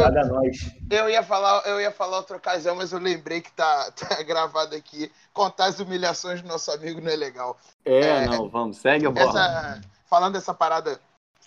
eu, 0.89 0.97
eu 0.97 1.09
ia 1.09 1.23
falar, 1.23 1.65
eu 1.65 1.81
ia 1.81 1.91
falar 1.91 2.17
outra 2.17 2.37
ocasião, 2.37 2.75
mas 2.75 2.91
eu 2.91 2.99
lembrei 2.99 3.41
que 3.41 3.51
tá, 3.51 3.91
tá 3.97 4.21
gravado 4.23 4.75
aqui. 4.75 5.11
Contar 5.33 5.65
as 5.65 5.79
humilhações 5.79 6.41
do 6.41 6.47
nosso 6.47 6.69
amigo 6.71 7.01
não 7.01 7.11
é 7.11 7.15
legal. 7.15 7.57
É, 7.83 7.99
É, 8.01 8.25
não, 8.27 8.49
vamos, 8.49 8.77
segue 8.77 9.07
a 9.07 9.11
bola. 9.11 9.27
Essa, 9.29 9.81
falando 10.05 10.33
dessa 10.33 10.53
parada, 10.53 10.99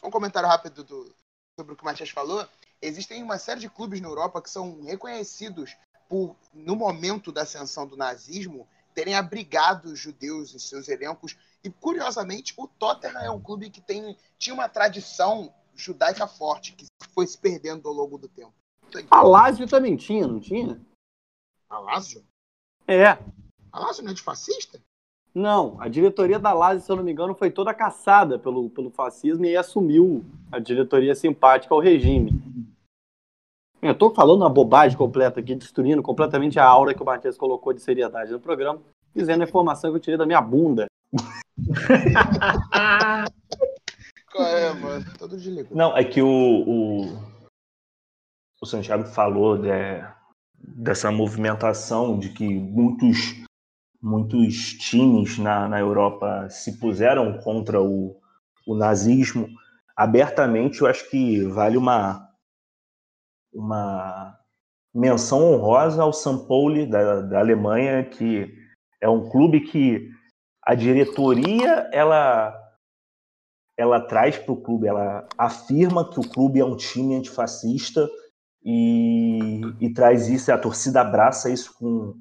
um 0.02 0.10
comentário 0.10 0.48
rápido 0.48 0.82
do- 0.82 1.14
sobre 1.58 1.74
o 1.74 1.76
que 1.76 1.82
o 1.82 1.84
Matias 1.86 2.10
falou. 2.10 2.46
Existem 2.82 3.22
uma 3.22 3.38
série 3.38 3.60
de 3.60 3.68
clubes 3.68 4.00
na 4.00 4.08
Europa 4.08 4.42
que 4.42 4.50
são 4.50 4.82
reconhecidos 4.82 5.76
por, 6.08 6.36
no 6.52 6.74
momento 6.76 7.30
da 7.32 7.42
ascensão 7.42 7.86
do 7.86 7.96
nazismo, 7.96 8.68
terem 8.94 9.14
abrigado 9.14 9.86
os 9.86 9.98
judeus 9.98 10.54
em 10.54 10.58
seus 10.58 10.88
elencos. 10.88 11.36
E, 11.62 11.70
curiosamente, 11.70 12.52
o 12.56 12.66
Tottenham 12.66 13.22
é 13.22 13.30
um 13.30 13.40
clube 13.40 13.70
que 13.70 13.80
tem, 13.80 14.16
tinha 14.38 14.52
uma 14.52 14.68
tradição 14.68 15.52
judaica 15.76 16.26
forte, 16.26 16.72
que 16.72 16.86
foi 17.12 17.26
se 17.26 17.38
perdendo 17.38 17.88
ao 17.88 17.94
longo 17.94 18.18
do 18.18 18.28
tempo. 18.28 18.52
A 19.10 19.22
Lazio 19.22 19.66
também 19.66 19.96
tinha, 19.96 20.26
não 20.26 20.40
tinha? 20.40 20.80
A 21.68 21.78
Lazio? 21.78 22.24
É. 22.86 23.18
A 23.72 23.80
Lazio 23.80 24.04
não 24.04 24.12
é 24.12 24.14
de 24.14 24.22
fascista? 24.22 24.80
Não, 25.34 25.76
a 25.80 25.88
diretoria 25.88 26.38
da 26.38 26.52
Lazio, 26.52 26.84
se 26.84 26.92
eu 26.92 26.96
não 26.96 27.02
me 27.02 27.10
engano, 27.10 27.34
foi 27.34 27.50
toda 27.50 27.74
caçada 27.74 28.38
pelo, 28.38 28.70
pelo 28.70 28.90
fascismo 28.90 29.44
e 29.44 29.48
aí 29.48 29.56
assumiu 29.56 30.24
a 30.52 30.60
diretoria 30.60 31.14
simpática 31.14 31.74
ao 31.74 31.80
regime. 31.80 32.30
Eu 33.82 33.94
tô 33.94 34.14
falando 34.14 34.42
uma 34.42 34.48
bobagem 34.48 34.96
completa 34.96 35.40
aqui, 35.40 35.56
destruindo 35.56 36.02
completamente 36.02 36.58
a 36.58 36.64
aura 36.64 36.94
que 36.94 37.02
o 37.02 37.04
Matias 37.04 37.36
colocou 37.36 37.72
de 37.72 37.82
seriedade 37.82 38.30
no 38.30 38.38
programa, 38.38 38.80
dizendo 39.14 39.42
a 39.42 39.44
informação 39.44 39.90
que 39.90 39.96
eu 39.96 40.00
tirei 40.00 40.16
da 40.16 40.24
minha 40.24 40.40
bunda. 40.40 40.86
Qual 44.34 44.48
é, 44.48 44.72
mano? 44.74 45.04
Todo 45.16 45.36
desligou. 45.36 45.76
Não, 45.76 45.96
é 45.96 46.02
que 46.02 46.20
o, 46.20 46.26
o, 46.28 47.06
o 48.60 48.66
Santiago 48.66 49.04
falou 49.06 49.56
de- 49.56 50.04
dessa 50.58 51.12
movimentação 51.12 52.18
de 52.18 52.30
que 52.30 52.44
muitos, 52.48 53.44
muitos 54.02 54.72
times 54.72 55.38
na, 55.38 55.68
na 55.68 55.78
Europa 55.78 56.48
se 56.50 56.80
puseram 56.80 57.38
contra 57.38 57.80
o, 57.80 58.20
o 58.66 58.74
nazismo 58.74 59.48
abertamente. 59.96 60.80
Eu 60.80 60.88
acho 60.88 61.08
que 61.08 61.44
vale 61.44 61.76
uma, 61.76 62.28
uma 63.52 64.36
menção 64.92 65.52
honrosa 65.52 66.02
ao 66.02 66.12
São 66.12 66.44
Paulo 66.48 66.88
da, 66.90 67.20
da 67.20 67.38
Alemanha, 67.38 68.04
que 68.04 68.52
é 69.00 69.08
um 69.08 69.30
clube 69.30 69.60
que 69.60 70.10
a 70.60 70.74
diretoria 70.74 71.88
ela 71.92 72.63
ela 73.76 74.00
traz 74.00 74.38
para 74.38 74.52
o 74.52 74.56
clube, 74.60 74.86
ela 74.86 75.26
afirma 75.36 76.08
que 76.08 76.20
o 76.20 76.28
clube 76.28 76.60
é 76.60 76.64
um 76.64 76.76
time 76.76 77.16
antifascista 77.16 78.08
e, 78.64 79.60
e 79.80 79.92
traz 79.92 80.28
isso, 80.28 80.52
a 80.52 80.58
torcida 80.58 81.00
abraça 81.00 81.50
isso 81.50 81.74
com, 81.74 82.14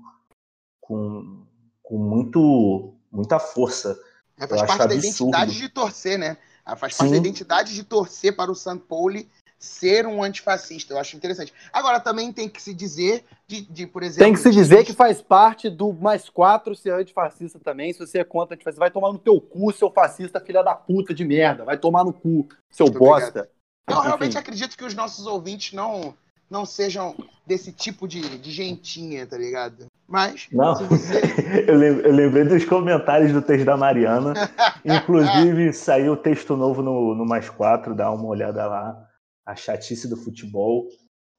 com, 0.81 1.45
com 1.81 1.97
muito, 1.97 2.95
muita 3.11 3.39
força. 3.39 3.97
É, 4.37 4.47
faz 4.47 4.61
Eu 4.61 4.67
parte 4.67 4.79
da 4.79 4.85
absurdo. 4.85 5.05
identidade 5.05 5.57
de 5.57 5.69
torcer, 5.69 6.17
né? 6.17 6.37
Ah, 6.65 6.75
Faz 6.75 6.95
parte 6.97 7.09
da 7.11 7.15
Sim. 7.17 7.21
identidade 7.21 7.73
de 7.73 7.83
torcer 7.83 8.35
para 8.35 8.51
o 8.51 8.55
São 8.55 8.77
Paulo 8.77 9.23
ser 9.63 10.05
um 10.05 10.21
antifascista. 10.21 10.93
Eu 10.93 10.99
acho 10.99 11.15
interessante. 11.15 11.53
Agora, 11.71 11.99
também 11.99 12.31
tem 12.33 12.49
que 12.49 12.61
se 12.61 12.73
dizer, 12.73 13.23
de, 13.47 13.61
de, 13.61 13.87
por 13.87 14.03
exemplo. 14.03 14.25
Tem 14.25 14.33
que 14.33 14.39
se 14.39 14.51
dizer 14.51 14.75
times- 14.77 14.87
que 14.89 14.93
faz 14.93 15.21
parte 15.21 15.69
do 15.69 15.93
mais 15.93 16.27
quatro 16.29 16.75
ser 16.75 16.93
antifascista 16.93 17.59
também. 17.59 17.93
Se 17.93 17.99
você 17.99 18.19
é 18.19 18.23
contra 18.23 18.55
antifascista, 18.55 18.79
vai 18.79 18.91
tomar 18.91 19.13
no 19.13 19.19
teu 19.19 19.39
cu, 19.39 19.71
seu 19.71 19.89
fascista, 19.89 20.39
filha 20.41 20.61
da 20.61 20.75
puta 20.75 21.13
de 21.13 21.23
merda. 21.23 21.63
Vai 21.63 21.77
tomar 21.77 22.03
no 22.03 22.11
cu, 22.11 22.47
seu 22.69 22.87
Muito 22.87 22.99
bosta. 22.99 23.49
Eu 23.89 23.99
realmente 23.99 24.29
Enfim. 24.31 24.37
acredito 24.39 24.77
que 24.77 24.83
os 24.85 24.93
nossos 24.93 25.25
ouvintes 25.27 25.73
não, 25.73 26.13
não 26.49 26.65
sejam 26.65 27.15
desse 27.45 27.71
tipo 27.71 28.07
de, 28.07 28.37
de 28.37 28.51
gentinha, 28.51 29.25
tá 29.25 29.37
ligado? 29.37 29.85
Mas, 30.07 30.47
Não, 30.51 30.75
você. 30.75 31.21
eu 31.67 31.75
lem- 31.75 31.99
eu 32.01 32.11
lembrei 32.13 32.43
dos 32.43 32.65
comentários 32.65 33.31
do 33.31 33.41
texto 33.41 33.65
da 33.65 33.75
Mariana. 33.77 34.33
Inclusive, 34.85 35.73
saiu 35.73 36.15
texto 36.17 36.55
novo 36.55 36.81
no, 36.81 37.15
no 37.15 37.25
Mais 37.25 37.49
4, 37.49 37.95
dá 37.95 38.11
uma 38.11 38.25
olhada 38.27 38.65
lá. 38.67 39.09
A 39.45 39.55
chatice 39.55 40.07
do 40.07 40.15
futebol. 40.15 40.87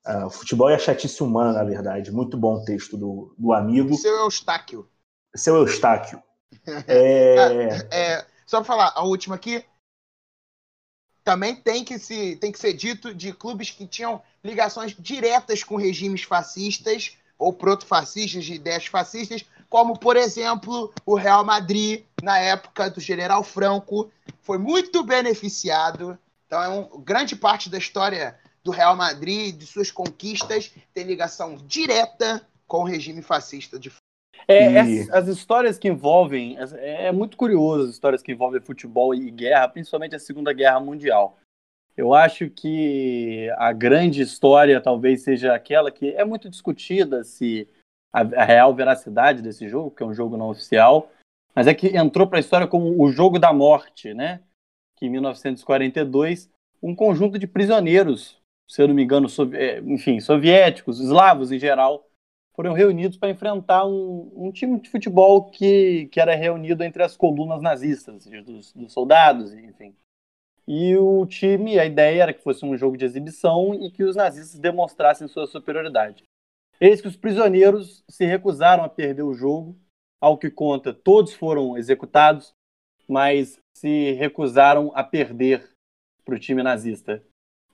Ah, 0.04 0.26
o 0.26 0.30
futebol 0.30 0.70
e 0.70 0.74
a 0.74 0.78
chatice 0.78 1.22
humana, 1.22 1.52
na 1.52 1.64
verdade. 1.64 2.12
Muito 2.12 2.36
bom 2.36 2.56
o 2.56 2.64
texto 2.64 2.96
do, 2.96 3.34
do 3.38 3.52
amigo. 3.52 3.94
Seu 3.96 4.16
Eustáquio. 4.16 4.88
Seu 5.34 5.56
Eustáquio. 5.56 6.22
É, 6.86 7.88
É, 7.90 8.26
só 8.46 8.58
pra 8.58 8.64
falar, 8.64 8.92
a 8.94 9.02
última 9.02 9.34
aqui. 9.34 9.64
Também 11.24 11.56
tem 11.56 11.82
que, 11.82 11.98
se, 11.98 12.36
tem 12.36 12.52
que 12.52 12.58
ser 12.58 12.74
dito 12.74 13.12
de 13.12 13.32
clubes 13.32 13.70
que 13.70 13.86
tinham 13.86 14.22
ligações 14.42 14.94
diretas 14.96 15.64
com 15.64 15.74
regimes 15.74 16.22
fascistas 16.22 17.16
ou 17.36 17.52
protofascistas, 17.52 18.44
de 18.44 18.54
ideias 18.54 18.86
fascistas, 18.86 19.44
como, 19.68 19.98
por 19.98 20.16
exemplo, 20.16 20.92
o 21.04 21.16
Real 21.16 21.44
Madrid, 21.44 22.04
na 22.22 22.38
época 22.38 22.88
do 22.88 23.00
General 23.00 23.42
Franco, 23.42 24.08
foi 24.40 24.56
muito 24.56 25.02
beneficiado. 25.02 26.16
Então, 26.46 26.62
é 26.62 26.68
um, 26.68 27.00
grande 27.02 27.36
parte 27.36 27.68
da 27.68 27.78
história 27.78 28.38
do 28.62 28.70
Real 28.70 28.96
Madrid, 28.96 29.56
de 29.56 29.66
suas 29.66 29.90
conquistas, 29.90 30.72
tem 30.92 31.04
ligação 31.04 31.56
direta 31.56 32.46
com 32.66 32.78
o 32.78 32.84
regime 32.84 33.22
fascista 33.22 33.78
de 33.78 33.92
É, 34.48 34.64
E- 34.64 35.00
as, 35.02 35.10
as 35.10 35.28
histórias 35.28 35.78
que 35.78 35.88
envolvem. 35.88 36.58
as- 36.58 36.72
É, 36.74 37.10
muito 37.12 37.36
curioso 37.36 37.84
as 37.84 37.90
histórias 37.90 38.22
que 38.22 38.32
envolvem 38.32 38.60
futebol 38.60 39.14
e 39.14 39.30
guerra, 39.30 39.68
principalmente 39.68 40.14
a 40.14 40.18
Segunda 40.18 40.52
Guerra 40.52 40.80
Mundial. 40.80 41.38
Eu 41.96 42.12
acho 42.12 42.50
que 42.50 43.48
a 43.56 43.72
grande 43.72 44.20
história 44.20 44.80
talvez 44.80 45.22
seja 45.22 45.54
aquela 45.54 45.90
que 45.92 46.10
é 46.10 46.24
muito 46.24 46.50
discutida 46.50 47.22
se 47.22 47.68
a, 48.12 48.20
a 48.20 48.44
real 48.44 48.74
veracidade 48.74 49.40
desse 49.40 49.68
jogo, 49.68 49.90
que 49.92 50.02
é 50.02 50.06
um 50.06 50.14
jogo 50.14 50.36
não 50.36 50.50
oficial, 50.50 51.10
mas 51.54 51.66
é 51.68 51.74
que 51.74 51.96
entrou 51.96 52.26
para 52.26 52.38
a 52.38 52.40
história 52.40 52.66
como 52.66 53.00
o 53.00 53.10
jogo 53.12 53.38
da 53.38 53.52
morte, 53.52 54.12
né? 54.12 54.40
Em 55.04 55.10
1942 55.10 56.50
um 56.82 56.94
conjunto 56.94 57.38
de 57.38 57.46
prisioneiros, 57.46 58.38
se 58.68 58.82
eu 58.82 58.88
não 58.88 58.94
me 58.94 59.02
engano, 59.02 59.28
sovi- 59.28 59.56
é, 59.56 59.78
enfim, 59.80 60.20
soviéticos, 60.20 61.00
eslavos 61.00 61.50
em 61.50 61.58
geral, 61.58 62.06
foram 62.54 62.72
reunidos 62.72 63.16
para 63.16 63.30
enfrentar 63.30 63.86
um, 63.86 64.30
um 64.36 64.52
time 64.52 64.78
de 64.78 64.88
futebol 64.88 65.50
que, 65.50 66.06
que 66.12 66.20
era 66.20 66.34
reunido 66.34 66.84
entre 66.84 67.02
as 67.02 67.16
colunas 67.16 67.60
nazistas, 67.62 68.26
dos, 68.44 68.72
dos 68.72 68.92
soldados, 68.92 69.52
enfim. 69.52 69.94
E 70.66 70.96
o 70.96 71.26
time, 71.26 71.78
a 71.78 71.84
ideia 71.84 72.22
era 72.22 72.32
que 72.32 72.42
fosse 72.42 72.64
um 72.64 72.76
jogo 72.76 72.96
de 72.96 73.04
exibição 73.04 73.74
e 73.74 73.90
que 73.90 74.04
os 74.04 74.16
nazistas 74.16 74.58
demonstrassem 74.58 75.28
sua 75.28 75.46
superioridade. 75.46 76.24
Eis 76.80 77.00
que 77.00 77.08
os 77.08 77.16
prisioneiros 77.16 78.04
se 78.08 78.24
recusaram 78.24 78.84
a 78.84 78.88
perder 78.88 79.22
o 79.22 79.34
jogo, 79.34 79.76
ao 80.20 80.38
que 80.38 80.50
conta, 80.50 80.92
todos 80.92 81.34
foram 81.34 81.76
executados, 81.76 82.54
mas 83.08 83.58
se 83.76 84.12
recusaram 84.12 84.92
a 84.94 85.02
perder 85.04 85.68
para 86.24 86.34
o 86.34 86.38
time 86.38 86.62
nazista. 86.62 87.22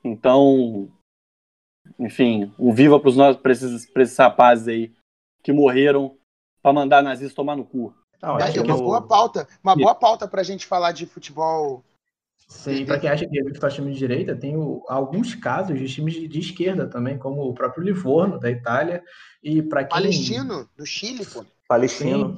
Então, 0.02 0.90
enfim, 1.98 2.52
um 2.59 2.73
viva 2.73 2.98
para 3.01 3.52
esses, 3.52 3.86
pra 3.90 4.02
esses 4.02 4.16
rapazes 4.16 4.69
aí 4.69 4.93
que 5.43 5.52
morreram 5.52 6.16
para 6.62 6.73
mandar 6.73 7.02
nazistas 7.02 7.35
tomar 7.35 7.57
no 7.57 7.65
cu. 7.65 7.94
Não, 8.23 8.39
É, 8.39 8.43
acho 8.44 8.52
que 8.55 8.61
uma 8.61 8.77
o- 8.77 8.82
boa 8.82 9.07
pauta. 9.07 9.48
Uma 9.62 9.74
boa 9.74 9.94
pauta 9.94 10.28
pra 10.28 10.43
gente 10.43 10.66
falar 10.66 10.93
de 10.93 11.07
futebol. 11.07 11.82
Sim, 12.48 12.85
para 12.85 12.98
quem 12.98 13.09
acha 13.09 13.27
que 13.28 13.39
é 13.39 13.55
só 13.55 13.69
time 13.69 13.93
de 13.93 13.98
direita, 13.98 14.35
tem 14.36 14.57
o- 14.57 14.85
alguns 14.89 15.35
casos 15.35 15.78
de 15.78 15.86
times 15.86 16.15
de, 16.15 16.27
de 16.28 16.39
esquerda 16.40 16.86
também, 16.89 17.16
como 17.16 17.43
o 17.43 17.55
próprio 17.55 17.85
Livorno, 17.85 18.39
da 18.40 18.51
Itália. 18.51 19.02
E 19.43 19.62
para 19.62 19.85
quem. 19.85 19.90
Palestino, 19.90 20.69
do 20.77 20.85
Chile, 20.85 21.24
pô. 21.24 21.44
Palestino. 21.69 22.36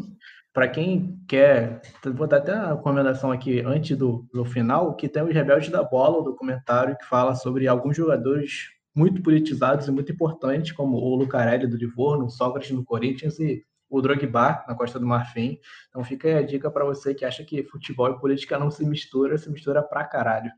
Para 0.53 0.69
quem 0.69 1.19
quer, 1.27 1.81
vou 2.15 2.27
dar 2.27 2.37
até 2.39 2.55
uma 2.55 2.75
recomendação 2.75 3.33
aqui 3.33 3.61
antes 3.61 3.97
do, 3.97 4.27
do 4.33 4.45
final, 4.45 4.95
que 4.95 5.09
tem 5.09 5.23
os 5.23 5.33
Rebeldes 5.33 5.71
da 5.71 5.83
Bola, 5.83 6.19
o 6.19 6.23
documentário 6.23 6.97
que 6.97 7.07
fala 7.07 7.35
sobre 7.35 7.67
alguns 7.67 7.97
jogadores 7.97 8.69
muito 8.95 9.23
politizados 9.23 9.89
e 9.89 9.91
muito 9.91 10.13
importantes, 10.13 10.73
como 10.73 10.99
o 10.99 11.17
Lucarelli 11.17 11.67
do 11.67 11.77
Livorno, 11.77 12.27
o 12.27 12.31
Sócrates 12.31 12.71
no 12.71 12.85
Corinthians 12.85 13.39
e 13.39 13.65
o 13.89 14.03
Drogba 14.03 14.65
na 14.69 14.75
Costa 14.75 14.99
do 15.01 15.07
Marfim. 15.07 15.59
Então 15.89 16.05
fica 16.05 16.39
a 16.39 16.43
dica 16.43 16.71
para 16.71 16.85
você 16.85 17.15
que 17.15 17.25
acha 17.25 17.43
que 17.45 17.65
futebol 17.65 18.11
e 18.11 18.21
política 18.21 18.59
não 18.59 18.71
se 18.71 18.85
mistura, 18.85 19.39
se 19.39 19.51
mistura 19.51 19.83
pra 19.83 20.05
caralho. 20.05 20.51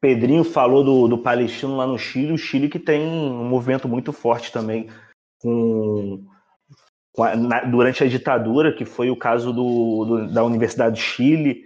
Pedrinho 0.00 0.44
falou 0.44 0.84
do, 0.84 1.08
do 1.08 1.18
palestino 1.18 1.76
lá 1.76 1.86
no 1.86 1.98
Chile, 1.98 2.32
o 2.32 2.38
Chile 2.38 2.68
que 2.68 2.78
tem 2.78 3.00
um 3.00 3.44
movimento 3.44 3.88
muito 3.88 4.12
forte 4.12 4.52
também 4.52 4.88
com, 5.40 6.24
na, 7.16 7.64
durante 7.64 8.02
a 8.02 8.08
ditadura, 8.08 8.74
que 8.74 8.84
foi 8.84 9.10
o 9.10 9.16
caso 9.16 9.52
do, 9.52 10.04
do, 10.04 10.32
da 10.32 10.44
Universidade 10.44 10.96
do 10.96 11.00
Chile, 11.00 11.62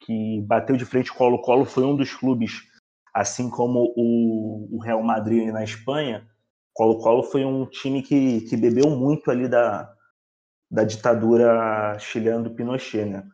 que 0.00 0.40
bateu 0.42 0.76
de 0.76 0.84
frente 0.84 1.10
com 1.10 1.14
o 1.14 1.18
Colo-Colo, 1.18 1.64
foi 1.64 1.84
um 1.84 1.96
dos 1.96 2.14
clubes, 2.14 2.62
assim 3.12 3.50
como 3.50 3.92
o, 3.96 4.76
o 4.76 4.78
Real 4.80 5.02
Madrid 5.02 5.52
na 5.52 5.64
Espanha, 5.64 6.26
Colo-Colo 6.72 7.22
foi 7.24 7.44
um 7.44 7.66
time 7.66 8.02
que, 8.02 8.42
que 8.42 8.56
bebeu 8.56 8.90
muito 8.90 9.30
ali 9.30 9.48
da, 9.48 9.90
da 10.70 10.84
ditadura 10.84 11.98
chilena 11.98 12.42
do 12.42 12.54
Pinochet, 12.54 13.04
né? 13.04 13.24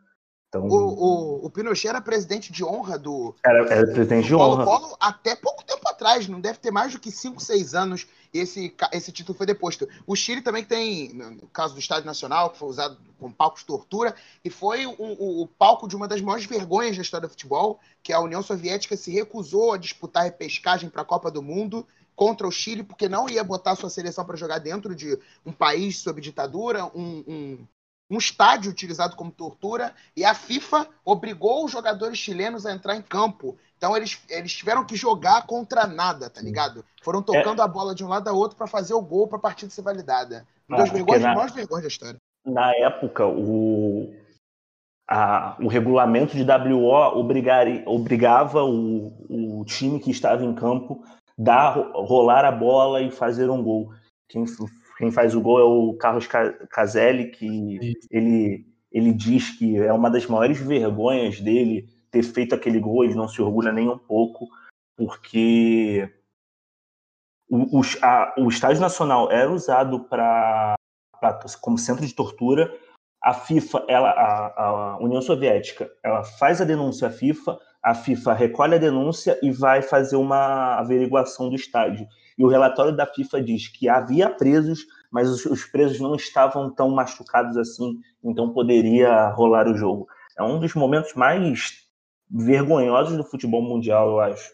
Então, 0.47 0.67
O, 0.67 0.75
o, 0.75 1.45
o 1.47 1.49
Pinochet 1.49 1.89
era 1.89 1.99
presidente 1.99 2.53
de 2.53 2.63
honra 2.63 2.97
do, 2.97 3.35
era, 3.43 3.65
era 3.73 3.91
presidente 3.91 4.25
de 4.25 4.31
do 4.31 4.39
honra. 4.39 4.63
Colo-Colo 4.63 4.97
até 4.99 5.35
pouco 5.35 5.62
tempo 5.62 5.62
atrás, 6.03 6.27
não 6.27 6.41
deve 6.41 6.59
ter 6.59 6.71
mais 6.71 6.91
do 6.91 6.99
que 6.99 7.09
5, 7.11 7.41
6 7.41 7.73
anos, 7.73 8.05
esse, 8.33 8.75
esse 8.91 9.11
título 9.11 9.37
foi 9.37 9.45
deposto. 9.45 9.87
O 10.05 10.15
Chile 10.15 10.41
também 10.41 10.63
tem, 10.63 11.13
no 11.13 11.47
caso 11.47 11.73
do 11.73 11.79
Estádio 11.79 12.05
Nacional, 12.05 12.49
que 12.49 12.57
foi 12.57 12.67
usado 12.67 12.97
como 13.19 13.33
palco 13.33 13.57
de 13.57 13.65
tortura, 13.65 14.15
e 14.43 14.49
foi 14.49 14.85
o, 14.85 14.91
o- 14.97 15.41
o 15.43 15.47
palco 15.47 15.87
de 15.87 15.95
uma 15.95 16.07
das 16.07 16.19
maiores 16.21 16.45
vergonhas 16.45 16.95
da 16.95 17.01
história 17.01 17.27
do 17.27 17.31
futebol, 17.31 17.79
que 18.01 18.11
a 18.11 18.19
União 18.19 18.41
Soviética 18.41 18.97
se 18.97 19.11
recusou 19.11 19.71
a 19.71 19.77
disputar 19.77 20.23
repescagem 20.23 20.89
para 20.89 21.01
a 21.03 21.05
Copa 21.05 21.31
do 21.31 21.41
Mundo 21.41 21.87
contra 22.15 22.47
o 22.47 22.51
Chile, 22.51 22.83
porque 22.83 23.07
não 23.09 23.29
ia 23.29 23.43
botar 23.43 23.75
sua 23.75 23.89
seleção 23.89 24.25
para 24.25 24.35
jogar 24.37 24.59
dentro 24.59 24.93
de 24.95 25.17
um 25.45 25.51
país 25.51 25.99
sob 25.99 26.21
ditadura, 26.21 26.85
um, 26.85 27.23
um, 27.27 27.67
um 28.09 28.17
estádio 28.17 28.71
utilizado 28.71 29.15
como 29.15 29.31
tortura, 29.31 29.95
e 30.15 30.23
a 30.23 30.35
FIFA 30.35 30.87
obrigou 31.03 31.65
os 31.65 31.71
jogadores 31.71 32.17
chilenos 32.17 32.65
a 32.65 32.73
entrar 32.73 32.95
em 32.95 33.01
campo. 33.01 33.57
Então 33.83 33.97
eles, 33.97 34.17
eles 34.29 34.53
tiveram 34.53 34.85
que 34.85 34.95
jogar 34.95 35.45
contra 35.45 35.85
nada, 35.85 36.29
tá 36.29 36.41
ligado? 36.41 36.85
Foram 37.03 37.21
tocando 37.21 37.61
a 37.61 37.67
bola 37.67 37.93
de 37.93 38.01
um 38.01 38.07
lado 38.07 38.29
a 38.29 38.31
outro 38.31 38.55
para 38.55 38.65
fazer 38.65 38.93
o 38.93 39.01
gol 39.01 39.27
para 39.27 39.37
a 39.37 39.41
partida 39.41 39.69
ser 39.69 39.81
validada. 39.81 40.47
Uma 40.69 40.77
Ah, 40.77 40.79
das 40.83 40.89
porque 40.89 41.03
vergonhas, 41.03 41.21
na- 41.21 41.33
maiores 41.35 41.53
vergonhas 41.53 41.81
da 41.83 41.87
história. 41.89 42.17
Na 42.45 42.71
época, 42.77 43.27
o, 43.27 44.15
a- 45.05 45.57
o 45.59 45.67
regulamento 45.67 46.33
de 46.33 46.45
WO 46.45 47.19
obrigari- 47.19 47.83
obrigava 47.85 48.63
o, 48.63 49.59
o 49.59 49.65
time 49.65 49.99
que 49.99 50.11
estava 50.11 50.45
em 50.45 50.55
campo 50.55 51.03
dar 51.37 51.73
rolar 51.93 52.45
a 52.45 52.51
bola 52.53 53.01
e 53.01 53.11
fazer 53.11 53.49
um 53.49 53.61
gol. 53.61 53.91
Quem, 54.29 54.45
quem 54.97 55.11
faz 55.11 55.35
o 55.35 55.41
gol 55.41 55.59
é 55.59 55.63
o 55.65 55.93
Carlos 55.97 56.25
Ca- 56.25 56.53
Caselli, 56.69 57.31
que 57.31 57.97
ele, 58.09 58.65
ele 58.89 59.11
diz 59.11 59.49
que 59.57 59.75
é 59.75 59.91
uma 59.91 60.09
das 60.09 60.25
maiores 60.25 60.57
vergonhas 60.57 61.41
dele 61.41 61.89
ter 62.13 62.21
feito 62.23 62.53
aquele 62.53 62.79
gol, 62.79 63.03
ele 63.03 63.15
não 63.15 63.27
se 63.27 63.41
orgulha 63.41 63.71
nem 63.71 63.89
um 63.89 63.97
pouco, 63.97 64.47
porque 64.95 66.07
o, 67.49 67.79
o, 67.79 67.81
a- 68.03 68.33
o 68.37 68.47
Estádio 68.47 68.79
Nacional 68.79 69.31
era 69.31 69.51
usado 69.51 70.01
para 70.05 70.75
como 71.59 71.77
centro 71.77 72.05
de 72.05 72.13
tortura. 72.13 72.71
A 73.21 73.33
FIFA, 73.33 73.85
ela, 73.87 74.09
a, 74.11 74.63
a 74.63 74.97
União 74.99 75.21
Soviética, 75.21 75.89
ela 76.03 76.23
faz 76.23 76.61
a 76.61 76.65
denúncia 76.65 77.07
à 77.07 77.11
FIFA, 77.11 77.57
a 77.81 77.95
FIFA 77.95 78.33
recolhe 78.33 78.75
a 78.75 78.79
denúncia 78.79 79.39
e 79.41 79.49
vai 79.49 79.81
fazer 79.81 80.15
uma 80.17 80.75
averiguação 80.77 81.49
do 81.49 81.55
estádio. 81.55 82.07
E 82.37 82.43
o 82.43 82.49
relatório 82.49 82.95
da 82.95 83.07
FIFA 83.07 83.41
diz 83.41 83.69
que 83.69 83.89
havia 83.89 84.29
presos, 84.29 84.85
mas 85.11 85.29
os, 85.29 85.45
os 85.45 85.65
presos 85.65 85.99
não 85.99 86.15
estavam 86.15 86.69
tão 86.69 86.89
machucados 86.89 87.57
assim, 87.57 87.99
então 88.23 88.53
poderia 88.53 89.29
rolar 89.29 89.67
o 89.67 89.77
jogo. 89.77 90.07
É 90.37 90.43
um 90.43 90.59
dos 90.59 90.73
momentos 90.73 91.13
mais 91.13 91.82
vergonhosos 92.33 93.15
do 93.15 93.23
futebol 93.23 93.61
mundial, 93.61 94.09
eu 94.09 94.19
acho. 94.19 94.51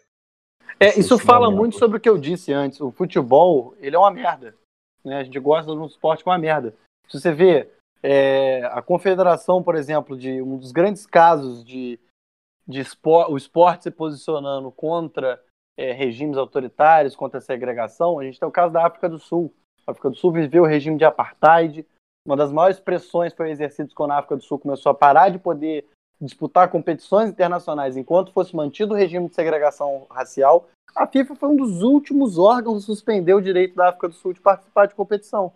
É, 0.79 0.99
isso 0.99 1.17
fala 1.17 1.45
momento. 1.45 1.59
muito 1.59 1.79
sobre 1.79 1.97
o 1.97 2.01
que 2.01 2.09
eu 2.09 2.17
disse 2.17 2.51
antes. 2.51 2.81
O 2.81 2.91
futebol, 2.91 3.73
ele 3.79 3.95
é 3.95 3.99
uma 3.99 4.11
merda. 4.11 4.53
Né? 5.03 5.19
A 5.19 5.23
gente 5.23 5.39
gosta 5.39 5.71
de 5.71 5.77
um 5.77 5.85
esporte 5.85 6.23
com 6.23 6.29
uma 6.29 6.37
merda. 6.37 6.75
Se 7.07 7.19
você 7.19 7.31
vê 7.31 7.69
é, 8.03 8.63
a 8.65 8.81
confederação, 8.81 9.63
por 9.63 9.75
exemplo, 9.75 10.17
de 10.17 10.41
um 10.41 10.57
dos 10.57 10.71
grandes 10.71 11.05
casos 11.05 11.63
de, 11.63 11.99
de 12.67 12.81
espor, 12.81 13.31
o 13.31 13.37
esporte 13.37 13.83
se 13.83 13.91
posicionando 13.91 14.71
contra 14.71 15.41
é, 15.77 15.91
regimes 15.93 16.37
autoritários, 16.37 17.15
contra 17.15 17.39
a 17.39 17.41
segregação, 17.41 18.19
a 18.19 18.23
gente 18.23 18.39
tem 18.39 18.47
o 18.47 18.51
caso 18.51 18.73
da 18.73 18.85
África 18.85 19.09
do 19.09 19.19
Sul. 19.19 19.53
A 19.87 19.91
África 19.91 20.09
do 20.09 20.15
Sul 20.15 20.31
viveu 20.31 20.63
o 20.63 20.67
regime 20.67 20.97
de 20.97 21.05
apartheid. 21.05 21.85
Uma 22.25 22.37
das 22.37 22.51
maiores 22.51 22.79
pressões 22.79 23.33
foi 23.33 23.49
exercida 23.49 23.89
quando 23.95 24.11
a 24.11 24.17
África 24.17 24.35
do 24.35 24.43
Sul 24.43 24.59
começou 24.59 24.91
a 24.91 24.95
parar 24.95 25.29
de 25.29 25.39
poder 25.39 25.85
disputar 26.21 26.69
competições 26.69 27.29
internacionais 27.29 27.95
enquanto 27.95 28.33
fosse 28.33 28.55
mantido 28.55 28.93
o 28.93 28.97
regime 28.97 29.29
de 29.29 29.35
segregação 29.35 30.05
racial, 30.09 30.67
a 30.95 31.07
FIFA 31.07 31.35
foi 31.35 31.49
um 31.49 31.55
dos 31.55 31.81
últimos 31.81 32.37
órgãos 32.37 32.83
a 32.83 32.85
suspender 32.85 33.33
o 33.33 33.41
direito 33.41 33.75
da 33.75 33.89
África 33.89 34.09
do 34.09 34.13
Sul 34.13 34.33
de 34.33 34.41
participar 34.41 34.87
de 34.87 34.95
competição. 34.95 35.53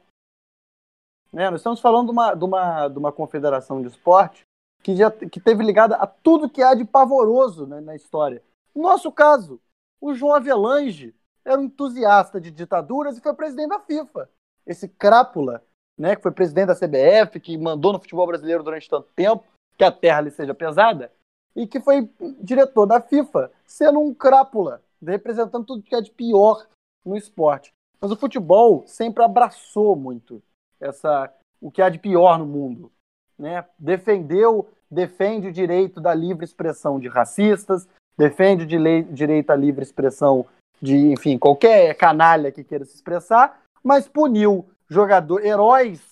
Né? 1.31 1.49
Nós 1.49 1.60
estamos 1.60 1.80
falando 1.80 2.07
de 2.07 2.11
uma, 2.11 2.34
de, 2.35 2.45
uma, 2.45 2.88
de 2.88 2.99
uma 2.99 3.11
confederação 3.11 3.81
de 3.81 3.88
esporte 3.88 4.44
que, 4.84 4.95
já, 4.95 5.10
que 5.11 5.40
teve 5.40 5.64
ligada 5.64 5.95
a 5.95 6.06
tudo 6.06 6.49
que 6.49 6.61
há 6.61 6.73
de 6.76 6.85
pavoroso 6.85 7.65
né, 7.65 7.81
na 7.81 7.95
história. 7.95 8.44
No 8.76 8.84
nosso 8.84 9.11
caso, 9.11 9.60
o 9.99 10.14
João 10.14 10.35
Avelange 10.35 11.15
era 11.44 11.60
um 11.60 11.64
entusiasta 11.64 12.40
de 12.40 12.52
ditaduras 12.52 13.18
e 13.18 13.22
foi 13.22 13.34
presidente 13.34 13.69
da 13.69 13.80
FIFA. 13.80 14.30
Esse 14.65 14.88
crápula, 14.88 15.64
né, 15.98 16.15
que 16.15 16.22
foi 16.22 16.31
presidente 16.31 16.68
da 16.68 16.76
CBF, 16.76 17.40
que 17.40 17.57
mandou 17.57 17.91
no 17.91 17.99
futebol 17.99 18.27
brasileiro 18.27 18.64
durante 18.64 18.90
tanto 18.90 19.10
tempo, 19.15 19.44
que 19.78 19.84
a 19.84 19.91
terra 19.91 20.22
lhe 20.22 20.32
seja 20.32 20.54
pesada, 20.54 21.12
e 21.56 21.68
que 21.68 21.80
foi 21.80 22.10
diretor 22.41 22.86
da 22.86 23.00
FIFA, 23.00 23.52
sendo 23.66 24.00
um 24.00 24.14
crápula, 24.14 24.82
representando 25.06 25.66
tudo 25.66 25.84
que 25.84 25.95
é 25.95 26.02
de 26.02 26.12
pior 26.12 26.66
no 27.06 27.16
esporte. 27.16 27.72
Mas 28.02 28.12
o 28.12 28.16
futebol 28.16 28.84
sempre 28.88 29.24
abraçou 29.24 29.95
muito 29.95 30.41
essa 30.80 31.32
o 31.62 31.72
que 31.72 31.82
há 31.82 31.88
de 31.88 31.98
pior 31.98 32.38
no 32.38 32.45
mundo, 32.45 32.91
né? 33.40 33.66
Defendeu, 33.80 34.70
defende 34.91 35.48
o 35.48 35.54
direito 35.54 36.02
da 36.02 36.14
livre 36.14 36.44
expressão 36.44 37.00
de 37.00 37.08
racistas, 37.08 37.88
defende 38.18 38.64
o 38.64 39.14
direito 39.14 39.50
à 39.50 39.56
livre 39.56 39.82
expressão 39.82 40.45
de, 40.82 41.12
enfim, 41.12 41.38
qualquer 41.38 41.95
canalha 41.95 42.52
que 42.52 42.64
queira 42.64 42.84
se 42.84 42.95
expressar, 42.95 43.62
mas 43.82 44.08
puniu 44.08 44.66
jogador 44.90 45.45
heróis 45.45 46.12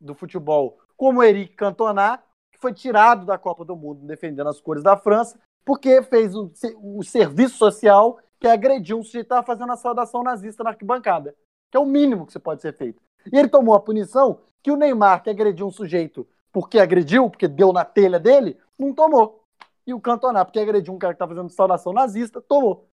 do 0.00 0.14
futebol, 0.14 0.78
como 0.96 1.22
Eric 1.22 1.54
Cantona, 1.54 2.22
foi 2.64 2.72
tirado 2.72 3.26
da 3.26 3.36
Copa 3.36 3.62
do 3.62 3.76
Mundo 3.76 4.06
defendendo 4.06 4.48
as 4.48 4.58
cores 4.58 4.82
da 4.82 4.96
França, 4.96 5.38
porque 5.66 6.02
fez 6.02 6.34
o, 6.34 6.50
o 6.82 7.02
serviço 7.02 7.58
social 7.58 8.18
que 8.40 8.48
agrediu 8.48 8.98
um 8.98 9.02
sujeito 9.02 9.26
que 9.26 9.34
estava 9.34 9.46
fazendo 9.46 9.70
a 9.70 9.76
saudação 9.76 10.22
nazista 10.22 10.64
na 10.64 10.70
arquibancada, 10.70 11.36
que 11.70 11.76
é 11.76 11.80
o 11.80 11.84
mínimo 11.84 12.24
que 12.24 12.32
você 12.32 12.38
pode 12.38 12.62
ser 12.62 12.72
feito. 12.72 13.02
E 13.30 13.38
ele 13.38 13.48
tomou 13.48 13.74
a 13.74 13.80
punição 13.80 14.40
que 14.62 14.70
o 14.70 14.76
Neymar, 14.76 15.22
que 15.22 15.28
agrediu 15.28 15.66
um 15.66 15.70
sujeito 15.70 16.26
porque 16.50 16.78
agrediu, 16.78 17.28
porque 17.28 17.46
deu 17.46 17.70
na 17.70 17.84
telha 17.84 18.18
dele, 18.18 18.56
não 18.78 18.94
tomou. 18.94 19.44
E 19.86 19.92
o 19.92 20.00
Cantona, 20.00 20.42
porque 20.42 20.58
agrediu 20.58 20.94
um 20.94 20.98
cara 20.98 21.12
que 21.12 21.16
está 21.16 21.28
fazendo 21.28 21.50
saudação 21.50 21.92
nazista, 21.92 22.40
tomou. 22.40 22.70
Ou 22.70 22.88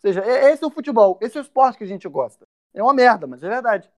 seja, 0.00 0.20
é- 0.24 0.50
esse 0.50 0.64
é 0.64 0.66
o 0.66 0.70
futebol, 0.70 1.16
esse 1.20 1.38
é 1.38 1.40
o 1.40 1.42
esporte 1.42 1.78
que 1.78 1.84
a 1.84 1.86
gente 1.86 2.08
gosta. 2.08 2.44
É 2.74 2.82
uma 2.82 2.92
merda, 2.92 3.24
mas 3.28 3.40
é 3.44 3.48
verdade. 3.48 3.88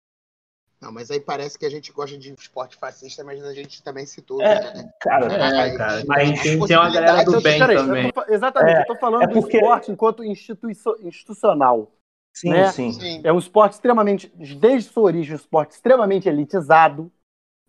Não, 0.85 0.93
mas 0.93 1.11
aí 1.11 1.19
parece 1.19 1.59
que 1.59 1.65
a 1.65 1.71
gente 1.71 1.91
gosta 1.93 2.19
de 2.19 2.31
esporte 2.35 2.77
fascista, 2.77 3.25
mas 3.25 3.43
a 3.43 3.55
gente 3.55 3.83
também 3.83 4.05
citou. 4.05 4.43
É, 4.43 4.61
né? 4.75 4.93
Cara, 5.01 5.33
É, 5.33 5.75
cara. 5.79 6.05
Mas 6.07 6.43
tem, 6.43 6.61
tem 6.67 6.77
uma 6.77 6.93
galera 6.93 7.25
do 7.25 7.41
bem 7.41 7.59
Peraí, 7.59 7.77
eu 7.77 7.87
também. 7.87 8.13
tô 8.13 8.23
exatamente, 8.29 8.77
É, 8.77 8.83
eu 8.83 8.87
tô 8.87 8.97
falando 8.97 9.23
é 9.23 9.27
do 9.27 9.33
porque- 9.33 9.57
esporte 9.57 9.91
enquanto 9.91 10.23
institucional. 10.23 11.91
sim, 12.37 12.51
né? 12.51 12.71
sim. 12.71 12.93
Sim. 12.93 13.21
É 13.25 13.33
um 13.33 13.39
esporte 13.39 13.73
extremamente, 13.73 14.29
desde 14.37 14.91
sua 14.91 15.05
origem, 15.05 15.33
um 15.33 15.37
esporte 15.37 15.71
extremamente 15.71 16.29
elitizado, 16.29 17.11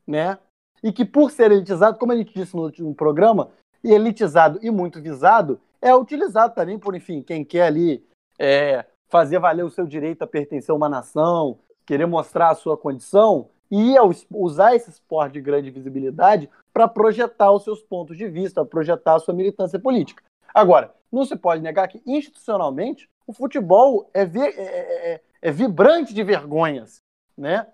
né? 0.05 0.37
E 0.83 0.91
que 0.91 1.05
por 1.05 1.31
ser 1.31 1.51
elitizado, 1.53 1.97
como 1.97 2.11
a 2.11 2.17
gente 2.17 2.33
disse 2.33 2.53
no 2.53 2.63
último 2.63 2.93
programa, 2.93 3.49
e 3.81 3.93
elitizado 3.93 4.59
e 4.61 4.69
muito 4.69 5.01
visado, 5.01 5.61
é 5.81 5.95
utilizado 5.95 6.53
também 6.53 6.77
por, 6.77 6.93
enfim, 6.95 7.21
quem 7.21 7.45
quer 7.45 7.61
ali 7.67 8.05
é, 8.37 8.83
fazer 9.07 9.39
valer 9.39 9.63
o 9.63 9.69
seu 9.69 9.85
direito 9.87 10.21
a 10.23 10.27
pertencer 10.27 10.71
a 10.73 10.75
uma 10.75 10.89
nação, 10.89 11.59
querer 11.85 12.05
mostrar 12.05 12.49
a 12.49 12.55
sua 12.55 12.77
condição, 12.77 13.49
e 13.71 13.95
usar 14.31 14.75
esse 14.75 14.89
esporte 14.91 15.33
de 15.33 15.41
grande 15.41 15.71
visibilidade 15.71 16.49
para 16.71 16.87
projetar 16.87 17.51
os 17.51 17.63
seus 17.63 17.81
pontos 17.81 18.15
de 18.15 18.27
vista, 18.27 18.63
projetar 18.63 19.15
a 19.15 19.19
sua 19.19 19.33
militância 19.33 19.79
política. 19.79 20.23
Agora, 20.53 20.93
não 21.11 21.25
se 21.25 21.35
pode 21.35 21.61
negar 21.61 21.87
que, 21.87 22.01
institucionalmente, 22.05 23.09
o 23.25 23.33
futebol 23.33 24.09
é, 24.13 24.23
vi- 24.23 24.39
é- 24.39 25.13
é- 25.13 25.21
é 25.41 25.51
vibrante 25.51 26.13
de 26.13 26.23
vergonhas, 26.23 27.01
né? 27.35 27.67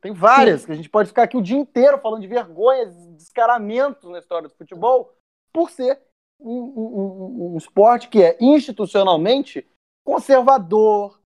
Tem 0.00 0.12
várias, 0.12 0.64
que 0.66 0.72
a 0.72 0.74
gente 0.74 0.88
pode 0.90 1.08
ficar 1.08 1.24
aqui 1.24 1.36
o 1.36 1.42
dia 1.42 1.58
inteiro 1.58 1.98
falando 1.98 2.22
de 2.22 2.26
vergonhas, 2.26 2.94
descaramentos 3.08 4.10
na 4.10 4.18
história 4.18 4.48
do 4.48 4.54
futebol, 4.54 5.12
por 5.52 5.70
ser 5.70 6.00
um, 6.40 6.50
um- 6.50 7.00
um- 7.00 7.54
um 7.54 7.56
esporte 7.56 8.08
que 8.08 8.22
é 8.22 8.36
institucionalmente 8.40 9.66
conservador, 10.04 11.20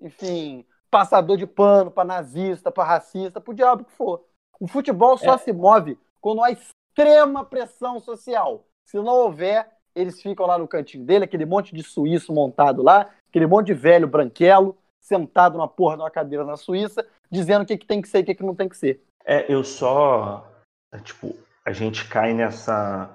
enfim, 0.00 0.64
passador 0.90 1.36
de 1.36 1.46
pano 1.46 1.90
para 1.90 2.04
nazista, 2.04 2.70
para 2.70 2.84
racista, 2.84 3.40
para 3.40 3.50
o 3.50 3.54
diabo 3.54 3.84
que 3.84 3.92
for. 3.92 4.24
O 4.58 4.66
futebol 4.66 5.16
só 5.16 5.38
se 5.38 5.52
move 5.52 5.98
quando 6.20 6.42
há 6.42 6.50
extrema 6.50 7.44
pressão 7.44 8.00
social. 8.00 8.64
Se 8.84 8.96
não 8.96 9.14
houver 9.14 9.68
eles 9.94 10.20
ficam 10.22 10.46
lá 10.46 10.58
no 10.58 10.68
cantinho 10.68 11.04
dele, 11.04 11.24
aquele 11.24 11.44
monte 11.44 11.74
de 11.74 11.82
suíço 11.82 12.32
montado 12.32 12.82
lá, 12.82 13.10
aquele 13.28 13.46
monte 13.46 13.66
de 13.66 13.74
velho 13.74 14.06
branquelo, 14.06 14.76
sentado 15.00 15.58
na 15.58 15.66
porra 15.66 15.96
de 15.96 16.02
uma 16.02 16.10
cadeira 16.10 16.44
na 16.44 16.56
Suíça, 16.56 17.06
dizendo 17.30 17.62
o 17.62 17.66
que, 17.66 17.78
que 17.78 17.86
tem 17.86 18.00
que 18.00 18.08
ser 18.08 18.18
e 18.18 18.22
o 18.22 18.24
que, 18.26 18.34
que 18.34 18.44
não 18.44 18.54
tem 18.54 18.68
que 18.68 18.76
ser. 18.76 19.02
É, 19.24 19.52
eu 19.52 19.64
só. 19.64 20.46
é, 20.92 20.98
Tipo, 20.98 21.36
a 21.64 21.72
gente 21.72 22.08
cai 22.08 22.32
nessa. 22.32 23.10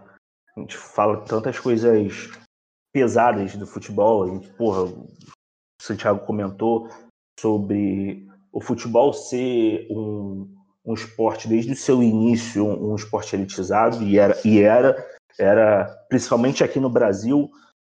A 0.55 0.59
gente 0.59 0.77
fala 0.77 1.21
tantas 1.21 1.59
coisas 1.59 2.29
pesadas 2.93 3.55
do 3.55 3.67
futebol. 3.67 4.23
A 4.23 4.27
gente, 4.27 4.49
porra, 4.53 4.83
o 4.83 5.07
Santiago 5.81 6.25
comentou 6.25 6.89
sobre 7.39 8.27
o 8.51 8.61
futebol 8.61 9.13
ser 9.13 9.87
um, 9.89 10.47
um 10.85 10.93
esporte 10.93 11.47
desde 11.47 11.73
o 11.73 11.75
seu 11.75 12.01
início, 12.01 12.65
um, 12.65 12.95
esporte 12.95 13.35
elitizado, 13.35 14.03
e 14.03 14.17
era, 14.17 14.37
e 14.45 14.61
era, 14.61 14.95
era 15.37 15.85
principalmente 16.09 16.63
aqui 16.63 16.79
no 16.79 16.89
Brasil. 16.89 17.49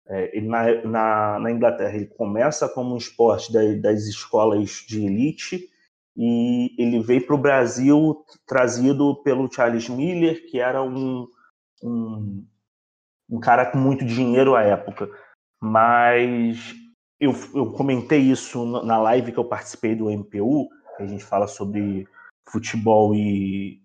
é, 0.07 0.41
na, 0.41 0.83
na, 0.83 1.39
na 1.39 1.51
Inglaterra, 1.51 1.95
ele 1.95 2.07
começa 2.07 2.67
como 2.67 2.93
um 2.93 2.97
esporte 2.97 3.51
da- 3.53 3.73
das 3.81 4.03
escolas 4.03 4.83
de 4.87 5.05
elite, 5.05 5.69
e 6.15 6.75
ele 6.77 6.99
veio 6.99 7.25
para 7.25 7.35
o 7.35 7.39
Brasil 7.39 8.23
trazido 8.45 9.15
pelo 9.23 9.51
Charles 9.51 9.89
Miller, 9.89 10.45
que 10.49 10.59
era 10.59 10.83
um, 10.83 11.27
um, 11.81 12.45
um 13.29 13.39
cara 13.39 13.65
com 13.65 13.77
muito 13.77 14.05
dinheiro 14.05 14.55
à 14.55 14.61
época. 14.61 15.09
Mas 15.59 16.75
eu, 17.23 17.33
eu 17.55 17.71
comentei 17.71 18.19
isso 18.19 18.65
na 18.83 18.97
live 18.97 19.31
que 19.31 19.39
eu 19.39 19.45
participei 19.45 19.95
do 19.95 20.09
MPU, 20.09 20.69
que 20.97 21.03
a 21.03 21.05
gente 21.05 21.23
fala 21.23 21.47
sobre 21.47 22.07
futebol 22.49 23.15
e, 23.15 23.81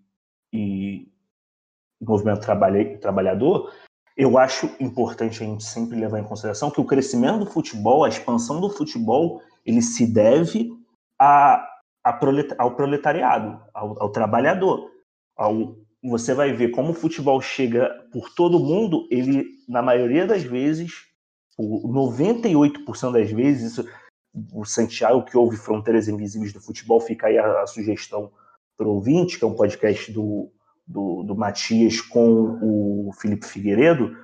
e 0.53 1.09
movimento 2.01 2.41
trabalha- 2.41 2.99
trabalhador. 2.99 3.73
Eu 4.17 4.37
acho 4.37 4.69
importante 4.81 5.43
a 5.43 5.47
gente 5.47 5.63
sempre 5.63 5.99
levar 5.99 6.19
em 6.19 6.25
consideração 6.25 6.71
que 6.71 6.81
o 6.81 6.85
crescimento 6.85 7.41
do 7.41 7.51
futebol, 7.51 8.05
a 8.05 8.09
expansão 8.09 8.61
do 8.61 8.69
futebol, 8.69 9.41
ele 9.65 9.81
se 9.81 10.07
deve 10.13 10.73
a, 11.19 11.65
a 12.03 12.13
prolet- 12.13 12.55
ao 12.59 12.75
proletariado, 12.75 13.63
ao, 13.73 14.03
ao 14.03 14.11
trabalhador. 14.11 14.91
Ao, 15.37 15.77
você 16.03 16.35
vai 16.35 16.53
ver 16.53 16.71
como 16.71 16.91
o 16.91 16.95
futebol 16.95 17.41
chega 17.41 17.89
por 18.13 18.35
todo 18.35 18.59
mundo, 18.59 19.07
ele, 19.11 19.47
na 19.69 19.81
maioria 19.81 20.27
das 20.27 20.43
vezes, 20.43 21.08
por 21.59 21.83
98% 21.91 23.13
das 23.13 23.33
vezes, 23.33 23.73
isso, 23.73 23.89
o 24.53 24.65
Santiago, 24.65 25.25
que 25.25 25.37
ouve 25.37 25.57
Fronteiras 25.57 26.07
Invisíveis 26.07 26.53
do 26.53 26.61
Futebol, 26.61 27.01
fica 27.01 27.27
aí 27.27 27.37
a, 27.37 27.63
a 27.63 27.67
sugestão 27.67 28.31
para 28.77 28.87
o 28.87 28.95
ouvinte, 28.95 29.37
que 29.37 29.45
é 29.45 29.49
um 29.49 29.57
podcast 29.57 30.13
do, 30.13 30.53
do, 30.87 31.25
do 31.25 31.35
Matias 31.35 32.01
com 32.01 32.61
o 32.63 33.13
Felipe 33.13 33.45
Figueiredo, 33.45 34.17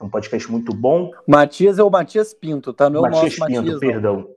é 0.00 0.04
um 0.04 0.08
podcast 0.08 0.50
muito 0.50 0.74
bom, 0.74 1.10
Matias 1.26 1.78
é 1.78 1.82
o 1.82 1.90
Matias 1.90 2.32
Pinto, 2.32 2.72
tá? 2.72 2.88
Não 2.88 3.04
é 3.04 3.08
o 3.08 3.12
Matias 3.12 3.36
nosso 3.36 3.46
Pinto, 3.46 3.60
Matias. 3.60 3.72
não. 3.74 3.80
perdão. 3.80 4.34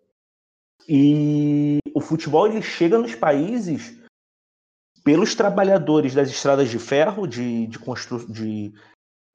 E 0.90 1.78
o 1.94 2.02
futebol 2.02 2.48
ele 2.48 2.62
chega 2.62 2.98
nos 2.98 3.16
países 3.16 3.98
pelos 5.04 5.36
trabalhadores 5.36 6.14
das 6.14 6.30
estradas 6.30 6.70
de 6.70 6.80
ferro, 6.80 7.26
de, 7.26 7.68
de, 7.68 7.80
constru... 7.80 8.26
de, 8.28 8.74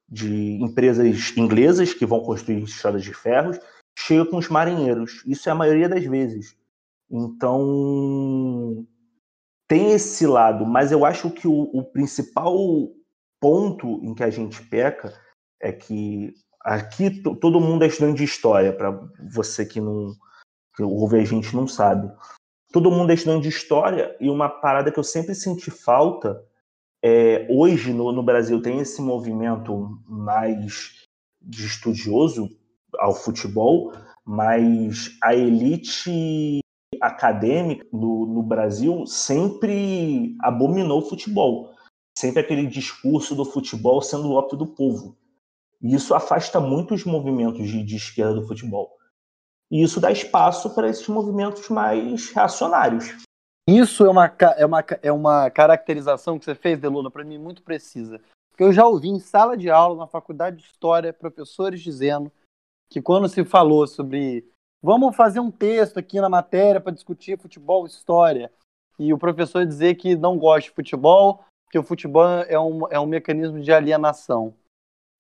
de 0.09 0.63
empresas 0.63 1.37
inglesas 1.37 1.93
que 1.93 2.07
vão 2.07 2.21
construir 2.21 2.63
estradas 2.63 3.03
de 3.03 3.13
ferro, 3.13 3.53
chega 3.99 4.25
com 4.27 4.37
os 4.37 4.49
marinheiros. 4.49 5.23
Isso 5.27 5.49
é 5.49 5.53
a 5.53 5.57
maioria 5.57 5.89
das 5.89 6.05
vezes. 6.05 6.57
Então 7.11 8.87
tem 9.69 9.93
esse 9.93 10.27
lado, 10.27 10.65
mas 10.65 10.93
eu 10.93 11.05
acho 11.05 11.31
que 11.31 11.49
o, 11.49 11.71
o 11.73 11.85
principal 11.85 12.57
ponto 13.41 14.01
em 14.05 14.15
que 14.15 14.23
a 14.23 14.31
gente 14.31 14.63
peca 14.63 15.13
é 15.61 15.73
que 15.73 16.35
aqui 16.61 17.23
to- 17.23 17.37
todo 17.37 17.61
mundo 17.61 17.83
é 17.83 17.89
estudante 17.89 18.19
de 18.19 18.25
história, 18.25 18.73
para 18.73 18.91
você 19.31 19.67
que 19.67 19.81
não 19.81 20.15
que 20.77 20.83
ouve 20.83 21.19
a 21.19 21.25
gente 21.25 21.57
não 21.57 21.67
sabe. 21.67 22.13
Todo 22.71 22.91
mundo 22.91 23.11
é 23.11 23.15
estudante 23.15 23.45
de 23.45 23.49
história 23.49 24.15
e 24.21 24.29
uma 24.29 24.49
parada 24.49 24.93
que 24.93 24.99
eu 24.99 25.05
sempre 25.05 25.35
senti 25.35 25.71
falta 25.71 26.45
é 27.09 27.47
hoje 27.49 27.93
no, 27.93 28.11
no 28.11 28.21
Brasil 28.21 28.61
tem 28.61 28.81
esse 28.81 29.01
movimento 29.01 30.01
mais 30.09 31.05
de 31.41 31.65
estudioso 31.65 32.51
ao 32.99 33.15
futebol, 33.15 33.93
mas 34.25 35.17
a 35.23 35.33
elite 35.33 36.59
acadêmica 37.01 37.87
no, 37.93 38.27
no 38.27 38.43
Brasil 38.43 39.07
sempre 39.07 40.35
abominou 40.41 40.99
o 40.99 41.09
futebol. 41.09 41.73
Sempre 42.19 42.41
aquele 42.41 42.67
discurso 42.67 43.37
do 43.37 43.45
futebol 43.45 44.03
sendo 44.03 44.29
o 44.29 44.33
ópio 44.33 44.59
do 44.59 44.67
povo. 44.67 45.17
E 45.81 45.95
isso 45.95 46.13
afasta 46.13 46.59
muito 46.59 46.93
os 46.93 47.05
movimentos 47.05 47.69
de, 47.69 47.85
de 47.85 47.95
esquerda 47.95 48.35
do 48.35 48.49
futebol. 48.49 48.91
E 49.71 49.81
isso 49.81 50.01
dá 50.01 50.11
espaço 50.11 50.75
para 50.75 50.89
esses 50.89 51.07
movimentos 51.07 51.69
mais 51.69 52.31
reacionários. 52.31 53.26
Isso 53.69 54.05
é 54.05 54.11
uma, 54.11 54.27
é 54.57 54.67
uma, 54.67 54.85
é 55.03 55.13
uma 55.13 55.51
caracterização 55.51 56.39
que 56.39 56.45
você 56.45 56.55
fez, 56.55 56.79
Deluna, 56.79 57.11
para 57.11 57.25
mim 57.25 57.37
muito 57.37 57.63
precisa. 57.63 58.21
Porque 58.51 58.63
eu 58.63 58.73
já 58.73 58.87
ouvi 58.87 59.09
em 59.09 59.19
sala 59.19 59.57
de 59.57 59.69
aula, 59.69 59.97
na 59.97 60.07
faculdade 60.07 60.59
de 60.59 60.65
História, 60.65 61.13
professores 61.13 61.81
dizendo 61.81 62.33
que 62.89 63.03
quando 63.03 63.29
se 63.29 63.45
falou 63.45 63.87
sobre 63.87 64.49
vamos 64.83 65.17
fazer 65.17 65.41
um 65.41 65.51
texto 65.51 65.99
aqui 65.99 66.21
na 66.21 66.29
matéria 66.29 66.81
para 66.81 66.93
discutir 66.93 67.39
futebol 67.39 67.85
e 67.85 67.91
história, 67.91 68.53
e 68.99 69.13
o 69.13 69.19
professor 69.19 69.67
dizer 69.67 69.97
que 69.97 70.15
não 70.15 70.39
gosta 70.39 70.71
de 70.71 70.75
futebol, 70.75 71.45
que 71.71 71.79
o 71.79 71.83
futebol 71.83 72.25
é 72.43 72.59
um, 72.59 72.89
é 72.89 73.01
um 73.01 73.07
mecanismo 73.07 73.61
de 73.61 73.73
alienação. 73.73 74.55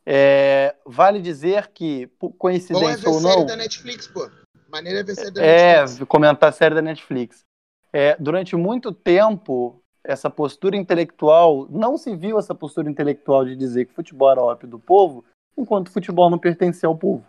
É, 0.04 0.76
vale 0.86 1.20
dizer 1.20 1.68
que, 1.68 2.06
por 2.06 2.30
é 2.30 2.34
coincidência 2.38 3.08
ou 3.10 3.20
série 3.20 3.36
não. 3.40 3.46
da 3.46 3.56
Netflix, 3.56 4.06
pô. 4.06 4.30
Maneira 4.68 5.00
é 5.00 5.02
ver 5.02 5.14
série 5.16 5.30
da 5.32 5.42
É, 5.42 5.80
Netflix. 5.80 6.08
comentar 6.08 6.48
a 6.48 6.52
série 6.52 6.74
da 6.76 6.82
Netflix. 6.82 7.45
É, 7.92 8.16
durante 8.16 8.56
muito 8.56 8.92
tempo, 8.92 9.80
essa 10.04 10.30
postura 10.30 10.76
intelectual, 10.76 11.66
não 11.68 11.96
se 11.96 12.14
viu 12.14 12.38
essa 12.38 12.54
postura 12.54 12.90
intelectual 12.90 13.44
de 13.44 13.56
dizer 13.56 13.86
que 13.86 13.94
futebol 13.94 14.30
era 14.30 14.42
ópio 14.42 14.68
do 14.68 14.78
povo, 14.78 15.24
enquanto 15.56 15.90
futebol 15.90 16.30
não 16.30 16.38
pertencia 16.38 16.88
ao 16.88 16.96
povo. 16.96 17.24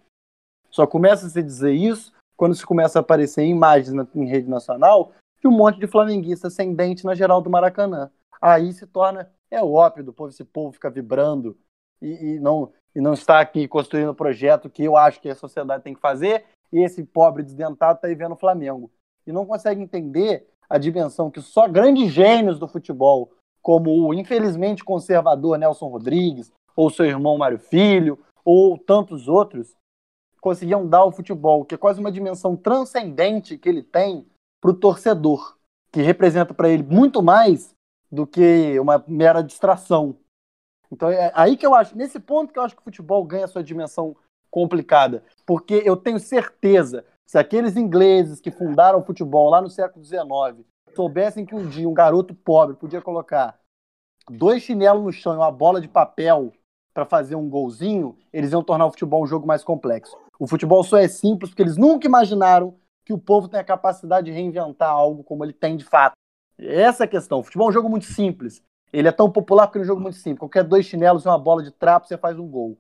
Só 0.70 0.86
começa 0.86 1.26
a 1.26 1.30
se 1.30 1.42
dizer 1.42 1.74
isso 1.74 2.14
quando 2.36 2.56
se 2.56 2.66
começa 2.66 3.00
a 3.00 3.02
aparecer 3.02 3.46
imagens 3.46 3.94
na, 3.94 4.08
em 4.14 4.26
rede 4.26 4.50
nacional 4.50 5.14
de 5.40 5.48
um 5.48 5.52
monte 5.52 5.80
de 5.80 5.88
flamenguista 5.88 6.50
sem 6.50 6.74
dente 6.74 7.06
na 7.06 7.16
geral 7.16 7.42
do 7.42 7.50
Maracanã. 7.50 8.12
Aí 8.42 8.72
se 8.74 8.86
torna, 8.86 9.32
é 9.50 9.64
ópio 9.64 10.04
do 10.04 10.14
povo, 10.14 10.30
esse 10.30 10.44
povo 10.44 10.74
fica 10.74 10.90
vibrando 10.90 11.58
e, 12.02 12.36
e 12.36 12.40
não, 12.40 12.72
e 12.96 13.02
não 13.02 13.14
está 13.14 13.40
aqui 13.40 13.68
construindo 13.68 14.10
o 14.10 14.16
projeto 14.16 14.70
que 14.70 14.84
eu 14.84 14.96
acho 14.96 15.20
que 15.20 15.30
a 15.30 15.36
sociedade 15.36 15.84
tem 15.84 15.94
que 15.94 16.02
fazer, 16.02 16.46
e 16.72 16.84
esse 16.84 17.04
pobre 17.04 17.44
desdentado 17.44 17.96
está 17.96 18.08
aí 18.08 18.16
vendo 18.16 18.34
o 18.34 18.38
Flamengo. 18.38 18.92
E 19.28 19.32
não 19.32 19.46
consegue 19.46 19.82
entender 19.82 20.48
a 20.70 20.78
dimensão 20.78 21.30
que 21.30 21.42
só 21.42 21.68
grandes 21.68 22.12
gênios 22.12 22.58
do 22.58 22.68
futebol, 22.68 23.32
como 23.62 24.08
o 24.08 24.14
infelizmente 24.14 24.84
conservador 24.84 25.58
Nelson 25.58 25.90
Rodrigues, 25.90 26.52
ou 26.76 26.90
seu 26.90 27.06
irmão 27.06 27.38
Mário 27.38 27.60
Filho, 27.60 28.18
ou 28.46 28.78
tantos 28.78 29.28
outros, 29.28 29.76
conseguiam 30.40 30.88
dar 30.88 31.00
ao 31.00 31.12
futebol, 31.12 31.66
que 31.66 31.76
é 31.76 31.78
quase 31.78 32.00
uma 32.00 32.12
dimensão 32.12 32.56
transcendente 32.56 33.58
que 33.58 33.68
ele 33.68 33.84
tem 33.84 34.26
para 34.62 34.72
o 34.72 34.74
torcedor, 34.74 35.58
que 35.92 36.02
representa 36.02 36.54
para 36.54 36.70
ele 36.70 36.84
muito 36.84 37.22
mais 37.22 37.76
do 38.10 38.26
que 38.26 38.80
uma 38.80 39.04
mera 39.08 39.42
distração. 39.42 40.16
Então 40.92 41.10
é 41.10 41.32
aí 41.36 41.58
que 41.58 41.66
eu 41.66 41.76
acho, 41.76 41.98
nesse 41.98 42.20
ponto 42.20 42.54
que 42.54 42.60
eu 42.60 42.64
acho 42.64 42.76
que 42.76 42.82
o 42.82 42.86
futebol 42.86 43.24
ganha 43.26 43.48
sua 43.48 43.64
dimensão 43.64 44.16
complicada, 44.50 45.24
porque 45.46 45.82
eu 45.84 45.98
tenho 45.98 46.20
certeza, 46.20 47.04
se 47.28 47.38
aqueles 47.38 47.76
ingleses 47.76 48.40
que 48.40 48.50
fundaram 48.50 49.00
o 49.00 49.04
futebol 49.04 49.50
lá 49.50 49.62
no 49.62 49.70
século 49.70 50.04
XIX 50.04 50.66
soubessem 50.96 51.46
que 51.46 51.54
um 51.54 51.68
dia 51.68 51.88
um 51.88 51.94
garoto 51.94 52.34
pobre 52.34 52.78
podia 52.78 53.02
colocar 53.02 53.60
dois 54.32 54.64
chinelos 54.64 55.04
no 55.04 55.12
chão 55.12 55.34
e 55.34 55.38
uma 55.38 55.52
bola 55.52 55.82
de 55.82 55.90
papel 55.90 56.54
para 56.94 57.06
fazer 57.06 57.36
um 57.36 57.48
golzinho, 57.48 58.18
eles 58.34 58.52
iam 58.52 58.64
tornar 58.64 58.88
o 58.88 58.92
futebol 58.92 59.24
um 59.24 59.28
jogo 59.28 59.46
mais 59.46 59.64
complexo. 59.64 60.18
O 60.40 60.48
futebol 60.48 60.84
só 60.84 60.98
é 60.98 61.08
simples 61.08 61.52
porque 61.52 61.62
eles 61.62 61.78
nunca 61.78 62.08
imaginaram 62.08 62.76
que 63.06 63.14
o 63.14 63.20
povo 63.20 63.48
tem 63.48 63.60
a 63.60 63.64
capacidade 63.64 64.26
de 64.26 64.32
reinventar 64.32 64.90
algo 64.90 65.24
como 65.24 65.44
ele 65.44 65.54
tem 65.54 65.78
de 65.78 65.86
fato. 65.86 66.14
Essa 66.58 67.04
é 67.04 67.06
a 67.06 67.10
questão. 67.10 67.40
O 67.40 67.44
futebol 67.44 67.68
é 67.68 67.70
um 67.70 67.74
jogo 67.74 67.90
muito 67.90 68.06
simples. 68.06 68.64
Ele 68.92 69.08
é 69.08 69.12
tão 69.12 69.32
popular 69.32 69.68
porque 69.68 69.80
é 69.80 69.82
um 69.82 69.86
jogo 69.86 70.02
muito 70.02 70.18
simples. 70.18 70.40
Qualquer 70.40 70.64
dois 70.64 70.86
chinelos 70.86 71.24
e 71.24 71.28
uma 71.28 71.38
bola 71.38 71.62
de 71.62 71.72
trapo, 71.72 72.08
você 72.08 72.18
faz 72.18 72.40
um 72.40 72.48
gol. 72.48 72.78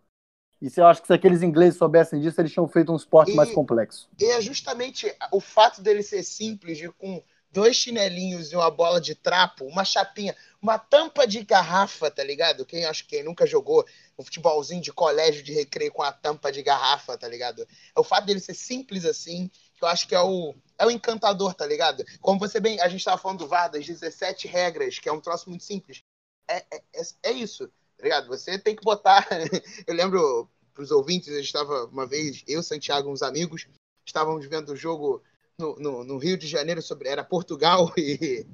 E 0.61 0.69
se 0.69 0.81
eu 0.81 0.87
acho 0.87 1.01
que 1.01 1.07
se 1.07 1.13
aqueles 1.13 1.43
ingleses 1.43 1.77
soubessem 1.77 2.19
disso, 2.19 2.39
eles 2.41 2.51
tinham 2.51 2.67
feito 2.67 2.91
um 2.91 2.95
esporte 2.95 3.31
E- 3.31 3.35
mais 3.35 3.51
complexo. 3.51 4.09
E 4.19 4.25
é 4.25 4.41
justamente 4.41 5.13
o 5.31 5.39
fato 5.39 5.81
dele 5.81 6.01
ser 6.01 6.23
simples, 6.23 6.77
de 6.77 6.89
com 6.91 7.23
dois 7.51 7.75
chinelinhos 7.75 8.51
e 8.51 8.55
uma 8.55 8.69
bola 8.69 8.99
de 8.99 9.15
trapo, 9.15 9.65
uma 9.65 9.85
chapinha, 9.85 10.35
uma 10.61 10.77
tampa 10.77 11.25
de 11.25 11.43
garrafa, 11.43 12.11
tá 12.11 12.23
ligado? 12.23 12.65
Quem 12.65 12.85
acho 12.85 13.03
que 13.03 13.09
quem 13.15 13.23
nunca 13.23 13.45
jogou 13.47 13.85
um 14.17 14.23
futebolzinho 14.23 14.81
de 14.81 14.91
colégio 14.91 15.43
de 15.43 15.53
recreio 15.53 15.91
com 15.91 16.03
a 16.03 16.11
tampa 16.11 16.51
de 16.51 16.61
garrafa, 16.61 17.17
tá 17.17 17.27
ligado? 17.27 17.65
É 17.95 17.99
o 17.99 18.03
fato 18.03 18.25
dele 18.25 18.39
ser 18.39 18.53
simples 18.53 19.05
assim, 19.05 19.49
que 19.75 19.83
eu 19.83 19.87
acho 19.87 20.07
que 20.07 20.15
é 20.15 20.21
o, 20.21 20.53
é 20.77 20.85
o 20.85 20.91
encantador, 20.91 21.53
tá 21.53 21.65
ligado? 21.65 22.03
Como 22.21 22.39
você 22.39 22.59
bem, 22.59 22.79
a 22.81 22.87
gente 22.87 23.03
tava 23.05 23.17
falando 23.17 23.39
do 23.39 23.47
VAR, 23.47 23.69
das 23.69 23.85
17 23.85 24.47
regras, 24.47 24.99
que 24.99 25.07
é 25.09 25.11
um 25.13 25.21
troço 25.21 25.49
muito 25.49 25.63
simples. 25.63 26.03
É, 26.49 26.57
é, 26.71 26.83
é, 26.95 27.01
é 27.23 27.31
isso, 27.31 27.69
ligado? 28.03 28.27
Você 28.27 28.57
tem 28.59 28.75
que 28.75 28.83
botar. 28.83 29.27
Eu 29.87 29.93
lembro, 29.93 30.49
os 30.77 30.91
ouvintes, 30.91 31.29
a 31.29 31.37
gente 31.37 31.45
estava 31.45 31.85
uma 31.85 32.05
vez, 32.05 32.43
eu, 32.47 32.61
Santiago, 32.61 33.11
uns 33.11 33.23
amigos, 33.23 33.67
estávamos 34.05 34.45
vendo 34.45 34.73
o 34.73 34.75
jogo 34.75 35.21
no, 35.59 35.75
no, 35.77 36.03
no 36.03 36.17
Rio 36.17 36.37
de 36.37 36.47
Janeiro 36.47 36.81
sobre 36.81 37.09
era 37.09 37.23
Portugal 37.23 37.91
e 37.97 38.45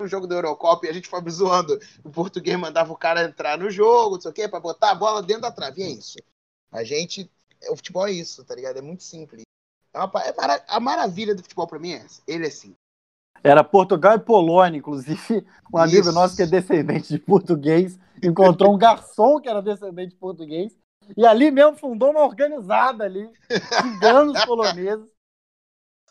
o 0.00 0.06
jogo 0.08 0.26
da 0.26 0.34
Eurocopa 0.34 0.86
e 0.86 0.90
a 0.90 0.92
gente 0.92 1.08
foi 1.08 1.22
zoando. 1.30 1.78
O 2.04 2.10
português 2.10 2.58
mandava 2.58 2.92
o 2.92 2.96
cara 2.96 3.24
entrar 3.24 3.56
no 3.56 3.70
jogo, 3.70 4.16
não 4.16 4.20
sei 4.20 4.30
o 4.30 4.34
quê, 4.34 4.48
para 4.48 4.60
botar 4.60 4.90
a 4.90 4.94
bola 4.94 5.22
dentro 5.22 5.42
da 5.42 5.52
trave. 5.52 5.82
E 5.82 5.84
é 5.84 5.90
isso. 5.90 6.16
A 6.70 6.84
gente. 6.84 7.30
O 7.70 7.76
futebol 7.76 8.06
é 8.06 8.12
isso, 8.12 8.44
tá 8.44 8.54
ligado? 8.54 8.78
É 8.78 8.82
muito 8.82 9.02
simples. 9.02 9.42
É 9.92 9.98
uma, 9.98 10.10
é 10.22 10.34
mara- 10.34 10.64
a 10.68 10.80
maravilha 10.80 11.34
do 11.34 11.42
futebol 11.42 11.66
pra 11.66 11.78
mim 11.78 11.92
é 11.92 11.98
essa. 11.98 12.22
Ele 12.26 12.44
é 12.44 12.48
assim. 12.48 12.74
Era 13.42 13.62
Portugal 13.62 14.16
e 14.16 14.20
Polônia, 14.20 14.78
inclusive. 14.78 15.44
Um 15.72 15.78
amigo 15.78 16.00
Isso. 16.00 16.12
nosso 16.12 16.36
que 16.36 16.42
é 16.42 16.46
descendente 16.46 17.08
de 17.08 17.18
português 17.18 17.98
encontrou 18.22 18.74
um 18.74 18.78
garçom 18.78 19.40
que 19.40 19.48
era 19.48 19.62
descendente 19.62 20.10
de 20.10 20.16
português. 20.16 20.76
E 21.16 21.26
ali 21.26 21.50
mesmo 21.50 21.76
fundou 21.76 22.10
uma 22.10 22.24
organizada 22.24 23.04
ali, 23.04 23.30
xingando 23.80 24.32
os 24.32 24.44
poloneses. 24.44 25.10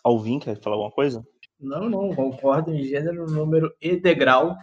Alvin, 0.03 0.39
quer 0.39 0.59
falar 0.59 0.75
alguma 0.75 0.91
coisa? 0.91 1.25
Não, 1.59 1.89
não, 1.89 2.15
concordo 2.15 2.71
em 2.73 2.83
gênero, 2.83 3.29
número 3.29 3.73
e 3.81 3.95
degrau 3.95 4.55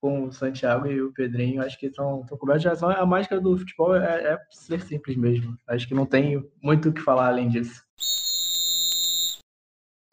com 0.00 0.24
o 0.24 0.32
Santiago 0.32 0.86
e 0.86 1.00
o 1.00 1.12
Pedrinho. 1.12 1.62
Acho 1.62 1.78
que 1.78 1.86
estão 1.86 2.24
cobertos 2.38 2.62
de 2.62 2.68
razão. 2.68 2.90
A 2.90 3.06
mágica 3.06 3.40
do 3.40 3.56
futebol 3.56 3.94
é, 3.96 4.32
é 4.32 4.38
ser 4.50 4.80
simples 4.82 5.16
mesmo. 5.16 5.56
Acho 5.66 5.86
que 5.86 5.94
não 5.94 6.06
tem 6.06 6.42
muito 6.62 6.88
o 6.88 6.92
que 6.92 7.00
falar 7.00 7.28
além 7.28 7.48
disso. 7.48 7.82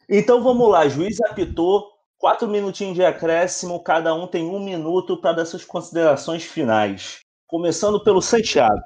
Então 0.08 0.42
vamos 0.42 0.70
lá, 0.70 0.88
juiz 0.88 1.20
apitou, 1.20 1.95
quatro 2.18 2.48
minutinhos 2.48 2.94
de 2.94 3.04
acréscimo, 3.04 3.82
cada 3.82 4.14
um 4.14 4.26
tem 4.26 4.46
um 4.46 4.58
minuto 4.58 5.16
para 5.20 5.36
dar 5.36 5.46
suas 5.46 5.64
considerações 5.64 6.44
finais. 6.44 7.20
Começando 7.46 8.02
pelo 8.02 8.20
Santiago. 8.20 8.82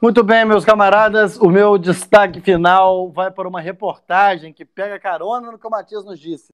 Muito 0.00 0.24
bem, 0.24 0.44
meus 0.44 0.64
camaradas, 0.64 1.36
o 1.36 1.48
meu 1.48 1.78
destaque 1.78 2.40
final 2.40 3.10
vai 3.12 3.30
para 3.30 3.48
uma 3.48 3.60
reportagem 3.60 4.52
que 4.52 4.64
pega 4.64 4.98
carona 4.98 5.52
no 5.52 5.58
que 5.58 5.66
o 5.66 5.70
Matias 5.70 6.04
nos 6.04 6.18
disse. 6.18 6.48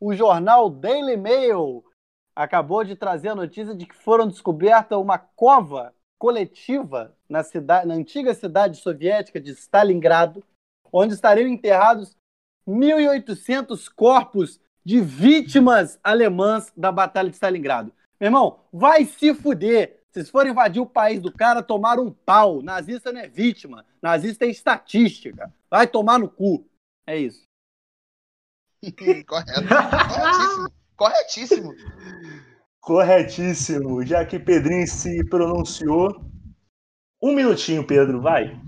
O 0.00 0.14
jornal 0.14 0.68
Daily 0.68 1.16
Mail 1.16 1.84
acabou 2.34 2.82
de 2.82 2.96
trazer 2.96 3.28
a 3.28 3.34
notícia 3.34 3.74
de 3.74 3.86
que 3.86 3.94
foram 3.94 4.26
descoberta 4.26 4.98
uma 4.98 5.18
cova 5.18 5.94
coletiva 6.18 7.14
na, 7.28 7.44
cidade, 7.44 7.86
na 7.86 7.94
antiga 7.94 8.34
cidade 8.34 8.78
soviética 8.78 9.40
de 9.40 9.52
Stalingrado, 9.52 10.42
onde 10.92 11.14
estariam 11.14 11.46
enterrados 11.46 12.16
1.800 12.66 13.88
corpos 13.94 14.60
de 14.84 15.00
vítimas 15.00 15.98
alemãs 16.02 16.72
da 16.76 16.90
Batalha 16.90 17.28
de 17.28 17.36
Stalingrado. 17.36 17.92
Meu 18.18 18.28
irmão, 18.28 18.60
vai 18.72 19.04
se 19.04 19.34
fuder. 19.34 20.00
Se 20.10 20.14
vocês 20.14 20.30
forem 20.30 20.52
invadir 20.52 20.82
o 20.82 20.86
país 20.86 21.20
do 21.20 21.32
cara, 21.32 21.62
tomaram 21.62 22.06
um 22.06 22.12
pau. 22.12 22.62
Nazista 22.62 23.12
não 23.12 23.20
é 23.20 23.28
vítima. 23.28 23.86
Nazista 24.02 24.44
é 24.44 24.48
estatística. 24.48 25.52
Vai 25.70 25.86
tomar 25.86 26.18
no 26.18 26.28
cu. 26.28 26.66
É 27.06 27.16
isso. 27.16 27.42
Correto. 29.26 29.68
Corretíssimo. 29.68 30.70
Corretíssimo. 30.96 31.74
Corretíssimo. 32.80 34.04
Já 34.04 34.24
que 34.24 34.38
Pedrinho 34.38 34.86
se 34.86 35.24
pronunciou. 35.26 36.24
Um 37.22 37.34
minutinho, 37.34 37.86
Pedro, 37.86 38.20
vai. 38.20 38.58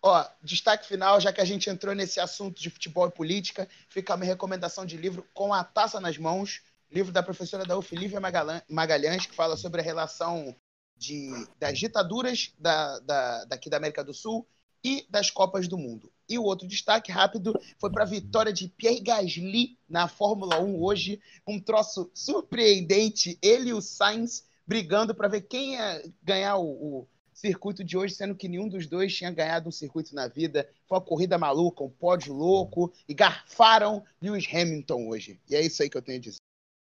Ó, 0.00 0.24
destaque 0.42 0.86
final, 0.86 1.20
já 1.20 1.32
que 1.32 1.40
a 1.40 1.44
gente 1.44 1.68
entrou 1.68 1.94
nesse 1.94 2.20
assunto 2.20 2.60
de 2.60 2.70
futebol 2.70 3.08
e 3.08 3.10
política, 3.10 3.68
fica 3.88 4.14
a 4.14 4.16
minha 4.16 4.30
recomendação 4.30 4.86
de 4.86 4.96
livro 4.96 5.26
Com 5.34 5.52
a 5.52 5.64
Taça 5.64 6.00
nas 6.00 6.16
Mãos, 6.16 6.62
livro 6.90 7.12
da 7.12 7.22
professora 7.22 7.64
da 7.64 7.76
UF, 7.76 7.94
Lívia 7.96 8.20
Magalhães, 8.68 9.26
que 9.26 9.34
fala 9.34 9.56
sobre 9.56 9.80
a 9.80 9.84
relação 9.84 10.54
de, 10.96 11.30
das 11.58 11.78
ditaduras 11.78 12.52
da, 12.58 12.98
da, 13.00 13.44
daqui 13.46 13.68
da 13.68 13.76
América 13.76 14.04
do 14.04 14.14
Sul 14.14 14.46
e 14.84 15.06
das 15.10 15.30
Copas 15.30 15.66
do 15.66 15.76
Mundo. 15.76 16.12
E 16.28 16.38
o 16.38 16.44
outro 16.44 16.68
destaque 16.68 17.10
rápido 17.10 17.52
foi 17.78 17.90
para 17.90 18.04
a 18.04 18.06
vitória 18.06 18.52
de 18.52 18.68
Pierre 18.68 19.00
Gasly 19.00 19.78
na 19.88 20.06
Fórmula 20.06 20.60
1 20.60 20.80
hoje, 20.80 21.20
um 21.46 21.60
troço 21.60 22.10
surpreendente, 22.14 23.38
ele 23.42 23.70
e 23.70 23.74
o 23.74 23.80
Sainz 23.80 24.46
brigando 24.66 25.14
para 25.14 25.28
ver 25.28 25.42
quem 25.42 25.74
ia 25.74 26.12
ganhar 26.22 26.56
o, 26.56 26.66
o 26.66 27.08
circuito 27.38 27.84
de 27.84 27.96
hoje, 27.96 28.14
sendo 28.14 28.34
que 28.34 28.48
nenhum 28.48 28.68
dos 28.68 28.86
dois 28.86 29.14
tinha 29.14 29.30
ganhado 29.30 29.68
um 29.68 29.72
circuito 29.72 30.14
na 30.14 30.26
vida. 30.26 30.68
Foi 30.88 30.98
uma 30.98 31.04
corrida 31.04 31.38
maluca, 31.38 31.84
um 31.84 31.88
pódio 31.90 32.32
louco, 32.34 32.92
e 33.08 33.14
garfaram 33.14 34.04
Lewis 34.20 34.46
Hamilton 34.52 35.08
hoje. 35.08 35.40
E 35.48 35.54
é 35.54 35.60
isso 35.60 35.82
aí 35.82 35.88
que 35.88 35.96
eu 35.96 36.02
tenho 36.02 36.18
a 36.18 36.20
dizer. 36.20 36.36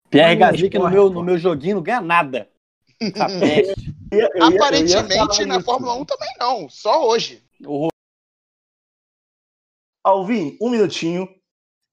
Pierre 0.09 0.37
Gasly, 0.37 0.71
que 0.71 0.79
no 0.79 0.91
meu, 0.91 1.11
no 1.11 1.23
meu 1.23 1.39
joguinho 1.39 1.77
não 1.77 1.83
ganha 1.83 2.01
nada. 2.01 2.49
Eu 4.12 4.19
ia- 4.19 4.29
eu 4.35 4.51
ia- 4.51 4.57
Aparentemente, 4.57 5.45
na 5.47 5.57
isso. 5.57 5.65
Fórmula 5.65 5.95
1 5.95 6.05
também 6.05 6.29
não, 6.39 6.69
só 6.69 7.07
hoje. 7.09 7.41
Alvin, 10.05 10.59
um 10.61 10.69
minutinho. 10.71 11.29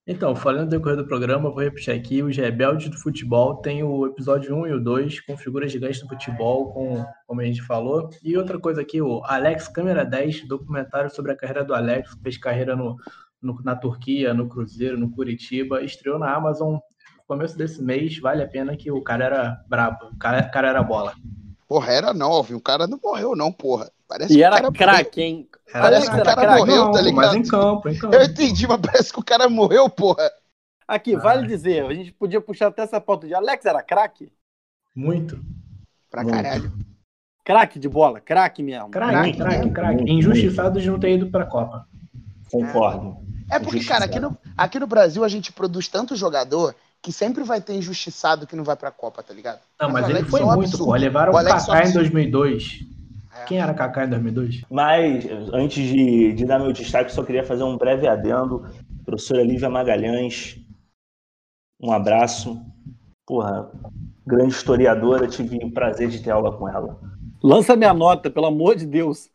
Então, 0.10 0.34
falando 0.34 0.62
no 0.64 0.70
decorrer 0.70 0.96
do 0.96 1.06
programa, 1.06 1.50
vou 1.50 1.60
repetir 1.62 1.94
aqui, 1.94 2.24
os 2.24 2.36
Rebeldes 2.38 2.90
do 2.90 2.98
Futebol 2.98 3.56
tem 3.56 3.84
o 3.84 4.06
episódio 4.06 4.56
1 4.56 4.68
e 4.68 4.74
o 4.74 4.80
2, 4.82 5.20
com 5.22 5.36
figuras 5.36 5.70
gigantes 5.70 6.00
do 6.00 6.08
futebol, 6.08 6.72
com, 6.72 7.06
como 7.28 7.42
a 7.42 7.44
gente 7.44 7.62
falou. 7.62 8.10
E 8.24 8.38
outra 8.38 8.58
coisa 8.58 8.80
aqui, 8.82 9.02
o 9.02 9.22
Alex 9.26 9.68
Câmera 9.68 10.06
10, 10.06 10.48
documentário 10.48 11.14
sobre 11.14 11.34
a 11.34 11.36
carreira 11.36 11.66
do 11.66 11.74
Alex, 11.76 12.16
fez 12.24 12.38
carreira 12.38 12.74
no, 12.74 12.96
no- 13.42 13.62
na 13.66 13.76
Turquia, 13.76 14.34
no 14.34 14.48
Cruzeiro, 14.48 14.98
no 14.98 15.12
Curitiba, 15.12 15.82
estreou 15.84 16.18
na 16.18 16.34
Amazon 16.34 16.76
no 16.76 16.82
começo 17.28 17.58
desse 17.58 17.84
mês, 17.84 18.18
vale 18.18 18.42
a 18.42 18.48
pena 18.48 18.78
que 18.78 18.90
o 18.90 19.02
cara 19.02 19.26
era 19.26 19.62
brabo, 19.68 20.06
o 20.14 20.18
cara, 20.18 20.40
o 20.48 20.52
cara 20.52 20.70
era 20.70 20.82
bola. 20.84 21.14
Porra, 21.68 21.92
era 21.92 22.14
não, 22.14 22.32
Alvin. 22.32 22.54
O 22.54 22.62
cara 22.62 22.88
não 22.88 22.98
morreu, 23.04 23.36
não, 23.36 23.52
porra. 23.52 23.92
Parece 24.08 24.34
E 24.34 24.36
que 24.38 24.42
o 24.42 24.46
era 24.46 24.72
craque, 24.72 25.22
hein? 25.22 25.50
Era 25.68 25.82
Parece 25.84 26.10
que 26.10 26.16
o 26.16 26.20
era 26.20 26.26
cara 26.36 26.42
craque. 26.42 26.60
morreu, 26.60 26.82
tá 26.84 26.86
Não, 26.86 26.94
mas 26.94 27.06
ligado? 27.06 27.36
em 27.38 27.44
campo, 27.48 27.90
em 27.90 27.98
campo. 27.98 28.16
Eu 28.16 28.24
entendi, 28.24 28.68
mas 28.68 28.80
parece 28.80 29.12
que 29.14 29.20
o 29.20 29.24
cara 29.24 29.50
morreu, 29.50 29.90
porra. 29.90 30.32
Aqui, 30.88 31.16
vale 31.18 31.46
dizer, 31.46 31.86
a 31.86 31.94
gente 31.94 32.14
podia 32.14 32.40
puxar 32.40 32.68
até 32.68 32.84
essa 32.84 33.02
pauta 33.02 33.28
de 33.28 33.34
Alex 33.34 33.66
era 33.66 33.84
craque? 33.84 34.32
Muito. 34.96 35.40
Pra 36.10 36.24
Muito. 36.24 36.36
caralho. 36.36 36.72
Craque 37.44 37.80
de 37.80 37.90
bola, 37.90 38.20
craque 38.22 38.64
mesmo. 38.64 38.90
Craque, 38.90 39.38
craque, 39.38 39.70
craque. 39.72 40.04
Injustiçado 40.12 40.80
de 40.82 40.90
não 40.90 41.00
ter 41.00 41.14
ido 41.16 41.28
pra 41.28 41.46
Copa. 41.46 41.86
Concordo. 42.52 43.18
É 43.50 43.60
porque, 43.60 43.84
cara, 43.84 44.06
aqui 44.06 44.20
no, 44.20 44.38
aqui 44.58 44.80
no 44.80 44.88
Brasil 44.88 45.24
a 45.24 45.28
gente 45.30 45.52
produz 45.54 45.88
tanto 45.88 46.16
jogador 46.16 46.74
que 47.02 47.12
sempre 47.12 47.44
vai 47.44 47.62
ter 47.62 47.74
injustiçado 47.74 48.48
que 48.48 48.56
não 48.56 48.64
vai 48.64 48.76
pra 48.76 48.92
Copa, 48.92 49.22
tá 49.24 49.34
ligado? 49.34 49.60
Não, 49.80 49.90
mas 49.90 50.06
o 50.06 50.10
ele 50.10 50.18
Alex 50.20 50.30
foi 50.32 50.42
é 50.42 50.46
muito, 50.46 50.60
absurdo. 50.70 50.86
pô. 50.86 50.96
Levaram 50.96 51.32
O 51.34 51.36
o 51.36 51.40
é 51.40 51.44
Kaká 51.44 51.56
em 51.56 51.78
absurdo. 51.80 51.94
2002. 51.94 52.80
É. 53.42 53.46
Quem 53.46 53.60
era 53.60 53.74
Kaká 53.74 54.06
em 54.06 54.10
2002? 54.10 54.64
Mas, 54.70 55.26
antes 55.54 55.88
de, 55.88 56.34
de 56.34 56.46
dar 56.46 56.60
meu 56.60 56.72
destaque, 56.72 57.12
só 57.12 57.24
queria 57.24 57.44
fazer 57.44 57.64
um 57.64 57.78
breve 57.78 58.08
adendo. 58.08 58.66
Professora 59.06 59.44
Lívia 59.44 59.70
Magalhães, 59.70 60.58
um 61.82 61.92
abraço. 61.92 62.62
Porra, 63.26 63.72
grande 64.26 64.54
historiadora, 64.54 65.28
tive 65.28 65.58
o 65.64 65.72
prazer 65.72 66.10
de 66.10 66.22
ter 66.22 66.32
aula 66.32 66.58
com 66.58 66.68
ela. 66.68 67.00
Lança 67.44 67.76
minha 67.76 67.94
nota, 67.94 68.30
pelo 68.30 68.48
amor 68.48 68.76
de 68.76 68.86
Deus. 68.86 69.30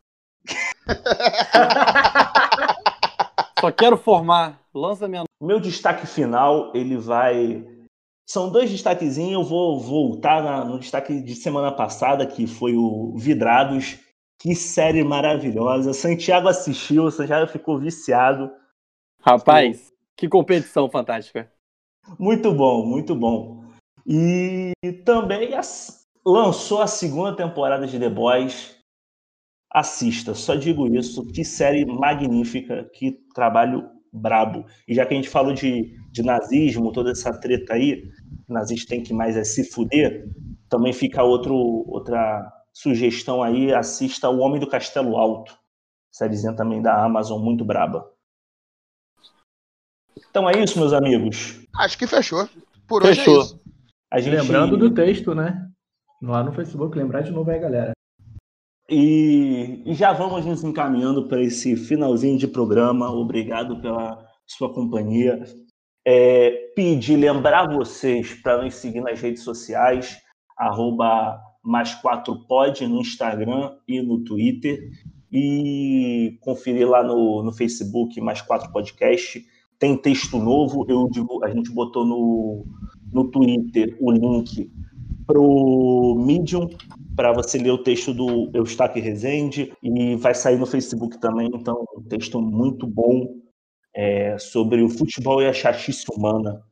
Só 3.60 3.70
quero 3.70 3.96
formar. 3.96 4.60
Lança 4.74 5.06
minha 5.06 5.22
O 5.40 5.46
meu 5.46 5.60
destaque 5.60 6.06
final, 6.06 6.72
ele 6.74 6.96
vai. 6.96 7.64
São 8.28 8.50
dois 8.50 8.70
destaquezinhos. 8.70 9.32
Eu 9.32 9.44
vou 9.44 9.80
voltar 9.80 10.42
na- 10.42 10.64
no 10.64 10.78
destaque 10.78 11.20
de 11.20 11.34
semana 11.34 11.72
passada, 11.72 12.26
que 12.26 12.46
foi 12.46 12.74
o 12.76 13.16
Vidrados. 13.16 13.98
Que 14.40 14.56
série 14.56 15.04
maravilhosa. 15.04 15.92
Santiago 15.94 16.48
assistiu, 16.48 17.10
Santiago 17.12 17.50
ficou 17.50 17.78
viciado. 17.78 18.50
Rapaz, 19.20 19.92
que 20.16 20.28
competição 20.28 20.90
fantástica. 20.90 21.48
Muito 22.18 22.52
bom, 22.52 22.84
muito 22.84 23.14
bom. 23.14 23.64
E 24.04 24.72
também 25.04 25.54
as- 25.54 26.04
lançou 26.26 26.82
a 26.82 26.88
segunda 26.88 27.36
temporada 27.36 27.86
de 27.86 28.00
The 28.00 28.08
Boys. 28.08 28.76
Assista, 29.72 30.34
só 30.34 30.56
digo 30.56 30.88
isso. 30.88 31.24
Que 31.32 31.44
série 31.44 31.84
magnífica, 31.84 32.90
que 32.92 33.12
trabalho 33.32 33.88
brabo. 34.12 34.66
E 34.86 34.94
já 34.94 35.06
que 35.06 35.14
a 35.14 35.16
gente 35.16 35.28
falou 35.28 35.54
de, 35.54 35.96
de 36.10 36.22
nazismo, 36.22 36.92
toda 36.92 37.10
essa 37.10 37.32
treta 37.40 37.74
aí, 37.74 38.04
nazista 38.48 38.90
tem 38.90 39.02
que 39.02 39.14
mais 39.14 39.36
é 39.36 39.44
se 39.44 39.64
fuder, 39.64 40.28
também 40.68 40.92
fica 40.92 41.22
outro, 41.22 41.54
outra 41.54 42.52
sugestão 42.72 43.42
aí, 43.42 43.72
assista 43.72 44.28
O 44.28 44.38
Homem 44.38 44.60
do 44.60 44.68
Castelo 44.68 45.16
Alto. 45.16 45.56
Sériezinha 46.10 46.54
também 46.54 46.82
da 46.82 47.02
Amazon, 47.02 47.42
muito 47.42 47.64
braba. 47.64 48.10
Então 50.30 50.48
é 50.48 50.62
isso, 50.62 50.78
meus 50.78 50.92
amigos. 50.92 51.60
Acho 51.76 51.98
que 51.98 52.06
fechou. 52.06 52.48
Por 52.86 53.02
hoje 53.02 53.20
Fechou. 53.20 53.40
é 53.40 53.44
isso. 53.44 53.60
A 54.10 54.20
gente... 54.20 54.36
Lembrando 54.36 54.76
do 54.76 54.92
texto, 54.92 55.34
né? 55.34 55.70
Lá 56.22 56.42
no 56.42 56.52
Facebook, 56.52 56.96
lembrar 56.96 57.22
de 57.22 57.30
novo 57.30 57.50
aí, 57.50 57.58
galera. 57.58 57.92
E, 58.94 59.82
e 59.86 59.94
já 59.94 60.12
vamos 60.12 60.44
nos 60.44 60.62
encaminhando 60.62 61.26
para 61.26 61.40
esse 61.40 61.74
finalzinho 61.76 62.36
de 62.36 62.46
programa. 62.46 63.10
Obrigado 63.10 63.80
pela 63.80 64.22
sua 64.46 64.70
companhia. 64.70 65.42
É, 66.06 66.50
pedir, 66.76 67.16
lembrar 67.16 67.72
vocês 67.72 68.34
para 68.34 68.62
nos 68.62 68.74
seguir 68.74 69.00
nas 69.00 69.18
redes 69.18 69.44
sociais, 69.44 70.18
arroba 70.58 71.40
mais 71.64 71.94
4pod 72.02 72.86
no 72.86 73.00
Instagram 73.00 73.72
e 73.88 74.02
no 74.02 74.22
Twitter. 74.24 74.78
e 75.32 76.36
conferir 76.42 76.86
lá 76.86 77.02
no, 77.02 77.42
no 77.42 77.50
Facebook 77.50 78.20
mais 78.20 78.42
quatro 78.42 78.70
podcast. 78.70 79.42
Tem 79.78 79.96
texto 79.96 80.36
novo, 80.36 80.84
eu 80.86 81.08
a 81.42 81.48
gente 81.48 81.72
botou 81.72 82.04
no, 82.04 82.66
no 83.10 83.30
Twitter 83.30 83.96
o 83.98 84.12
link 84.12 84.70
pro 85.26 86.14
Medium 86.26 86.68
para 87.14 87.32
você 87.32 87.58
ler 87.58 87.70
o 87.70 87.82
texto 87.82 88.12
do 88.12 88.50
Eustáquio 88.54 89.02
Rezende 89.02 89.72
e 89.82 90.16
vai 90.16 90.34
sair 90.34 90.58
no 90.58 90.66
Facebook 90.66 91.18
também, 91.18 91.50
então 91.52 91.84
um 91.96 92.02
texto 92.02 92.40
muito 92.40 92.86
bom 92.86 93.36
é, 93.94 94.38
sobre 94.38 94.82
o 94.82 94.88
futebol 94.88 95.42
e 95.42 95.46
a 95.46 95.52
chatice 95.52 96.04
humana. 96.10 96.62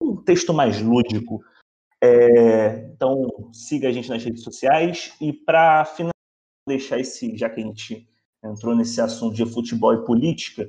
Um 0.00 0.16
texto 0.16 0.52
mais 0.52 0.80
lúdico. 0.80 1.42
É, 2.02 2.90
então 2.94 3.50
siga 3.52 3.88
a 3.88 3.92
gente 3.92 4.08
nas 4.08 4.22
redes 4.22 4.42
sociais 4.42 5.14
e 5.20 5.32
para 5.32 5.84
finalizar, 5.84 6.12
deixar 6.68 6.98
esse, 6.98 7.36
já 7.36 7.48
que 7.48 7.60
a 7.60 7.64
gente 7.64 8.06
entrou 8.42 8.74
nesse 8.74 9.00
assunto 9.00 9.34
de 9.34 9.46
futebol 9.46 9.94
e 9.94 10.04
política, 10.04 10.68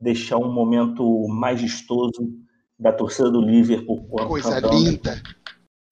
deixar 0.00 0.36
um 0.36 0.52
momento 0.52 1.26
majestoso 1.28 2.32
da 2.78 2.92
torcida 2.92 3.30
do 3.30 3.40
Liverpool 3.40 4.06
Coisa 4.08 4.60
cantando 4.60 4.78
linda. 4.78 5.22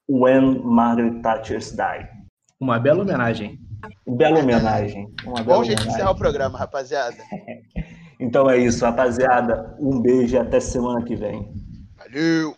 When 0.09 0.61
Margaret 0.63 1.23
Thatcher 1.23 1.61
Die. 1.61 2.24
Uma 2.61 2.79
bela 2.79 3.03
homenagem. 3.03 3.59
Bela 4.07 4.41
homenagem. 4.41 5.13
Uma 5.25 5.43
bela 5.43 5.59
Bom 5.59 5.65
jeito 5.65 5.83
de 5.83 5.89
encerrar 5.89 6.11
o 6.13 6.17
programa, 6.17 6.59
rapaziada. 6.59 7.17
Então 8.21 8.49
é 8.49 8.57
isso, 8.57 8.85
rapaziada. 8.85 9.77
Um 9.79 10.01
beijo 10.01 10.37
e 10.37 10.39
até 10.39 10.61
semana 10.61 11.05
que 11.05 11.17
vem. 11.17 11.53
Valeu! 11.97 12.57